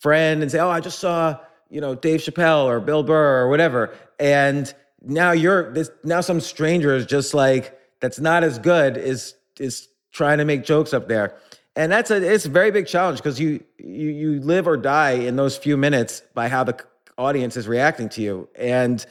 friend 0.00 0.42
and 0.42 0.50
say, 0.50 0.58
"Oh, 0.58 0.68
I 0.68 0.80
just 0.80 0.98
saw 0.98 1.38
you 1.70 1.80
know 1.80 1.94
Dave 1.94 2.20
Chappelle 2.20 2.64
or 2.64 2.80
Bill 2.80 3.02
Burr 3.02 3.42
or 3.42 3.48
whatever," 3.48 3.94
and 4.18 4.72
now 5.02 5.32
you're 5.32 5.72
this 5.72 5.90
now 6.04 6.20
some 6.20 6.40
stranger 6.40 6.94
is 6.94 7.06
just 7.06 7.34
like 7.34 7.78
that's 8.00 8.20
not 8.20 8.44
as 8.44 8.58
good 8.58 8.96
is 8.96 9.34
is 9.58 9.88
trying 10.12 10.38
to 10.38 10.44
make 10.44 10.64
jokes 10.64 10.92
up 10.92 11.08
there, 11.08 11.36
and 11.76 11.90
that's 11.90 12.10
a 12.10 12.16
it's 12.16 12.46
a 12.46 12.50
very 12.50 12.70
big 12.70 12.86
challenge 12.86 13.18
because 13.18 13.40
you 13.40 13.62
you 13.78 14.08
you 14.08 14.40
live 14.40 14.66
or 14.66 14.76
die 14.76 15.12
in 15.12 15.36
those 15.36 15.56
few 15.56 15.76
minutes 15.76 16.22
by 16.34 16.48
how 16.48 16.64
the 16.64 16.78
audience 17.16 17.56
is 17.56 17.66
reacting 17.66 18.08
to 18.08 18.22
you 18.22 18.48
and 18.54 19.04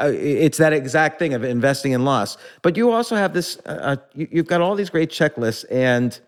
uh, 0.00 0.10
it's 0.12 0.58
that 0.58 0.72
exact 0.72 1.20
thing 1.20 1.34
of 1.34 1.44
investing 1.44 1.92
in 1.92 2.04
loss. 2.04 2.36
But 2.62 2.76
you 2.76 2.90
also 2.90 3.14
have 3.14 3.32
this. 3.32 3.58
Uh, 3.64 3.68
uh 3.68 3.96
you, 4.14 4.28
have 4.34 4.46
got 4.48 4.60
all 4.60 4.74
these 4.74 4.90
great 4.90 5.10
checklists, 5.10 5.64
and 5.70 6.18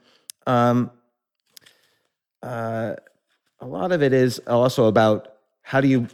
um, 0.47 0.91
uh, 2.43 2.95
a 3.61 3.66
lot 3.66 3.91
of 3.91 4.03
it 4.03 4.12
is 4.12 4.39
also 4.47 4.87
about 4.87 5.36
how 5.67 5.81
do 5.81 5.89
you, 5.89 6.07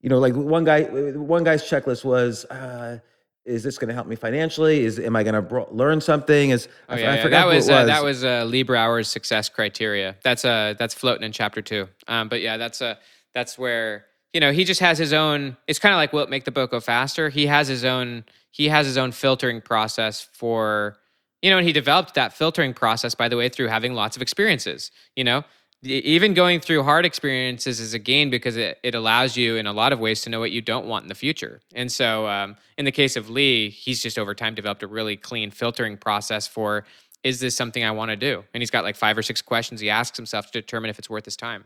you 0.00 0.08
know, 0.08 0.18
like 0.18 0.34
one 0.34 0.64
guy. 0.64 0.84
One 0.84 1.44
guy's 1.44 1.62
checklist 1.62 2.04
was. 2.04 2.46
Uh, 2.46 2.98
is 3.44 3.62
this 3.62 3.76
going 3.76 3.88
to 3.88 3.94
help 3.94 4.06
me 4.06 4.16
financially? 4.16 4.86
Is 4.86 4.98
am 4.98 5.14
I 5.14 5.22
going 5.22 5.34
to 5.34 5.42
bro- 5.42 5.68
learn 5.70 6.00
something? 6.00 6.48
Is 6.48 6.66
oh, 6.88 6.96
yeah, 6.96 7.10
I, 7.10 7.12
I 7.12 7.16
yeah. 7.16 7.28
that 7.28 7.46
was, 7.46 7.68
was. 7.68 7.86
that 7.86 8.02
was 8.02 8.24
uh, 8.24 8.44
Lee 8.44 8.62
Brower's 8.62 9.06
success 9.06 9.50
criteria. 9.50 10.16
That's 10.24 10.46
uh 10.46 10.72
that's 10.78 10.94
floating 10.94 11.24
in 11.24 11.32
chapter 11.32 11.60
two. 11.60 11.86
Um, 12.08 12.30
but 12.30 12.40
yeah, 12.40 12.56
that's 12.56 12.80
uh 12.80 12.94
that's 13.34 13.58
where 13.58 14.06
you 14.32 14.40
know, 14.40 14.50
he 14.50 14.64
just 14.64 14.80
has 14.80 14.96
his 14.96 15.12
own. 15.12 15.58
It's 15.68 15.78
kind 15.78 15.92
of 15.92 15.98
like 15.98 16.14
will 16.14 16.22
it 16.22 16.30
make 16.30 16.44
the 16.44 16.50
boat 16.50 16.70
go 16.70 16.80
faster? 16.80 17.28
He 17.28 17.46
has 17.46 17.68
his 17.68 17.84
own. 17.84 18.24
He 18.50 18.70
has 18.70 18.86
his 18.86 18.96
own 18.96 19.12
filtering 19.12 19.60
process 19.60 20.22
for, 20.22 20.96
you 21.42 21.50
know, 21.50 21.58
and 21.58 21.66
he 21.66 21.72
developed 21.72 22.14
that 22.14 22.32
filtering 22.32 22.72
process 22.72 23.14
by 23.14 23.28
the 23.28 23.36
way 23.36 23.50
through 23.50 23.68
having 23.68 23.92
lots 23.92 24.16
of 24.16 24.22
experiences. 24.22 24.90
You 25.16 25.24
know, 25.24 25.44
even 25.84 26.34
going 26.34 26.60
through 26.60 26.82
hard 26.82 27.04
experiences 27.04 27.80
is 27.80 27.94
a 27.94 27.98
gain 27.98 28.30
because 28.30 28.56
it, 28.56 28.78
it 28.82 28.94
allows 28.94 29.36
you 29.36 29.56
in 29.56 29.66
a 29.66 29.72
lot 29.72 29.92
of 29.92 29.98
ways 30.00 30.22
to 30.22 30.30
know 30.30 30.40
what 30.40 30.50
you 30.50 30.60
don't 30.60 30.86
want 30.86 31.04
in 31.04 31.08
the 31.08 31.14
future. 31.14 31.60
And 31.74 31.90
so, 31.90 32.26
um, 32.26 32.56
in 32.78 32.84
the 32.84 32.92
case 32.92 33.16
of 33.16 33.30
Lee, 33.30 33.70
he's 33.70 34.02
just 34.02 34.18
over 34.18 34.34
time 34.34 34.54
developed 34.54 34.82
a 34.82 34.86
really 34.86 35.16
clean 35.16 35.50
filtering 35.50 35.96
process 35.96 36.46
for 36.46 36.84
is 37.22 37.40
this 37.40 37.56
something 37.56 37.82
I 37.82 37.90
want 37.90 38.10
to 38.10 38.16
do? 38.16 38.44
And 38.52 38.60
he's 38.62 38.70
got 38.70 38.84
like 38.84 38.96
five 38.96 39.16
or 39.16 39.22
six 39.22 39.40
questions 39.40 39.80
he 39.80 39.88
asks 39.88 40.16
himself 40.16 40.46
to 40.46 40.60
determine 40.60 40.90
if 40.90 40.98
it's 40.98 41.08
worth 41.08 41.24
his 41.24 41.36
time. 41.36 41.64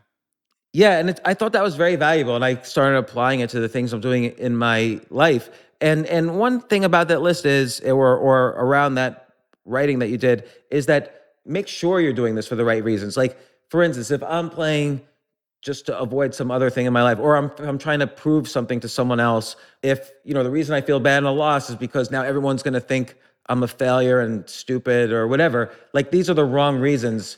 Yeah, 0.71 0.99
and 0.99 1.09
it, 1.09 1.19
I 1.25 1.33
thought 1.33 1.51
that 1.53 1.63
was 1.63 1.75
very 1.75 1.95
valuable, 1.95 2.35
and 2.35 2.45
I 2.45 2.55
started 2.61 2.97
applying 2.97 3.39
it 3.39 3.49
to 3.51 3.59
the 3.59 3.67
things 3.67 3.91
I'm 3.91 4.01
doing 4.01 4.25
in 4.25 4.55
my 4.55 5.01
life. 5.09 5.49
And 5.81 6.05
and 6.05 6.37
one 6.37 6.61
thing 6.61 6.85
about 6.85 7.07
that 7.07 7.21
list 7.21 7.45
is, 7.45 7.79
or 7.81 8.17
or 8.17 8.49
around 8.49 8.95
that 8.95 9.33
writing 9.65 9.99
that 9.99 10.09
you 10.09 10.17
did, 10.17 10.47
is 10.69 10.85
that 10.85 11.19
make 11.45 11.67
sure 11.67 11.99
you're 11.99 12.13
doing 12.13 12.35
this 12.35 12.47
for 12.47 12.55
the 12.55 12.65
right 12.65 12.83
reasons. 12.83 13.17
Like 13.17 13.37
for 13.69 13.83
instance, 13.83 14.11
if 14.11 14.23
I'm 14.23 14.49
playing 14.49 15.01
just 15.61 15.85
to 15.87 15.99
avoid 15.99 16.33
some 16.33 16.51
other 16.51 16.69
thing 16.69 16.85
in 16.85 16.93
my 16.93 17.03
life, 17.03 17.19
or 17.19 17.35
I'm 17.35 17.51
I'm 17.59 17.77
trying 17.77 17.99
to 17.99 18.07
prove 18.07 18.47
something 18.47 18.79
to 18.79 18.87
someone 18.87 19.19
else. 19.19 19.55
If 19.83 20.11
you 20.23 20.33
know 20.33 20.43
the 20.43 20.51
reason 20.51 20.75
I 20.75 20.81
feel 20.81 20.99
bad 20.99 21.17
and 21.17 21.27
a 21.27 21.31
loss 21.31 21.69
is 21.69 21.75
because 21.75 22.11
now 22.11 22.23
everyone's 22.23 22.63
going 22.63 22.75
to 22.75 22.79
think 22.79 23.15
I'm 23.47 23.63
a 23.63 23.67
failure 23.67 24.21
and 24.21 24.47
stupid 24.49 25.11
or 25.11 25.27
whatever. 25.27 25.71
Like 25.93 26.11
these 26.11 26.29
are 26.29 26.33
the 26.33 26.45
wrong 26.45 26.79
reasons 26.79 27.37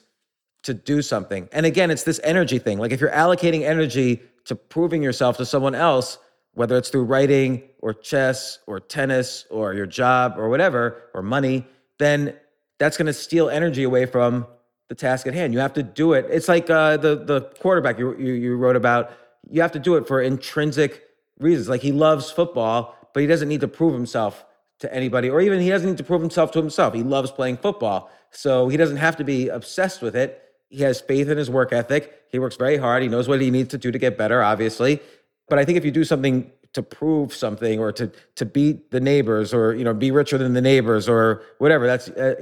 to 0.64 0.74
do 0.74 1.02
something. 1.02 1.50
And 1.52 1.66
again, 1.66 1.90
it's 1.90 2.04
this 2.04 2.20
energy 2.24 2.60
thing. 2.60 2.78
Like 2.78 2.92
if 2.92 3.02
you're 3.02 3.12
allocating 3.12 3.64
energy 3.64 4.22
to 4.46 4.56
proving 4.56 5.02
yourself 5.02 5.38
to 5.38 5.46
someone 5.46 5.74
else, 5.74 6.20
whether 6.54 6.78
it's 6.78 6.90
through 6.90 7.06
writing 7.06 7.64
or 7.80 7.94
chess 7.94 8.60
or 8.68 8.80
tennis 8.80 9.46
or 9.50 9.74
your 9.74 9.88
job 9.88 10.36
or 10.38 10.50
whatever, 10.50 11.02
or 11.14 11.24
money, 11.24 11.66
then 11.98 12.36
that's 12.78 12.98
going 12.98 13.08
to 13.08 13.14
steal 13.14 13.50
energy 13.50 13.84
away 13.84 14.06
from 14.06 14.46
the 14.92 14.96
task 14.96 15.26
at 15.26 15.34
hand. 15.34 15.54
You 15.54 15.60
have 15.60 15.74
to 15.76 15.84
do 15.84 16.12
it. 16.12 16.26
It's 16.30 16.50
like 16.50 16.70
uh, 16.70 16.98
the 16.98 17.16
the 17.16 17.42
quarterback 17.62 17.98
you, 17.98 18.14
you 18.18 18.34
you 18.34 18.56
wrote 18.58 18.76
about. 18.76 19.12
You 19.50 19.62
have 19.62 19.72
to 19.72 19.80
do 19.80 19.96
it 19.96 20.06
for 20.06 20.22
intrinsic 20.22 21.04
reasons. 21.40 21.70
Like 21.70 21.82
he 21.82 21.94
loves 21.94 22.30
football, 22.30 22.96
but 23.14 23.22
he 23.22 23.28
doesn't 23.28 23.48
need 23.48 23.62
to 23.62 23.70
prove 23.70 23.94
himself 23.94 24.46
to 24.80 24.94
anybody, 24.94 25.30
or 25.30 25.40
even 25.40 25.62
he 25.62 25.70
doesn't 25.70 25.88
need 25.88 25.98
to 25.98 26.04
prove 26.04 26.22
himself 26.22 26.52
to 26.52 26.60
himself. 26.60 26.94
He 26.94 27.04
loves 27.04 27.32
playing 27.32 27.58
football, 27.58 28.12
so 28.32 28.68
he 28.68 28.76
doesn't 28.76 28.98
have 28.98 29.16
to 29.16 29.24
be 29.24 29.48
obsessed 29.48 30.02
with 30.02 30.16
it 30.16 30.42
he 30.72 30.84
has 30.84 31.02
faith 31.02 31.28
in 31.28 31.38
his 31.38 31.50
work 31.50 31.74
ethic. 31.74 32.14
He 32.30 32.40
works 32.40 32.56
very 32.56 32.78
hard. 32.78 33.04
He 33.04 33.10
knows 33.10 33.28
what 33.28 33.42
he 33.42 33.52
needs 33.52 33.70
to 33.72 33.78
do 33.78 33.92
to 33.92 34.00
get 34.00 34.18
better, 34.18 34.42
obviously. 34.42 35.02
But 35.50 35.60
I 35.60 35.66
think 35.66 35.78
if 35.78 35.84
you 35.84 35.92
do 35.92 36.06
something 36.06 36.50
to 36.74 36.82
prove 36.82 37.34
something 37.34 37.80
or 37.80 37.92
to 37.92 38.12
to 38.36 38.46
beat 38.46 38.92
the 38.92 39.00
neighbors 39.00 39.54
or 39.54 39.76
you 39.76 39.84
know 39.84 39.94
be 39.94 40.12
richer 40.12 40.38
than 40.38 40.54
the 40.54 40.62
neighbors 40.62 41.10
or 41.10 41.44
whatever 41.58 41.86
that's 41.86 42.10
uh, 42.10 42.36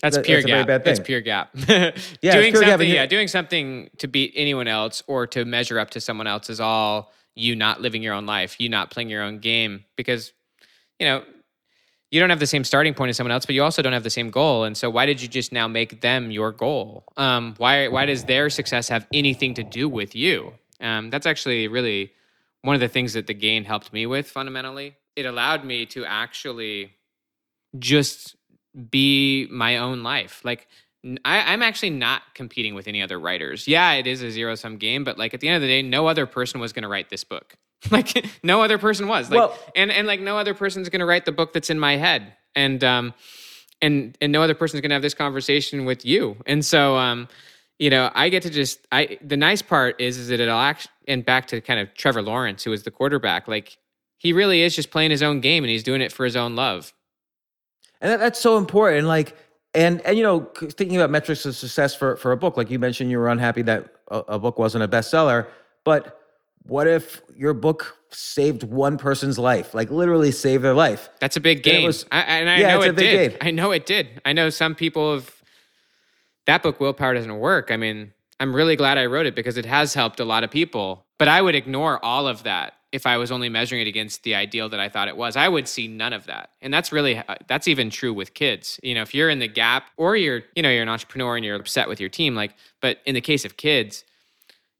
that's 0.00 0.16
that, 0.16 0.24
pure 0.24 0.40
that's 0.40 0.46
gap 0.46 0.84
that's 0.84 1.00
pure 1.00 1.20
gap 1.20 1.50
yeah 1.68 2.32
doing 2.32 2.52
pure 2.52 2.62
something 2.64 2.88
gap. 2.88 2.94
yeah 2.94 3.06
doing 3.06 3.28
something 3.28 3.90
to 3.98 4.06
beat 4.06 4.32
anyone 4.34 4.68
else 4.68 5.02
or 5.06 5.26
to 5.26 5.44
measure 5.44 5.78
up 5.78 5.90
to 5.90 6.00
someone 6.00 6.26
else 6.26 6.48
is 6.48 6.60
all 6.60 7.12
you 7.34 7.54
not 7.54 7.80
living 7.80 8.02
your 8.02 8.14
own 8.14 8.26
life 8.26 8.58
you 8.58 8.68
not 8.68 8.90
playing 8.90 9.10
your 9.10 9.22
own 9.22 9.38
game 9.38 9.84
because 9.96 10.32
you 10.98 11.06
know 11.06 11.22
you 12.10 12.20
don't 12.20 12.30
have 12.30 12.38
the 12.38 12.46
same 12.46 12.62
starting 12.62 12.94
point 12.94 13.10
as 13.10 13.16
someone 13.16 13.32
else, 13.32 13.44
but 13.44 13.56
you 13.56 13.64
also 13.64 13.82
don't 13.82 13.92
have 13.92 14.04
the 14.04 14.08
same 14.08 14.30
goal. 14.30 14.62
And 14.62 14.76
so, 14.76 14.88
why 14.88 15.04
did 15.04 15.20
you 15.20 15.26
just 15.26 15.50
now 15.50 15.66
make 15.66 16.00
them 16.00 16.30
your 16.30 16.52
goal? 16.52 17.02
Um, 17.16 17.56
why 17.58 17.88
why 17.88 18.06
does 18.06 18.22
their 18.22 18.48
success 18.50 18.88
have 18.88 19.04
anything 19.12 19.54
to 19.54 19.64
do 19.64 19.88
with 19.88 20.14
you? 20.14 20.52
Um, 20.80 21.10
that's 21.10 21.26
actually 21.26 21.66
really 21.66 22.12
one 22.64 22.74
of 22.74 22.80
the 22.80 22.88
things 22.88 23.12
that 23.12 23.26
the 23.26 23.34
gain 23.34 23.64
helped 23.64 23.92
me 23.92 24.06
with 24.06 24.26
fundamentally. 24.26 24.96
It 25.16 25.26
allowed 25.26 25.64
me 25.66 25.84
to 25.86 26.06
actually 26.06 26.94
just 27.78 28.36
be 28.90 29.46
my 29.50 29.76
own 29.76 30.02
life. 30.02 30.40
Like 30.44 30.66
I, 31.24 31.52
am 31.52 31.62
actually 31.62 31.90
not 31.90 32.22
competing 32.34 32.74
with 32.74 32.88
any 32.88 33.02
other 33.02 33.20
writers. 33.20 33.68
Yeah, 33.68 33.92
it 33.92 34.06
is 34.06 34.22
a 34.22 34.30
zero 34.30 34.54
sum 34.54 34.78
game, 34.78 35.04
but 35.04 35.18
like 35.18 35.34
at 35.34 35.40
the 35.40 35.48
end 35.48 35.56
of 35.56 35.62
the 35.62 35.68
day, 35.68 35.82
no 35.82 36.06
other 36.06 36.24
person 36.24 36.58
was 36.58 36.72
going 36.72 36.84
to 36.84 36.88
write 36.88 37.10
this 37.10 37.22
book. 37.22 37.54
like 37.90 38.26
no 38.42 38.62
other 38.62 38.78
person 38.78 39.08
was 39.08 39.30
like 39.30 39.38
well, 39.38 39.58
and 39.76 39.92
and 39.92 40.06
like 40.06 40.20
no 40.20 40.38
other 40.38 40.54
person's 40.54 40.88
going 40.88 41.00
to 41.00 41.06
write 41.06 41.26
the 41.26 41.32
book 41.32 41.52
that's 41.52 41.68
in 41.68 41.78
my 41.78 41.96
head 41.96 42.32
and 42.56 42.82
um 42.82 43.12
and 43.82 44.16
and 44.22 44.32
no 44.32 44.40
other 44.40 44.54
person's 44.54 44.80
going 44.80 44.88
to 44.88 44.94
have 44.94 45.02
this 45.02 45.12
conversation 45.12 45.84
with 45.84 46.06
you 46.06 46.34
and 46.46 46.64
so 46.64 46.96
um 46.96 47.28
you 47.78 47.90
know 47.90 48.10
i 48.14 48.28
get 48.28 48.42
to 48.42 48.50
just 48.50 48.86
i 48.92 49.18
the 49.22 49.36
nice 49.36 49.62
part 49.62 50.00
is 50.00 50.18
is 50.18 50.28
that 50.28 50.40
it'll 50.40 50.58
act 50.58 50.88
and 51.08 51.24
back 51.24 51.46
to 51.46 51.60
kind 51.60 51.80
of 51.80 51.92
trevor 51.94 52.22
lawrence 52.22 52.64
who 52.64 52.70
was 52.70 52.82
the 52.82 52.90
quarterback 52.90 53.48
like 53.48 53.76
he 54.18 54.32
really 54.32 54.62
is 54.62 54.74
just 54.74 54.90
playing 54.90 55.10
his 55.10 55.22
own 55.22 55.40
game 55.40 55.64
and 55.64 55.70
he's 55.70 55.82
doing 55.82 56.00
it 56.00 56.12
for 56.12 56.24
his 56.24 56.36
own 56.36 56.56
love 56.56 56.92
and 58.00 58.10
that, 58.10 58.20
that's 58.20 58.40
so 58.40 58.58
important 58.58 59.06
like 59.06 59.36
and 59.74 60.00
and 60.02 60.16
you 60.16 60.22
know 60.22 60.40
thinking 60.70 60.96
about 60.96 61.10
metrics 61.10 61.44
of 61.46 61.56
success 61.56 61.94
for 61.94 62.16
for 62.16 62.32
a 62.32 62.36
book 62.36 62.56
like 62.56 62.70
you 62.70 62.78
mentioned 62.78 63.10
you 63.10 63.18
were 63.18 63.28
unhappy 63.28 63.62
that 63.62 63.86
a, 64.08 64.18
a 64.28 64.38
book 64.38 64.58
wasn't 64.58 64.82
a 64.82 64.88
bestseller 64.88 65.46
but 65.84 66.20
what 66.64 66.86
if 66.86 67.20
your 67.36 67.54
book 67.54 67.96
saved 68.10 68.62
one 68.62 68.96
person's 68.96 69.38
life, 69.38 69.74
like 69.74 69.90
literally 69.90 70.32
saved 70.32 70.64
their 70.64 70.74
life? 70.74 71.10
That's 71.20 71.36
a 71.36 71.40
big 71.40 71.62
gain. 71.62 71.86
Was, 71.86 72.06
I, 72.10 72.20
and 72.22 72.48
I 72.48 72.58
yeah, 72.58 72.74
know 72.74 72.82
it 72.82 72.96
did. 72.96 73.32
Gain. 73.32 73.38
I 73.40 73.50
know 73.50 73.70
it 73.70 73.86
did. 73.86 74.22
I 74.24 74.32
know 74.32 74.50
some 74.50 74.74
people 74.74 75.14
have. 75.14 75.30
That 76.46 76.62
book, 76.62 76.80
Willpower, 76.80 77.14
doesn't 77.14 77.38
work. 77.38 77.70
I 77.70 77.76
mean, 77.76 78.12
I'm 78.40 78.54
really 78.54 78.76
glad 78.76 78.98
I 78.98 79.06
wrote 79.06 79.26
it 79.26 79.34
because 79.34 79.56
it 79.56 79.66
has 79.66 79.94
helped 79.94 80.20
a 80.20 80.24
lot 80.24 80.44
of 80.44 80.50
people. 80.50 81.06
But 81.18 81.28
I 81.28 81.40
would 81.40 81.54
ignore 81.54 82.04
all 82.04 82.26
of 82.26 82.42
that 82.42 82.74
if 82.92 83.06
I 83.06 83.16
was 83.16 83.32
only 83.32 83.48
measuring 83.48 83.80
it 83.80 83.88
against 83.88 84.22
the 84.22 84.36
ideal 84.36 84.68
that 84.68 84.78
I 84.78 84.88
thought 84.88 85.08
it 85.08 85.16
was. 85.16 85.36
I 85.36 85.48
would 85.48 85.66
see 85.66 85.88
none 85.88 86.12
of 86.12 86.26
that. 86.26 86.50
And 86.60 86.72
that's 86.72 86.92
really 86.92 87.18
uh, 87.18 87.34
that's 87.48 87.66
even 87.66 87.90
true 87.90 88.12
with 88.12 88.34
kids. 88.34 88.78
You 88.82 88.94
know, 88.94 89.02
if 89.02 89.14
you're 89.14 89.30
in 89.30 89.40
the 89.40 89.48
gap 89.48 89.90
or 89.96 90.16
you're, 90.16 90.42
you 90.54 90.62
know, 90.62 90.70
you're 90.70 90.82
an 90.82 90.88
entrepreneur 90.88 91.36
and 91.36 91.44
you're 91.44 91.56
upset 91.56 91.88
with 91.88 91.98
your 91.98 92.08
team 92.08 92.34
like 92.34 92.54
but 92.80 92.98
in 93.04 93.14
the 93.14 93.20
case 93.20 93.44
of 93.44 93.56
kids, 93.56 94.04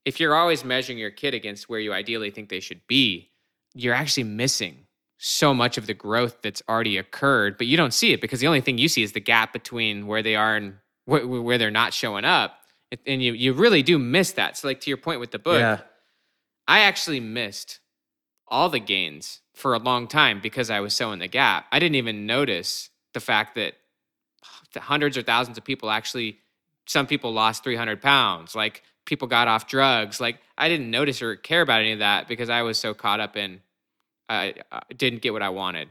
if 0.05 0.21
you're 0.21 0.35
always 0.35 0.65
measuring 0.65 0.99
your 0.99 1.11
kid 1.11 1.35
against 1.35 1.69
where 1.69 1.81
you 1.81 1.93
ideally 1.93 2.31
think 2.31 2.51
they 2.51 2.61
should 2.61 2.87
be, 2.87 3.31
you're 3.75 3.95
actually 3.95 4.25
missing 4.25 4.87
so 5.19 5.55
much 5.55 5.79
of 5.79 5.87
the 5.87 5.95
growth 5.95 6.43
that's 6.43 6.63
already 6.69 6.99
occurred, 6.99 7.57
but 7.57 7.67
you 7.67 7.77
don't 7.77 7.95
see 7.95 8.13
it 8.13 8.21
because 8.21 8.41
the 8.41 8.47
only 8.47 8.61
thing 8.61 8.79
you 8.79 8.89
see 8.89 9.03
is 9.03 9.13
the 9.13 9.21
gap 9.21 9.53
between 9.53 10.07
where 10.07 10.23
they 10.23 10.37
are 10.37 10.55
and 10.55 10.75
wh- 11.07 11.45
where 11.45 11.59
they're 11.59 11.71
not 11.71 11.93
showing 11.95 12.25
up. 12.25 12.59
And 13.07 13.23
you 13.23 13.33
you 13.33 13.53
really 13.53 13.83
do 13.83 13.99
miss 13.99 14.33
that. 14.33 14.57
So 14.57 14.69
like 14.69 14.81
to 14.83 14.91
your 14.91 14.97
point 14.97 15.21
with 15.21 15.31
the 15.33 15.39
book, 15.39 15.59
Yeah. 15.59 15.81
I 16.69 16.81
actually 16.81 17.21
missed 17.21 17.81
all 18.47 18.69
the 18.69 18.79
gains 18.79 19.41
for 19.55 19.75
a 19.75 19.79
long 19.79 20.07
time 20.07 20.41
because 20.41 20.71
I 20.71 20.81
was 20.81 20.95
so 20.95 21.13
in 21.13 21.19
the 21.19 21.29
gap. 21.29 21.67
I 21.73 21.79
didn't 21.79 21.97
even 21.97 22.27
notice 22.27 22.91
the 23.13 23.21
fact 23.21 23.55
that 23.57 23.75
hundreds 24.77 25.17
or 25.17 25.23
thousands 25.23 25.59
of 25.59 25.65
people 25.65 25.91
actually, 25.91 26.39
some 26.87 27.07
people 27.07 27.33
lost 27.33 27.65
300 27.65 28.01
pounds. 28.01 28.55
Like 28.55 28.83
people 29.07 29.29
got 29.29 29.49
off 29.49 29.67
drugs. 29.67 30.21
Like 30.21 30.39
I 30.57 30.69
didn't 30.69 30.91
notice 30.91 31.21
or 31.23 31.37
care 31.37 31.63
about 31.63 31.81
any 31.81 31.93
of 31.93 31.99
that 32.01 32.29
because 32.29 32.49
I 32.49 32.63
was 32.63 32.79
so 32.79 32.95
caught 32.95 33.21
up 33.21 33.37
in, 33.37 33.61
I, 34.29 34.55
I 34.71 34.83
didn't 34.97 35.23
get 35.23 35.33
what 35.33 35.43
I 35.43 35.51
wanted. 35.51 35.89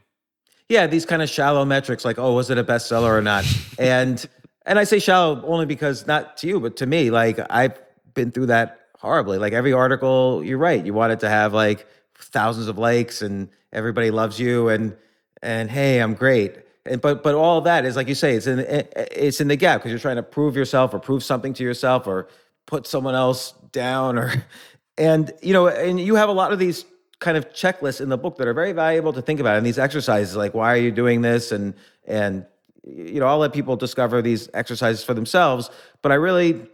Yeah, 0.69 0.87
these 0.87 1.05
kind 1.05 1.21
of 1.21 1.29
shallow 1.29 1.65
metrics, 1.65 2.05
like, 2.05 2.17
oh, 2.17 2.33
was 2.33 2.49
it 2.49 2.57
a 2.57 2.63
bestseller 2.63 3.09
or 3.09 3.21
not? 3.21 3.45
and 3.77 4.25
and 4.65 4.79
I 4.79 4.83
say 4.83 4.99
shallow 4.99 5.43
only 5.45 5.65
because 5.65 6.07
not 6.07 6.37
to 6.37 6.47
you, 6.47 6.59
but 6.59 6.77
to 6.77 6.85
me, 6.85 7.11
like 7.11 7.39
I've 7.49 7.77
been 8.13 8.31
through 8.31 8.47
that 8.47 8.79
horribly. 8.97 9.37
Like 9.37 9.53
every 9.53 9.73
article, 9.73 10.41
you're 10.43 10.57
right. 10.57 10.83
You 10.83 10.93
want 10.93 11.13
it 11.13 11.19
to 11.21 11.29
have 11.29 11.53
like 11.53 11.85
thousands 12.15 12.67
of 12.67 12.77
likes 12.77 13.21
and 13.21 13.49
everybody 13.71 14.11
loves 14.11 14.39
you 14.39 14.69
and 14.69 14.95
and 15.41 15.69
hey, 15.69 15.99
I'm 15.99 16.13
great. 16.13 16.57
And 16.85 17.01
but 17.01 17.23
but 17.23 17.35
all 17.35 17.61
that 17.61 17.85
is 17.85 17.95
like 17.95 18.07
you 18.07 18.15
say, 18.15 18.35
it's 18.35 18.47
in 18.47 18.59
it's 18.59 19.41
in 19.41 19.49
the 19.49 19.55
gap 19.55 19.79
because 19.79 19.91
you're 19.91 19.99
trying 19.99 20.15
to 20.15 20.23
prove 20.23 20.55
yourself 20.55 20.93
or 20.93 20.99
prove 20.99 21.23
something 21.23 21.53
to 21.55 21.63
yourself 21.63 22.07
or 22.07 22.27
put 22.65 22.87
someone 22.87 23.15
else 23.15 23.53
down 23.71 24.17
or 24.17 24.33
and 24.97 25.31
you 25.41 25.53
know 25.53 25.67
and 25.67 25.99
you 25.99 26.15
have 26.15 26.29
a 26.29 26.33
lot 26.33 26.53
of 26.53 26.59
these 26.59 26.85
kind 27.19 27.37
of 27.37 27.49
checklists 27.53 28.01
in 28.01 28.09
the 28.09 28.17
book 28.17 28.37
that 28.37 28.47
are 28.47 28.53
very 28.53 28.73
valuable 28.73 29.13
to 29.13 29.21
think 29.21 29.39
about 29.39 29.55
and 29.55 29.65
these 29.65 29.79
exercises 29.79 30.35
like 30.35 30.53
why 30.53 30.73
are 30.73 30.77
you 30.77 30.91
doing 30.91 31.21
this 31.21 31.51
and 31.53 31.73
and 32.05 32.45
you 32.83 33.19
know 33.19 33.27
i'll 33.27 33.37
let 33.37 33.53
people 33.53 33.75
discover 33.75 34.21
these 34.21 34.49
exercises 34.53 35.03
for 35.03 35.13
themselves 35.13 35.69
but 36.01 36.11
i 36.11 36.15
really 36.15 36.65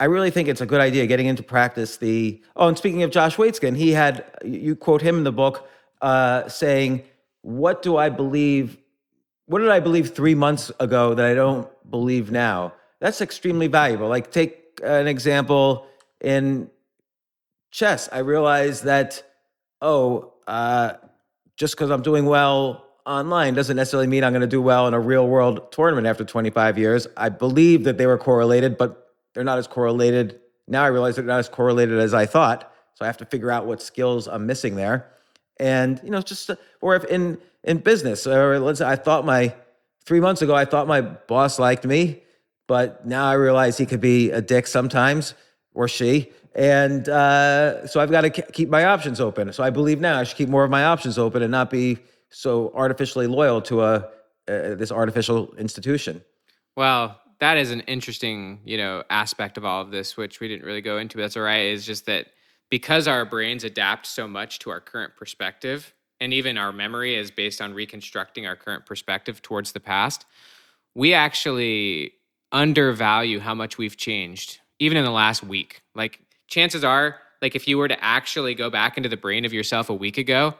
i 0.00 0.04
really 0.04 0.30
think 0.30 0.48
it's 0.48 0.60
a 0.60 0.66
good 0.66 0.80
idea 0.80 1.06
getting 1.06 1.26
into 1.26 1.42
practice 1.42 1.96
the 1.98 2.42
oh 2.56 2.68
and 2.68 2.78
speaking 2.78 3.02
of 3.02 3.10
josh 3.10 3.36
waitzkin 3.36 3.76
he 3.76 3.92
had 3.92 4.24
you 4.44 4.74
quote 4.76 5.02
him 5.02 5.18
in 5.18 5.24
the 5.24 5.32
book 5.32 5.68
uh, 6.02 6.46
saying 6.48 7.02
what 7.42 7.80
do 7.82 7.96
i 7.96 8.08
believe 8.08 8.76
what 9.46 9.60
did 9.60 9.70
i 9.70 9.80
believe 9.80 10.14
three 10.14 10.34
months 10.34 10.70
ago 10.80 11.14
that 11.14 11.24
i 11.24 11.34
don't 11.34 11.68
believe 11.90 12.30
now? 12.30 12.72
That's 13.00 13.20
extremely 13.20 13.66
valuable. 13.66 14.08
Like 14.08 14.30
take 14.30 14.80
an 14.82 15.06
example 15.06 15.86
in 16.20 16.70
chess. 17.70 18.08
I 18.12 18.18
realized 18.18 18.84
that 18.84 19.22
oh 19.80 20.32
uh, 20.46 20.94
just 21.56 21.74
because 21.74 21.90
i'm 21.90 22.02
doing 22.02 22.26
well 22.26 22.85
online 23.06 23.54
doesn't 23.54 23.76
necessarily 23.76 24.08
mean 24.08 24.24
I'm 24.24 24.32
going 24.32 24.40
to 24.40 24.46
do 24.46 24.60
well 24.60 24.88
in 24.88 24.94
a 24.94 25.00
real 25.00 25.26
world 25.26 25.70
tournament 25.72 26.06
after 26.06 26.24
25 26.24 26.76
years. 26.76 27.06
I 27.16 27.28
believe 27.28 27.84
that 27.84 27.98
they 27.98 28.06
were 28.06 28.18
correlated, 28.18 28.76
but 28.76 29.14
they're 29.32 29.44
not 29.44 29.58
as 29.58 29.66
correlated. 29.66 30.40
Now 30.66 30.82
I 30.82 30.88
realize 30.88 31.16
they're 31.16 31.24
not 31.24 31.38
as 31.38 31.48
correlated 31.48 31.98
as 31.98 32.12
I 32.12 32.26
thought. 32.26 32.72
So 32.94 33.04
I 33.04 33.06
have 33.06 33.18
to 33.18 33.24
figure 33.24 33.50
out 33.50 33.66
what 33.66 33.80
skills 33.80 34.26
I'm 34.26 34.46
missing 34.46 34.74
there. 34.74 35.10
And, 35.58 36.00
you 36.02 36.10
know, 36.10 36.20
just, 36.20 36.50
or 36.80 36.96
if 36.96 37.04
in, 37.04 37.38
in 37.62 37.78
business, 37.78 38.26
or 38.26 38.58
let's 38.58 38.80
say 38.80 38.86
I 38.86 38.96
thought 38.96 39.24
my, 39.24 39.54
three 40.04 40.20
months 40.20 40.42
ago, 40.42 40.54
I 40.54 40.64
thought 40.64 40.86
my 40.86 41.00
boss 41.00 41.58
liked 41.58 41.84
me, 41.84 42.22
but 42.66 43.06
now 43.06 43.26
I 43.26 43.34
realize 43.34 43.78
he 43.78 43.86
could 43.86 44.00
be 44.00 44.30
a 44.30 44.40
dick 44.40 44.66
sometimes, 44.66 45.34
or 45.74 45.88
she. 45.88 46.32
And 46.54 47.08
uh, 47.08 47.86
so 47.86 48.00
I've 48.00 48.10
got 48.10 48.22
to 48.22 48.30
keep 48.30 48.68
my 48.68 48.86
options 48.86 49.20
open. 49.20 49.52
So 49.52 49.62
I 49.62 49.70
believe 49.70 50.00
now 50.00 50.18
I 50.18 50.24
should 50.24 50.36
keep 50.36 50.48
more 50.48 50.64
of 50.64 50.70
my 50.70 50.84
options 50.84 51.18
open 51.18 51.42
and 51.42 51.50
not 51.50 51.70
be 51.70 51.98
so 52.36 52.70
artificially 52.74 53.26
loyal 53.26 53.62
to 53.62 53.82
a 53.82 53.94
uh, 54.48 54.74
this 54.74 54.92
artificial 54.92 55.54
institution. 55.56 56.22
Well, 56.76 57.18
that 57.40 57.56
is 57.56 57.70
an 57.70 57.80
interesting, 57.80 58.60
you 58.64 58.76
know, 58.76 59.02
aspect 59.08 59.56
of 59.56 59.64
all 59.64 59.80
of 59.80 59.90
this, 59.90 60.18
which 60.18 60.38
we 60.38 60.46
didn't 60.46 60.66
really 60.66 60.82
go 60.82 60.98
into. 60.98 61.16
But 61.16 61.22
that's 61.22 61.36
all 61.38 61.42
right. 61.42 61.66
Is 61.66 61.86
just 61.86 62.04
that 62.06 62.26
because 62.70 63.08
our 63.08 63.24
brains 63.24 63.64
adapt 63.64 64.06
so 64.06 64.28
much 64.28 64.58
to 64.60 64.70
our 64.70 64.80
current 64.80 65.16
perspective, 65.16 65.94
and 66.20 66.34
even 66.34 66.58
our 66.58 66.72
memory 66.72 67.16
is 67.16 67.30
based 67.30 67.62
on 67.62 67.72
reconstructing 67.72 68.46
our 68.46 68.54
current 68.54 68.84
perspective 68.84 69.40
towards 69.40 69.72
the 69.72 69.80
past, 69.80 70.26
we 70.94 71.14
actually 71.14 72.12
undervalue 72.52 73.40
how 73.40 73.54
much 73.54 73.78
we've 73.78 73.96
changed, 73.96 74.60
even 74.78 74.98
in 74.98 75.04
the 75.04 75.10
last 75.10 75.42
week. 75.42 75.80
Like 75.94 76.20
chances 76.48 76.84
are, 76.84 77.16
like 77.40 77.56
if 77.56 77.66
you 77.66 77.78
were 77.78 77.88
to 77.88 78.04
actually 78.04 78.54
go 78.54 78.68
back 78.68 78.98
into 78.98 79.08
the 79.08 79.16
brain 79.16 79.46
of 79.46 79.54
yourself 79.54 79.88
a 79.88 79.94
week 79.94 80.18
ago, 80.18 80.54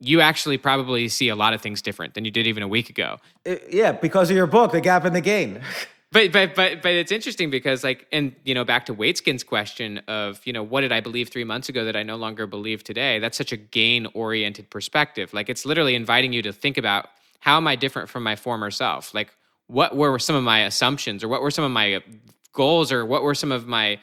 you 0.00 0.20
actually 0.20 0.58
probably 0.58 1.08
see 1.08 1.28
a 1.28 1.36
lot 1.36 1.54
of 1.54 1.62
things 1.62 1.80
different 1.82 2.14
than 2.14 2.24
you 2.24 2.30
did 2.30 2.46
even 2.46 2.62
a 2.62 2.68
week 2.68 2.90
ago. 2.90 3.18
It, 3.44 3.62
uh, 3.62 3.66
yeah, 3.70 3.92
because 3.92 4.30
of 4.30 4.36
your 4.36 4.46
book, 4.46 4.72
The 4.72 4.80
Gap 4.80 5.04
and 5.04 5.16
the 5.16 5.20
Gain. 5.20 5.60
but 6.12 6.32
but 6.32 6.54
but 6.54 6.82
but 6.82 6.92
it's 6.92 7.12
interesting 7.12 7.50
because 7.50 7.82
like 7.82 8.06
and 8.12 8.34
you 8.44 8.54
know 8.54 8.64
back 8.64 8.86
to 8.86 8.94
Waitzkin's 8.94 9.42
question 9.42 9.98
of 10.08 10.40
you 10.46 10.52
know 10.52 10.62
what 10.62 10.82
did 10.82 10.92
I 10.92 11.00
believe 11.00 11.28
three 11.28 11.44
months 11.44 11.68
ago 11.68 11.84
that 11.84 11.96
I 11.96 12.02
no 12.02 12.16
longer 12.16 12.46
believe 12.46 12.84
today? 12.84 13.18
That's 13.18 13.36
such 13.36 13.52
a 13.52 13.56
gain 13.56 14.06
oriented 14.14 14.70
perspective. 14.70 15.32
Like 15.34 15.48
it's 15.48 15.64
literally 15.64 15.94
inviting 15.94 16.32
you 16.32 16.42
to 16.42 16.52
think 16.52 16.78
about 16.78 17.08
how 17.40 17.56
am 17.56 17.66
I 17.66 17.76
different 17.76 18.08
from 18.08 18.22
my 18.22 18.36
former 18.36 18.70
self? 18.70 19.14
Like 19.14 19.34
what 19.66 19.96
were 19.96 20.18
some 20.18 20.36
of 20.36 20.44
my 20.44 20.60
assumptions 20.60 21.24
or 21.24 21.28
what 21.28 21.42
were 21.42 21.50
some 21.50 21.64
of 21.64 21.70
my 21.70 22.02
goals 22.52 22.92
or 22.92 23.04
what 23.04 23.22
were 23.22 23.34
some 23.34 23.52
of 23.52 23.66
my 23.66 23.98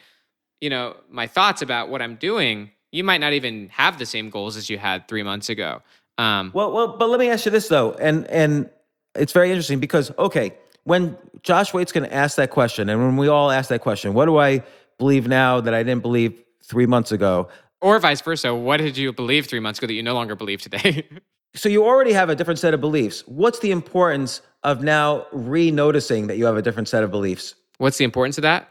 you 0.59 0.69
know 0.69 0.95
my 1.09 1.27
thoughts 1.27 1.61
about 1.61 1.89
what 1.89 2.01
I'm 2.01 2.15
doing 2.15 2.71
you 2.93 3.03
might 3.03 3.19
not 3.19 3.33
even 3.33 3.69
have 3.69 3.97
the 3.97 4.05
same 4.05 4.29
goals 4.29 4.55
as 4.55 4.69
you 4.69 4.77
had 4.77 5.07
three 5.07 5.23
months 5.23 5.49
ago. 5.49 5.81
Um, 6.19 6.51
well, 6.53 6.71
well, 6.71 6.95
but 6.95 7.09
let 7.09 7.19
me 7.19 7.29
ask 7.29 7.43
you 7.45 7.51
this 7.51 7.67
though, 7.67 7.93
and 7.93 8.25
and 8.27 8.69
it's 9.15 9.33
very 9.33 9.49
interesting 9.49 9.79
because 9.79 10.11
okay, 10.17 10.53
when 10.83 11.17
Josh 11.41 11.73
Waite's 11.73 11.91
going 11.91 12.07
to 12.07 12.13
ask 12.13 12.37
that 12.37 12.51
question, 12.51 12.87
and 12.89 13.01
when 13.01 13.17
we 13.17 13.27
all 13.27 13.49
ask 13.51 13.69
that 13.69 13.81
question, 13.81 14.13
what 14.13 14.25
do 14.25 14.37
I 14.37 14.63
believe 14.99 15.27
now 15.27 15.59
that 15.59 15.73
I 15.73 15.81
didn't 15.81 16.03
believe 16.03 16.41
three 16.63 16.85
months 16.85 17.11
ago? 17.11 17.49
Or 17.81 17.99
vice 17.99 18.21
versa, 18.21 18.53
what 18.53 18.77
did 18.77 18.95
you 18.95 19.11
believe 19.11 19.47
three 19.47 19.59
months 19.59 19.79
ago 19.79 19.87
that 19.87 19.93
you 19.93 20.03
no 20.03 20.13
longer 20.13 20.35
believe 20.35 20.61
today? 20.61 21.05
so 21.55 21.67
you 21.67 21.83
already 21.83 22.13
have 22.13 22.29
a 22.29 22.35
different 22.35 22.59
set 22.59 22.73
of 22.73 22.79
beliefs. 22.79 23.23
What's 23.27 23.59
the 23.59 23.71
importance 23.71 24.41
of 24.63 24.83
now 24.83 25.25
re-noticing 25.33 26.27
that 26.27 26.37
you 26.37 26.45
have 26.45 26.55
a 26.55 26.61
different 26.61 26.87
set 26.87 27.03
of 27.03 27.11
beliefs? 27.11 27.55
What's 27.79 27.97
the 27.97 28.05
importance 28.05 28.37
of 28.37 28.43
that? 28.43 28.69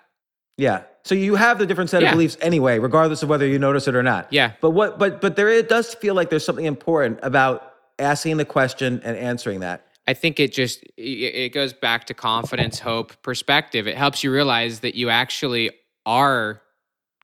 Yeah. 0.56 0.84
So 1.04 1.14
you 1.14 1.34
have 1.34 1.58
the 1.58 1.66
different 1.66 1.90
set 1.90 2.02
Yeah. 2.02 2.08
of 2.08 2.12
beliefs 2.14 2.36
anyway, 2.40 2.78
regardless 2.78 3.22
of 3.22 3.28
whether 3.28 3.46
you 3.46 3.58
notice 3.58 3.88
it 3.88 3.94
or 3.94 4.02
not. 4.02 4.28
Yeah. 4.30 4.52
But 4.60 4.70
what? 4.70 4.98
But 4.98 5.20
but 5.20 5.36
there 5.36 5.48
it 5.48 5.68
does 5.68 5.94
feel 5.94 6.14
like 6.14 6.30
there's 6.30 6.44
something 6.44 6.64
important 6.64 7.18
about 7.22 7.72
asking 7.98 8.36
the 8.36 8.44
question 8.44 9.00
and 9.04 9.16
answering 9.16 9.60
that. 9.60 9.86
I 10.06 10.14
think 10.14 10.40
it 10.40 10.52
just 10.52 10.82
it 10.96 11.02
it 11.02 11.48
goes 11.52 11.72
back 11.72 12.06
to 12.06 12.14
confidence, 12.14 12.78
hope, 12.78 13.20
perspective. 13.22 13.86
It 13.86 13.96
helps 13.96 14.22
you 14.24 14.32
realize 14.32 14.80
that 14.80 14.94
you 14.94 15.10
actually 15.10 15.70
are 16.06 16.60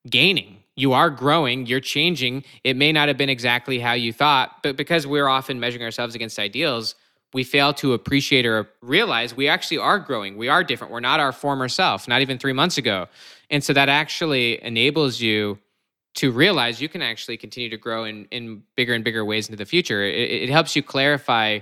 gaining. 0.08 0.56
You 0.76 0.92
are 0.92 1.10
growing, 1.10 1.66
you're 1.66 1.80
changing. 1.80 2.44
It 2.62 2.76
may 2.76 2.92
not 2.92 3.08
have 3.08 3.16
been 3.16 3.28
exactly 3.28 3.80
how 3.80 3.94
you 3.94 4.12
thought, 4.12 4.62
but 4.62 4.76
because 4.76 5.08
we're 5.08 5.26
often 5.26 5.58
measuring 5.58 5.82
ourselves 5.82 6.14
against 6.14 6.38
ideals, 6.38 6.94
we 7.34 7.44
fail 7.44 7.74
to 7.74 7.92
appreciate 7.92 8.46
or 8.46 8.68
realize 8.80 9.36
we 9.36 9.48
actually 9.48 9.78
are 9.78 9.98
growing. 9.98 10.36
We 10.36 10.48
are 10.48 10.64
different. 10.64 10.92
We're 10.92 11.00
not 11.00 11.20
our 11.20 11.32
former 11.32 11.68
self, 11.68 12.08
not 12.08 12.22
even 12.22 12.38
3 12.38 12.52
months 12.52 12.78
ago. 12.78 13.06
And 13.50 13.62
so 13.62 13.72
that 13.72 13.88
actually 13.88 14.62
enables 14.62 15.20
you 15.20 15.58
to 16.14 16.32
realize 16.32 16.80
you 16.80 16.88
can 16.88 17.02
actually 17.02 17.36
continue 17.36 17.68
to 17.68 17.76
grow 17.76 18.04
in, 18.04 18.26
in 18.30 18.62
bigger 18.76 18.94
and 18.94 19.04
bigger 19.04 19.24
ways 19.24 19.48
into 19.48 19.56
the 19.56 19.66
future. 19.66 20.02
It, 20.04 20.44
it 20.44 20.48
helps 20.48 20.74
you 20.74 20.82
clarify 20.82 21.60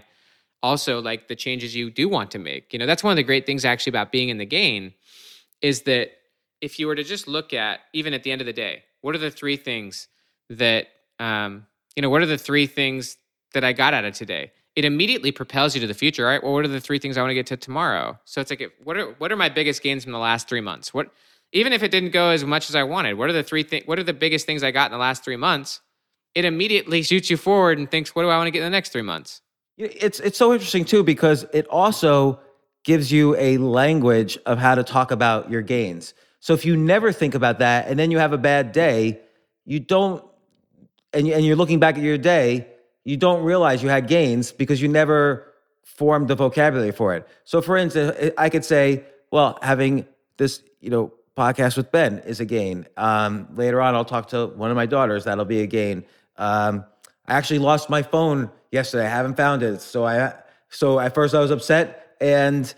also 0.62 1.00
like 1.00 1.28
the 1.28 1.36
changes 1.36 1.74
you 1.74 1.90
do 1.90 2.08
want 2.08 2.30
to 2.30 2.38
make. 2.38 2.72
You 2.72 2.78
know, 2.78 2.86
that's 2.86 3.04
one 3.04 3.12
of 3.12 3.16
the 3.16 3.22
great 3.22 3.44
things 3.44 3.64
actually 3.64 3.90
about 3.90 4.12
being 4.12 4.28
in 4.28 4.38
the 4.38 4.46
gain 4.46 4.94
is 5.62 5.82
that 5.82 6.12
if 6.60 6.78
you 6.78 6.86
were 6.86 6.94
to 6.94 7.04
just 7.04 7.28
look 7.28 7.52
at 7.52 7.80
even 7.92 8.14
at 8.14 8.22
the 8.22 8.30
end 8.32 8.40
of 8.40 8.46
the 8.46 8.52
day, 8.52 8.84
what 9.00 9.14
are 9.14 9.18
the 9.18 9.30
three 9.30 9.56
things 9.56 10.08
that 10.48 10.88
um, 11.18 11.66
you 11.94 12.02
know, 12.02 12.10
what 12.10 12.22
are 12.22 12.26
the 12.26 12.38
three 12.38 12.66
things 12.66 13.16
that 13.54 13.64
I 13.64 13.72
got 13.72 13.94
out 13.94 14.04
of 14.04 14.14
today? 14.14 14.52
It 14.77 14.85
immediately 14.85 15.33
propels 15.33 15.74
you 15.74 15.81
to 15.81 15.87
the 15.87 15.95
future, 15.95 16.27
right? 16.27 16.43
Well, 16.43 16.53
what 16.53 16.64
are 16.64 16.68
the 16.68 16.81
three 16.81 16.99
things 16.99 17.16
I 17.16 17.22
want 17.22 17.31
to 17.31 17.35
get 17.35 17.47
to 17.47 17.57
tomorrow? 17.57 18.18
So 18.24 18.43
it's 18.43 18.51
like, 18.51 18.72
what 18.85 18.97
are 18.97 19.07
what 19.18 19.33
are 19.33 19.37
my 19.37 19.49
biggest 19.49 19.83
gains 19.83 20.05
from 20.05 20.12
the 20.12 20.18
last 20.18 20.49
three 20.49 20.61
months? 20.61 20.93
What 20.93 21.11
even 21.53 21.72
if 21.72 21.83
it 21.83 21.91
didn't 21.91 22.11
go 22.11 22.29
as 22.31 22.45
much 22.45 22.68
as 22.68 22.77
I 22.77 22.83
wanted, 22.83 23.14
what 23.14 23.31
are 23.31 23.33
the 23.33 23.43
three 23.43 23.62
things? 23.62 23.87
What 23.87 23.99
are 23.99 24.05
the 24.05 24.12
biggest 24.12 24.45
things 24.47 24.62
I 24.62 24.70
got 24.70 24.87
in 24.87 24.93
the 24.93 24.99
last 24.99 25.24
three 25.24 25.37
months? 25.37 25.81
It 26.35 26.45
immediately 26.45 27.03
shoots 27.03 27.31
you 27.31 27.39
forward 27.39 27.79
and 27.79 27.91
thinks, 27.91 28.14
what 28.14 28.22
do 28.22 28.29
I 28.29 28.37
want 28.37 28.49
to 28.49 28.51
get 28.51 28.59
in 28.59 28.64
the 28.64 28.70
next 28.70 28.93
three 28.93 29.03
months? 29.03 29.41
It's 29.79 30.20
it's 30.20 30.37
so 30.37 30.53
interesting 30.53 30.85
too 30.85 31.03
because 31.03 31.47
it 31.55 31.66
also 31.68 32.41
gives 32.85 33.11
you 33.11 33.35
a 33.37 33.57
language 33.59 34.39
of 34.47 34.59
how 34.59 34.74
to 34.74 34.85
talk 34.85 35.11
about 35.11 35.51
your 35.51 35.62
gains. 35.62 36.14
So 36.41 36.53
if 36.53 36.64
you 36.64 36.77
never 36.77 37.12
think 37.12 37.35
about 37.35 37.59
that 37.59 37.89
and 37.89 37.99
then 37.99 38.11
you 38.11 38.18
have 38.18 38.33
a 38.33 38.39
bad 38.39 38.72
day, 38.72 39.20
you 39.64 39.81
don't 39.81 40.22
and 41.12 41.27
and 41.27 41.45
you're 41.45 41.57
looking 41.57 41.81
back 41.81 41.97
at 41.97 42.03
your 42.03 42.18
day, 42.18 42.68
you 43.07 43.16
don't 43.16 43.44
realize 43.44 43.84
you 43.84 43.88
had 43.88 44.09
gains 44.09 44.50
because 44.50 44.82
you 44.82 44.88
never 44.88 45.46
formed 45.84 46.26
the 46.26 46.34
vocabulary 46.34 46.90
for 46.90 47.14
it. 47.14 47.26
So 47.44 47.62
for 47.62 47.76
instance, 47.76 48.32
I 48.36 48.48
could 48.48 48.64
say, 48.64 49.04
well, 49.30 49.61
having 49.62 50.04
this, 50.38 50.61
you 50.80 50.90
know, 50.90 51.12
podcast 51.36 51.76
with 51.76 51.92
Ben 51.92 52.18
is 52.26 52.40
a 52.40 52.44
gain. 52.44 52.84
Um, 52.96 53.46
later 53.54 53.80
on, 53.80 53.94
I'll 53.94 54.04
talk 54.04 54.28
to 54.30 54.48
one 54.48 54.70
of 54.70 54.76
my 54.76 54.86
daughters. 54.86 55.22
That'll 55.22 55.44
be 55.44 55.61
a 55.61 55.68
gain. 55.68 56.04
Um, 56.36 56.84
I 57.28 57.34
actually 57.34 57.61
lost 57.61 57.88
my 57.88 58.02
phone 58.02 58.50
yesterday. 58.72 59.07
I 59.07 59.11
haven't 59.11 59.36
found 59.36 59.62
it. 59.62 59.80
So 59.82 60.04
I 60.04 60.34
so 60.68 60.98
at 60.98 61.14
first 61.14 61.32
I 61.32 61.38
was 61.38 61.52
upset 61.52 62.16
and 62.20 62.74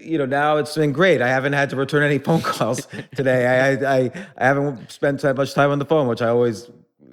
you 0.00 0.16
know 0.16 0.26
now 0.26 0.56
it's 0.56 0.74
been 0.74 0.92
great. 0.92 1.20
I 1.20 1.28
haven't 1.28 1.52
had 1.52 1.68
to 1.70 1.76
return 1.76 2.02
any 2.02 2.18
phone 2.26 2.40
calls 2.40 2.88
today. 3.14 3.46
I, 3.46 3.96
I 3.96 4.10
I 4.38 4.46
haven't 4.46 4.90
spent 4.90 5.20
that 5.20 5.36
much 5.36 5.52
time 5.52 5.70
on 5.70 5.78
the 5.78 5.84
phone, 5.84 6.08
which 6.08 6.22
I 6.22 6.28
always 6.28 6.70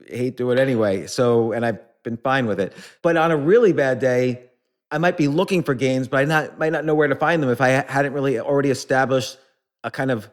hate 0.08 0.38
doing 0.38 0.58
anyway. 0.58 1.08
So 1.08 1.52
and 1.52 1.66
I've 1.66 1.80
been 2.08 2.18
fine 2.18 2.46
with 2.46 2.60
it. 2.60 2.74
But 3.02 3.18
on 3.18 3.32
a 3.32 3.38
really 3.38 3.74
bad 3.74 4.00
day, 4.00 4.44
I 4.90 4.98
might 4.98 5.18
be 5.18 5.28
looking 5.28 5.64
for 5.64 5.74
gains, 5.74 6.08
but 6.08 6.18
I 6.18 6.26
not 6.26 6.58
might 6.58 6.72
not 6.72 6.86
know 6.86 6.96
where 6.96 7.08
to 7.08 7.16
find 7.16 7.44
them 7.44 7.50
if 7.50 7.60
I 7.60 7.70
hadn't 7.70 8.14
really 8.14 8.40
already 8.40 8.70
established 8.70 9.38
a 9.84 9.92
kind 9.92 10.12
of 10.12 10.30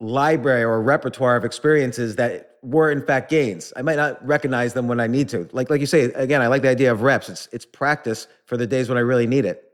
library 0.00 0.64
or 0.64 0.82
repertoire 0.82 1.36
of 1.36 1.44
experiences 1.44 2.16
that 2.16 2.56
were 2.62 2.90
in 2.90 3.06
fact 3.06 3.30
gains. 3.30 3.72
I 3.76 3.82
might 3.82 3.96
not 3.96 4.24
recognize 4.26 4.74
them 4.74 4.88
when 4.88 4.98
I 4.98 5.06
need 5.06 5.28
to. 5.30 5.48
Like 5.52 5.70
like 5.70 5.80
you 5.80 5.86
say, 5.86 6.04
again, 6.14 6.42
I 6.42 6.48
like 6.48 6.62
the 6.62 6.68
idea 6.68 6.90
of 6.90 7.02
reps. 7.02 7.28
It's 7.28 7.48
it's 7.52 7.64
practice 7.64 8.26
for 8.46 8.56
the 8.56 8.66
days 8.66 8.88
when 8.88 8.98
I 8.98 9.02
really 9.02 9.28
need 9.28 9.44
it. 9.44 9.68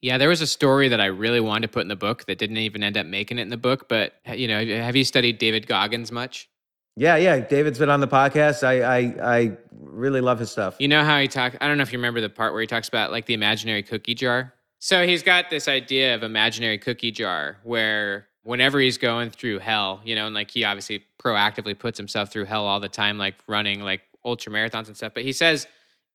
Yeah, 0.00 0.18
there 0.18 0.28
was 0.28 0.40
a 0.40 0.46
story 0.46 0.88
that 0.88 1.00
I 1.00 1.06
really 1.06 1.40
wanted 1.40 1.66
to 1.66 1.72
put 1.72 1.82
in 1.82 1.88
the 1.88 1.96
book 1.96 2.24
that 2.26 2.38
didn't 2.38 2.58
even 2.58 2.82
end 2.82 2.96
up 2.96 3.06
making 3.06 3.38
it 3.38 3.42
in 3.42 3.48
the 3.50 3.56
book. 3.58 3.88
But 3.88 4.14
you 4.34 4.48
know, 4.48 4.64
have 4.64 4.96
you 4.96 5.04
studied 5.04 5.36
David 5.36 5.66
Goggins 5.66 6.10
much? 6.10 6.48
Yeah, 6.96 7.16
yeah. 7.16 7.40
David's 7.40 7.78
been 7.78 7.90
on 7.90 8.00
the 8.00 8.08
podcast. 8.08 8.62
I 8.62 8.82
I, 8.82 9.36
I 9.36 9.56
really 9.72 10.20
love 10.20 10.38
his 10.38 10.50
stuff. 10.50 10.76
You 10.78 10.88
know 10.88 11.04
how 11.04 11.18
he 11.18 11.28
talks? 11.28 11.56
I 11.60 11.66
don't 11.66 11.76
know 11.76 11.82
if 11.82 11.92
you 11.92 11.98
remember 11.98 12.20
the 12.20 12.30
part 12.30 12.52
where 12.52 12.60
he 12.60 12.66
talks 12.66 12.88
about 12.88 13.10
like 13.10 13.26
the 13.26 13.34
imaginary 13.34 13.82
cookie 13.82 14.14
jar. 14.14 14.54
So 14.78 15.06
he's 15.06 15.22
got 15.22 15.50
this 15.50 15.66
idea 15.66 16.14
of 16.14 16.22
imaginary 16.22 16.78
cookie 16.78 17.10
jar 17.10 17.56
where 17.62 18.28
whenever 18.42 18.78
he's 18.78 18.98
going 18.98 19.30
through 19.30 19.58
hell, 19.58 20.00
you 20.04 20.14
know, 20.14 20.26
and 20.26 20.34
like 20.34 20.50
he 20.50 20.64
obviously 20.64 21.04
proactively 21.18 21.76
puts 21.76 21.98
himself 21.98 22.30
through 22.30 22.44
hell 22.44 22.66
all 22.66 22.80
the 22.80 22.88
time, 22.88 23.18
like 23.18 23.34
running 23.46 23.80
like 23.80 24.02
ultra 24.24 24.52
marathons 24.52 24.86
and 24.86 24.96
stuff. 24.96 25.12
But 25.14 25.24
he 25.24 25.32
says 25.32 25.66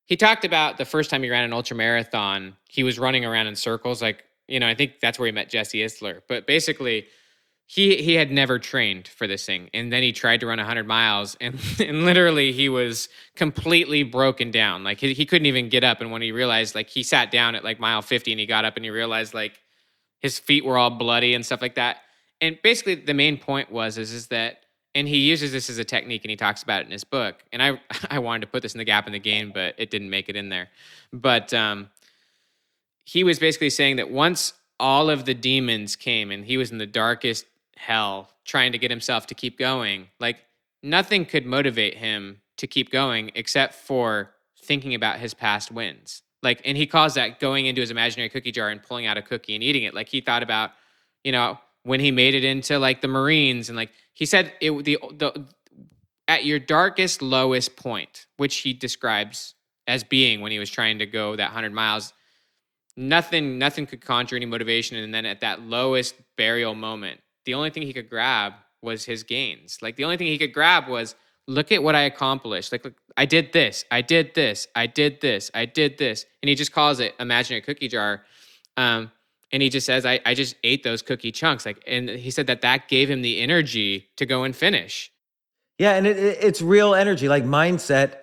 he 0.06 0.16
talked 0.16 0.46
about 0.46 0.78
the 0.78 0.86
first 0.86 1.10
time 1.10 1.24
he 1.24 1.30
ran 1.30 1.44
an 1.44 1.54
ultra 1.54 1.76
marathon, 1.76 2.56
he 2.70 2.84
was 2.84 2.98
running 2.98 3.26
around 3.26 3.48
in 3.48 3.56
circles. 3.56 4.02
Like, 4.02 4.24
you 4.48 4.60
know, 4.60 4.68
I 4.68 4.76
think 4.76 5.00
that's 5.02 5.20
where 5.20 5.26
he 5.26 5.32
met 5.32 5.50
Jesse 5.50 5.80
Itzler. 5.80 6.22
But 6.28 6.48
basically, 6.48 7.08
he 7.72 8.02
he 8.02 8.16
had 8.16 8.32
never 8.32 8.58
trained 8.58 9.08
for 9.08 9.28
this 9.28 9.46
thing 9.46 9.70
and 9.76 9.94
then 9.94 10.02
he 10.02 10.12
tried 10.12 10.40
to 10.40 10.48
run 10.48 10.58
100 10.58 10.88
miles 10.88 11.38
and, 11.40 11.60
and 11.80 12.04
literally 12.04 12.52
he 12.52 12.68
was 12.68 13.10
completely 13.36 14.02
broken 14.02 14.50
down. 14.50 14.84
Like 14.84 15.00
he, 15.00 15.14
he 15.14 15.24
couldn't 15.28 15.46
even 15.46 15.70
get 15.70 15.84
up 15.84 16.02
and 16.02 16.12
when 16.12 16.24
he 16.24 16.32
realized 16.32 16.74
like 16.74 16.90
he 16.90 17.04
sat 17.04 17.30
down 17.30 17.54
at 17.54 17.64
like 17.64 17.80
mile 17.80 18.02
50 18.02 18.32
and 18.32 18.40
he 18.40 18.48
got 18.48 18.66
up 18.66 18.76
and 18.76 18.84
he 18.84 18.90
realized 18.90 19.36
like 19.36 19.62
his 20.18 20.40
feet 20.40 20.66
were 20.66 20.80
all 20.80 20.90
bloody 20.90 21.36
and 21.36 21.46
stuff 21.46 21.62
like 21.62 21.76
that. 21.76 21.98
And 22.42 22.58
basically 22.64 22.96
the 22.96 23.14
main 23.14 23.38
point 23.38 23.72
was 23.72 24.00
is 24.00 24.14
is 24.14 24.28
that 24.28 24.64
and 24.96 25.08
he 25.08 25.18
uses 25.18 25.52
this 25.52 25.70
as 25.70 25.78
a 25.78 25.86
technique 25.86 26.24
and 26.24 26.32
he 26.32 26.36
talks 26.38 26.64
about 26.64 26.82
it 26.82 26.88
in 26.88 26.92
his 26.92 27.04
book 27.04 27.36
and 27.54 27.62
i 27.62 27.80
i 28.10 28.18
wanted 28.18 28.42
to 28.42 28.48
put 28.48 28.64
this 28.64 28.74
in 28.74 28.80
the 28.80 28.84
gap 28.84 29.06
and 29.06 29.14
the 29.14 29.20
gain 29.20 29.52
but 29.54 29.76
it 29.78 29.92
didn't 29.92 30.10
make 30.10 30.28
it 30.28 30.36
in 30.36 30.50
there. 30.50 30.70
But 31.14 31.54
um 31.54 31.92
he 33.06 33.24
was 33.24 33.38
basically 33.38 33.70
saying 33.70 33.98
that 33.98 34.10
once 34.10 34.54
all 34.80 35.12
of 35.12 35.26
the 35.26 35.36
demons 35.36 35.96
came 35.96 36.32
and 36.32 36.46
he 36.46 36.58
was 36.58 36.72
in 36.72 36.80
the 36.80 36.88
darkest 36.88 37.46
hell 37.80 38.30
trying 38.44 38.74
to 38.74 38.78
get 38.78 38.92
himself 38.92 39.26
to 39.28 39.34
keep 39.34 39.58
going. 39.58 40.10
Like 40.20 40.38
nothing 40.84 41.26
could 41.26 41.46
motivate 41.46 41.96
him 41.96 42.42
to 42.58 42.68
keep 42.68 42.92
going 42.92 43.32
except 43.36 43.74
for 43.74 44.32
thinking 44.62 44.94
about 44.94 45.20
his 45.20 45.34
past 45.34 45.72
wins. 45.72 46.22
Like 46.44 46.62
and 46.66 46.78
he 46.78 46.86
calls 46.86 47.14
that 47.14 47.40
going 47.40 47.68
into 47.68 47.80
his 47.80 47.90
imaginary 47.90 48.28
cookie 48.30 48.52
jar 48.52 48.70
and 48.70 48.84
pulling 48.84 49.06
out 49.06 49.18
a 49.18 49.22
cookie 49.22 49.56
and 49.56 49.64
eating 49.64 49.84
it. 49.84 49.94
Like 49.94 50.10
he 50.10 50.20
thought 50.20 50.44
about 50.44 50.72
you 51.24 51.32
know 51.32 51.58
when 51.84 52.02
he 52.02 52.12
made 52.12 52.36
it 52.36 52.44
into 52.44 52.78
like 52.80 53.00
the 53.00 53.08
Marines 53.08 53.70
and 53.70 53.78
like 53.78 53.92
he 54.14 54.26
said 54.26 54.52
it 54.60 54.72
the 54.84 54.98
the 55.14 55.48
at 56.28 56.44
your 56.46 56.60
darkest 56.60 57.22
lowest 57.22 57.78
point, 57.78 58.28
which 58.36 58.58
he 58.58 58.74
describes 58.74 59.56
as 59.88 60.04
being 60.04 60.42
when 60.42 60.52
he 60.52 60.60
was 60.60 60.70
trying 60.70 61.00
to 61.00 61.06
go 61.06 61.36
that 61.36 61.46
100 61.46 61.74
miles, 61.74 62.14
nothing 62.98 63.58
nothing 63.58 63.86
could 63.86 64.02
conjure 64.02 64.36
any 64.36 64.46
motivation. 64.46 64.98
And 64.98 65.14
then 65.14 65.26
at 65.26 65.40
that 65.42 65.62
lowest 65.62 66.16
burial 66.36 66.76
moment, 66.76 67.22
the 67.46 67.54
only 67.54 67.70
thing 67.70 67.84
he 67.84 67.94
could 67.94 68.10
grab 68.10 68.54
was 68.82 69.06
his 69.06 69.24
gains. 69.24 69.80
Like 69.82 69.96
the 69.96 70.04
only 70.04 70.18
thing 70.18 70.28
he 70.28 70.38
could 70.38 70.54
grab 70.54 70.88
was 70.88 71.16
look 71.48 71.72
at 71.72 71.82
what 71.82 71.96
I 71.96 72.02
accomplished. 72.02 72.72
Like, 72.72 72.86
look, 72.86 72.96
I 73.18 73.26
did 73.26 73.54
this, 73.54 73.84
I 73.92 74.02
did 74.02 74.36
this, 74.36 74.68
I 74.76 74.86
did 74.88 75.22
this, 75.22 75.52
I 75.54 75.66
did 75.66 75.98
this. 75.98 76.26
And 76.42 76.50
he 76.50 76.56
just 76.56 76.72
calls 76.72 77.00
it 77.00 77.16
imaginary 77.20 77.62
cookie 77.62 77.88
jar. 77.88 78.24
Um, 78.78 79.12
and 79.52 79.62
he 79.62 79.70
just 79.70 79.86
says 79.86 80.06
I, 80.06 80.20
I 80.26 80.34
just 80.34 80.56
ate 80.64 80.84
those 80.84 81.02
cookie 81.02 81.32
chunks 81.32 81.66
like 81.66 81.82
and 81.88 82.10
he 82.10 82.32
said 82.32 82.48
that 82.48 82.62
that 82.62 82.88
gave 82.88 83.10
him 83.10 83.22
the 83.22 83.40
energy 83.40 84.10
to 84.18 84.26
go 84.26 84.44
and 84.44 84.56
finish 84.56 85.12
yeah 85.78 85.94
and 85.94 86.08
it, 86.08 86.18
it, 86.18 86.38
it's 86.42 86.62
real 86.62 86.96
energy 86.96 87.28
like 87.28 87.44
mindset 87.44 88.18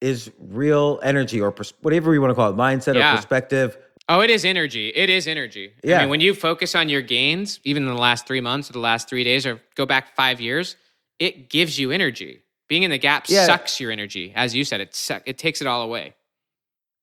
is 0.00 0.30
real 0.38 1.00
energy 1.02 1.40
or 1.40 1.50
pers- 1.50 1.74
whatever 1.80 2.14
you 2.14 2.20
want 2.20 2.30
to 2.30 2.34
call 2.34 2.50
it 2.50 2.56
mindset 2.56 2.94
yeah. 2.94 3.12
or 3.12 3.16
perspective 3.16 3.78
oh 4.08 4.20
it 4.20 4.30
is 4.30 4.44
energy 4.44 4.88
it 4.88 5.10
is 5.10 5.26
energy 5.26 5.72
yeah 5.82 5.98
I 5.98 6.00
mean, 6.02 6.10
when 6.10 6.20
you 6.20 6.34
focus 6.34 6.74
on 6.74 6.88
your 6.88 7.02
gains 7.02 7.60
even 7.64 7.82
in 7.84 7.88
the 7.88 8.00
last 8.00 8.26
three 8.26 8.40
months 8.40 8.70
or 8.70 8.72
the 8.72 8.78
last 8.78 9.08
three 9.08 9.24
days 9.24 9.46
or 9.46 9.60
go 9.74 9.86
back 9.86 10.14
five 10.16 10.40
years 10.40 10.76
it 11.18 11.48
gives 11.48 11.78
you 11.78 11.90
energy 11.90 12.42
being 12.68 12.82
in 12.82 12.90
the 12.90 12.98
gap 12.98 13.26
yeah. 13.28 13.46
sucks 13.46 13.80
your 13.80 13.90
energy 13.90 14.32
as 14.34 14.54
you 14.54 14.64
said 14.64 14.80
it 14.80 14.94
suck, 14.94 15.22
it 15.26 15.38
takes 15.38 15.60
it 15.60 15.66
all 15.66 15.82
away 15.82 16.14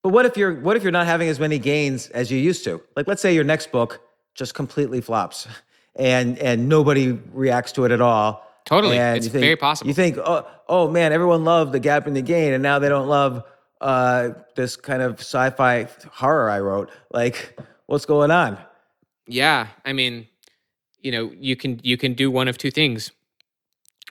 but 0.05 0.09
what 0.09 0.27
if 0.27 0.37
you're 0.37 0.53
what 0.53 0.77
if 0.77 0.83
you're 0.83 0.91
not 0.91 1.07
having 1.07 1.29
as 1.29 1.39
many 1.39 1.57
gains 1.57 2.09
as 2.09 2.29
you 2.29 2.37
used 2.37 2.63
to? 2.65 2.79
Like 2.95 3.07
let's 3.07 3.23
say 3.23 3.33
your 3.33 3.43
next 3.43 3.71
book 3.71 4.01
just 4.35 4.53
completely 4.53 5.01
flops 5.01 5.47
and 5.95 6.37
and 6.37 6.69
nobody 6.69 7.13
reacts 7.33 7.71
to 7.71 7.85
it 7.85 7.91
at 7.91 8.01
all. 8.01 8.47
Totally. 8.65 8.99
And 8.99 9.17
it's 9.17 9.29
think, 9.29 9.41
very 9.41 9.55
possible. 9.55 9.87
You 9.87 9.95
think, 9.95 10.19
oh, 10.19 10.45
oh 10.69 10.91
man, 10.91 11.11
everyone 11.11 11.43
loved 11.43 11.71
the 11.71 11.79
gap 11.79 12.05
and 12.05 12.15
the 12.15 12.21
gain, 12.21 12.53
and 12.53 12.61
now 12.61 12.77
they 12.77 12.87
don't 12.87 13.07
love 13.07 13.45
uh, 13.81 14.29
this 14.55 14.75
kind 14.75 15.01
of 15.01 15.19
sci-fi 15.19 15.87
horror 16.11 16.49
I 16.49 16.59
wrote. 16.59 16.91
Like, 17.11 17.59
what's 17.85 18.05
going 18.05 18.31
on? 18.31 18.57
Yeah, 19.27 19.67
I 19.83 19.93
mean, 19.93 20.27
you 21.01 21.11
know, 21.11 21.31
you 21.37 21.55
can 21.55 21.79
you 21.83 21.97
can 21.97 22.13
do 22.13 22.31
one 22.31 22.47
of 22.47 22.57
two 22.57 22.71
things. 22.71 23.11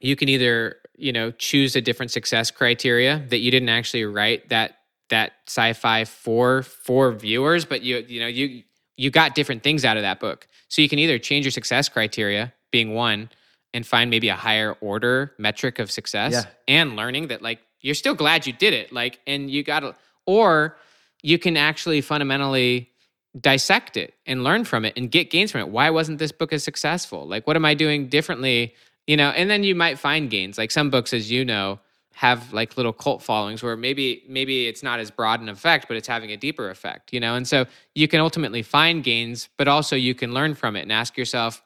You 0.00 0.16
can 0.16 0.28
either 0.28 0.76
you 0.96 1.12
know 1.12 1.30
choose 1.32 1.76
a 1.76 1.80
different 1.80 2.10
success 2.10 2.50
criteria 2.50 3.24
that 3.28 3.38
you 3.38 3.50
didn't 3.50 3.68
actually 3.68 4.04
write 4.04 4.48
that 4.48 4.78
that 5.10 5.32
sci-fi 5.46 6.04
for 6.04 6.62
for 6.62 7.12
viewers, 7.12 7.64
but 7.64 7.82
you 7.82 8.04
you 8.08 8.20
know 8.20 8.26
you 8.26 8.62
you 8.96 9.10
got 9.10 9.34
different 9.34 9.62
things 9.62 9.84
out 9.84 9.96
of 9.96 10.02
that 10.02 10.20
book. 10.20 10.46
So 10.68 10.82
you 10.82 10.88
can 10.88 10.98
either 10.98 11.18
change 11.18 11.44
your 11.44 11.52
success 11.52 11.88
criteria, 11.88 12.52
being 12.70 12.94
one, 12.94 13.30
and 13.72 13.86
find 13.86 14.10
maybe 14.10 14.28
a 14.28 14.36
higher 14.36 14.76
order 14.80 15.34
metric 15.38 15.78
of 15.78 15.90
success, 15.90 16.32
yeah. 16.32 16.44
and 16.68 16.96
learning 16.96 17.28
that 17.28 17.42
like 17.42 17.60
you're 17.84 17.94
still 17.94 18.14
glad 18.14 18.46
you 18.46 18.52
did 18.54 18.72
it, 18.72 18.92
like, 18.92 19.20
and 19.26 19.50
you 19.50 19.62
got 19.62 19.80
to, 19.80 19.94
or 20.24 20.76
you 21.22 21.38
can 21.38 21.56
actually 21.56 22.00
fundamentally 22.00 22.90
dissect 23.38 23.98
it 23.98 24.14
and 24.26 24.42
learn 24.42 24.64
from 24.64 24.86
it 24.86 24.94
and 24.96 25.10
get 25.10 25.30
gains 25.30 25.52
from 25.52 25.60
it. 25.60 25.68
Why 25.68 25.90
wasn't 25.90 26.18
this 26.18 26.32
book 26.32 26.52
as 26.54 26.64
successful? 26.64 27.28
Like, 27.28 27.46
what 27.46 27.56
am 27.56 27.64
I 27.66 27.74
doing 27.74 28.08
differently? 28.08 28.74
You 29.06 29.18
know, 29.18 29.30
and 29.30 29.50
then 29.50 29.64
you 29.64 29.74
might 29.74 29.98
find 29.98 30.30
gains. 30.30 30.56
Like 30.56 30.70
some 30.70 30.88
books, 30.88 31.12
as 31.12 31.30
you 31.30 31.44
know, 31.44 31.78
have 32.14 32.54
like 32.54 32.78
little 32.78 32.92
cult 32.92 33.22
followings 33.22 33.62
where 33.62 33.76
maybe 33.76 34.22
maybe 34.28 34.66
it's 34.66 34.82
not 34.82 35.00
as 35.00 35.10
broad 35.10 35.40
an 35.40 35.48
effect 35.48 35.88
but 35.88 35.96
it's 35.96 36.06
having 36.06 36.30
a 36.30 36.36
deeper 36.36 36.70
effect 36.70 37.12
you 37.12 37.18
know 37.18 37.34
and 37.34 37.48
so 37.48 37.66
you 37.96 38.06
can 38.06 38.20
ultimately 38.20 38.62
find 38.62 39.02
gains 39.02 39.48
but 39.56 39.66
also 39.66 39.96
you 39.96 40.14
can 40.14 40.32
learn 40.32 40.54
from 40.54 40.76
it 40.76 40.82
and 40.82 40.92
ask 40.92 41.18
yourself 41.18 41.60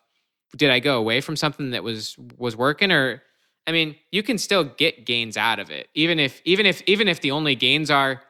did 0.56 0.70
i 0.70 0.80
go 0.80 0.96
away 0.96 1.20
from 1.20 1.36
something 1.36 1.72
that 1.72 1.84
was 1.84 2.16
was 2.38 2.56
working 2.56 2.90
or 2.90 3.22
i 3.68 3.72
mean 3.72 3.94
you 4.10 4.22
can 4.22 4.38
still 4.38 4.64
get 4.64 5.06
gains 5.06 5.36
out 5.36 5.60
of 5.60 5.70
it 5.70 5.88
even 5.94 6.18
if 6.18 6.42
even 6.44 6.66
if 6.66 6.82
even 6.86 7.06
if 7.06 7.20
the 7.20 7.30
only 7.30 7.54
gains 7.54 7.90
are 7.90 8.20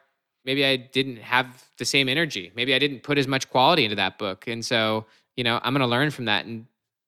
maybe 0.44 0.64
i 0.64 0.76
didn't 0.76 1.16
have 1.16 1.64
the 1.78 1.84
same 1.84 2.08
energy 2.08 2.52
maybe 2.54 2.74
i 2.74 2.78
didn't 2.78 3.02
put 3.02 3.16
as 3.16 3.26
much 3.26 3.48
quality 3.48 3.84
into 3.84 3.96
that 3.96 4.18
book 4.18 4.46
and 4.46 4.64
so 4.64 5.06
you 5.36 5.44
know 5.44 5.58
i'm 5.62 5.72
going 5.72 5.80
to 5.80 5.86
learn 5.86 6.10
from 6.10 6.26
that 6.26 6.44
and 6.44 6.66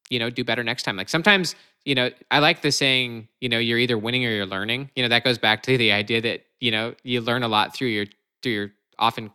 you 0.09 0.19
know 0.19 0.31
do 0.31 0.43
better 0.44 0.65
next 0.65 0.85
time 0.85 0.97
like 0.97 1.09
sometimes 1.11 1.55
you 1.85 1.94
know, 1.94 2.11
I 2.31 2.40
like 2.40 2.62
the 2.62 2.70
saying, 2.70 3.28
you 3.40 3.48
know, 3.48 3.59
you're 3.59 3.78
either 3.78 3.97
winning 3.97 4.24
or 4.27 4.31
you're 4.31 4.47
learning. 4.47 4.90
You 4.94 5.02
know, 5.02 5.09
that 5.09 5.24
goes 5.24 5.39
back 5.39 5.62
to 5.65 5.78
the 5.78 5.93
idea 5.93 6.20
that, 6.20 6.44
you 6.61 6.70
know, 6.70 6.94
you 7.02 7.20
learn 7.20 7.43
a 7.43 7.48
lot 7.48 7.74
through 7.74 7.89
your 7.89 8.07
through 8.43 8.52
your 8.52 8.73
often 8.98 9.31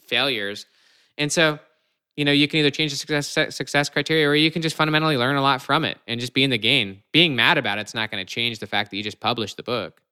failures. 0.00 0.66
And 1.18 1.30
so, 1.30 1.58
you 2.16 2.24
know, 2.24 2.32
you 2.32 2.46
can 2.46 2.60
either 2.60 2.70
change 2.70 2.92
the 2.92 2.96
success 2.96 3.54
success 3.54 3.88
criteria 3.88 4.28
or 4.28 4.34
you 4.34 4.50
can 4.50 4.62
just 4.62 4.76
fundamentally 4.76 5.16
learn 5.16 5.36
a 5.36 5.42
lot 5.42 5.62
from 5.62 5.84
it 5.84 5.98
and 6.06 6.20
just 6.20 6.34
be 6.34 6.44
in 6.44 6.50
the 6.50 6.58
gain. 6.58 7.02
Being 7.12 7.34
mad 7.34 7.58
about 7.58 7.78
it's 7.78 7.94
not 7.94 8.10
going 8.10 8.24
to 8.24 8.30
change 8.30 8.58
the 8.58 8.66
fact 8.66 8.90
that 8.90 8.96
you 8.96 9.02
just 9.02 9.20
published 9.20 9.56
the 9.56 9.62
book. 9.62 10.02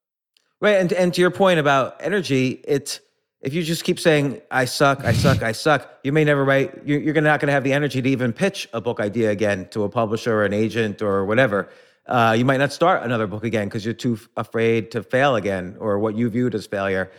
Right, 0.60 0.77
and 0.77 0.93
and 0.93 1.12
to 1.14 1.20
your 1.20 1.31
point 1.31 1.59
about 1.59 1.97
energy, 2.01 2.60
it's 2.64 3.01
if 3.40 3.55
you 3.55 3.62
just 3.62 3.85
keep 3.85 3.98
saying 3.98 4.40
I 4.51 4.66
suck, 4.66 5.05
I 5.05 5.12
suck, 5.12 5.43
I 5.43 5.52
suck, 5.52 5.89
you 6.05 6.12
may 6.12 6.24
never 6.24 6.44
write. 6.44 6.86
You're, 6.86 7.01
you're 7.01 7.14
not 7.14 7.40
going 7.40 7.47
to 7.48 7.52
have 7.52 7.64
the 7.64 7.72
energy 7.72 8.02
to 8.02 8.09
even 8.09 8.32
pitch 8.32 8.68
a 8.72 8.81
book 8.81 9.01
idea 9.01 9.31
again 9.31 9.68
to 9.70 9.85
a 9.85 9.89
publisher 9.89 10.35
or 10.35 10.44
an 10.44 10.52
agent 10.52 11.01
or 11.01 11.24
whatever. 11.24 11.68
Uh, 12.06 12.35
you 12.36 12.44
might 12.44 12.59
not 12.59 12.72
start 12.72 13.02
another 13.02 13.27
book 13.27 13.44
again 13.44 13.68
because 13.68 13.85
you're 13.85 13.94
too 13.94 14.18
afraid 14.36 14.90
to 14.90 15.02
fail 15.02 15.36
again 15.36 15.77
or 15.78 15.98
what 15.98 16.16
you 16.16 16.28
viewed 16.28 16.55
as 16.55 16.66
failure. 16.66 17.10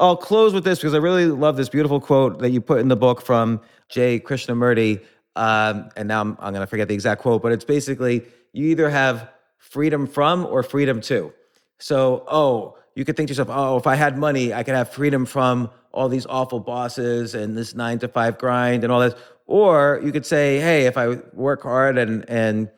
I'll 0.00 0.16
close 0.16 0.54
with 0.54 0.64
this 0.64 0.78
because 0.78 0.94
I 0.94 0.96
really 0.96 1.26
love 1.26 1.58
this 1.58 1.68
beautiful 1.68 2.00
quote 2.00 2.38
that 2.38 2.50
you 2.50 2.62
put 2.62 2.80
in 2.80 2.88
the 2.88 2.96
book 2.96 3.20
from 3.20 3.60
Jay 3.90 4.18
Krishnamurti. 4.18 5.04
Um, 5.36 5.90
and 5.94 6.08
now 6.08 6.22
I'm, 6.22 6.38
I'm 6.40 6.54
going 6.54 6.62
to 6.62 6.66
forget 6.66 6.88
the 6.88 6.94
exact 6.94 7.20
quote, 7.20 7.42
but 7.42 7.52
it's 7.52 7.66
basically 7.66 8.22
you 8.54 8.68
either 8.68 8.88
have 8.88 9.28
freedom 9.58 10.06
from 10.06 10.46
or 10.46 10.62
freedom 10.62 11.02
to. 11.02 11.34
So, 11.78 12.24
oh, 12.28 12.78
you 12.94 13.04
could 13.04 13.14
think 13.14 13.28
to 13.28 13.32
yourself, 13.32 13.48
oh, 13.50 13.76
if 13.76 13.86
I 13.86 13.94
had 13.94 14.16
money, 14.16 14.54
I 14.54 14.62
could 14.62 14.74
have 14.74 14.90
freedom 14.90 15.26
from 15.26 15.70
all 15.92 16.08
these 16.08 16.24
awful 16.26 16.60
bosses 16.60 17.34
and 17.34 17.56
this 17.56 17.74
nine 17.74 17.98
to 17.98 18.08
five 18.08 18.38
grind 18.38 18.84
and 18.84 18.92
all 18.92 19.00
this. 19.00 19.14
Or 19.46 20.00
you 20.02 20.12
could 20.12 20.24
say, 20.24 20.60
hey, 20.60 20.86
if 20.86 20.96
I 20.96 21.16
work 21.34 21.62
hard 21.62 21.98
and 21.98 22.28
and 22.28 22.70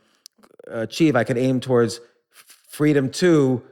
achieve, 0.67 1.15
I 1.15 1.23
could 1.23 1.39
aim 1.39 1.61
towards 1.61 2.01
freedom 2.69 3.11
to 3.11 3.63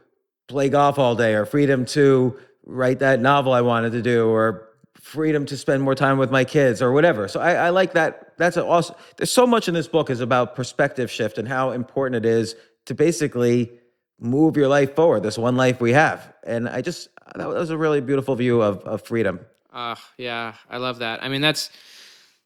play 0.46 0.68
golf 0.68 0.98
all 0.98 1.16
day, 1.16 1.34
or 1.34 1.46
freedom 1.46 1.84
to 1.86 2.38
write 2.70 3.00
that 3.00 3.20
novel 3.20 3.52
I 3.52 3.60
wanted 3.60 3.92
to 3.92 4.02
do, 4.02 4.28
or 4.28 4.68
freedom 4.94 5.46
to 5.46 5.56
spend 5.56 5.82
more 5.82 5.94
time 5.94 6.18
with 6.18 6.30
my 6.30 6.44
kids, 6.44 6.80
or 6.80 6.92
whatever. 6.92 7.28
So 7.28 7.40
I, 7.40 7.54
I 7.54 7.70
like 7.70 7.92
that. 7.94 8.36
That's 8.38 8.56
awesome. 8.56 8.96
There's 9.16 9.32
so 9.32 9.46
much 9.46 9.68
in 9.68 9.74
this 9.74 9.88
book 9.88 10.10
is 10.10 10.20
about 10.20 10.54
perspective 10.54 11.10
shift 11.10 11.38
and 11.38 11.46
how 11.48 11.72
important 11.72 12.24
it 12.24 12.28
is 12.28 12.54
to 12.86 12.94
basically 12.94 13.72
move 14.18 14.56
your 14.56 14.68
life 14.68 14.94
forward. 14.94 15.22
This 15.22 15.38
one 15.38 15.56
life 15.56 15.80
we 15.80 15.92
have, 15.92 16.32
and 16.44 16.68
I 16.68 16.80
just 16.80 17.08
that 17.34 17.48
was 17.48 17.70
a 17.70 17.78
really 17.78 18.00
beautiful 18.00 18.34
view 18.36 18.62
of 18.62 18.78
of 18.84 19.02
freedom. 19.02 19.40
Uh, 19.72 19.96
yeah, 20.18 20.54
I 20.68 20.78
love 20.78 20.98
that. 20.98 21.22
I 21.22 21.28
mean, 21.28 21.40
that's 21.40 21.70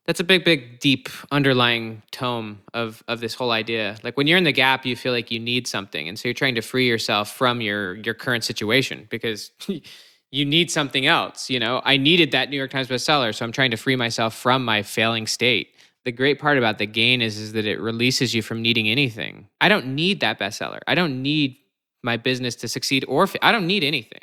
that's 0.07 0.21
a 0.21 0.25
big, 0.25 0.45
big, 0.45 0.81
deep 0.81 1.09
underlying 1.31 2.03
tome 2.11 2.61
of 2.75 3.03
of 3.09 3.21
this 3.21 3.35
whole 3.35 3.51
idea. 3.51 3.97
Like 4.03 4.17
when 4.17 4.27
you're 4.27 4.39
in 4.39 4.45
the 4.45 4.53
gap, 4.53 4.85
you 4.85 4.97
feel 4.97 5.13
like 5.13 5.31
you 5.31 5.41
need 5.41 5.67
something, 5.67 6.09
and 6.09 6.19
so 6.19 6.29
you're 6.29 6.35
trying 6.35 6.55
to 6.57 6.63
free 6.63 6.87
yourself 6.87 7.35
from 7.35 7.61
your 7.61 7.95
your 7.97 8.15
current 8.15 8.45
situation 8.45 9.07
because 9.11 9.51
you 10.35 10.45
need 10.45 10.69
something 10.69 11.07
else. 11.07 11.49
You 11.49 11.61
know, 11.61 11.81
I 11.85 11.97
needed 11.97 12.33
that 12.33 12.51
New 12.51 12.57
York 12.57 12.73
Times 12.73 12.89
bestseller, 12.89 13.33
so 13.33 13.45
I'm 13.45 13.53
trying 13.53 13.71
to 13.71 13.77
free 13.77 13.95
myself 13.95 14.35
from 14.35 14.65
my 14.65 14.83
failing 14.83 15.29
state. 15.29 15.69
The 16.05 16.11
great 16.11 16.41
part 16.41 16.59
about 16.59 16.79
the 16.79 16.87
gain 16.87 17.23
is 17.23 17.39
is 17.39 17.53
that 17.53 17.67
it 17.67 17.81
releases 17.81 18.35
you 18.35 18.43
from 18.43 18.61
needing 18.61 18.89
anything. 18.89 19.49
I 19.61 19.69
don't 19.69 19.95
need 19.95 20.19
that 20.21 20.41
bestseller. 20.41 20.81
I 20.89 20.97
don't 20.97 21.23
need 21.23 21.57
my 22.03 22.17
business 22.17 22.57
to 22.57 22.69
succeed, 22.69 23.05
or 23.07 23.29
I 23.43 23.53
don't 23.53 23.69
need 23.69 23.85
anything. 23.85 24.23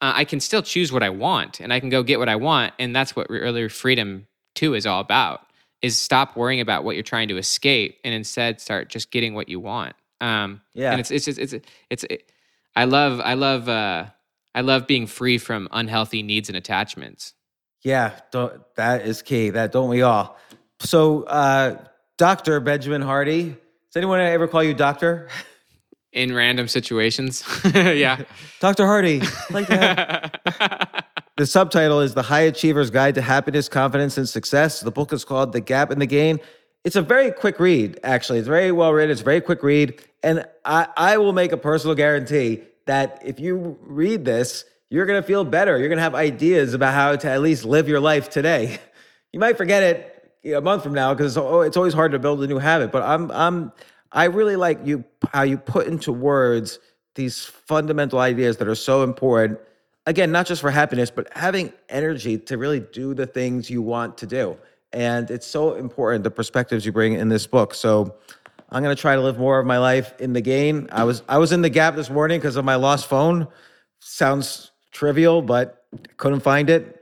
Uh, 0.00 0.12
I 0.16 0.24
can 0.24 0.40
still 0.40 0.60
choose 0.60 0.90
what 0.92 1.04
I 1.04 1.10
want, 1.10 1.60
and 1.60 1.72
I 1.72 1.78
can 1.78 1.88
go 1.88 2.02
get 2.02 2.18
what 2.18 2.28
I 2.28 2.36
want, 2.36 2.74
and 2.80 2.94
that's 2.94 3.14
what 3.14 3.30
really 3.30 3.68
freedom 3.68 4.26
too 4.56 4.74
is 4.74 4.86
all 4.86 5.00
about 5.00 5.46
is 5.82 5.98
stop 5.98 6.36
worrying 6.36 6.60
about 6.60 6.82
what 6.82 6.96
you're 6.96 7.02
trying 7.04 7.28
to 7.28 7.36
escape 7.36 7.98
and 8.04 8.12
instead 8.12 8.60
start 8.60 8.88
just 8.88 9.10
getting 9.10 9.34
what 9.34 9.48
you 9.48 9.60
want. 9.60 9.94
Um, 10.20 10.62
Yeah. 10.74 10.90
and 10.90 11.00
it's 11.00 11.10
it's 11.12 11.28
it's 11.28 11.38
it's, 11.38 11.54
it's 11.90 12.04
it, 12.04 12.32
I 12.74 12.86
love 12.86 13.20
I 13.20 13.34
love 13.34 13.68
uh, 13.68 14.06
I 14.54 14.60
love 14.60 14.86
being 14.86 15.06
free 15.06 15.38
from 15.38 15.68
unhealthy 15.72 16.22
needs 16.22 16.48
and 16.48 16.56
attachments. 16.56 17.34
Yeah, 17.82 18.12
don't, 18.30 18.62
that 18.76 19.02
is 19.06 19.20
key. 19.22 19.50
That 19.50 19.72
don't 19.72 19.88
we 19.90 20.02
all? 20.02 20.38
So, 20.80 21.24
uh, 21.24 21.76
Doctor 22.18 22.60
Benjamin 22.60 23.02
Hardy. 23.02 23.50
Does 23.50 23.96
anyone 23.96 24.20
ever 24.20 24.48
call 24.48 24.62
you 24.62 24.74
Doctor? 24.74 25.28
In 26.12 26.32
random 26.32 26.68
situations, 26.68 27.42
yeah. 27.74 28.22
Doctor 28.60 28.86
Hardy. 28.86 29.20
Like 29.50 29.66
to 29.66 29.76
have- 29.76 31.04
the 31.36 31.44
subtitle 31.44 32.00
is 32.02 32.14
"The 32.14 32.22
High 32.22 32.42
Achiever's 32.42 32.90
Guide 32.90 33.16
to 33.16 33.20
Happiness, 33.20 33.68
Confidence, 33.68 34.16
and 34.16 34.28
Success." 34.28 34.78
The 34.78 34.92
book 34.92 35.12
is 35.12 35.24
called 35.24 35.52
"The 35.52 35.60
Gap 35.60 35.90
and 35.90 36.00
the 36.00 36.06
Gain." 36.06 36.38
It's 36.84 36.94
a 36.94 37.02
very 37.02 37.32
quick 37.32 37.58
read. 37.58 37.98
Actually, 38.04 38.38
it's 38.38 38.46
very 38.46 38.70
well 38.70 38.92
written. 38.92 39.10
It's 39.10 39.22
a 39.22 39.24
very 39.24 39.40
quick 39.40 39.64
read, 39.64 40.00
and 40.22 40.46
I, 40.64 40.86
I 40.96 41.16
will 41.18 41.32
make 41.32 41.50
a 41.50 41.56
personal 41.56 41.96
guarantee 41.96 42.62
that 42.86 43.22
if 43.24 43.40
you 43.40 43.78
read 43.82 44.24
this, 44.24 44.64
you're 44.90 45.06
gonna 45.06 45.22
feel 45.22 45.44
better. 45.44 45.78
You're 45.78 45.88
gonna 45.88 46.02
have 46.02 46.14
ideas 46.14 46.74
about 46.74 46.94
how 46.94 47.16
to 47.16 47.30
at 47.30 47.40
least 47.40 47.64
live 47.64 47.88
your 47.88 48.00
life 48.00 48.30
today. 48.30 48.78
You 49.32 49.40
might 49.40 49.56
forget 49.56 49.82
it 49.82 50.54
a 50.54 50.60
month 50.60 50.84
from 50.84 50.94
now 50.94 51.12
because 51.12 51.36
it's 51.36 51.76
always 51.76 51.92
hard 51.92 52.12
to 52.12 52.20
build 52.20 52.40
a 52.44 52.46
new 52.46 52.58
habit. 52.58 52.92
But 52.92 53.02
I'm 53.02 53.32
I'm 53.32 53.72
I 54.12 54.26
really 54.26 54.54
like 54.54 54.78
you 54.84 55.04
how 55.32 55.42
you 55.42 55.58
put 55.58 55.88
into 55.88 56.12
words 56.12 56.78
these 57.16 57.44
fundamental 57.44 58.20
ideas 58.20 58.58
that 58.58 58.68
are 58.68 58.76
so 58.76 59.02
important. 59.02 59.58
Again, 60.06 60.30
not 60.30 60.46
just 60.46 60.60
for 60.60 60.70
happiness, 60.70 61.10
but 61.10 61.26
having 61.32 61.72
energy 61.88 62.38
to 62.38 62.58
really 62.58 62.80
do 62.80 63.12
the 63.14 63.26
things 63.26 63.70
you 63.70 63.82
want 63.82 64.18
to 64.18 64.26
do. 64.26 64.56
And 64.92 65.30
it's 65.30 65.46
so 65.46 65.74
important 65.74 66.22
the 66.22 66.30
perspectives 66.30 66.86
you 66.86 66.92
bring 66.92 67.14
in 67.14 67.28
this 67.28 67.46
book. 67.46 67.74
So 67.74 68.14
I'm 68.74 68.82
gonna 68.82 68.96
try 68.96 69.14
to 69.14 69.22
live 69.22 69.38
more 69.38 69.60
of 69.60 69.66
my 69.66 69.78
life 69.78 70.12
in 70.20 70.32
the 70.32 70.40
gain. 70.40 70.88
I 70.90 71.04
was 71.04 71.22
I 71.28 71.38
was 71.38 71.52
in 71.52 71.62
the 71.62 71.70
gap 71.70 71.94
this 71.94 72.10
morning 72.10 72.40
because 72.40 72.56
of 72.56 72.64
my 72.64 72.74
lost 72.74 73.06
phone. 73.06 73.46
Sounds 74.00 74.72
trivial, 74.90 75.42
but 75.42 75.84
couldn't 76.16 76.40
find 76.40 76.68
it. 76.68 77.00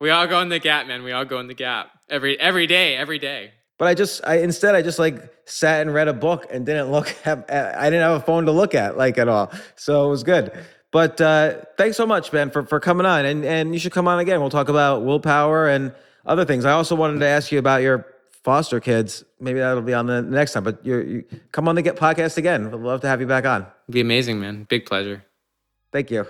we 0.00 0.08
all 0.08 0.26
go 0.26 0.40
in 0.40 0.48
the 0.48 0.58
gap, 0.58 0.86
man. 0.86 1.02
We 1.02 1.12
all 1.12 1.26
go 1.26 1.38
in 1.38 1.46
the 1.46 1.54
gap 1.54 1.90
every 2.08 2.40
every 2.40 2.66
day, 2.66 2.96
every 2.96 3.18
day. 3.18 3.52
But 3.78 3.88
I 3.88 3.94
just, 3.94 4.22
I 4.26 4.38
instead, 4.38 4.74
I 4.74 4.82
just 4.82 4.98
like 4.98 5.30
sat 5.44 5.82
and 5.82 5.92
read 5.92 6.08
a 6.08 6.12
book 6.14 6.46
and 6.50 6.64
didn't 6.64 6.90
look 6.90 7.14
at, 7.26 7.50
I 7.50 7.90
didn't 7.90 8.02
have 8.02 8.22
a 8.22 8.24
phone 8.24 8.46
to 8.46 8.52
look 8.52 8.74
at 8.74 8.96
like 8.96 9.18
at 9.18 9.28
all. 9.28 9.52
So 9.76 10.06
it 10.06 10.10
was 10.10 10.22
good. 10.22 10.52
But 10.90 11.20
uh, 11.20 11.62
thanks 11.76 11.98
so 11.98 12.06
much, 12.06 12.30
Ben, 12.30 12.50
for, 12.50 12.64
for 12.64 12.80
coming 12.80 13.06
on. 13.06 13.24
And, 13.24 13.44
and 13.44 13.72
you 13.72 13.78
should 13.78 13.92
come 13.92 14.08
on 14.08 14.18
again. 14.18 14.40
We'll 14.40 14.50
talk 14.50 14.68
about 14.68 15.02
willpower 15.02 15.68
and 15.68 15.94
other 16.26 16.44
things. 16.44 16.64
I 16.64 16.72
also 16.72 16.94
wanted 16.94 17.20
to 17.20 17.26
ask 17.26 17.52
you 17.52 17.58
about 17.58 17.82
your 17.82 18.06
foster 18.44 18.80
kids. 18.80 19.24
Maybe 19.38 19.58
that'll 19.58 19.82
be 19.82 19.94
on 19.94 20.06
the 20.06 20.22
next 20.22 20.52
time. 20.52 20.64
But 20.64 20.84
you're, 20.84 21.02
you 21.02 21.24
come 21.52 21.68
on 21.68 21.74
the 21.74 21.82
Get 21.82 21.96
Podcast 21.96 22.36
again. 22.36 22.70
We'd 22.70 22.80
love 22.80 23.00
to 23.02 23.08
have 23.08 23.20
you 23.20 23.26
back 23.26 23.44
on. 23.44 23.62
It'd 23.62 23.94
be 23.94 24.00
amazing, 24.00 24.40
man. 24.40 24.66
Big 24.68 24.86
pleasure. 24.86 25.24
Thank 25.92 26.10
you. 26.10 26.26